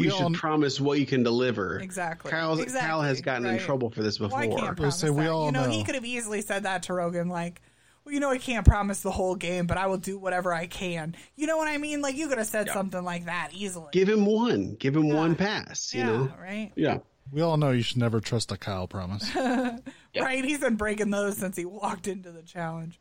We 0.07 0.11
should 0.11 0.23
all- 0.23 0.31
promise 0.33 0.81
what 0.81 0.99
you 0.99 1.07
can 1.07 1.23
deliver. 1.23 1.79
Exactly. 1.79 2.31
Kyle's, 2.31 2.65
Kyle 2.73 3.03
has 3.03 3.21
gotten 3.21 3.47
in 3.47 3.59
trouble 3.59 3.91
for 3.91 4.03
this 4.03 4.19
Well, 4.19 4.35
I 4.35 4.49
can't 4.49 4.77
promise 4.77 4.99
say 4.99 5.11
we 5.11 5.23
that. 5.25 5.31
all 5.31 5.47
you 5.47 5.53
know, 5.53 5.69
he 5.69 5.85
could 5.85 5.95
have 5.95 6.05
easily 6.05 6.41
said 6.41 6.63
that 6.65 6.85
to 6.85 6.95
Rogan, 6.95 7.29
like, 7.29 7.61
well, 8.05 8.13
you 8.13 8.21
know, 8.21 8.31
I 8.31 8.39
can't 8.39 8.67
promise 8.67 9.01
the 9.01 9.11
whole 9.11 9.35
game, 9.35 9.67
but 9.67 9.79
I 9.79 9.87
will 9.87 9.97
do 9.97 10.19
whatever 10.19 10.53
I 10.53 10.67
can. 10.67 11.17
You 11.37 11.47
know 11.47 11.57
what 11.57 11.69
I 11.69 11.79
mean? 11.79 12.03
Like, 12.03 12.17
you 12.17 12.29
could 12.29 12.39
have 12.39 12.47
said 12.47 12.69
something 12.69 13.03
like 13.03 13.27
that 13.27 13.51
easily. 13.53 13.89
Give 13.93 14.09
him 14.09 14.27
one. 14.27 14.77
Give 14.79 14.95
him 14.95 15.09
one 15.09 15.37
pass. 15.37 15.95
You 15.95 16.01
yeah, 16.01 16.07
know. 16.07 16.35
right? 16.41 16.73
Yeah. 16.77 16.99
We 17.33 17.41
all 17.41 17.57
know 17.57 17.71
you 17.71 17.83
should 17.83 17.97
never 17.97 18.21
trust 18.21 18.53
a 18.53 18.57
Kyle 18.57 18.87
promise. 18.87 19.31
Right? 20.17 20.45
He's 20.45 20.61
been 20.61 20.77
breaking 20.77 21.11
those 21.11 21.37
since 21.37 21.57
he 21.57 21.65
walked 21.65 22.07
into 22.07 22.31
the 22.31 22.43
challenge. 22.43 23.01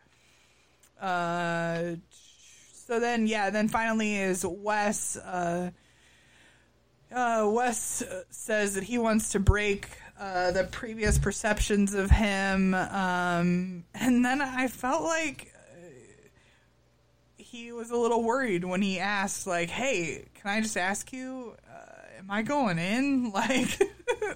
Uh, 1.00 1.98
so 2.72 3.00
then, 3.00 3.28
yeah, 3.28 3.52
then 3.52 3.68
finally 3.68 4.18
is 4.18 4.44
Wes. 4.44 5.16
Uh, 5.16 5.70
uh, 7.14 7.48
Wes 7.52 8.02
uh, 8.02 8.24
says 8.32 8.74
that 8.74 8.84
he 8.84 8.98
wants 8.98 9.34
to 9.34 9.40
break 9.40 9.90
uh, 10.24 10.52
the 10.52 10.64
previous 10.64 11.18
perceptions 11.18 11.94
of 11.94 12.10
him. 12.10 12.74
Um, 12.74 13.84
and 13.94 14.24
then 14.24 14.42
I 14.42 14.70
felt 14.70 15.04
like 15.04 15.54
he 17.36 17.74
was 17.74 17.92
a 17.92 17.98
little 17.98 18.24
worried 18.24 18.64
when 18.64 18.82
he 18.82 19.00
asked, 19.00 19.46
like, 19.46 19.70
"Hey, 19.70 20.24
can 20.36 20.50
I 20.50 20.62
just 20.62 20.78
ask 20.78 21.12
you, 21.12 21.58
uh, 21.70 22.20
am 22.20 22.32
I 22.32 22.42
going 22.42 22.80
in? 22.80 23.32
Like, 23.34 23.82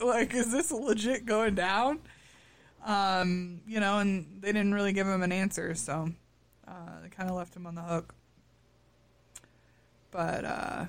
like, 0.01 0.33
is 0.33 0.51
this 0.51 0.71
legit 0.71 1.25
going 1.25 1.55
down?" 1.55 1.99
Um, 2.85 3.61
you 3.65 3.79
know, 3.79 3.99
and 3.99 4.41
they 4.41 4.51
didn't 4.51 4.73
really 4.73 4.91
give 4.91 5.07
him 5.07 5.23
an 5.23 5.31
answer, 5.31 5.73
so 5.73 6.09
uh, 6.67 7.01
they 7.01 7.09
kind 7.09 7.29
of 7.29 7.37
left 7.37 7.55
him 7.55 7.65
on 7.65 7.75
the 7.75 7.81
hook. 7.81 8.13
But 10.11 10.43
uh, 10.43 10.85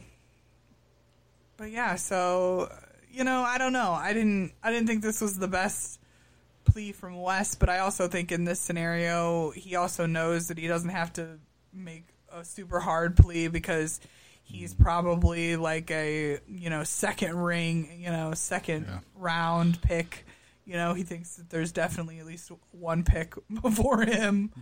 but 1.57 1.70
yeah, 1.70 1.95
so 1.95 2.69
you 3.10 3.24
know, 3.24 3.43
I 3.43 3.59
don't 3.59 3.72
know. 3.72 3.93
I 3.93 4.12
didn't 4.12 4.52
I 4.62 4.70
didn't 4.72 4.86
think 4.86 5.02
this 5.02 5.20
was 5.20 5.39
the 5.39 5.48
best 5.48 6.01
plea 6.64 6.93
from 6.93 7.20
Wes, 7.20 7.55
but 7.55 7.68
I 7.68 7.78
also 7.80 8.09
think 8.09 8.30
in 8.32 8.44
this 8.44 8.60
scenario, 8.60 9.51
he 9.51 9.74
also 9.76 10.06
knows 10.06 10.48
that 10.48 10.59
he 10.59 10.66
doesn't 10.68 10.90
have 10.90 11.12
to 11.14 11.39
make 11.72 12.05
a 12.32 12.44
super 12.44 12.78
hard 12.80 13.16
plea 13.16 13.48
because 13.48 14.01
he's 14.43 14.74
probably 14.74 15.56
like 15.56 15.90
a 15.90 16.39
you 16.48 16.70
know 16.70 16.85
second 16.85 17.36
ring, 17.39 17.98
you 18.01 18.10
know 18.10 18.32
second 18.35 18.86
Yeah. 18.89 18.98
round 19.16 19.80
pick. 19.82 20.26
You 20.64 20.74
know, 20.74 20.93
he 20.93 21.02
thinks 21.02 21.36
that 21.36 21.48
there's 21.48 21.72
definitely 21.72 22.18
at 22.18 22.26
least 22.26 22.51
one 22.72 23.02
pick 23.02 23.32
before 23.62 24.02
him. 24.02 24.52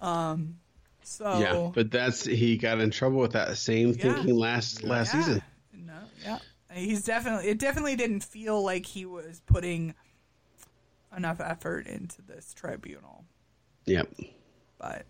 Um, 0.00 0.56
so 1.04 1.38
Yeah, 1.38 1.70
but 1.72 1.90
that's 1.92 2.24
he 2.24 2.56
got 2.56 2.80
in 2.80 2.90
trouble 2.90 3.18
with 3.18 3.32
that 3.32 3.56
same 3.56 3.90
Yeah. 3.90 4.14
thinking 4.14 4.34
last 4.34 4.82
last 4.82 5.14
yeah. 5.14 5.20
season. 5.22 5.42
No, 5.72 5.98
yeah. 6.24 6.38
He's 6.74 7.04
definitely 7.04 7.48
it 7.48 7.58
definitely 7.58 7.96
didn't 7.96 8.24
feel 8.24 8.62
like 8.62 8.86
he 8.86 9.04
was 9.04 9.40
putting 9.46 9.94
enough 11.16 11.40
effort 11.40 11.86
into 11.86 12.22
this 12.22 12.52
tribunal. 12.54 13.24
Yep. 13.86 14.12
But 14.78 15.06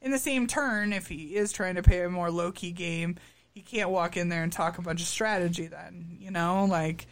in 0.00 0.10
the 0.10 0.18
same 0.18 0.46
turn, 0.46 0.92
if 0.92 1.08
he 1.08 1.36
is 1.36 1.52
trying 1.52 1.76
to 1.76 1.82
play 1.82 2.02
a 2.02 2.08
more 2.08 2.30
low 2.30 2.52
key 2.52 2.72
game, 2.72 3.16
he 3.52 3.62
can't 3.62 3.90
walk 3.90 4.16
in 4.16 4.28
there 4.28 4.42
and 4.42 4.52
talk 4.52 4.78
a 4.78 4.82
bunch 4.82 5.00
of 5.00 5.06
strategy 5.06 5.66
then, 5.66 6.18
you 6.20 6.30
know? 6.30 6.66
Like 6.68 7.06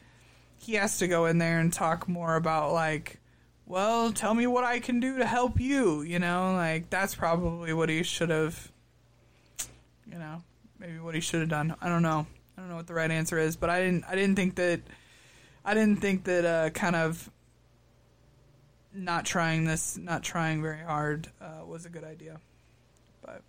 he 0.59 0.75
has 0.75 0.99
to 0.99 1.09
go 1.09 1.27
in 1.27 1.39
there 1.39 1.61
and 1.61 1.73
talk 1.73 2.09
more 2.09 2.37
about 2.37 2.73
like 2.73 3.21
well, 3.67 4.13
tell 4.13 4.35
me 4.35 4.47
what 4.47 4.65
I 4.65 4.79
can 4.79 5.01
do 5.01 5.19
to 5.19 5.27
help 5.27 5.59
you, 5.59 6.03
you 6.03 6.19
know? 6.19 6.53
Like 6.55 6.91
that's 6.91 7.15
probably 7.15 7.73
what 7.73 7.89
he 7.89 8.03
should 8.03 8.31
have 8.31 8.71
you 10.07 10.19
know, 10.19 10.43
maybe 10.79 10.99
what 10.99 11.15
he 11.15 11.21
should 11.21 11.41
have 11.41 11.49
done. 11.49 11.75
I 11.81 11.89
don't 11.89 12.03
know. 12.03 12.27
I 12.65 12.67
don't 12.67 12.71
know 12.71 12.77
what 12.77 12.87
the 12.87 12.95
right 12.95 13.11
answer 13.11 13.39
is, 13.39 13.57
but 13.57 13.69
I 13.69 13.83
didn't 13.83 14.05
I 14.09 14.15
didn't 14.15 14.37
think 14.37 14.55
that 14.55 14.81
I 15.67 15.75
didn't 15.75 16.01
think 16.01 16.25
that 16.25 16.47
uh, 16.47 16.71
kind 16.71 16.97
of 16.97 17.31
not 18.95 19.27
trying 19.27 19.67
this, 19.67 19.99
not 19.99 20.23
trying 20.23 20.63
very 20.63 20.79
hard, 20.79 21.29
uh, 21.43 21.67
was 21.67 21.85
a 21.85 21.91
good 21.91 22.05
idea. 22.05 22.41
But 23.23 23.43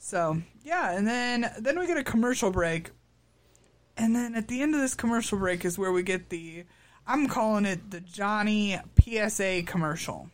so 0.00 0.42
yeah, 0.64 0.90
and 0.90 1.06
then 1.06 1.48
then 1.60 1.78
we 1.78 1.86
get 1.86 1.96
a 1.96 2.02
commercial 2.02 2.50
break, 2.50 2.90
and 3.96 4.16
then 4.16 4.34
at 4.34 4.48
the 4.48 4.62
end 4.62 4.74
of 4.74 4.80
this 4.80 4.96
commercial 4.96 5.38
break 5.38 5.64
is 5.64 5.78
where 5.78 5.92
we 5.92 6.02
get 6.02 6.28
the 6.28 6.64
I'm 7.06 7.28
calling 7.28 7.66
it 7.66 7.92
the 7.92 8.00
Johnny 8.00 8.80
PSA 9.00 9.62
commercial. 9.64 10.28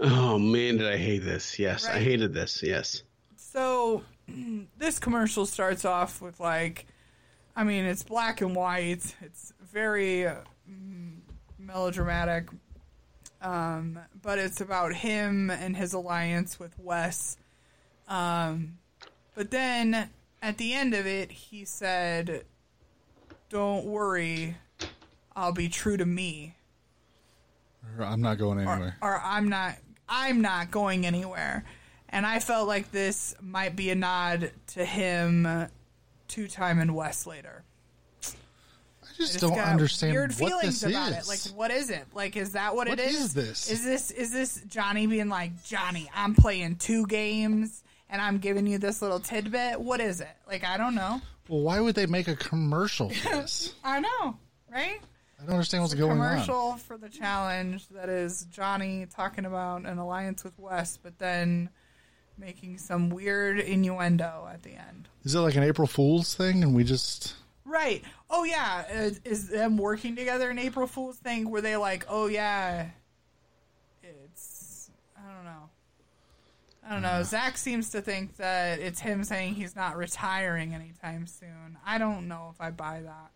Oh 0.00 0.36
man, 0.36 0.78
did 0.78 0.92
I 0.92 0.96
hate 0.96 1.22
this? 1.22 1.60
Yes, 1.60 1.86
I 1.86 2.00
hated 2.00 2.34
this. 2.34 2.60
Yes. 2.64 3.04
So 3.36 4.02
this 4.78 4.98
commercial 4.98 5.46
starts 5.46 5.84
off 5.84 6.20
with 6.20 6.40
like, 6.40 6.86
I 7.54 7.64
mean, 7.64 7.84
it's 7.84 8.02
black 8.02 8.40
and 8.40 8.54
white. 8.54 9.14
It's 9.20 9.52
very 9.72 10.26
uh, 10.26 10.36
mm, 10.70 11.16
melodramatic, 11.58 12.48
um, 13.40 13.98
but 14.22 14.38
it's 14.38 14.60
about 14.60 14.94
him 14.94 15.50
and 15.50 15.76
his 15.76 15.92
alliance 15.92 16.58
with 16.58 16.78
Wes. 16.78 17.36
Um, 18.08 18.78
but 19.34 19.50
then 19.50 20.10
at 20.42 20.58
the 20.58 20.74
end 20.74 20.94
of 20.94 21.06
it, 21.06 21.30
he 21.30 21.64
said, 21.64 22.44
"Don't 23.48 23.84
worry, 23.84 24.56
I'll 25.34 25.52
be 25.52 25.68
true 25.68 25.96
to 25.96 26.06
me." 26.06 26.54
I'm 27.98 28.20
not 28.20 28.38
going 28.38 28.58
anywhere. 28.58 28.96
or 29.00 29.20
I'm 29.22 29.48
not 29.48 29.76
I'm 30.08 30.40
not 30.40 30.70
going 30.70 31.06
anywhere. 31.06 31.64
And 32.08 32.24
I 32.24 32.38
felt 32.38 32.68
like 32.68 32.92
this 32.92 33.34
might 33.40 33.74
be 33.76 33.90
a 33.90 33.94
nod 33.94 34.50
to 34.68 34.84
him 34.84 35.68
two 36.28 36.48
time 36.48 36.78
in 36.78 36.94
Wes 36.94 37.26
later. 37.26 37.64
I 38.22 38.26
I 39.02 39.08
just 39.16 39.32
just 39.32 39.40
don't 39.40 39.58
understand 39.58 40.12
weird 40.12 40.32
what 40.38 40.48
feelings 40.50 40.80
this 40.80 40.90
about 40.90 41.10
is. 41.12 41.16
it. 41.18 41.28
Like 41.28 41.56
what 41.58 41.70
is 41.70 41.90
it? 41.90 42.04
Like 42.14 42.36
is 42.36 42.52
that 42.52 42.74
what, 42.76 42.88
What 42.88 42.98
it 43.00 43.08
is? 43.08 43.16
is 43.16 43.34
this? 43.34 43.70
Is 43.70 43.84
this 43.84 44.10
is 44.10 44.32
this 44.32 44.62
Johnny 44.68 45.06
being 45.06 45.28
like, 45.28 45.64
Johnny, 45.64 46.10
I'm 46.14 46.34
playing 46.34 46.76
two 46.76 47.06
games 47.06 47.82
and 48.10 48.20
I'm 48.20 48.38
giving 48.38 48.66
you 48.66 48.78
this 48.78 49.02
little 49.02 49.20
tidbit? 49.20 49.80
What 49.80 50.00
is 50.00 50.20
it? 50.20 50.28
Like 50.46 50.64
I 50.64 50.76
don't 50.76 50.94
know. 50.94 51.20
well, 51.48 51.60
why 51.60 51.80
would 51.80 51.94
they 51.94 52.06
make 52.06 52.28
a 52.28 52.36
commercial 52.36 53.08
for 53.10 53.28
this? 53.36 53.74
I 53.82 54.00
know, 54.00 54.36
right? 54.70 55.00
I 55.38 55.42
don't 55.44 55.52
understand 55.54 55.82
what's 55.82 55.94
going 55.94 56.12
on. 56.12 56.16
commercial 56.18 56.76
for 56.76 56.96
the 56.96 57.08
challenge 57.08 57.88
that 57.88 58.08
is 58.08 58.44
Johnny 58.50 59.06
talking 59.06 59.44
about 59.44 59.84
an 59.84 59.98
alliance 59.98 60.42
with 60.44 60.58
Wes, 60.58 60.98
but 61.02 61.18
then 61.18 61.68
making 62.38 62.78
some 62.78 63.10
weird 63.10 63.58
innuendo 63.58 64.48
at 64.52 64.62
the 64.62 64.70
end. 64.70 65.08
Is 65.24 65.34
it 65.34 65.40
like 65.40 65.56
an 65.56 65.62
April 65.62 65.86
Fool's 65.86 66.34
thing, 66.34 66.62
and 66.62 66.74
we 66.74 66.84
just 66.84 67.34
Right. 67.66 68.02
Oh 68.30 68.44
yeah. 68.44 68.86
Is, 68.90 69.20
is 69.24 69.48
them 69.48 69.76
working 69.76 70.16
together 70.16 70.48
an 70.50 70.58
April 70.58 70.86
Fool's 70.86 71.16
thing? 71.16 71.50
Were 71.50 71.60
they 71.60 71.76
like, 71.76 72.06
oh 72.08 72.28
yeah, 72.28 72.88
it's 74.02 74.90
I 75.16 75.32
don't 75.34 75.44
know. 75.44 75.68
I 76.88 76.92
don't 76.92 77.02
know. 77.02 77.22
Zach 77.24 77.58
seems 77.58 77.90
to 77.90 78.00
think 78.00 78.36
that 78.36 78.78
it's 78.78 79.00
him 79.00 79.24
saying 79.24 79.54
he's 79.54 79.74
not 79.74 79.96
retiring 79.96 80.74
anytime 80.74 81.26
soon. 81.26 81.76
I 81.84 81.98
don't 81.98 82.28
know 82.28 82.52
if 82.54 82.60
I 82.60 82.70
buy 82.70 83.02
that. 83.02 83.30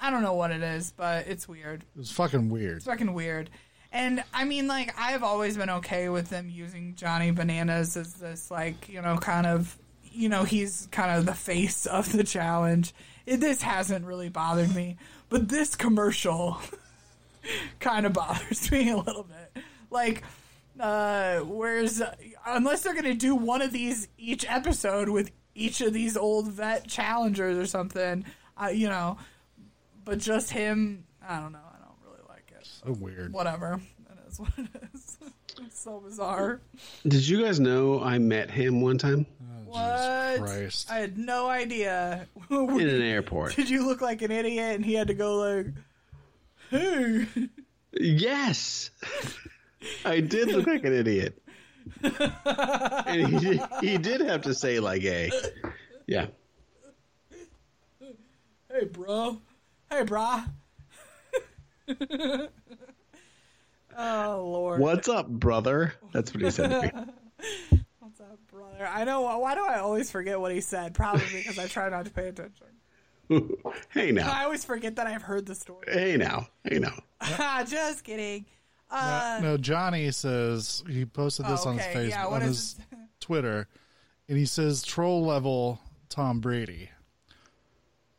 I 0.00 0.10
don't 0.10 0.22
know 0.22 0.34
what 0.34 0.50
it 0.50 0.62
is, 0.62 0.92
but 0.96 1.26
it's 1.26 1.46
weird. 1.46 1.84
It's 1.98 2.10
fucking 2.10 2.48
weird. 2.48 2.78
It's 2.78 2.86
fucking 2.86 3.12
weird. 3.12 3.50
And 3.90 4.22
I 4.34 4.44
mean, 4.44 4.66
like, 4.66 4.94
I've 4.98 5.22
always 5.22 5.56
been 5.56 5.70
okay 5.70 6.08
with 6.08 6.28
them 6.28 6.50
using 6.50 6.94
Johnny 6.94 7.30
Bananas 7.30 7.96
as 7.96 8.14
this, 8.14 8.50
like, 8.50 8.88
you 8.88 9.00
know, 9.00 9.16
kind 9.16 9.46
of, 9.46 9.76
you 10.12 10.28
know, 10.28 10.44
he's 10.44 10.88
kind 10.90 11.16
of 11.16 11.24
the 11.24 11.34
face 11.34 11.86
of 11.86 12.12
the 12.12 12.24
challenge. 12.24 12.92
It, 13.24 13.38
this 13.38 13.62
hasn't 13.62 14.04
really 14.04 14.28
bothered 14.28 14.74
me, 14.74 14.96
but 15.30 15.48
this 15.48 15.74
commercial 15.74 16.58
kind 17.80 18.04
of 18.04 18.12
bothers 18.12 18.70
me 18.70 18.90
a 18.90 18.96
little 18.96 19.24
bit. 19.24 19.62
Like, 19.90 20.22
uh, 20.78 21.40
where's 21.40 22.00
unless 22.46 22.82
they're 22.82 22.94
gonna 22.94 23.14
do 23.14 23.34
one 23.34 23.62
of 23.62 23.72
these 23.72 24.08
each 24.16 24.48
episode 24.48 25.08
with 25.08 25.30
each 25.54 25.80
of 25.80 25.92
these 25.92 26.16
old 26.16 26.48
vet 26.48 26.86
challengers 26.86 27.58
or 27.58 27.66
something, 27.66 28.24
uh, 28.62 28.68
you 28.68 28.88
know, 28.88 29.18
but 30.04 30.18
just 30.18 30.50
him, 30.50 31.04
I 31.26 31.40
don't 31.40 31.52
know. 31.52 31.58
I 31.58 31.78
don't 31.84 31.96
really 32.04 32.22
like 32.28 32.52
it 32.56 32.68
So 32.88 32.94
weird. 32.94 33.34
whatever. 33.34 33.82
That 34.08 34.18
is 34.30 34.40
what 34.40 34.50
it 34.56 34.68
is. 34.94 35.18
It's 35.60 35.80
so 35.80 35.98
bizarre. 35.98 36.60
Did 37.06 37.26
you 37.26 37.44
guys 37.44 37.58
know 37.58 38.00
I 38.00 38.18
met 38.18 38.48
him 38.48 38.80
one 38.80 38.96
time 38.96 39.26
oh, 39.42 39.72
What? 39.72 40.38
Christ. 40.38 40.88
I 40.88 41.00
had 41.00 41.18
no 41.18 41.48
idea. 41.48 42.28
in 42.50 42.88
an 42.88 43.02
airport? 43.02 43.56
Did 43.56 43.68
you 43.68 43.84
look 43.84 44.00
like 44.00 44.22
an 44.22 44.30
idiot 44.30 44.76
and 44.76 44.84
he 44.84 44.94
had 44.94 45.08
to 45.08 45.14
go 45.14 45.36
like, 45.36 45.66
hey? 46.70 47.26
yes, 47.92 48.90
I 50.04 50.20
did 50.20 50.52
look 50.52 50.68
like 50.68 50.84
an 50.84 50.92
idiot. 50.92 51.42
and 52.04 53.26
he 53.26 53.38
did, 53.38 53.60
he 53.80 53.98
did 53.98 54.20
have 54.20 54.42
to 54.42 54.54
say 54.54 54.78
like 54.78 55.02
a, 55.02 55.32
yeah. 56.06 56.26
Hey, 58.70 58.84
bro. 58.84 59.38
Hey, 59.90 60.04
brah. 60.04 60.48
Oh, 63.98 64.48
Lord. 64.50 64.80
What's 64.80 65.08
up, 65.08 65.28
brother? 65.28 65.94
That's 66.12 66.32
what 66.32 66.42
he 66.42 66.50
said 66.50 66.68
to 66.70 66.82
me. 66.82 66.90
What's 67.98 68.20
up, 68.20 68.38
brother? 68.50 68.86
I 68.86 69.04
know. 69.04 69.20
Why 69.38 69.54
do 69.54 69.64
I 69.64 69.78
always 69.80 70.10
forget 70.10 70.40
what 70.40 70.52
he 70.52 70.60
said? 70.60 70.94
Probably 70.94 71.24
because 71.32 71.58
I 71.58 71.66
try 71.68 71.88
not 71.88 72.04
to 72.06 72.10
pay 72.10 72.28
attention. 72.28 72.66
hey 73.90 74.10
now. 74.10 74.32
I 74.32 74.44
always 74.44 74.64
forget 74.64 74.96
that 74.96 75.06
I've 75.06 75.20
heard 75.22 75.44
the 75.44 75.54
story. 75.54 75.84
hey 75.86 76.16
now, 76.16 76.48
hey 76.64 76.78
now. 76.78 76.94
Just 77.66 78.02
kidding. 78.04 78.46
No, 78.90 78.96
Uh, 78.96 79.40
no, 79.42 79.56
Johnny 79.58 80.10
says 80.12 80.82
he 80.88 81.04
posted 81.04 81.44
this 81.46 81.66
Oh, 81.66 81.70
on 81.70 81.78
his. 81.78 81.86
Facebook 81.94 82.08
Yeah, 82.08 82.26
on 82.26 82.40
his? 82.40 82.76
Twitter, 83.20 83.68
and 84.30 84.38
he 84.38 84.46
says 84.46 84.82
troll 84.82 85.26
level 85.26 85.78
Tom 86.08 86.40
Brady. 86.40 86.88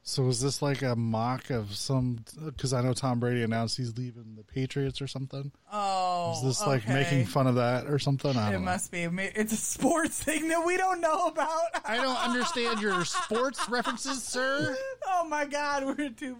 So 0.09 0.27
is 0.27 0.41
this 0.41 0.63
like 0.63 0.81
a 0.81 0.95
mock 0.95 1.51
of 1.51 1.75
some? 1.75 2.25
Because 2.43 2.73
I 2.73 2.81
know 2.81 2.93
Tom 2.93 3.19
Brady 3.19 3.43
announced 3.43 3.77
he's 3.77 3.95
leaving 3.95 4.33
the 4.35 4.43
Patriots 4.43 5.03
or 5.03 5.07
something. 5.07 5.51
oh, 5.71 6.33
Is 6.35 6.43
this 6.43 6.65
like 6.65 6.83
okay. 6.83 6.93
making 6.95 7.25
fun 7.27 7.45
of 7.45 7.55
that 7.55 7.85
or 7.85 7.99
something? 7.99 8.35
I 8.35 8.49
It 8.49 8.53
don't 8.53 8.65
know. 8.65 8.71
must 8.71 8.91
be. 8.91 9.03
It's 9.03 9.53
a 9.53 9.55
sports 9.55 10.21
thing 10.23 10.47
that 10.47 10.65
we 10.65 10.77
don't 10.77 10.99
know 10.99 11.27
about. 11.27 11.67
I 11.85 11.97
don't 11.97 12.17
understand 12.17 12.81
your 12.81 13.05
sports 13.05 13.69
references, 13.69 14.23
sir. 14.23 14.75
oh 15.07 15.25
my 15.25 15.45
god, 15.45 15.85
we're 15.85 16.09
too 16.09 16.37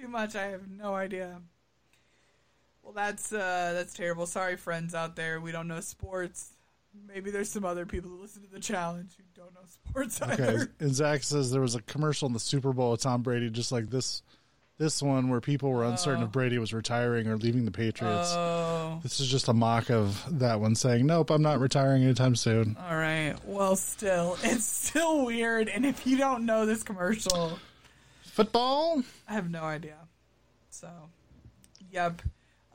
too 0.00 0.08
much. 0.08 0.34
I 0.34 0.46
have 0.46 0.66
no 0.66 0.94
idea. 0.94 1.42
Well, 2.82 2.94
that's 2.94 3.34
uh 3.34 3.72
that's 3.74 3.92
terrible. 3.92 4.24
Sorry, 4.24 4.56
friends 4.56 4.94
out 4.94 5.14
there. 5.14 5.42
We 5.42 5.52
don't 5.52 5.68
know 5.68 5.80
sports. 5.80 6.54
Maybe 7.06 7.30
there's 7.30 7.50
some 7.50 7.66
other 7.66 7.84
people 7.84 8.08
who 8.08 8.22
listen 8.22 8.42
to 8.44 8.50
the 8.50 8.60
challenge 8.60 9.10
who 9.18 9.23
don't 9.44 9.54
know 9.54 9.60
sports 9.66 10.20
Okay, 10.22 10.32
either. 10.32 10.72
and 10.80 10.94
Zach 10.94 11.22
says 11.22 11.50
there 11.50 11.60
was 11.60 11.74
a 11.74 11.82
commercial 11.82 12.26
in 12.26 12.32
the 12.32 12.40
Super 12.40 12.72
Bowl 12.72 12.92
with 12.92 13.00
Tom 13.02 13.22
Brady, 13.22 13.50
just 13.50 13.70
like 13.72 13.90
this, 13.90 14.22
this 14.78 15.02
one 15.02 15.28
where 15.28 15.40
people 15.40 15.70
were 15.70 15.84
uncertain 15.84 16.22
if 16.24 16.32
Brady 16.32 16.58
was 16.58 16.72
retiring 16.72 17.26
or 17.28 17.36
leaving 17.36 17.64
the 17.64 17.70
Patriots. 17.70 18.32
Oh, 18.34 18.98
This 19.02 19.20
is 19.20 19.28
just 19.28 19.48
a 19.48 19.52
mock 19.52 19.90
of 19.90 20.24
that 20.40 20.60
one 20.60 20.74
saying, 20.74 21.06
"Nope, 21.06 21.30
I'm 21.30 21.42
not 21.42 21.60
retiring 21.60 22.02
anytime 22.02 22.34
soon." 22.36 22.76
all 22.80 22.96
right. 22.96 23.34
Well, 23.44 23.76
still, 23.76 24.36
it's 24.42 24.64
still 24.66 25.24
weird. 25.26 25.68
And 25.68 25.86
if 25.86 26.06
you 26.06 26.16
don't 26.16 26.44
know 26.46 26.66
this 26.66 26.82
commercial, 26.82 27.58
Football. 28.22 29.02
I 29.28 29.34
have 29.34 29.48
no 29.48 29.62
idea. 29.62 29.96
So, 30.70 30.88
yep. 31.92 32.20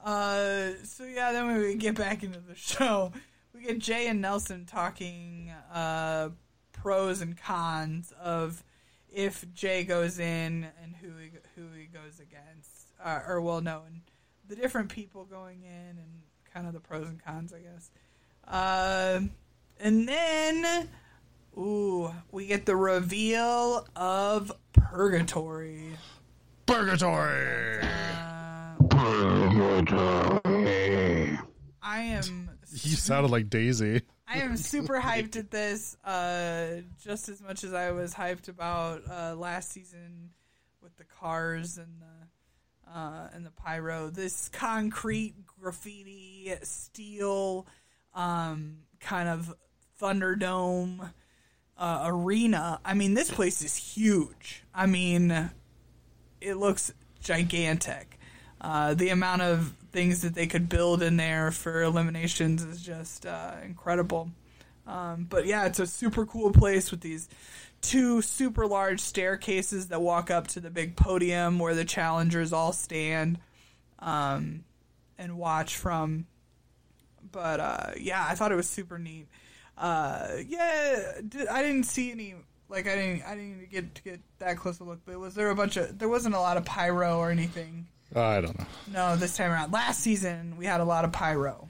Uh, 0.01 0.69
so 0.85 1.03
yeah, 1.03 1.33
then 1.33 1.53
we 1.57 1.75
get 1.75 1.95
back 1.95 2.23
into 2.23 2.39
the 2.39 2.55
show, 2.55 3.11
we 3.53 3.63
get 3.63 3.79
Jay 3.79 4.07
and 4.07 4.21
Nelson 4.21 4.65
talking 4.65 5.51
uh, 5.73 6.29
pros 6.81 7.22
and 7.22 7.38
cons 7.38 8.14
of 8.22 8.64
if 9.11 9.45
Jay 9.53 9.84
goes 9.84 10.19
in 10.19 10.68
and 10.81 10.95
who 11.01 11.10
he, 11.18 11.31
who 11.56 11.68
he 11.77 11.85
goes 11.85 12.19
against, 12.19 12.93
uh, 13.03 13.22
or 13.27 13.41
well, 13.41 13.61
no, 13.61 13.81
and 13.88 14.01
the 14.47 14.56
different 14.56 14.89
people 14.89 15.26
going 15.26 15.64
in 15.64 15.97
and 15.97 16.22
kind 16.53 16.68
of 16.68 16.73
the 16.73 16.80
pros 16.80 17.07
and 17.07 17.23
cons, 17.23 17.53
I 17.53 17.60
guess. 17.60 17.91
Uh, 18.47 19.22
and 19.80 20.07
then, 20.07 20.89
ooh, 21.57 22.11
we 22.31 22.47
get 22.47 22.65
the 22.65 22.76
reveal 22.76 23.88
of 23.95 24.51
Purgatory. 24.73 25.97
Purgatory. 26.65 27.80
I 31.81 32.01
am 32.01 32.49
You 32.72 32.95
sounded 32.95 33.31
like 33.31 33.49
Daisy. 33.49 34.01
I 34.30 34.39
am 34.39 34.57
super 34.57 35.01
hyped 35.01 35.35
at 35.38 35.49
this, 35.49 35.97
uh, 36.06 36.81
just 37.03 37.30
as 37.30 37.41
much 37.41 37.64
as 37.64 37.73
I 37.73 37.91
was 37.91 38.14
hyped 38.14 38.47
about 38.47 39.01
uh, 39.10 39.35
last 39.35 39.72
season 39.72 40.30
with 40.84 40.95
the 40.97 41.03
cars 41.03 41.77
and 41.77 41.99
the 41.99 42.91
uh, 42.91 43.27
and 43.34 43.45
the 43.45 43.51
pyro. 43.51 44.10
This 44.10 44.49
concrete 44.49 45.34
graffiti 45.45 46.53
steel 46.64 47.65
um, 48.14 48.77
kind 48.99 49.30
of 49.30 49.53
Thunderdome 49.99 51.11
uh, 51.77 52.03
arena. 52.06 52.80
I 52.85 52.93
mean, 52.93 53.15
this 53.15 53.31
place 53.31 53.61
is 53.61 53.76
huge. 53.76 54.64
I 54.73 54.85
mean, 54.85 55.49
it 56.39 56.56
looks 56.56 56.93
gigantic. 57.22 58.19
Uh, 58.61 58.93
the 58.93 59.10
amount 59.10 59.41
of 59.41 59.73
things 59.91 60.21
that 60.21 60.35
they 60.35 60.47
could 60.47 60.69
build 60.69 61.01
in 61.01 61.17
there 61.17 61.51
for 61.51 61.81
eliminations 61.81 62.63
is 62.63 62.81
just 62.81 63.25
uh, 63.25 63.53
incredible. 63.63 64.29
Um, 64.87 65.27
but 65.29 65.45
yeah, 65.45 65.65
it's 65.65 65.79
a 65.79 65.87
super 65.87 66.25
cool 66.25 66.51
place 66.51 66.91
with 66.91 67.01
these 67.01 67.29
two 67.81 68.21
super 68.21 68.67
large 68.67 68.99
staircases 68.99 69.87
that 69.87 70.01
walk 70.01 70.31
up 70.31 70.47
to 70.47 70.59
the 70.59 70.69
big 70.69 70.95
podium 70.95 71.59
where 71.59 71.75
the 71.75 71.85
challengers 71.85 72.51
all 72.51 72.73
stand 72.73 73.39
um, 73.99 74.63
and 75.17 75.37
watch 75.37 75.77
from. 75.77 76.25
But 77.31 77.59
uh, 77.59 77.91
yeah, 77.99 78.25
I 78.27 78.35
thought 78.35 78.51
it 78.51 78.55
was 78.55 78.67
super 78.67 78.97
neat. 78.97 79.27
Uh, 79.77 80.37
yeah, 80.47 81.13
I 81.51 81.61
didn't 81.61 81.83
see 81.83 82.11
any 82.11 82.35
like 82.67 82.87
I 82.87 82.95
didn't 82.95 83.23
I 83.23 83.35
didn't 83.35 83.69
get 83.69 83.95
to 83.95 84.03
get 84.03 84.19
that 84.39 84.57
close 84.57 84.79
a 84.79 84.83
look. 84.83 84.99
But 85.05 85.19
was 85.19 85.35
there 85.35 85.49
a 85.49 85.55
bunch 85.55 85.77
of 85.77 85.97
there 85.97 86.09
wasn't 86.09 86.35
a 86.35 86.39
lot 86.39 86.57
of 86.57 86.65
pyro 86.65 87.17
or 87.17 87.31
anything? 87.31 87.87
I 88.15 88.41
don't 88.41 88.57
know. 88.57 88.65
No, 88.91 89.15
this 89.15 89.38
time 89.38 89.52
around. 89.52 89.72
Last 89.72 89.99
season 90.02 90.56
we 90.57 90.65
had 90.65 90.81
a 90.81 90.86
lot 90.86 91.06
of 91.06 91.11
pyro. 91.11 91.68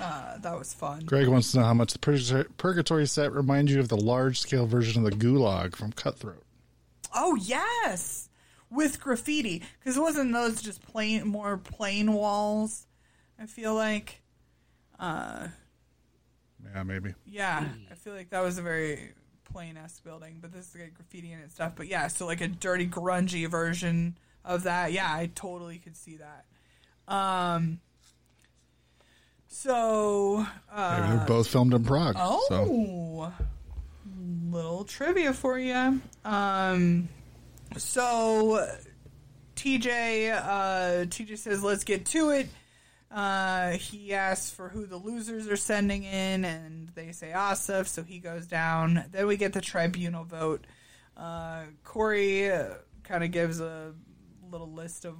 Uh, 0.00 0.38
that 0.38 0.58
was 0.58 0.72
fun. 0.72 1.00
Greg 1.04 1.28
wants 1.28 1.52
to 1.52 1.58
know 1.58 1.64
how 1.64 1.74
much 1.74 1.92
the 1.92 1.98
Purgatory- 1.98 2.46
Purgatory 2.56 3.06
set 3.06 3.32
reminds 3.32 3.72
you 3.72 3.80
of 3.80 3.88
the 3.88 3.96
large-scale 3.96 4.66
version 4.66 5.04
of 5.04 5.10
the 5.10 5.16
Gulag 5.16 5.76
from 5.76 5.92
Cutthroat. 5.92 6.42
Oh 7.14 7.34
yes, 7.36 8.28
with 8.70 9.00
graffiti 9.00 9.62
because 9.78 9.96
it 9.96 10.00
wasn't 10.00 10.32
those 10.32 10.62
just 10.62 10.82
plain 10.82 11.26
more 11.28 11.58
plain 11.58 12.12
walls? 12.14 12.86
I 13.38 13.46
feel 13.46 13.74
like, 13.74 14.22
uh, 14.98 15.48
Yeah, 16.74 16.82
maybe. 16.84 17.14
yeah, 17.26 17.68
I 17.90 17.94
feel 17.94 18.14
like 18.14 18.30
that 18.30 18.40
was 18.42 18.56
a 18.56 18.62
very 18.62 19.12
plain 19.44 19.76
ass 19.76 20.00
building, 20.00 20.38
but 20.40 20.52
this 20.52 20.68
is 20.74 20.80
like 20.80 20.94
graffiti 20.94 21.32
and 21.32 21.50
stuff. 21.52 21.72
But 21.76 21.88
yeah, 21.88 22.06
so 22.08 22.24
like 22.24 22.40
a 22.40 22.48
dirty, 22.48 22.86
grungy 22.88 23.46
version 23.50 24.16
of 24.44 24.64
that. 24.64 24.92
Yeah, 24.92 25.06
I 25.12 25.30
totally 25.34 25.78
could 25.78 25.96
see 25.96 26.16
that. 26.18 26.44
Um, 27.12 27.80
so 29.48 30.46
uh, 30.72 31.16
they're 31.16 31.26
both 31.26 31.48
filmed 31.48 31.74
in 31.74 31.84
Prague. 31.84 32.16
Oh, 32.18 32.44
So. 32.48 33.32
little 34.50 34.84
trivia 34.84 35.32
for 35.32 35.58
you. 35.58 36.00
Um, 36.24 37.08
so 37.76 38.66
TJ, 39.56 40.32
uh, 40.32 41.04
TJ 41.06 41.36
says, 41.38 41.62
"Let's 41.62 41.84
get 41.84 42.06
to 42.06 42.30
it." 42.30 42.48
Uh, 43.10 43.72
he 43.72 44.14
asks 44.14 44.50
for 44.50 44.70
who 44.70 44.86
the 44.86 44.96
losers 44.96 45.46
are 45.46 45.56
sending 45.56 46.02
in, 46.04 46.46
and 46.46 46.88
they 46.94 47.12
say 47.12 47.30
Asaf, 47.34 47.86
so 47.86 48.02
he 48.02 48.18
goes 48.18 48.46
down. 48.46 49.04
Then 49.12 49.26
we 49.26 49.36
get 49.36 49.52
the 49.52 49.60
tribunal 49.60 50.24
vote. 50.24 50.66
Uh, 51.14 51.64
Cory 51.84 52.50
uh, 52.50 52.68
kind 53.04 53.22
of 53.22 53.30
gives 53.30 53.60
a 53.60 53.92
little 54.52 54.72
list 54.72 55.04
of 55.04 55.16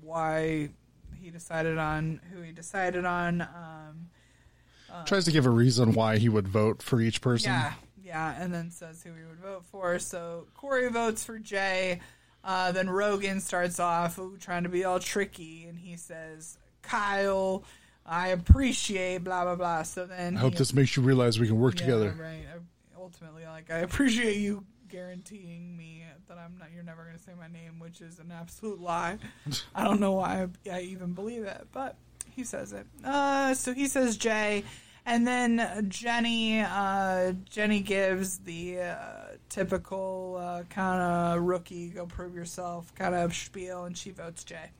why 0.00 0.70
he 1.20 1.30
decided 1.30 1.78
on 1.78 2.20
who 2.32 2.42
he 2.42 2.52
decided 2.52 3.04
on. 3.04 3.42
Um, 3.42 4.10
Tries 5.06 5.24
to 5.24 5.32
give 5.32 5.46
a 5.46 5.50
reason 5.50 5.92
why 5.92 6.18
he 6.18 6.28
would 6.28 6.46
vote 6.46 6.82
for 6.82 7.00
each 7.00 7.20
person. 7.20 7.50
yeah, 7.50 7.72
yeah, 8.02 8.34
and 8.38 8.54
then 8.54 8.70
says 8.70 9.02
who 9.02 9.12
he 9.14 9.24
would 9.24 9.40
vote 9.40 9.64
for. 9.64 9.98
So 9.98 10.46
Cory 10.54 10.88
votes 10.88 11.24
for 11.24 11.38
Jay. 11.38 12.00
Uh, 12.44 12.70
then 12.72 12.88
Rogan 12.88 13.40
starts 13.40 13.80
off 13.80 14.18
ooh, 14.18 14.36
trying 14.36 14.64
to 14.64 14.68
be 14.68 14.84
all 14.84 15.00
tricky, 15.00 15.64
and 15.64 15.78
he 15.78 15.96
says, 15.96 16.58
"Kyle, 16.82 17.64
I 18.06 18.28
appreciate 18.28 19.24
blah 19.24 19.44
blah 19.44 19.56
blah." 19.56 19.82
So 19.82 20.06
then 20.06 20.36
I 20.36 20.40
hope 20.40 20.52
he- 20.52 20.58
this 20.58 20.72
makes 20.74 20.96
you 20.96 21.02
realize 21.02 21.40
we 21.40 21.48
can 21.48 21.58
work 21.58 21.74
yeah, 21.74 21.86
together. 21.86 22.16
Right. 22.16 22.44
I, 22.54 23.00
ultimately, 23.00 23.46
like 23.46 23.70
I 23.70 23.78
appreciate 23.78 24.36
you 24.36 24.64
guaranteeing 24.88 25.76
me 25.76 26.03
that 26.34 26.40
I'm 26.40 26.58
not. 26.58 26.68
You're 26.74 26.84
never 26.84 27.04
going 27.04 27.16
to 27.16 27.22
say 27.22 27.32
my 27.38 27.48
name, 27.48 27.78
which 27.78 28.00
is 28.00 28.18
an 28.18 28.32
absolute 28.32 28.80
lie. 28.80 29.18
I 29.74 29.84
don't 29.84 30.00
know 30.00 30.12
why 30.12 30.48
I, 30.66 30.70
I 30.70 30.80
even 30.80 31.12
believe 31.12 31.44
it, 31.44 31.66
but 31.72 31.96
he 32.30 32.44
says 32.44 32.72
it. 32.72 32.86
Uh, 33.04 33.54
so 33.54 33.72
he 33.72 33.86
says 33.86 34.16
Jay, 34.16 34.64
and 35.06 35.26
then 35.26 35.86
Jenny. 35.88 36.60
Uh, 36.60 37.32
Jenny 37.48 37.80
gives 37.80 38.38
the 38.38 38.80
uh, 38.80 38.96
typical 39.48 40.36
uh, 40.40 40.62
kind 40.70 41.00
of 41.00 41.42
rookie, 41.42 41.90
go 41.90 42.06
prove 42.06 42.34
yourself 42.34 42.92
kind 42.94 43.14
of 43.14 43.34
spiel, 43.34 43.84
and 43.84 43.96
she 43.96 44.10
votes 44.10 44.44
Jay. 44.44 44.70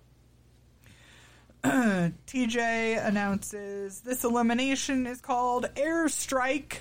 TJ 1.65 3.07
announces 3.07 4.01
this 4.01 4.25
elimination 4.25 5.07
is 5.07 5.21
called 5.21 5.67
Airstrike. 5.77 6.79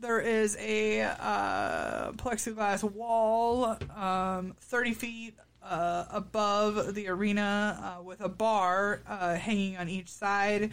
There 0.00 0.20
is 0.20 0.56
a 0.60 1.02
uh, 1.02 2.12
plexiglass 2.12 2.84
wall 2.84 3.76
um, 3.96 4.54
30 4.60 4.94
feet 4.94 5.34
uh, 5.60 6.04
above 6.12 6.94
the 6.94 7.08
arena 7.08 7.96
uh, 7.98 8.02
with 8.02 8.20
a 8.20 8.28
bar 8.28 9.02
uh, 9.08 9.34
hanging 9.34 9.76
on 9.76 9.88
each 9.88 10.08
side. 10.08 10.72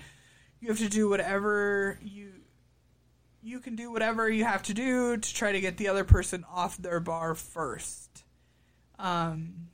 you 0.60 0.68
have 0.68 0.78
to 0.78 0.90
do 0.90 1.10
whatever 1.10 1.98
you 2.04 2.34
you 3.42 3.60
can 3.60 3.76
do 3.76 3.92
whatever 3.92 4.30
you 4.30 4.44
have 4.44 4.64
to 4.64 4.74
do 4.74 5.18
to 5.18 5.34
try 5.34 5.52
to 5.52 5.62
get 5.62 5.78
the 5.78 5.88
other 5.88 6.04
person 6.04 6.44
off 6.52 6.78
their 6.78 7.00
bar 7.00 7.36
first. 7.36 8.24
Um, 8.98 9.70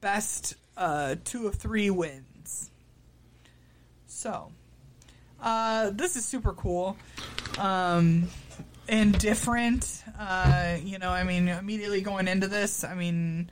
best 0.00 0.54
uh, 0.76 1.16
two 1.24 1.46
of 1.46 1.56
three 1.56 1.90
wins. 1.90 2.70
So, 4.06 4.52
uh, 5.42 5.90
this 5.90 6.16
is 6.16 6.24
super 6.24 6.52
cool 6.52 6.96
um, 7.58 8.28
and 8.88 9.18
different. 9.18 10.02
Uh, 10.18 10.76
you 10.82 10.98
know, 10.98 11.10
I 11.10 11.24
mean, 11.24 11.48
immediately 11.48 12.00
going 12.00 12.28
into 12.28 12.48
this, 12.48 12.84
I 12.84 12.94
mean, 12.94 13.50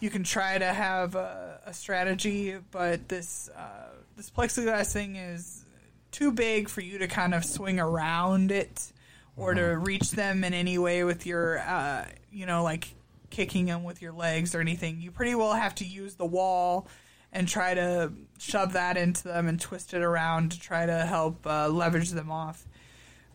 you 0.00 0.10
can 0.10 0.24
try 0.24 0.58
to 0.58 0.66
have 0.66 1.14
a, 1.14 1.60
a 1.66 1.72
strategy, 1.72 2.56
but 2.70 3.08
this 3.08 3.48
uh, 3.56 3.88
this 4.16 4.30
plexiglass 4.30 4.92
thing 4.92 5.16
is 5.16 5.64
too 6.10 6.30
big 6.30 6.68
for 6.68 6.82
you 6.82 6.98
to 6.98 7.08
kind 7.08 7.34
of 7.34 7.44
swing 7.44 7.80
around 7.80 8.52
it 8.52 8.92
or 9.36 9.54
to 9.54 9.62
reach 9.62 10.10
them 10.10 10.44
in 10.44 10.52
any 10.52 10.76
way 10.76 11.04
with 11.04 11.26
your, 11.26 11.58
uh, 11.60 12.04
you 12.30 12.44
know, 12.44 12.62
like 12.62 12.94
kicking 13.30 13.64
them 13.64 13.82
with 13.82 14.02
your 14.02 14.12
legs 14.12 14.54
or 14.54 14.60
anything. 14.60 15.00
You 15.00 15.10
pretty 15.10 15.34
well 15.34 15.54
have 15.54 15.74
to 15.76 15.86
use 15.86 16.16
the 16.16 16.26
wall 16.26 16.86
and 17.32 17.48
try 17.48 17.74
to 17.74 18.12
shove 18.38 18.72
that 18.74 18.96
into 18.96 19.24
them 19.24 19.46
and 19.48 19.60
twist 19.60 19.94
it 19.94 20.02
around 20.02 20.52
to 20.52 20.60
try 20.60 20.84
to 20.86 21.04
help 21.06 21.46
uh, 21.46 21.68
leverage 21.68 22.10
them 22.10 22.30
off. 22.30 22.66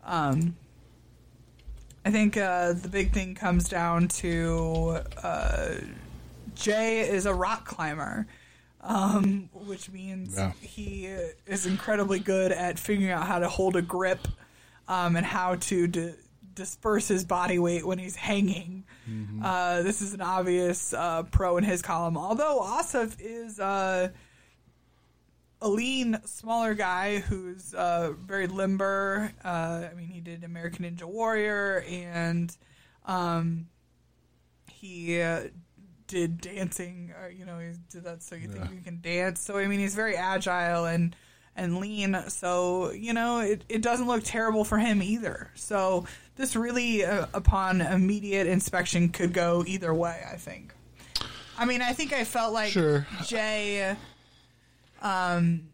Um, 0.04 0.56
I 2.04 2.10
think 2.10 2.36
uh, 2.36 2.72
the 2.74 2.88
big 2.88 3.12
thing 3.12 3.34
comes 3.34 3.68
down 3.68 4.08
to 4.08 5.00
uh, 5.22 5.74
Jay 6.54 7.00
is 7.00 7.26
a 7.26 7.34
rock 7.34 7.66
climber, 7.66 8.26
um, 8.80 9.50
which 9.52 9.90
means 9.90 10.36
Yeah. 10.36 10.52
he 10.60 11.06
is 11.46 11.66
incredibly 11.66 12.20
good 12.20 12.52
at 12.52 12.78
figuring 12.78 13.10
out 13.12 13.26
how 13.26 13.38
to 13.40 13.48
hold 13.48 13.76
a 13.76 13.82
grip 13.82 14.26
um, 14.86 15.16
and 15.16 15.26
how 15.26 15.56
to 15.56 15.86
di- 15.86 16.14
disperse 16.58 17.08
his 17.08 17.24
body 17.24 17.58
weight 17.58 17.86
when 17.86 17.98
he's 17.98 18.16
hanging. 18.16 18.84
Uh, 19.42 19.82
this 19.82 20.02
is 20.02 20.12
an 20.12 20.20
obvious 20.20 20.92
uh, 20.92 21.22
pro 21.22 21.56
in 21.56 21.64
his 21.64 21.80
column. 21.80 22.18
Although 22.18 22.60
Asaf 22.62 23.16
is 23.18 23.58
uh, 23.58 24.10
a 25.62 25.68
lean, 25.68 26.18
smaller 26.26 26.74
guy 26.74 27.18
who's 27.20 27.72
uh, 27.72 28.12
very 28.20 28.46
limber. 28.46 29.32
Uh, 29.42 29.86
I 29.90 29.94
mean, 29.94 30.08
he 30.08 30.20
did 30.20 30.44
American 30.44 30.84
Ninja 30.84 31.04
Warrior, 31.04 31.84
and 31.88 32.54
um, 33.06 33.68
he 34.70 35.20
uh, 35.20 35.44
did 36.06 36.40
dancing. 36.40 37.14
You 37.36 37.44
know, 37.46 37.58
he 37.58 37.72
did 37.90 38.04
that 38.04 38.22
so 38.22 38.34
you 38.34 38.48
think 38.48 38.70
you 38.72 38.80
can 38.80 39.00
dance. 39.00 39.40
So 39.40 39.56
I 39.56 39.66
mean, 39.66 39.80
he's 39.80 39.94
very 39.94 40.16
agile 40.16 40.84
and 40.84 41.16
and 41.56 41.78
lean. 41.78 42.16
So 42.28 42.92
you 42.92 43.12
know, 43.12 43.40
it, 43.40 43.64
it 43.68 43.82
doesn't 43.82 44.06
look 44.06 44.22
terrible 44.24 44.64
for 44.64 44.78
him 44.78 45.02
either. 45.02 45.50
So 45.54 46.06
this 46.38 46.56
really, 46.56 47.04
uh, 47.04 47.26
upon 47.34 47.82
immediate 47.82 48.46
inspection, 48.46 49.10
could 49.10 49.34
go 49.34 49.62
either 49.66 49.92
way. 49.92 50.22
I 50.32 50.36
think. 50.36 50.72
I 51.58 51.64
mean, 51.66 51.82
I 51.82 51.92
think 51.92 52.12
I 52.12 52.24
felt 52.24 52.54
like 52.54 52.70
Sure. 52.70 53.06
Jay 53.26 53.96
um, 55.02 55.68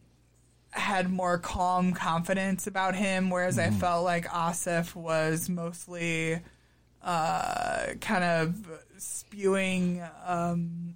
had 0.70 1.10
more 1.10 1.38
calm 1.38 1.92
confidence 1.92 2.66
about 2.66 2.94
him, 2.96 3.30
whereas 3.30 3.58
I 3.58 3.70
felt 3.70 4.02
like 4.04 4.26
Asaf 4.34 4.96
was 4.96 5.48
mostly 5.48 6.40
uh, 7.02 7.86
kind 8.00 8.24
of 8.24 8.66
spewing, 8.96 10.02
um, 10.24 10.94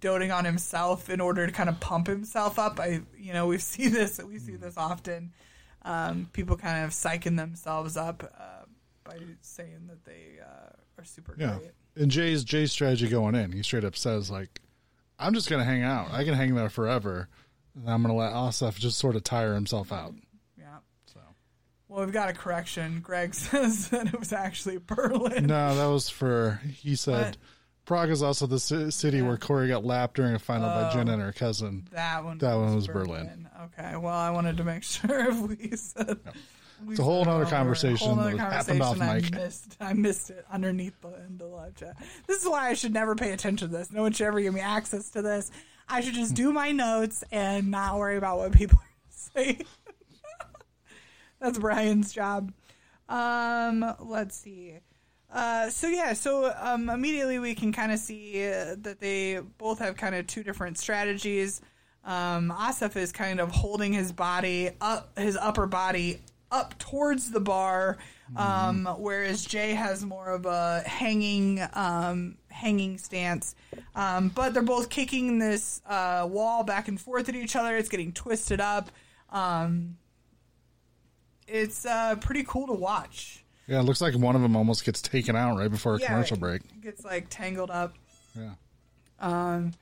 doting 0.00 0.32
on 0.32 0.46
himself 0.46 1.10
in 1.10 1.20
order 1.20 1.46
to 1.46 1.52
kind 1.52 1.68
of 1.68 1.78
pump 1.80 2.06
himself 2.06 2.58
up. 2.58 2.80
I, 2.80 3.02
you 3.18 3.34
know, 3.34 3.46
we 3.46 3.58
see 3.58 3.88
this, 3.88 4.18
we 4.22 4.38
see 4.38 4.56
this 4.56 4.78
often. 4.78 5.32
Um, 5.84 6.28
people 6.32 6.56
kind 6.56 6.84
of 6.84 6.90
psyching 6.90 7.36
themselves 7.36 7.96
up 7.96 8.22
uh, 8.38 8.64
by 9.04 9.18
saying 9.42 9.86
that 9.88 10.04
they 10.04 10.38
uh, 10.42 10.70
are 10.98 11.04
super 11.04 11.34
Yeah. 11.38 11.58
great. 11.58 11.70
And 11.96 12.10
Jay's 12.10 12.42
Jay's 12.42 12.72
strategy 12.72 13.08
going 13.08 13.34
in, 13.34 13.52
he 13.52 13.62
straight 13.62 13.84
up 13.84 13.94
says 13.96 14.30
like, 14.30 14.60
"I'm 15.18 15.34
just 15.34 15.48
gonna 15.50 15.64
hang 15.64 15.82
out. 15.82 16.10
I 16.10 16.24
can 16.24 16.34
hang 16.34 16.54
there 16.54 16.68
forever. 16.70 17.28
And 17.76 17.88
I'm 17.90 18.02
gonna 18.02 18.14
let 18.16 18.32
Asaf 18.32 18.78
just 18.78 18.98
sort 18.98 19.14
of 19.16 19.22
tire 19.24 19.54
himself 19.54 19.92
out." 19.92 20.14
Yeah. 20.58 20.78
So 21.06 21.20
Well, 21.88 22.04
we've 22.04 22.12
got 22.14 22.30
a 22.30 22.32
correction. 22.32 23.00
Greg 23.00 23.34
says 23.34 23.90
that 23.90 24.06
it 24.08 24.18
was 24.18 24.32
actually 24.32 24.78
Berlin. 24.78 25.46
no, 25.46 25.74
that 25.76 25.86
was 25.86 26.08
for 26.08 26.60
he 26.80 26.96
said. 26.96 27.26
What? 27.26 27.36
Prague 27.84 28.10
is 28.10 28.22
also 28.22 28.46
the 28.46 28.58
ci- 28.58 28.90
city 28.90 29.20
where 29.22 29.36
Cory 29.36 29.68
got 29.68 29.84
lapped 29.84 30.16
during 30.16 30.34
a 30.34 30.38
final 30.38 30.68
by 30.68 30.90
Jen 30.92 31.08
and 31.08 31.20
her 31.20 31.32
cousin. 31.32 31.86
That 31.92 32.24
one. 32.24 32.38
That 32.38 32.54
one 32.54 32.74
was 32.74 32.86
Berlin. 32.86 33.48
Okay. 33.64 33.96
Well, 33.96 34.14
I 34.14 34.30
wanted 34.30 34.56
to 34.56 34.64
make 34.64 34.82
sure 34.84 35.30
if 35.30 35.38
we 35.40 35.76
said. 35.76 36.18
It's 36.88 36.98
a 36.98 37.04
whole 37.04 37.26
other 37.28 37.46
conversation 37.46 38.08
Whole 38.08 38.16
that 38.16 38.38
happened 38.38 38.82
off. 38.82 39.00
I 39.00 39.14
mic. 39.20 39.32
missed. 39.32 39.76
I 39.80 39.92
missed 39.94 40.30
it 40.30 40.44
underneath 40.52 41.00
the, 41.00 41.08
in 41.26 41.38
the 41.38 41.46
live 41.46 41.74
chat. 41.76 41.96
This 42.26 42.42
is 42.42 42.48
why 42.48 42.68
I 42.68 42.74
should 42.74 42.92
never 42.92 43.14
pay 43.14 43.32
attention 43.32 43.68
to 43.68 43.74
this. 43.76 43.90
No 43.92 44.02
one 44.02 44.12
should 44.12 44.26
ever 44.26 44.40
give 44.40 44.52
me 44.52 44.60
access 44.60 45.10
to 45.10 45.22
this. 45.22 45.50
I 45.88 46.00
should 46.00 46.14
just 46.14 46.34
do 46.34 46.52
my 46.52 46.72
notes 46.72 47.22
and 47.30 47.70
not 47.70 47.96
worry 47.98 48.16
about 48.16 48.38
what 48.38 48.52
people 48.52 48.78
say. 49.08 49.58
That's 51.40 51.58
Brian's 51.58 52.12
job. 52.12 52.52
Um, 53.08 53.94
let's 54.00 54.36
see. 54.36 54.78
Uh, 55.34 55.68
so 55.68 55.88
yeah, 55.88 56.12
so 56.12 56.54
um, 56.60 56.88
immediately 56.88 57.40
we 57.40 57.56
can 57.56 57.72
kind 57.72 57.90
of 57.90 57.98
see 57.98 58.46
uh, 58.46 58.76
that 58.78 59.00
they 59.00 59.40
both 59.58 59.80
have 59.80 59.96
kind 59.96 60.14
of 60.14 60.28
two 60.28 60.44
different 60.44 60.78
strategies. 60.78 61.60
Um, 62.04 62.52
Asaf 62.52 62.96
is 62.96 63.10
kind 63.10 63.40
of 63.40 63.50
holding 63.50 63.92
his 63.92 64.12
body 64.12 64.70
up, 64.80 65.18
his 65.18 65.36
upper 65.36 65.66
body 65.66 66.20
up 66.52 66.78
towards 66.78 67.32
the 67.32 67.40
bar, 67.40 67.98
um, 68.36 68.86
whereas 68.98 69.44
Jay 69.44 69.74
has 69.74 70.04
more 70.04 70.28
of 70.28 70.46
a 70.46 70.82
hanging, 70.86 71.60
um, 71.72 72.36
hanging 72.48 72.96
stance. 72.96 73.56
Um, 73.96 74.28
but 74.28 74.54
they're 74.54 74.62
both 74.62 74.88
kicking 74.88 75.40
this 75.40 75.82
uh, 75.86 76.28
wall 76.30 76.62
back 76.62 76.86
and 76.86 77.00
forth 77.00 77.28
at 77.28 77.34
each 77.34 77.56
other. 77.56 77.76
It's 77.76 77.88
getting 77.88 78.12
twisted 78.12 78.60
up. 78.60 78.92
Um, 79.30 79.96
it's 81.48 81.84
uh, 81.84 82.14
pretty 82.20 82.44
cool 82.46 82.68
to 82.68 82.72
watch. 82.72 83.43
Yeah, 83.66 83.80
it 83.80 83.84
looks 83.84 84.00
like 84.00 84.14
one 84.14 84.36
of 84.36 84.42
them 84.42 84.56
almost 84.56 84.84
gets 84.84 85.00
taken 85.00 85.36
out 85.36 85.56
right 85.56 85.70
before 85.70 85.94
a 85.94 85.98
commercial 85.98 86.36
it 86.36 86.40
break. 86.40 86.82
Gets 86.82 87.04
like 87.04 87.26
tangled 87.30 87.70
up. 87.70 87.94
Yeah. 88.38 88.50
Um, 89.20 89.72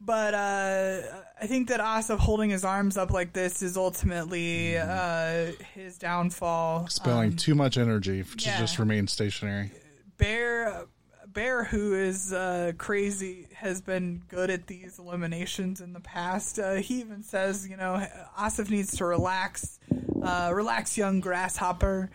But 0.00 0.32
uh, 0.34 1.00
I 1.40 1.46
think 1.48 1.68
that 1.70 1.80
Asaf 1.80 2.20
holding 2.20 2.50
his 2.50 2.64
arms 2.64 2.96
up 2.96 3.10
like 3.10 3.32
this 3.32 3.62
is 3.62 3.76
ultimately 3.76 4.78
uh, 4.78 5.52
his 5.74 5.98
downfall. 5.98 6.86
Spelling 6.88 7.34
too 7.34 7.56
much 7.56 7.76
energy 7.76 8.22
to 8.22 8.30
Um, 8.30 8.36
yeah. 8.38 8.60
just 8.60 8.78
remain 8.78 9.08
stationary. 9.08 9.72
Bear, 10.16 10.84
Bear, 11.26 11.64
who 11.64 11.94
is 11.94 12.32
uh, 12.32 12.72
crazy, 12.78 13.48
has 13.54 13.80
been 13.80 14.22
good 14.28 14.50
at 14.50 14.68
these 14.68 15.00
eliminations 15.00 15.80
in 15.80 15.92
the 15.94 16.00
past. 16.00 16.60
Uh, 16.60 16.74
he 16.74 17.00
even 17.00 17.24
says, 17.24 17.66
you 17.68 17.76
know, 17.76 18.00
Asaf 18.38 18.70
needs 18.70 18.96
to 18.98 19.04
relax, 19.04 19.80
uh, 20.22 20.52
relax, 20.54 20.96
young 20.96 21.18
grasshopper. 21.18 22.10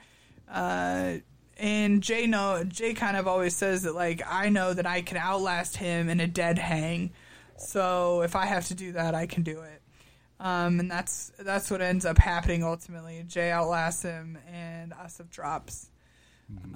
Uh, 0.54 1.16
and 1.58 2.02
Jay 2.04 2.28
know 2.28 2.64
Jay 2.64 2.94
kind 2.94 3.18
of 3.18 3.28
always 3.28 3.56
says 3.56 3.84
that 3.84 3.96
like 3.96 4.22
I 4.28 4.50
know 4.50 4.74
that 4.74 4.86
I 4.86 5.02
can 5.02 5.18
outlast 5.18 5.76
him 5.78 6.08
in 6.10 6.20
a 6.20 6.28
dead 6.28 6.58
hang, 6.60 7.12
so 7.58 8.22
if 8.22 8.36
I 8.36 8.46
have 8.46 8.68
to 8.68 8.76
do 8.76 8.92
that, 8.94 9.16
I 9.16 9.26
can 9.26 9.44
do 9.44 9.62
it. 9.62 9.82
Um, 10.40 10.80
and 10.80 10.90
that's 10.92 11.32
that's 11.40 11.70
what 11.72 11.82
ends 11.82 12.06
up 12.06 12.18
happening 12.18 12.64
ultimately. 12.64 13.24
Jay 13.28 13.52
outlasts 13.52 14.04
him, 14.04 14.38
and 14.52 14.94
Asaf 14.94 15.30
drops. 15.30 15.90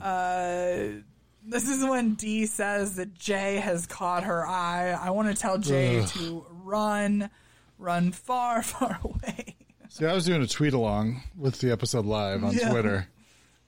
Uh, 0.02 1.02
this 1.44 1.70
is 1.70 1.84
when 1.84 2.16
D 2.16 2.46
says 2.46 2.96
that 2.96 3.14
Jay 3.14 3.58
has 3.58 3.86
caught 3.86 4.24
her 4.24 4.46
eye. 4.46 4.92
I 5.00 5.12
want 5.12 5.34
to 5.34 5.40
tell 5.40 5.58
Jay 5.58 6.00
Ugh. 6.00 6.08
to 6.10 6.46
run, 6.50 7.30
run 7.78 8.12
far, 8.12 8.62
far 8.64 9.00
away. 9.04 9.56
See, 9.90 10.06
I 10.06 10.14
was 10.14 10.26
doing 10.26 10.42
a 10.42 10.48
tweet 10.48 10.74
along 10.74 11.24
with 11.38 11.60
the 11.60 11.72
episode 11.72 12.06
live 12.06 12.44
on 12.44 12.54
Yeah. 12.54 12.70
Twitter, 12.72 13.08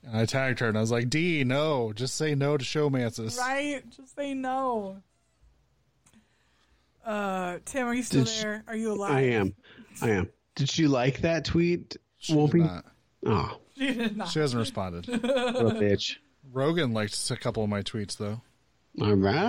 and 0.04 0.16
I 0.16 0.24
tagged 0.26 0.60
her 0.60 0.68
and 0.68 0.76
I 0.76 0.80
was 0.80 0.90
like, 0.90 1.10
"D, 1.10 1.44
no, 1.44 1.92
just 1.92 2.14
say 2.16 2.34
no 2.34 2.56
to 2.56 2.64
showmances." 2.64 3.38
Right? 3.38 3.82
Just 3.90 4.16
say 4.16 4.34
no. 4.34 5.02
Uh, 7.04 7.58
Tim, 7.64 7.86
are 7.86 7.94
you 7.94 8.02
still 8.02 8.24
Did 8.24 8.30
she- 8.30 8.42
there? 8.42 8.64
Are 8.68 8.76
you 8.76 8.92
alive? 8.92 9.12
I 9.12 9.20
am. 9.22 9.54
I 10.02 10.10
am. 10.10 10.28
Did 10.54 10.76
you 10.78 10.88
like 10.88 11.20
that 11.22 11.44
tweet, 11.44 11.96
She 12.18 12.32
did 12.32 12.38
Wolfie? 12.38 12.58
not. 12.58 12.84
Oh, 13.24 13.58
She 13.76 13.94
did 13.94 14.16
not. 14.16 14.28
She 14.28 14.38
hasn't 14.38 14.60
responded. 14.60 15.06
what 15.22 15.22
a 15.22 15.78
bitch. 15.78 16.16
Rogan 16.52 16.92
liked 16.92 17.30
a 17.30 17.36
couple 17.36 17.62
of 17.64 17.70
my 17.70 17.82
tweets 17.82 18.16
though, 18.16 18.40
All 19.00 19.14
right. 19.14 19.42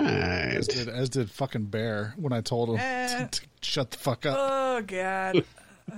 as 0.54 0.68
did, 0.68 0.88
as 0.88 1.08
did 1.10 1.30
fucking 1.30 1.66
Bear 1.66 2.14
when 2.16 2.32
I 2.32 2.40
told 2.40 2.70
him 2.70 2.76
Eh. 2.78 3.26
to, 3.26 3.40
to 3.40 3.46
shut 3.60 3.90
the 3.90 3.98
fuck 3.98 4.24
up. 4.24 4.36
Oh 4.38 4.82
God, 4.82 5.44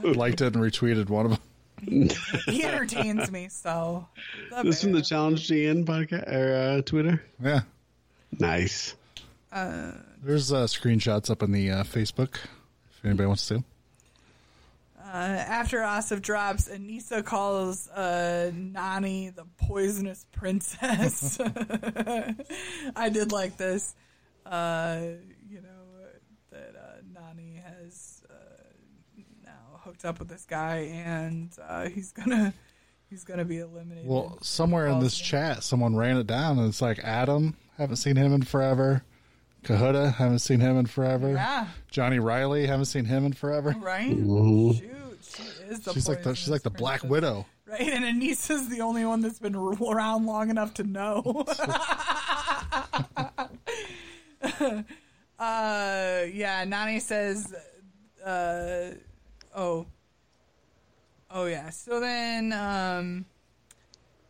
Liked 0.02 0.40
it 0.40 0.54
and 0.56 0.64
retweeted 0.64 1.08
one 1.08 1.26
of 1.26 1.32
them. 1.32 1.40
he 2.46 2.64
entertains 2.64 3.30
me 3.30 3.48
so. 3.48 4.06
The 4.50 4.62
This 4.62 4.82
from 4.82 4.92
the. 4.92 5.02
Challenge 5.02 5.46
GN 5.46 5.84
podcast 5.84 6.32
or 6.32 6.54
uh, 6.78 6.82
Twitter. 6.82 7.22
Yeah, 7.42 7.60
Nice. 8.38 8.94
there's 9.52 10.52
uh, 10.52 10.64
screenshots 10.66 11.30
up 11.30 11.42
in 11.42 11.52
the 11.52 11.70
uh, 11.70 11.82
Facebook 11.84 12.36
if 12.90 13.04
anybody 13.04 13.26
wants 13.26 13.46
to. 13.48 13.62
after 15.12 15.82
Asaf 15.82 16.20
drops, 16.22 16.68
Aneesa 16.68 17.24
calls 17.24 17.88
uh, 17.88 18.50
Nany 18.54 19.34
the 19.34 19.44
poisonous 19.58 20.24
princess. 20.32 21.38
I 22.96 23.08
did 23.12 23.30
like 23.32 23.56
this. 23.56 23.94
Uh, 24.46 25.00
you 25.48 25.60
know 25.60 25.68
that 26.50 26.74
uh, 26.76 27.20
Nany 27.20 27.62
has 27.62 28.22
uh, 28.28 28.34
now 29.44 29.80
hooked 30.04 30.16
up 30.16 30.18
with 30.18 30.28
this 30.28 30.44
guy, 30.44 30.90
and 30.92 31.50
uh, 31.66 31.88
he's 31.88 32.12
gonna 32.12 32.52
he's 33.10 33.24
gonna 33.24 33.44
be 33.44 33.58
eliminated. 33.58 34.06
Well, 34.08 34.38
somewhere 34.42 34.86
in 34.86 35.00
this 35.00 35.18
chat, 35.18 35.62
someone 35.62 35.96
ran 35.96 36.16
it 36.18 36.26
down, 36.26 36.58
and 36.58 36.68
it's 36.68 36.82
like 36.82 36.98
Adam, 37.00 37.56
haven't 37.78 37.96
seen 37.96 38.16
him 38.16 38.32
in 38.32 38.42
forever. 38.42 39.02
Kahuta, 39.64 40.12
haven't 40.14 40.40
seen 40.40 40.60
him 40.60 40.76
in 40.76 40.84
forever. 40.86 41.32
Yeah. 41.32 41.68
Johnny 41.90 42.18
Reilly, 42.18 42.66
haven't 42.66 42.84
seen 42.84 43.06
him 43.06 43.24
in 43.24 43.32
forever. 43.32 43.74
right? 43.80 44.10
Shoot, 44.10 44.82
she 45.22 45.42
is 45.70 45.80
the 45.80 45.92
She's 45.94 46.06
like 46.06 46.22
the 46.22 46.34
she's 46.34 46.50
like 46.50 46.62
the 46.62 46.70
poisonous 46.70 46.80
Black 46.80 47.00
princess. 47.00 47.10
Widow. 47.10 47.46
Right, 47.66 47.80
and 47.80 48.04
Aneesa's 48.04 48.68
the 48.68 48.82
only 48.82 49.06
one 49.06 49.22
that's 49.22 49.38
been 49.38 49.56
around 49.56 50.26
long 50.26 50.50
enough 50.50 50.74
to 50.74 50.84
know. 50.84 51.46
uh, 51.48 51.54
yeah, 55.38 56.66
Nany 56.66 57.00
says, 57.00 57.54
uh, 58.22 58.90
oh, 59.54 59.86
oh 61.30 61.46
yeah. 61.46 61.70
So 61.70 62.00
then, 62.00 62.52
um, 62.52 63.24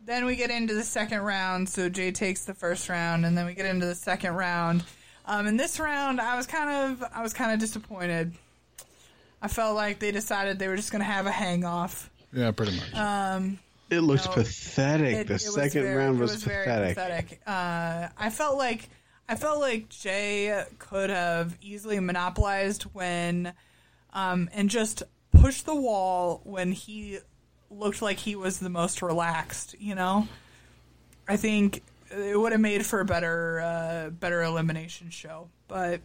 then 0.05 0.25
we 0.25 0.35
get 0.35 0.51
into 0.51 0.73
the 0.73 0.83
second 0.83 1.21
round. 1.21 1.69
So 1.69 1.89
Jay 1.89 2.11
takes 2.11 2.45
the 2.45 2.53
first 2.53 2.89
round, 2.89 3.25
and 3.25 3.37
then 3.37 3.45
we 3.45 3.53
get 3.53 3.65
into 3.65 3.85
the 3.85 3.95
second 3.95 4.35
round. 4.35 4.83
Um, 5.25 5.47
in 5.47 5.57
this 5.57 5.79
round, 5.79 6.21
I 6.21 6.35
was 6.37 6.45
kind 6.45 6.69
of, 7.01 7.09
I 7.13 7.21
was 7.23 7.33
kind 7.33 7.51
of 7.51 7.59
disappointed. 7.59 8.33
I 9.41 9.47
felt 9.47 9.75
like 9.75 9.99
they 9.99 10.11
decided 10.11 10.59
they 10.59 10.67
were 10.67 10.75
just 10.75 10.91
going 10.91 11.01
to 11.01 11.05
have 11.05 11.25
a 11.25 11.31
hang 11.31 11.65
off. 11.65 12.09
Yeah, 12.33 12.51
pretty 12.51 12.75
much. 12.77 12.93
Um 12.95 13.59
It 13.89 13.99
looked 14.01 14.25
No, 14.25 14.31
pathetic. 14.33 15.15
It- 15.15 15.27
the 15.27 15.33
it 15.35 15.41
was 15.45 15.53
second 15.53 15.83
very- 15.83 15.95
round 15.95 16.17
it 16.17 16.21
was, 16.21 16.43
very 16.43 16.65
pathetic. 16.65 16.95
pathetic. 16.95 17.41
Uh, 17.47 18.09
I 18.17 18.29
felt 18.31 18.57
like 18.57 18.89
I 19.29 19.35
felt 19.35 19.59
like 19.59 19.89
Jay 19.89 20.63
could 20.79 21.09
have 21.09 21.57
easily 21.61 21.99
monopolized 21.99 22.83
when, 22.93 23.53
um, 24.13 24.49
and 24.53 24.69
just 24.69 25.01
pushed 25.45 25.65
the 25.65 25.75
wall 25.75 26.41
when 26.43 26.71
he 26.71 27.19
looked 27.69 28.01
like 28.01 28.17
he 28.17 28.35
was 28.35 28.59
the 28.59 28.69
most 28.69 29.01
relaxed. 29.01 29.75
You 29.79 29.95
know, 29.95 30.27
I 31.27 31.37
think 31.37 31.83
it 32.09 32.39
would 32.39 32.51
have 32.51 32.61
made 32.61 32.85
for 32.85 32.99
a 32.99 33.05
better, 33.05 33.59
uh, 33.61 34.09
better 34.09 34.41
elimination 34.43 35.09
show, 35.09 35.49
but 35.67 36.01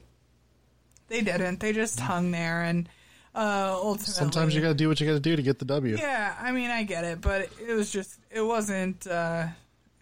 they 1.08 1.22
didn't. 1.22 1.60
They 1.60 1.72
just 1.72 2.00
hung 2.00 2.30
there 2.30 2.62
and. 2.62 2.88
Uh, 3.32 3.78
ultimately, 3.80 4.12
Sometimes 4.12 4.56
you 4.56 4.60
got 4.60 4.70
to 4.70 4.74
do 4.74 4.88
what 4.88 4.98
you 4.98 5.06
got 5.06 5.12
to 5.12 5.20
do 5.20 5.36
to 5.36 5.42
get 5.42 5.60
the 5.60 5.64
W. 5.64 5.96
yeah, 5.96 6.34
I 6.40 6.50
mean, 6.50 6.68
I 6.68 6.82
get 6.82 7.04
it, 7.04 7.20
but 7.20 7.48
it 7.64 7.74
was 7.74 7.92
just 7.92 8.18
it 8.28 8.40
wasn't 8.40 9.06
uh, 9.06 9.46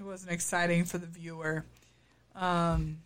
it 0.00 0.02
wasn't 0.02 0.32
exciting 0.32 0.86
for 0.86 0.96
the 0.96 1.06
viewer, 1.06 1.62
um, 2.34 3.00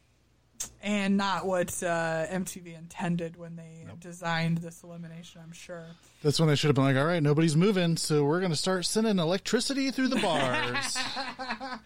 and 0.82 1.16
not 1.16 1.46
what 1.46 1.70
uh, 1.82 2.26
MTV 2.26 2.76
intended 2.78 3.36
when 3.36 3.56
they 3.56 3.86
designed 4.00 4.58
this 4.58 4.82
elimination. 4.82 5.40
I'm 5.42 5.52
sure. 5.52 5.84
That's 6.22 6.38
when 6.38 6.48
they 6.48 6.56
should 6.56 6.68
have 6.68 6.74
been 6.74 6.84
like, 6.84 6.96
all 6.96 7.04
right, 7.04 7.22
nobody's 7.22 7.56
moving, 7.56 7.96
so 7.96 8.24
we're 8.24 8.40
going 8.40 8.52
to 8.52 8.56
start 8.56 8.84
sending 8.84 9.18
electricity 9.18 9.90
through 9.90 10.08
the 10.08 10.16
bars. 10.16 10.96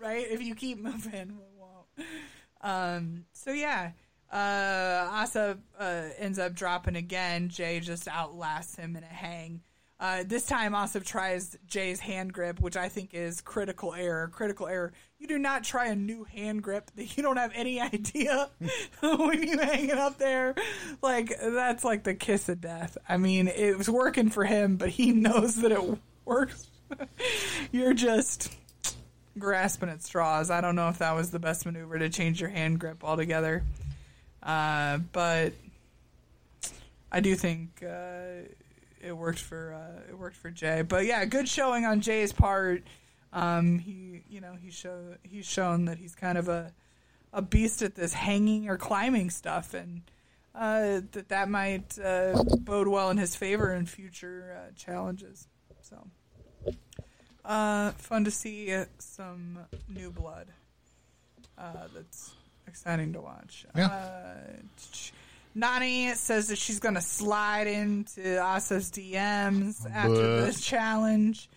right? 0.00 0.26
If 0.30 0.42
you 0.42 0.54
keep 0.54 0.78
moving, 0.78 1.36
we 1.36 1.44
won't. 1.58 2.08
Um, 2.60 3.24
so 3.32 3.52
yeah, 3.52 3.90
uh, 4.32 5.08
Asa 5.12 5.58
uh, 5.78 6.02
ends 6.18 6.38
up 6.38 6.54
dropping 6.54 6.96
again. 6.96 7.48
Jay 7.48 7.80
just 7.80 8.08
outlasts 8.08 8.76
him 8.76 8.96
in 8.96 9.02
a 9.02 9.06
hang. 9.06 9.60
Uh, 10.04 10.22
this 10.22 10.44
time, 10.44 10.74
Asaf 10.74 11.02
tries 11.02 11.56
Jay's 11.66 11.98
hand 11.98 12.30
grip, 12.30 12.60
which 12.60 12.76
I 12.76 12.90
think 12.90 13.14
is 13.14 13.40
critical 13.40 13.94
error. 13.94 14.28
Critical 14.28 14.68
error. 14.68 14.92
You 15.18 15.26
do 15.26 15.38
not 15.38 15.64
try 15.64 15.86
a 15.86 15.96
new 15.96 16.24
hand 16.24 16.62
grip 16.62 16.90
that 16.96 17.16
you 17.16 17.22
don't 17.22 17.38
have 17.38 17.52
any 17.54 17.80
idea 17.94 18.50
when 19.00 19.42
you 19.42 19.58
hang 19.58 19.88
it 19.88 19.96
up 19.96 20.18
there. 20.18 20.56
Like 21.00 21.32
that's 21.40 21.84
like 21.84 22.04
the 22.04 22.12
kiss 22.12 22.50
of 22.50 22.60
death. 22.60 22.98
I 23.08 23.16
mean, 23.16 23.48
it 23.48 23.78
was 23.78 23.88
working 23.88 24.28
for 24.28 24.44
him, 24.44 24.76
but 24.76 24.90
he 24.90 25.10
knows 25.12 25.56
that 25.62 25.72
it 25.72 25.98
works. 26.26 26.68
You're 27.72 27.94
just 27.94 28.54
grasping 29.38 29.88
at 29.88 30.02
straws. 30.02 30.50
I 30.50 30.60
don't 30.60 30.76
know 30.76 30.90
if 30.90 30.98
that 30.98 31.14
was 31.14 31.30
the 31.30 31.38
best 31.38 31.64
maneuver 31.64 31.98
to 31.98 32.10
change 32.10 32.42
your 32.42 32.50
hand 32.50 32.78
grip 32.78 33.02
altogether. 33.02 33.62
Uh, 34.42 34.98
but 35.12 35.54
I 37.10 37.20
do 37.20 37.34
think 37.36 37.82
uh, 37.82 38.48
it 39.04 39.16
worked 39.16 39.38
for 39.38 39.74
uh, 39.74 40.00
it 40.08 40.18
worked 40.18 40.36
for 40.36 40.50
Jay. 40.50 40.82
But 40.82 41.06
yeah, 41.06 41.24
good 41.24 41.48
showing 41.48 41.84
on 41.84 42.00
Jay's 42.00 42.32
part. 42.32 42.82
Um, 43.32 43.78
he 43.78 44.22
you 44.28 44.40
know 44.40 44.54
he 44.60 44.70
show 44.70 45.16
he's 45.22 45.46
shown 45.46 45.84
that 45.86 45.98
he's 45.98 46.14
kind 46.14 46.38
of 46.38 46.48
a 46.48 46.72
a 47.32 47.42
beast 47.42 47.82
at 47.82 47.94
this 47.94 48.14
hanging 48.14 48.68
or 48.68 48.76
climbing 48.76 49.30
stuff, 49.30 49.74
and 49.74 50.02
uh, 50.54 51.00
that 51.12 51.28
that 51.28 51.48
might 51.48 51.98
uh, 51.98 52.42
bode 52.60 52.88
well 52.88 53.10
in 53.10 53.18
his 53.18 53.36
favor 53.36 53.72
in 53.74 53.86
future 53.86 54.56
uh, 54.58 54.72
challenges. 54.76 55.48
So. 55.82 55.96
Uh, 57.44 57.90
fun 57.90 58.24
to 58.24 58.30
see 58.30 58.74
some 58.98 59.58
new 59.86 60.10
blood. 60.10 60.46
Uh, 61.58 61.88
that's 61.94 62.32
exciting 62.66 63.12
to 63.12 63.20
watch. 63.20 63.66
Yeah. 63.76 64.46
Nany 65.56 66.14
says 66.16 66.48
that 66.48 66.58
she's 66.58 66.80
going 66.80 66.94
to 66.96 67.00
slide 67.00 67.66
into 67.66 68.40
Asa's 68.42 68.90
DMs 68.90 69.88
after 69.90 70.08
But- 70.14 70.46
this 70.46 70.60
challenge. 70.60 71.48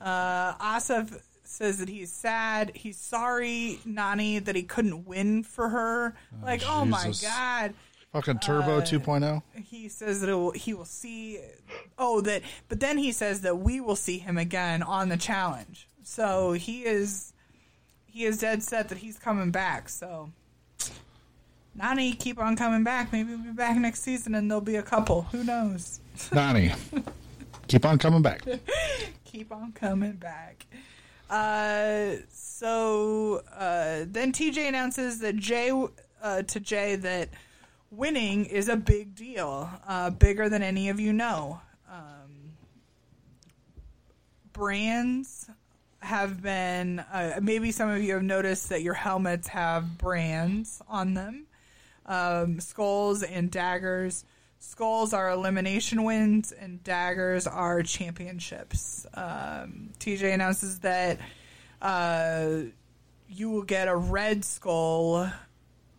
Uh, 0.00 0.54
Asaf 0.60 1.10
says 1.44 1.78
that 1.78 1.88
he's 1.88 2.12
sad. 2.12 2.72
He's 2.74 2.98
sorry, 2.98 3.78
Nany, 3.86 4.44
that 4.44 4.56
he 4.56 4.64
couldn't 4.64 5.06
win 5.06 5.44
for 5.44 5.68
her. 5.68 6.14
like, 6.42 6.62
oh 6.66 6.84
my 6.84 7.12
god 7.22 7.74
Fucking 8.12 8.38
Turbo 8.38 8.76
oh? 8.76 8.78
Uh, 8.78 8.82
2.0. 8.82 9.42
he 9.64 9.88
says 9.88 10.20
that 10.20 10.28
will, 10.28 10.52
he 10.52 10.72
will 10.72 10.84
see 10.84 11.40
oh 11.98 12.20
that 12.20 12.42
but 12.68 12.78
then 12.78 12.96
he 12.96 13.10
says 13.10 13.40
that 13.40 13.56
we 13.56 13.80
will 13.80 13.96
see 13.96 14.18
him 14.18 14.38
again 14.38 14.84
on 14.84 15.08
the 15.08 15.16
challenge 15.16 15.88
so 16.04 16.52
he 16.52 16.84
is 16.84 17.32
he 18.04 18.24
is 18.24 18.38
dead 18.38 18.62
set 18.62 18.88
that 18.90 18.98
he's 18.98 19.18
coming 19.18 19.50
back 19.50 19.88
so 19.88 20.30
Nany 21.78 22.18
keep 22.18 22.38
on 22.38 22.56
coming 22.56 22.84
back. 22.84 23.12
Maybe 23.12 23.34
we'll 23.34 23.44
be 23.44 23.50
back 23.50 23.76
next 23.76 24.02
season 24.02 24.34
and 24.34 24.50
there'll 24.50 24.60
be 24.60 24.76
a 24.76 24.82
couple. 24.82 25.22
Who 25.32 25.44
knows? 25.44 26.00
Nany, 26.30 26.74
keep 27.66 27.84
on 27.84 27.98
coming 27.98 28.22
back. 28.22 28.42
keep 29.24 29.52
on 29.52 29.72
coming 29.72 30.12
back. 30.12 30.66
Uh 31.28 32.16
so 32.30 33.42
uh 33.56 34.04
then 34.06 34.32
TJ 34.32 34.68
announces 34.68 35.20
that 35.20 35.36
Jay 35.36 35.72
uh 36.22 36.42
to 36.42 36.60
Jay 36.60 36.96
that 36.96 37.30
winning 37.96 38.44
is 38.46 38.68
a 38.68 38.76
big 38.76 39.14
deal, 39.14 39.70
uh, 39.86 40.10
bigger 40.10 40.48
than 40.48 40.62
any 40.62 40.88
of 40.88 40.98
you 41.00 41.12
know. 41.12 41.60
Um, 41.90 42.52
brands 44.52 45.48
have 46.00 46.42
been, 46.42 46.98
uh, 47.00 47.38
maybe 47.42 47.70
some 47.70 47.88
of 47.88 48.02
you 48.02 48.14
have 48.14 48.22
noticed 48.22 48.68
that 48.68 48.82
your 48.82 48.94
helmets 48.94 49.48
have 49.48 49.96
brands 49.96 50.82
on 50.88 51.14
them 51.14 51.46
um, 52.06 52.60
skulls 52.60 53.22
and 53.22 53.50
daggers. 53.50 54.24
Skulls 54.58 55.12
are 55.12 55.30
elimination 55.30 56.04
wins, 56.04 56.52
and 56.52 56.82
daggers 56.82 57.46
are 57.46 57.82
championships. 57.82 59.06
Um, 59.14 59.90
TJ 59.98 60.32
announces 60.32 60.80
that 60.80 61.18
uh, 61.82 62.62
you 63.28 63.50
will 63.50 63.62
get 63.62 63.88
a 63.88 63.96
red 63.96 64.44
skull 64.44 65.30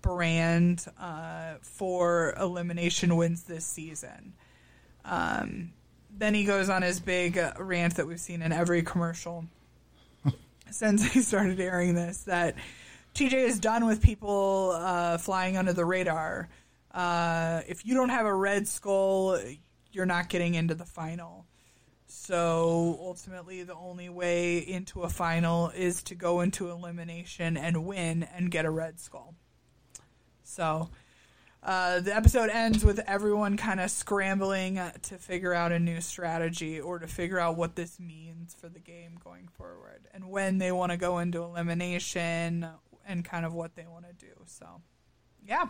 brand 0.02 0.86
uh, 1.00 1.56
for 1.62 2.34
elimination 2.40 3.16
wins 3.16 3.44
this 3.44 3.66
season. 3.66 4.34
Um, 5.04 5.74
then 6.18 6.34
he 6.34 6.46
goes 6.46 6.70
on 6.70 6.82
his 6.82 7.00
big 7.00 7.40
rant 7.60 7.96
that 7.96 8.08
we've 8.08 8.20
seen 8.20 8.42
in 8.42 8.52
every 8.52 8.82
commercial 8.84 9.46
since 10.72 11.12
he 11.12 11.22
started 11.22 11.60
airing 11.60 11.96
this 11.96 12.24
that 12.24 12.56
TJ 13.16 13.34
is 13.34 13.60
done 13.60 13.86
with 13.86 14.02
people 14.02 14.74
uh, 14.76 15.18
flying 15.18 15.56
under 15.56 15.72
the 15.72 15.86
radar. 15.86 16.50
Uh, 16.92 17.62
if 17.66 17.86
you 17.86 17.94
don't 17.94 18.10
have 18.10 18.26
a 18.26 18.36
red 18.36 18.68
skull, 18.68 19.40
you're 19.94 20.06
not 20.06 20.28
getting 20.28 20.54
into 20.54 20.76
the 20.76 20.84
final. 20.84 21.46
So 22.08 22.98
ultimately, 23.00 23.64
the 23.64 23.74
only 23.74 24.10
way 24.10 24.58
into 24.58 25.04
a 25.04 25.10
final 25.10 25.70
is 25.70 26.04
to 26.04 26.16
go 26.16 26.42
into 26.42 26.70
elimination 26.70 27.56
and 27.56 27.86
win 27.86 28.28
and 28.36 28.52
get 28.52 28.66
a 28.66 28.70
red 28.70 29.00
skull. 29.00 29.34
So 30.44 30.90
uh, 31.66 32.02
the 32.02 32.16
episode 32.16 32.50
ends 32.50 32.86
with 32.86 33.00
everyone 33.08 33.58
kind 33.58 33.80
of 33.80 33.90
scrambling 33.90 34.80
to 35.04 35.18
figure 35.18 35.54
out 35.54 35.72
a 35.72 35.80
new 35.80 36.00
strategy 36.00 36.80
or 36.82 37.00
to 37.00 37.08
figure 37.08 37.40
out 37.40 37.56
what 37.58 37.76
this 37.76 38.00
means 38.00 38.54
for 38.54 38.70
the 38.70 38.80
game 38.80 39.18
going 39.24 39.48
forward 39.48 40.08
and 40.14 40.30
when 40.30 40.60
they 40.60 40.72
want 40.72 40.92
to 40.92 40.98
go 40.98 41.18
into 41.18 41.42
elimination 41.42 42.68
and 43.06 43.24
kind 43.24 43.46
of 43.46 43.54
what 43.54 43.76
they 43.76 43.86
want 43.88 44.06
to 44.08 44.14
do. 44.26 44.32
So, 44.46 44.66
yeah. 45.46 45.66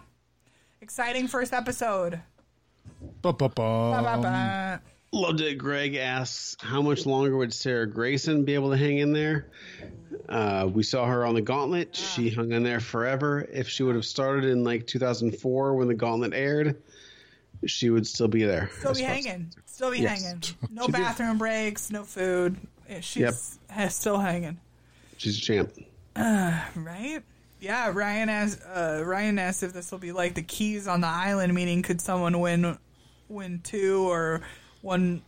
Exciting 0.82 1.28
first 1.28 1.54
episode. 1.54 2.22
Ba-ba-ba. 3.22 4.82
Loved 5.12 5.42
it. 5.42 5.58
Greg 5.58 5.96
asks, 5.96 6.58
how 6.60 6.82
much 6.82 7.06
longer 7.06 7.36
would 7.38 7.54
Sarah 7.54 7.88
Greyson 7.88 8.44
be 8.46 8.54
able 8.54 8.72
to 8.72 8.78
hang 8.78 8.98
in 8.98 9.14
there? 9.14 9.48
Uh, 10.28 10.70
we 10.72 10.84
saw 10.84 11.06
her 11.06 11.26
on 11.26 11.36
the 11.36 11.42
Gauntlet. 11.42 11.96
She 11.96 12.30
hung 12.30 12.52
in 12.52 12.64
there 12.64 12.80
forever. 12.82 13.48
If 13.52 13.70
she 13.70 13.84
would 13.84 13.96
have 13.96 14.06
started 14.06 14.46
in 14.46 14.64
like 14.64 14.86
2004 14.88 15.74
when 15.76 15.88
the 15.88 15.94
Gauntlet 15.94 16.34
aired, 16.34 16.82
she 17.66 17.90
would 17.90 18.06
still 18.06 18.28
be 18.28 18.44
there. 18.44 18.70
Still 18.80 18.94
be 18.94 19.02
far 19.04 19.12
as- 19.12 19.26
hanging. 19.26 19.54
Still 19.66 19.92
be 19.92 20.00
Yes. 20.00 20.24
hanging. 20.24 20.42
No 20.70 20.86
She 20.86 20.92
did. 20.92 21.02
bathroom 21.02 21.38
breaks. 21.38 21.90
No 21.92 22.04
food. 22.04 22.58
She's 23.02 23.58
Yep. 23.70 23.90
still 23.92 24.18
hanging. 24.20 24.60
She's 25.18 25.38
a 25.38 25.42
champ. 25.42 25.74
Right? 26.76 27.20
Yeah, 27.60 27.92
Ryan 27.94 28.30
asked. 28.30 28.62
Uh, 28.72 29.02
Ryan 29.06 29.40
asked 29.40 29.64
if 29.64 29.74
this 29.74 29.92
will 29.92 30.00
be 30.00 30.12
like 30.12 30.36
the 30.36 30.42
keys 30.44 30.88
on 30.88 31.02
the 31.02 31.08
island, 31.08 31.54
meaning 31.54 31.82
could 31.82 32.00
someone 32.02 32.40
win, 32.40 32.78
win 33.30 33.62
two 33.64 34.08
or 34.10 34.42
one, 34.82 35.22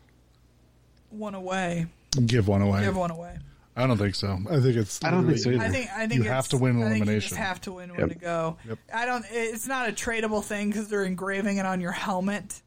one 1.10 1.34
away, 1.36 1.88
Give 2.26 2.48
one 2.48 2.62
away. 2.62 2.82
give 2.82 2.96
one 2.96 3.12
away. 3.12 3.38
I 3.76 3.86
don't 3.88 3.98
think 3.98 4.16
so. 4.16 4.38
I 4.50 4.60
think 4.60 4.76
it's. 4.76 5.04
I 5.04 5.12
don't 5.12 5.26
think 5.28 5.38
so 5.38 5.52
either. 5.52 5.64
I 5.64 5.70
think 5.70 5.90
I 5.96 6.08
think 6.08 6.24
You 6.24 6.30
have 6.30 6.48
to 6.50 6.58
win 6.58 6.82
I 6.82 6.90
think 6.90 7.06
you 7.06 7.20
just 7.20 7.36
have 7.36 7.62
to 7.62 7.74
win 7.74 7.90
one 7.92 8.00
Yep. 8.00 8.10
to 8.10 8.16
go. 8.16 8.58
Yep. 8.68 8.80
I 8.94 9.06
don't. 9.06 9.26
It's 9.32 9.68
not 9.68 9.88
a 9.90 9.92
tradable 9.92 10.44
thing 10.44 10.70
because 10.70 10.90
they're 10.90 11.04
engraving 11.06 11.58
it 11.58 11.66
on 11.66 11.80
your 11.80 11.92
helmet. 11.92 12.62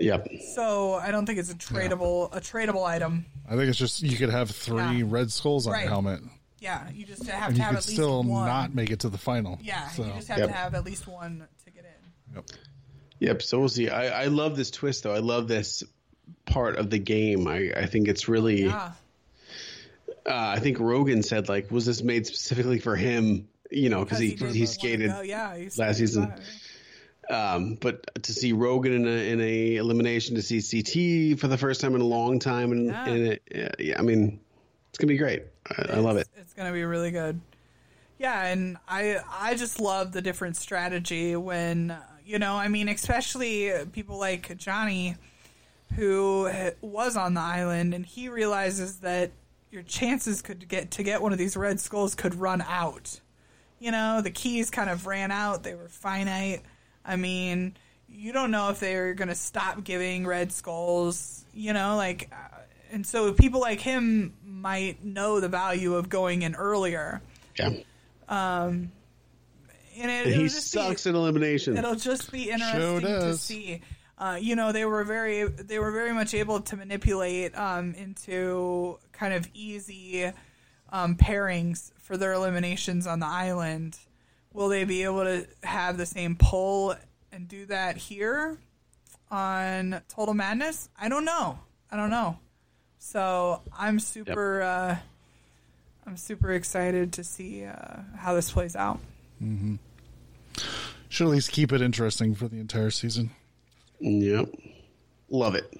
Yep. 0.00 0.28
So 0.54 0.94
I 0.94 1.10
don't 1.10 1.24
think 1.26 1.38
it's 1.38 1.50
a 1.52 1.54
tradable 1.54 2.34
a 2.34 2.40
tradable 2.40 2.84
item. 2.84 3.26
I 3.48 3.50
think 3.56 3.68
it's 3.68 3.78
just 3.78 4.02
you 4.02 4.16
could 4.16 4.30
have 4.30 4.50
three 4.50 4.98
Yeah. 4.98 5.04
red 5.06 5.30
skulls 5.32 5.66
on 5.66 5.72
Right. 5.74 5.82
your 5.82 5.90
helmet, 5.90 6.20
Yeah, 6.60 6.88
you 6.90 7.06
just 7.06 7.26
have 7.26 7.48
and 7.48 7.56
to 7.56 7.62
have 7.62 7.70
could 7.70 7.78
at 7.78 7.86
least 7.86 7.96
still 7.96 8.22
one. 8.22 8.46
not 8.46 8.74
make 8.74 8.90
it 8.90 9.00
to 9.00 9.08
the 9.08 9.18
final. 9.18 9.58
Yeah, 9.62 9.88
So, 9.88 10.04
you 10.04 10.12
just 10.12 10.28
have 10.28 10.38
Yep. 10.38 10.48
to 10.48 10.54
have 10.54 10.74
at 10.74 10.84
least 10.84 11.06
one 11.08 11.46
to 11.64 11.70
get 11.70 11.84
in. 11.84 12.34
yep. 12.36 12.44
Yep. 13.18 13.42
So 13.42 13.58
we'll 13.60 13.68
see. 13.68 13.88
I, 13.88 14.24
I 14.24 14.26
love 14.26 14.56
this 14.56 14.70
twist, 14.70 15.02
though. 15.04 15.14
I 15.14 15.18
love 15.18 15.48
this 15.48 15.82
part 16.46 16.76
of 16.76 16.90
the 16.90 16.98
game. 16.98 17.48
I, 17.48 17.72
I 17.76 17.86
think 17.86 18.08
it's 18.08 18.28
really. 18.28 18.64
Yeah, 18.64 18.92
Uh, 20.26 20.54
I 20.56 20.58
think 20.60 20.78
Rogan 20.80 21.22
said, 21.22 21.48
like, 21.48 21.70
was 21.70 21.86
this 21.86 22.02
made 22.02 22.26
specifically 22.26 22.78
for 22.78 22.94
him? 22.96 23.48
You 23.70 23.88
know, 23.88 24.04
because 24.04 24.18
he, 24.18 24.34
didn't 24.34 24.54
he, 24.54 24.66
skated. 24.66 25.12
Yeah, 25.24 25.56
he 25.56 25.68
last 25.78 25.98
season. 25.98 26.32
Um, 27.30 27.76
but 27.80 28.22
to 28.24 28.32
see 28.32 28.52
Rogan 28.52 28.92
in 28.92 29.06
a, 29.06 29.30
in 29.32 29.40
a 29.40 29.76
elimination, 29.76 30.34
to 30.34 30.42
see 30.42 30.60
CT 30.62 31.38
for 31.38 31.46
the 31.46 31.56
first 31.56 31.80
time 31.80 31.94
in 31.94 32.00
a 32.00 32.04
long 32.06 32.40
time, 32.40 32.72
and, 32.72 32.86
Yeah. 32.86 33.04
and 33.08 33.26
it, 33.28 33.42
yeah, 33.54 33.68
yeah, 33.78 33.98
I 33.98 34.02
mean, 34.02 34.40
it's 34.88 34.98
gonna 34.98 35.08
be 35.12 35.16
great. 35.16 35.44
I, 35.70 35.96
I 35.96 35.98
love 35.98 36.16
it. 36.16 36.28
It's, 36.32 36.40
it's 36.40 36.54
gonna 36.54 36.72
be 36.72 36.84
really 36.84 37.10
good. 37.10 37.40
Yeah, 38.18 38.46
and 38.46 38.76
I 38.88 39.18
I 39.30 39.54
just 39.54 39.80
love 39.80 40.12
the 40.12 40.22
different 40.22 40.56
strategy 40.56 41.36
when 41.36 41.96
you 42.24 42.38
know 42.38 42.54
I 42.54 42.68
mean 42.68 42.88
especially 42.88 43.72
people 43.92 44.18
like 44.18 44.56
Johnny, 44.58 45.16
who 45.96 46.50
was 46.80 47.16
on 47.16 47.34
the 47.34 47.40
island 47.40 47.94
and 47.94 48.04
he 48.04 48.28
realizes 48.28 48.98
that 48.98 49.30
your 49.70 49.82
chances 49.82 50.42
could 50.42 50.68
get 50.68 50.90
to 50.92 51.02
get 51.02 51.22
one 51.22 51.32
of 51.32 51.38
these 51.38 51.56
red 51.56 51.80
skulls 51.80 52.14
could 52.14 52.34
run 52.34 52.62
out. 52.62 53.20
You 53.78 53.90
know 53.90 54.20
the 54.20 54.30
keys 54.30 54.70
kind 54.70 54.90
of 54.90 55.06
ran 55.06 55.30
out; 55.30 55.62
they 55.62 55.74
were 55.74 55.88
finite. 55.88 56.62
I 57.04 57.16
mean, 57.16 57.76
you 58.08 58.32
don't 58.32 58.50
know 58.50 58.70
if 58.70 58.80
they're 58.80 59.14
going 59.14 59.28
to 59.28 59.34
stop 59.34 59.82
giving 59.84 60.26
red 60.26 60.52
skulls. 60.52 61.44
You 61.54 61.72
know, 61.72 61.96
like, 61.96 62.30
uh, 62.32 62.58
and 62.92 63.06
so 63.06 63.32
people 63.32 63.60
like 63.60 63.80
him 63.80 64.34
might 64.60 65.04
know 65.04 65.40
the 65.40 65.48
value 65.48 65.94
of 65.94 66.08
going 66.08 66.42
in 66.42 66.54
earlier. 66.54 67.20
Yeah, 67.58 67.70
And 68.28 68.90
it, 69.96 70.08
and 70.08 70.10
it'll 70.10 70.42
he 70.42 70.48
sucks 70.48 71.04
Be, 71.04 71.10
at 71.10 71.16
elimination. 71.16 71.76
it'll 71.76 71.94
just 71.96 72.30
be 72.32 72.50
interesting 72.50 73.00
to 73.00 73.36
see. 73.36 73.80
Uh, 74.16 74.38
you 74.40 74.54
know, 74.54 74.70
they 74.72 74.84
were 74.84 75.02
very 75.04 75.44
they 75.44 75.78
were 75.78 75.90
very 75.92 76.12
much 76.12 76.34
able 76.34 76.60
to 76.60 76.76
manipulate 76.76 77.56
um, 77.56 77.94
into 77.94 78.98
kind 79.12 79.32
of 79.32 79.48
easy 79.54 80.30
um, 80.90 81.16
pairings 81.16 81.90
for 81.98 82.16
their 82.16 82.32
eliminations 82.34 83.06
on 83.06 83.20
the 83.20 83.26
island. 83.26 83.98
Will 84.52 84.68
they 84.68 84.84
be 84.84 85.04
able 85.04 85.24
to 85.24 85.46
have 85.62 85.96
the 85.96 86.06
same 86.06 86.36
pull 86.36 86.94
and 87.32 87.48
do 87.48 87.66
that 87.66 87.96
here 87.96 88.58
on 89.30 90.02
Total 90.08 90.34
Madness? 90.34 90.88
I 91.00 91.08
don't 91.08 91.24
know. 91.24 91.58
I 91.90 91.96
don't 91.96 92.10
know. 92.10 92.38
So 93.00 93.62
I'm 93.76 93.98
super. 93.98 94.62
Uh, 94.62 94.96
I'm 96.06 96.16
super 96.16 96.52
excited 96.52 97.14
to 97.14 97.24
see 97.24 97.64
uh, 97.64 98.02
how 98.16 98.34
this 98.34 98.52
plays 98.52 98.76
out. 98.76 99.00
Mm-hmm. 99.42 99.76
Should 101.08 101.24
at 101.24 101.30
least 101.30 101.50
keep 101.50 101.72
it 101.72 101.80
interesting 101.80 102.34
for 102.34 102.46
the 102.46 102.60
entire 102.60 102.90
season. 102.90 103.30
Yep, 104.00 104.50
love 105.30 105.54
it. 105.54 105.74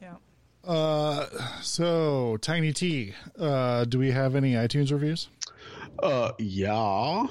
Yeah. 0.00 0.14
Uh, 0.64 1.26
so, 1.60 2.38
Tiny 2.38 2.72
T, 2.72 3.12
uh, 3.38 3.84
do 3.84 3.98
we 3.98 4.10
have 4.10 4.34
any 4.34 4.54
iTunes 4.54 4.90
reviews? 4.90 5.28
Uh, 5.98 6.32
yeah. 6.38 7.26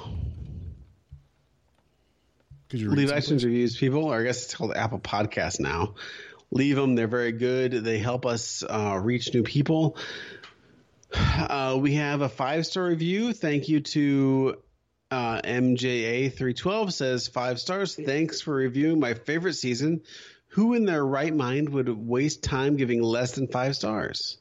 Could 2.70 2.80
you 2.80 2.90
read 2.90 2.98
Leave 2.98 3.10
some, 3.10 3.18
iTunes 3.18 3.44
reviews, 3.44 3.76
people, 3.76 4.06
or 4.06 4.20
I 4.20 4.24
guess 4.24 4.46
it's 4.46 4.56
called 4.56 4.76
Apple 4.76 5.00
Podcast 5.00 5.60
now. 5.60 5.96
Leave 6.56 6.78
them; 6.78 6.96
they're 6.96 7.06
very 7.06 7.34
good. 7.34 7.74
They 7.74 8.00
help 8.00 8.26
us 8.26 8.64
uh, 8.64 8.98
reach 9.04 9.34
new 9.34 9.44
people. 9.44 9.98
Uh, 11.14 11.78
we 11.78 11.96
have 11.96 12.22
a 12.22 12.30
five 12.30 12.66
star 12.66 12.86
review. 12.86 13.34
Thank 13.34 13.68
you 13.68 13.82
to 13.82 14.58
uh, 15.12 15.42
MJA312 15.42 16.94
says 16.94 17.28
five 17.28 17.60
stars. 17.60 17.96
Thanks 17.96 18.40
for 18.40 18.54
reviewing 18.54 19.02
my 19.02 19.16
favorite 19.16 19.56
season. 19.56 20.02
Who 20.48 20.74
in 20.76 20.86
their 20.86 21.06
right 21.06 21.36
mind 21.36 21.68
would 21.70 21.90
waste 21.90 22.42
time 22.42 22.78
giving 22.78 23.02
less 23.02 23.34
than 23.34 23.48
five 23.48 23.76
stars? 23.76 24.38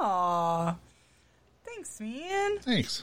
Aw. 0.00 0.76
Thanks, 1.64 2.00
man. 2.00 2.58
Thanks. 2.60 3.02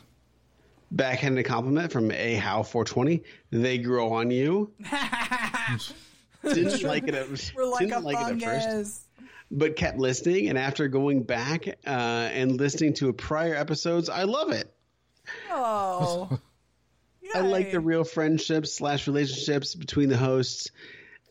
Backhanded 0.91 1.45
compliment 1.45 1.91
from 1.91 2.09
A 2.11 2.35
How 2.35 2.63
420. 2.63 3.21
They 3.51 3.79
grow 3.79 4.13
on 4.13 4.31
you. 4.31 4.71
didn't 6.53 6.83
like 6.83 7.07
it 7.07 7.15
at, 7.15 7.29
like 7.29 7.79
didn't 7.79 7.93
a 7.93 7.99
like 7.99 8.17
it 8.37 8.43
at 8.43 8.73
first. 8.73 9.01
but 9.51 9.75
kept 9.75 9.97
listening. 9.97 10.49
And 10.49 10.57
after 10.57 10.87
going 10.87 11.23
back 11.23 11.67
uh, 11.85 11.89
and 11.89 12.57
listening 12.57 12.93
to 12.95 13.11
prior 13.13 13.55
episodes, 13.55 14.09
I 14.09 14.23
love 14.23 14.51
it. 14.51 14.73
Oh. 15.51 16.39
I 17.35 17.41
like 17.41 17.71
the 17.71 17.79
real 17.79 18.03
friendships 18.03 18.73
slash 18.73 19.05
relationships 19.05 19.75
between 19.75 20.09
the 20.09 20.17
hosts, 20.17 20.71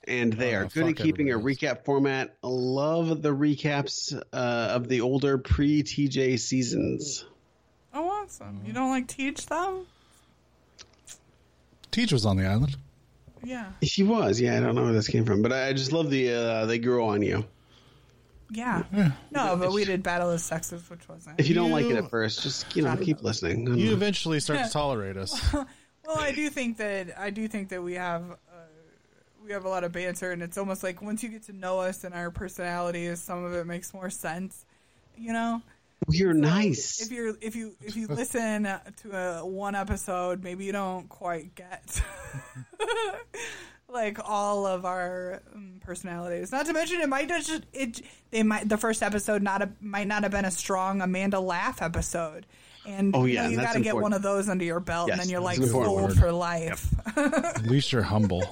and 0.05 0.33
they 0.33 0.55
Oh, 0.55 0.61
are 0.61 0.65
good 0.67 0.87
at 0.91 0.97
keeping 0.97 1.31
a 1.31 1.33
everybody 1.37 1.67
recap 1.67 1.85
format. 1.85 2.37
Love 2.43 3.21
the 3.21 3.35
recaps 3.35 4.15
uh, 4.33 4.37
of 4.37 4.87
the 4.89 5.01
older 5.01 5.39
pre 5.39 5.83
TJ 5.83 6.39
seasons. 6.39 7.25
Oh, 7.93 8.09
awesome. 8.09 8.61
You 8.65 8.73
don't 8.73 8.91
like 8.91 9.09
Teach, 9.09 9.47
them? 9.47 9.87
Teach 11.91 12.13
was 12.13 12.25
on 12.25 12.37
the 12.37 12.47
island. 12.47 12.77
Yeah. 13.45 13.73
She 13.83 14.03
was, 14.03 14.41
yeah. 14.41 14.57
I 14.57 14.61
don't 14.61 14.75
know 14.75 14.85
where 14.85 14.93
this 14.93 15.09
came 15.09 15.25
from, 15.25 15.43
but 15.43 15.53
I 15.53 15.73
just 15.73 15.93
love 15.93 16.11
the 16.11 16.33
uh, 16.33 16.67
they 16.67 16.79
grow 16.79 17.09
on 17.09 17.23
you. 17.23 17.45
Yeah. 18.51 18.85
Yeah. 18.93 19.13
No, 19.31 19.57
but 19.57 19.73
we 19.73 19.85
did 19.85 20.03
Battle 20.03 20.31
of 20.31 20.41
Sexes, 20.41 20.89
which 20.89 21.07
wasn't. 21.09 21.39
If 21.39 21.49
you 21.49 21.55
don't 21.55 21.71
like 21.71 21.87
it 21.87 21.97
at 21.97 22.09
first, 22.11 22.43
just 22.43 22.75
you 22.77 22.83
know 22.83 22.97
keep 22.97 23.23
listening. 23.23 23.67
You 23.67 23.87
know. 23.87 23.93
eventually 23.93 24.41
start 24.41 24.65
to 24.65 24.71
tolerate 24.73 25.17
us. 25.17 25.39
Well, 26.07 26.21
I 26.21 26.33
do 26.33 26.49
think 26.49 26.79
that 26.79 27.19
I 27.19 27.29
do 27.29 27.47
think 27.49 27.69
that 27.69 27.83
we 27.83 27.93
have 27.95 28.23
uh, 28.31 28.55
we 29.45 29.53
have 29.53 29.67
a 29.67 29.69
lot 29.69 29.85
of 29.85 29.93
banter, 29.93 30.33
and 30.33 30.43
it's 30.43 30.57
almost 30.57 30.83
like 30.83 31.03
once 31.03 31.23
you 31.23 31.29
get 31.29 31.43
to 31.45 31.53
know 31.53 31.81
us 31.81 32.03
and 32.03 32.15
our 32.15 32.31
personalities, 32.31 33.21
some 33.21 33.45
of 33.45 33.53
it 33.53 33.67
makes 33.67 33.93
more 33.93 34.09
sense. 34.09 34.65
You 35.19 35.35
know, 35.35 35.61
You're 36.09 36.33
So 36.33 36.41
nice. 36.41 37.03
If 37.03 37.13
you're 37.13 37.35
if 37.43 37.55
you 37.55 37.75
if 37.83 37.95
you 37.95 38.07
listen 38.07 38.63
to 38.63 39.17
a 39.17 39.45
one 39.45 39.75
episode, 39.75 40.43
maybe 40.43 40.65
you 40.65 40.73
don't 40.73 41.11
quite 41.11 41.55
get 41.55 42.01
like 43.99 44.19
all 44.25 44.67
of 44.67 44.85
our 44.85 45.43
um, 45.55 45.81
personalities. 45.85 46.53
Not 46.53 46.67
to 46.67 46.73
mention, 46.73 47.01
it 47.01 47.09
might 47.09 47.29
just 47.29 47.63
it 47.73 48.01
they 48.31 48.43
might 48.43 48.69
the 48.69 48.77
first 48.77 49.03
episode 49.03 49.43
not 49.43 49.63
a, 49.63 49.71
might 49.81 50.07
not 50.07 50.23
have 50.23 50.33
been 50.33 50.45
a 50.45 50.51
strong 50.51 51.01
Amanda 51.01 51.41
laugh 51.41 51.83
episode. 51.83 52.47
And 52.87 53.15
Oh, 53.15 53.25
you 53.27 53.35
yeah, 53.35 53.43
know, 53.45 53.49
you 53.51 53.57
got 53.61 53.75
to 53.75 53.81
get 53.81 53.97
one 53.97 54.13
of 54.15 54.23
those 54.23 54.49
under 54.49 54.65
your 54.65 54.81
belt, 54.81 55.11
and 55.11 55.21
then 55.21 55.29
you're 55.29 55.41
like 55.41 55.59
an 55.59 55.67
sold 55.67 56.17
for 56.17 56.33
life. 56.33 56.87
At 57.17 57.67
least 57.67 57.93
you're 57.93 58.03
humble. 58.03 58.43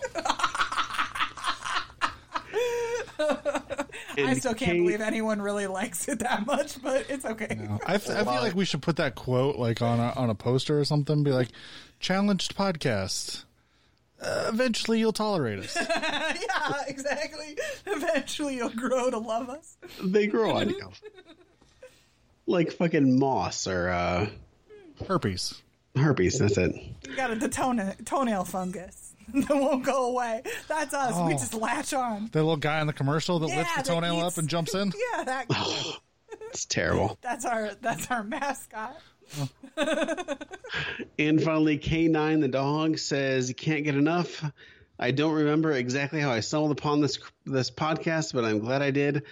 I 4.18 4.34
still 4.34 4.52
can't 4.54 4.72
Kate- 4.72 4.78
believe 4.80 5.00
anyone 5.00 5.40
really 5.40 5.66
likes 5.66 6.08
it 6.08 6.18
that 6.20 6.46
much, 6.46 6.82
but 6.82 7.06
it's 7.08 7.24
okay. 7.24 7.58
I, 7.86 7.94
f- 7.94 8.10
I 8.10 8.24
feel 8.24 8.42
like 8.42 8.54
we 8.54 8.64
should 8.64 8.82
put 8.82 8.96
that 8.96 9.14
quote 9.14 9.56
like 9.56 9.80
on 9.82 10.00
a, 10.00 10.12
on 10.16 10.28
a 10.30 10.34
poster 10.34 10.78
or 10.78 10.84
something. 10.84 11.22
Be 11.22 11.30
like, 11.32 11.48
challenged 12.00 12.56
podcast. 12.56 13.44
Uh, 14.20 14.46
eventually, 14.48 14.98
you'll 14.98 15.12
tolerate 15.12 15.58
us. 15.58 15.76
yeah, 15.90 16.82
exactly. 16.86 17.56
Eventually, 17.86 18.56
you'll 18.56 18.70
grow 18.70 19.10
to 19.10 19.18
love 19.18 19.48
us. 19.50 19.76
They 20.02 20.26
grow 20.26 20.52
on 20.56 20.70
you. 20.70 20.90
Like 22.48 22.70
fucking 22.72 23.18
moss 23.18 23.66
or 23.66 23.88
uh, 23.88 24.28
Herpes. 25.08 25.60
herpes. 25.96 26.38
That's 26.38 26.56
it. 26.58 26.76
You 27.08 27.16
got 27.16 27.32
a 27.32 27.34
the 27.34 27.48
tone, 27.48 27.92
toenail 28.04 28.44
fungus. 28.44 29.14
that 29.34 29.48
won't 29.50 29.84
go 29.84 30.10
away. 30.12 30.42
That's 30.68 30.94
us. 30.94 31.14
We 31.26 31.34
Oh. 31.34 31.38
just 31.38 31.54
latch 31.54 31.92
on. 31.92 32.28
The 32.30 32.38
little 32.38 32.56
guy 32.56 32.80
in 32.80 32.86
the 32.86 32.92
commercial 32.92 33.40
that 33.40 33.48
Yeah, 33.48 33.56
lifts 33.58 33.72
the 33.74 33.82
that 33.82 33.86
toenail 33.88 34.14
eats- 34.18 34.24
up 34.34 34.38
and 34.38 34.48
jumps 34.48 34.74
in. 34.76 34.92
Yeah, 35.16 35.24
that. 35.24 35.46
It's 36.52 36.66
terrible. 36.66 37.18
That's 37.20 37.44
our 37.44 37.70
that's 37.82 38.08
our 38.12 38.22
mascot. 38.22 38.96
And 41.18 41.42
finally, 41.42 41.78
K9 41.78 42.40
the 42.40 42.48
dog 42.48 42.98
says, 42.98 43.48
"You 43.48 43.54
can't 43.54 43.84
get 43.84 43.94
enough." 43.94 44.44
I 44.98 45.10
don't 45.10 45.34
remember 45.34 45.72
exactly 45.72 46.20
how 46.20 46.30
I 46.30 46.40
stumbled 46.40 46.72
upon 46.72 47.00
this 47.00 47.18
this 47.44 47.70
podcast, 47.70 48.32
but 48.34 48.44
I'm 48.44 48.58
glad 48.58 48.82
I 48.82 48.90
did. 48.90 49.22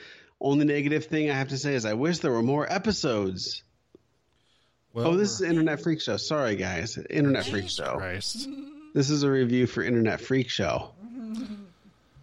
Only 0.40 0.64
negative 0.64 1.06
thing 1.06 1.30
I 1.30 1.34
have 1.34 1.48
to 1.48 1.58
say 1.58 1.74
is 1.74 1.84
I 1.84 1.94
wish 1.94 2.18
there 2.18 2.30
were 2.32 2.42
more 2.42 2.70
episodes. 2.70 3.62
Well, 4.92 5.08
Oh, 5.08 5.16
this 5.16 5.32
is 5.32 5.42
Internet 5.42 5.82
Freak 5.82 6.00
Show. 6.00 6.16
Sorry, 6.16 6.56
guys. 6.56 6.96
Internet 7.10 7.46
Freak 7.46 7.68
Show. 7.68 7.96
Christ. 7.96 8.48
This 8.94 9.10
is 9.10 9.22
a 9.24 9.30
review 9.30 9.66
for 9.66 9.82
Internet 9.82 10.20
Freak 10.20 10.48
Show. 10.48 10.90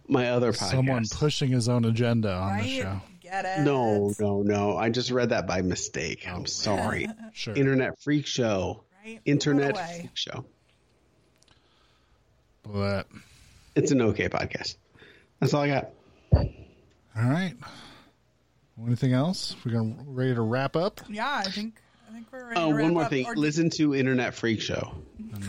My 0.08 0.30
other 0.30 0.52
podcast. 0.52 0.70
Someone 0.70 1.04
pushing 1.10 1.50
his 1.50 1.68
own 1.68 1.84
agenda 1.84 2.32
on 2.32 2.58
the 2.58 2.68
show. 2.68 3.00
Get 3.32 3.44
it? 3.46 3.60
No, 3.62 4.12
no, 4.20 4.42
no. 4.42 4.76
I 4.76 4.90
just 4.90 5.10
read 5.10 5.30
that 5.30 5.46
by 5.46 5.62
mistake. 5.62 6.28
I'm 6.28 6.46
sorry. 6.46 7.08
Sure. 7.34 7.54
Internet 7.54 7.98
Freak 8.02 8.26
Show. 8.26 8.84
Right? 9.04 9.18
Internet 9.24 9.74
Throw 9.74 9.82
it 9.82 9.88
away. 9.88 9.98
Freak 10.00 10.10
Show. 10.16 10.44
But 12.62 13.06
It's 13.74 13.90
an 13.90 14.02
okay 14.02 14.28
podcast. 14.28 14.76
That's 15.40 15.54
all 15.54 15.62
I 15.62 15.68
got. 15.68 15.90
all 16.34 16.44
right. 17.16 17.54
Anything 18.86 19.12
else? 19.14 19.56
We're 19.64 19.72
gonna 19.72 19.94
ready 20.06 20.34
to 20.34 20.42
wrap 20.42 20.76
up? 20.76 21.00
Yeah, 21.08 21.42
I 21.44 21.44
think 21.50 21.80
I 22.08 22.12
think 22.12 22.26
we're 22.30 22.44
ready. 22.48 22.60
Oh, 22.60 22.68
to 22.68 22.74
wrap 22.74 22.82
one 22.84 22.92
more 22.94 23.02
up. 23.04 23.10
thing. 23.10 23.26
Or- 23.26 23.34
Listen 23.36 23.70
to 23.70 23.94
Internet 23.94 24.34
Freak 24.34 24.60
Show. 24.60 24.94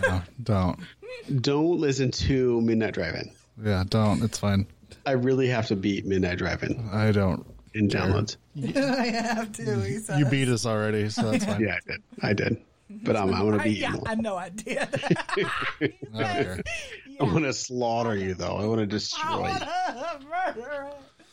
No, 0.01 0.21
don't. 0.41 0.79
Don't 1.41 1.79
listen 1.79 2.11
to 2.11 2.59
Midnight 2.61 2.95
Drive-In. 2.95 3.31
Yeah, 3.63 3.83
don't. 3.87 4.23
It's 4.23 4.37
fine. 4.39 4.65
I 5.05 5.11
really 5.11 5.47
have 5.47 5.67
to 5.67 5.75
beat 5.75 6.05
Midnight 6.05 6.37
Drive-In 6.39 6.89
I 6.91 7.11
don't. 7.11 7.45
In 7.73 7.87
downloads. 7.87 8.37
I 8.75 9.05
have 9.07 9.51
to. 9.53 9.81
He 9.81 9.97
says. 9.97 10.19
You 10.19 10.25
beat 10.25 10.47
us 10.47 10.65
already, 10.65 11.09
so 11.09 11.31
that's 11.31 11.45
fine. 11.45 11.61
Yeah, 11.61 11.75
I 11.75 11.91
did. 11.91 12.03
I 12.21 12.33
did. 12.33 12.61
But 12.89 13.15
I'm, 13.15 13.33
I'm 13.33 13.41
going 13.41 13.53
to 13.57 13.61
I, 13.61 13.63
beat 13.63 13.77
yeah, 13.79 13.93
you. 13.93 14.03
I 14.05 14.15
know 14.15 14.35
I 14.35 14.49
did. 14.49 14.77
I 16.15 16.43
don't. 16.43 16.61
I 17.19 17.23
want 17.23 17.45
to 17.45 17.53
slaughter 17.53 18.15
you, 18.15 18.33
though. 18.35 18.57
I 18.57 18.65
want 18.65 18.79
to 18.79 18.83
I 18.83 18.85
destroy 18.85 19.39
want 19.39 19.59
you. 19.59 19.65
to 19.65 20.19
murder. 20.29 20.89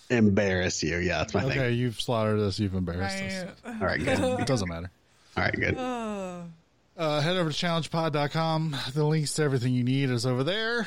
Embarrass 0.08 0.82
you. 0.82 0.96
Yeah, 0.98 1.18
that's 1.18 1.34
my 1.34 1.44
Okay, 1.44 1.54
thing. 1.54 1.78
you've 1.78 2.00
slaughtered 2.00 2.40
us. 2.40 2.58
You've 2.58 2.74
embarrassed 2.74 3.22
us. 3.22 3.54
All 3.64 3.86
right, 3.86 3.98
good. 4.02 4.40
It 4.40 4.46
doesn't 4.46 4.68
matter. 4.68 4.90
All 5.36 5.44
right, 5.44 5.54
good. 5.54 5.76
Uh, 5.76 7.20
head 7.20 7.36
over 7.36 7.50
to 7.50 7.56
challengepod.com. 7.66 8.76
The 8.94 9.04
links 9.04 9.34
to 9.34 9.42
everything 9.42 9.72
you 9.72 9.84
need 9.84 10.10
is 10.10 10.26
over 10.26 10.44
there. 10.44 10.86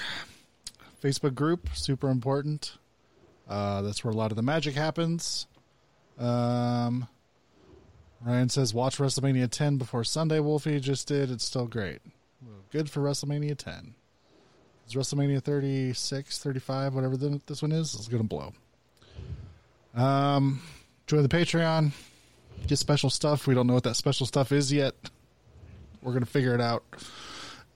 Facebook 1.01 1.35
group, 1.35 1.69
super 1.73 2.09
important. 2.09 2.73
Uh, 3.53 3.83
that's 3.83 4.03
where 4.03 4.11
a 4.11 4.15
lot 4.15 4.31
of 4.31 4.35
the 4.35 4.41
magic 4.41 4.73
happens. 4.73 5.45
Um, 6.17 7.07
Ryan 8.25 8.49
says, 8.49 8.73
watch 8.73 8.97
WrestleMania 8.97 9.47
10 9.47 9.77
before 9.77 10.03
Sunday. 10.03 10.39
Wolfie 10.39 10.79
just 10.79 11.07
did. 11.07 11.29
It's 11.29 11.43
still 11.43 11.67
great. 11.67 11.99
Good 12.71 12.89
for 12.89 13.01
WrestleMania 13.01 13.55
10. 13.55 13.93
Is 14.87 14.95
WrestleMania 14.95 15.39
36, 15.39 16.39
35, 16.39 16.95
whatever 16.95 17.15
the, 17.15 17.39
this 17.45 17.61
one 17.61 17.71
is, 17.71 17.93
is 17.93 18.07
going 18.07 18.23
to 18.23 18.27
blow. 18.27 18.53
Um, 19.93 20.63
join 21.05 21.21
the 21.21 21.29
Patreon. 21.29 21.91
Get 22.65 22.79
special 22.79 23.11
stuff. 23.11 23.45
We 23.45 23.53
don't 23.53 23.67
know 23.67 23.75
what 23.75 23.83
that 23.83 23.97
special 23.97 24.25
stuff 24.25 24.51
is 24.51 24.73
yet. 24.73 24.95
We're 26.01 26.13
going 26.13 26.25
to 26.25 26.29
figure 26.29 26.55
it 26.55 26.61
out. 26.61 26.83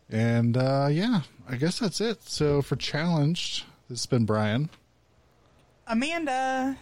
And 0.10 0.58
uh, 0.58 0.88
yeah, 0.90 1.22
I 1.48 1.58
guess 1.58 1.78
that's 1.78 2.02
it. 2.02 2.28
So 2.28 2.64
for 2.64 2.76
Challenged, 2.78 3.66
this 3.90 4.00
has 4.00 4.06
been 4.08 4.26
Brian. 4.26 4.72
Amanda. 5.88 6.78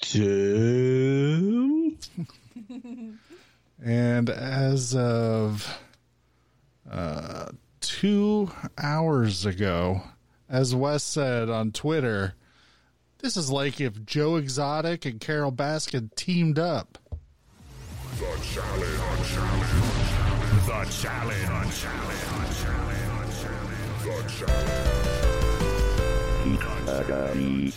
Two. 0.00 1.96
And 3.84 4.30
as 4.30 4.94
of 4.94 5.78
uh, 6.90 7.48
two 7.80 8.50
hours 8.78 9.44
ago, 9.44 10.00
as 10.48 10.74
Wes 10.74 11.04
said 11.04 11.50
on 11.50 11.70
Twitter, 11.72 12.34
this 13.18 13.36
is 13.36 13.50
like 13.50 13.82
if 13.82 14.04
Joe 14.06 14.36
Exotic 14.36 15.04
and 15.04 15.20
Carole 15.20 15.52
Baskin 15.52 16.14
teamed 16.14 16.58
up. 16.58 16.96
The 18.18 18.24
challenge. 18.42 18.84
The 20.64 20.84
challenge. 21.02 21.44
The 21.46 21.64
challenge. 21.70 21.84
The 24.02 24.46
challenge. 24.46 25.13
Beat 26.44 26.62
um, 26.62 26.88
Academy. 26.88 27.72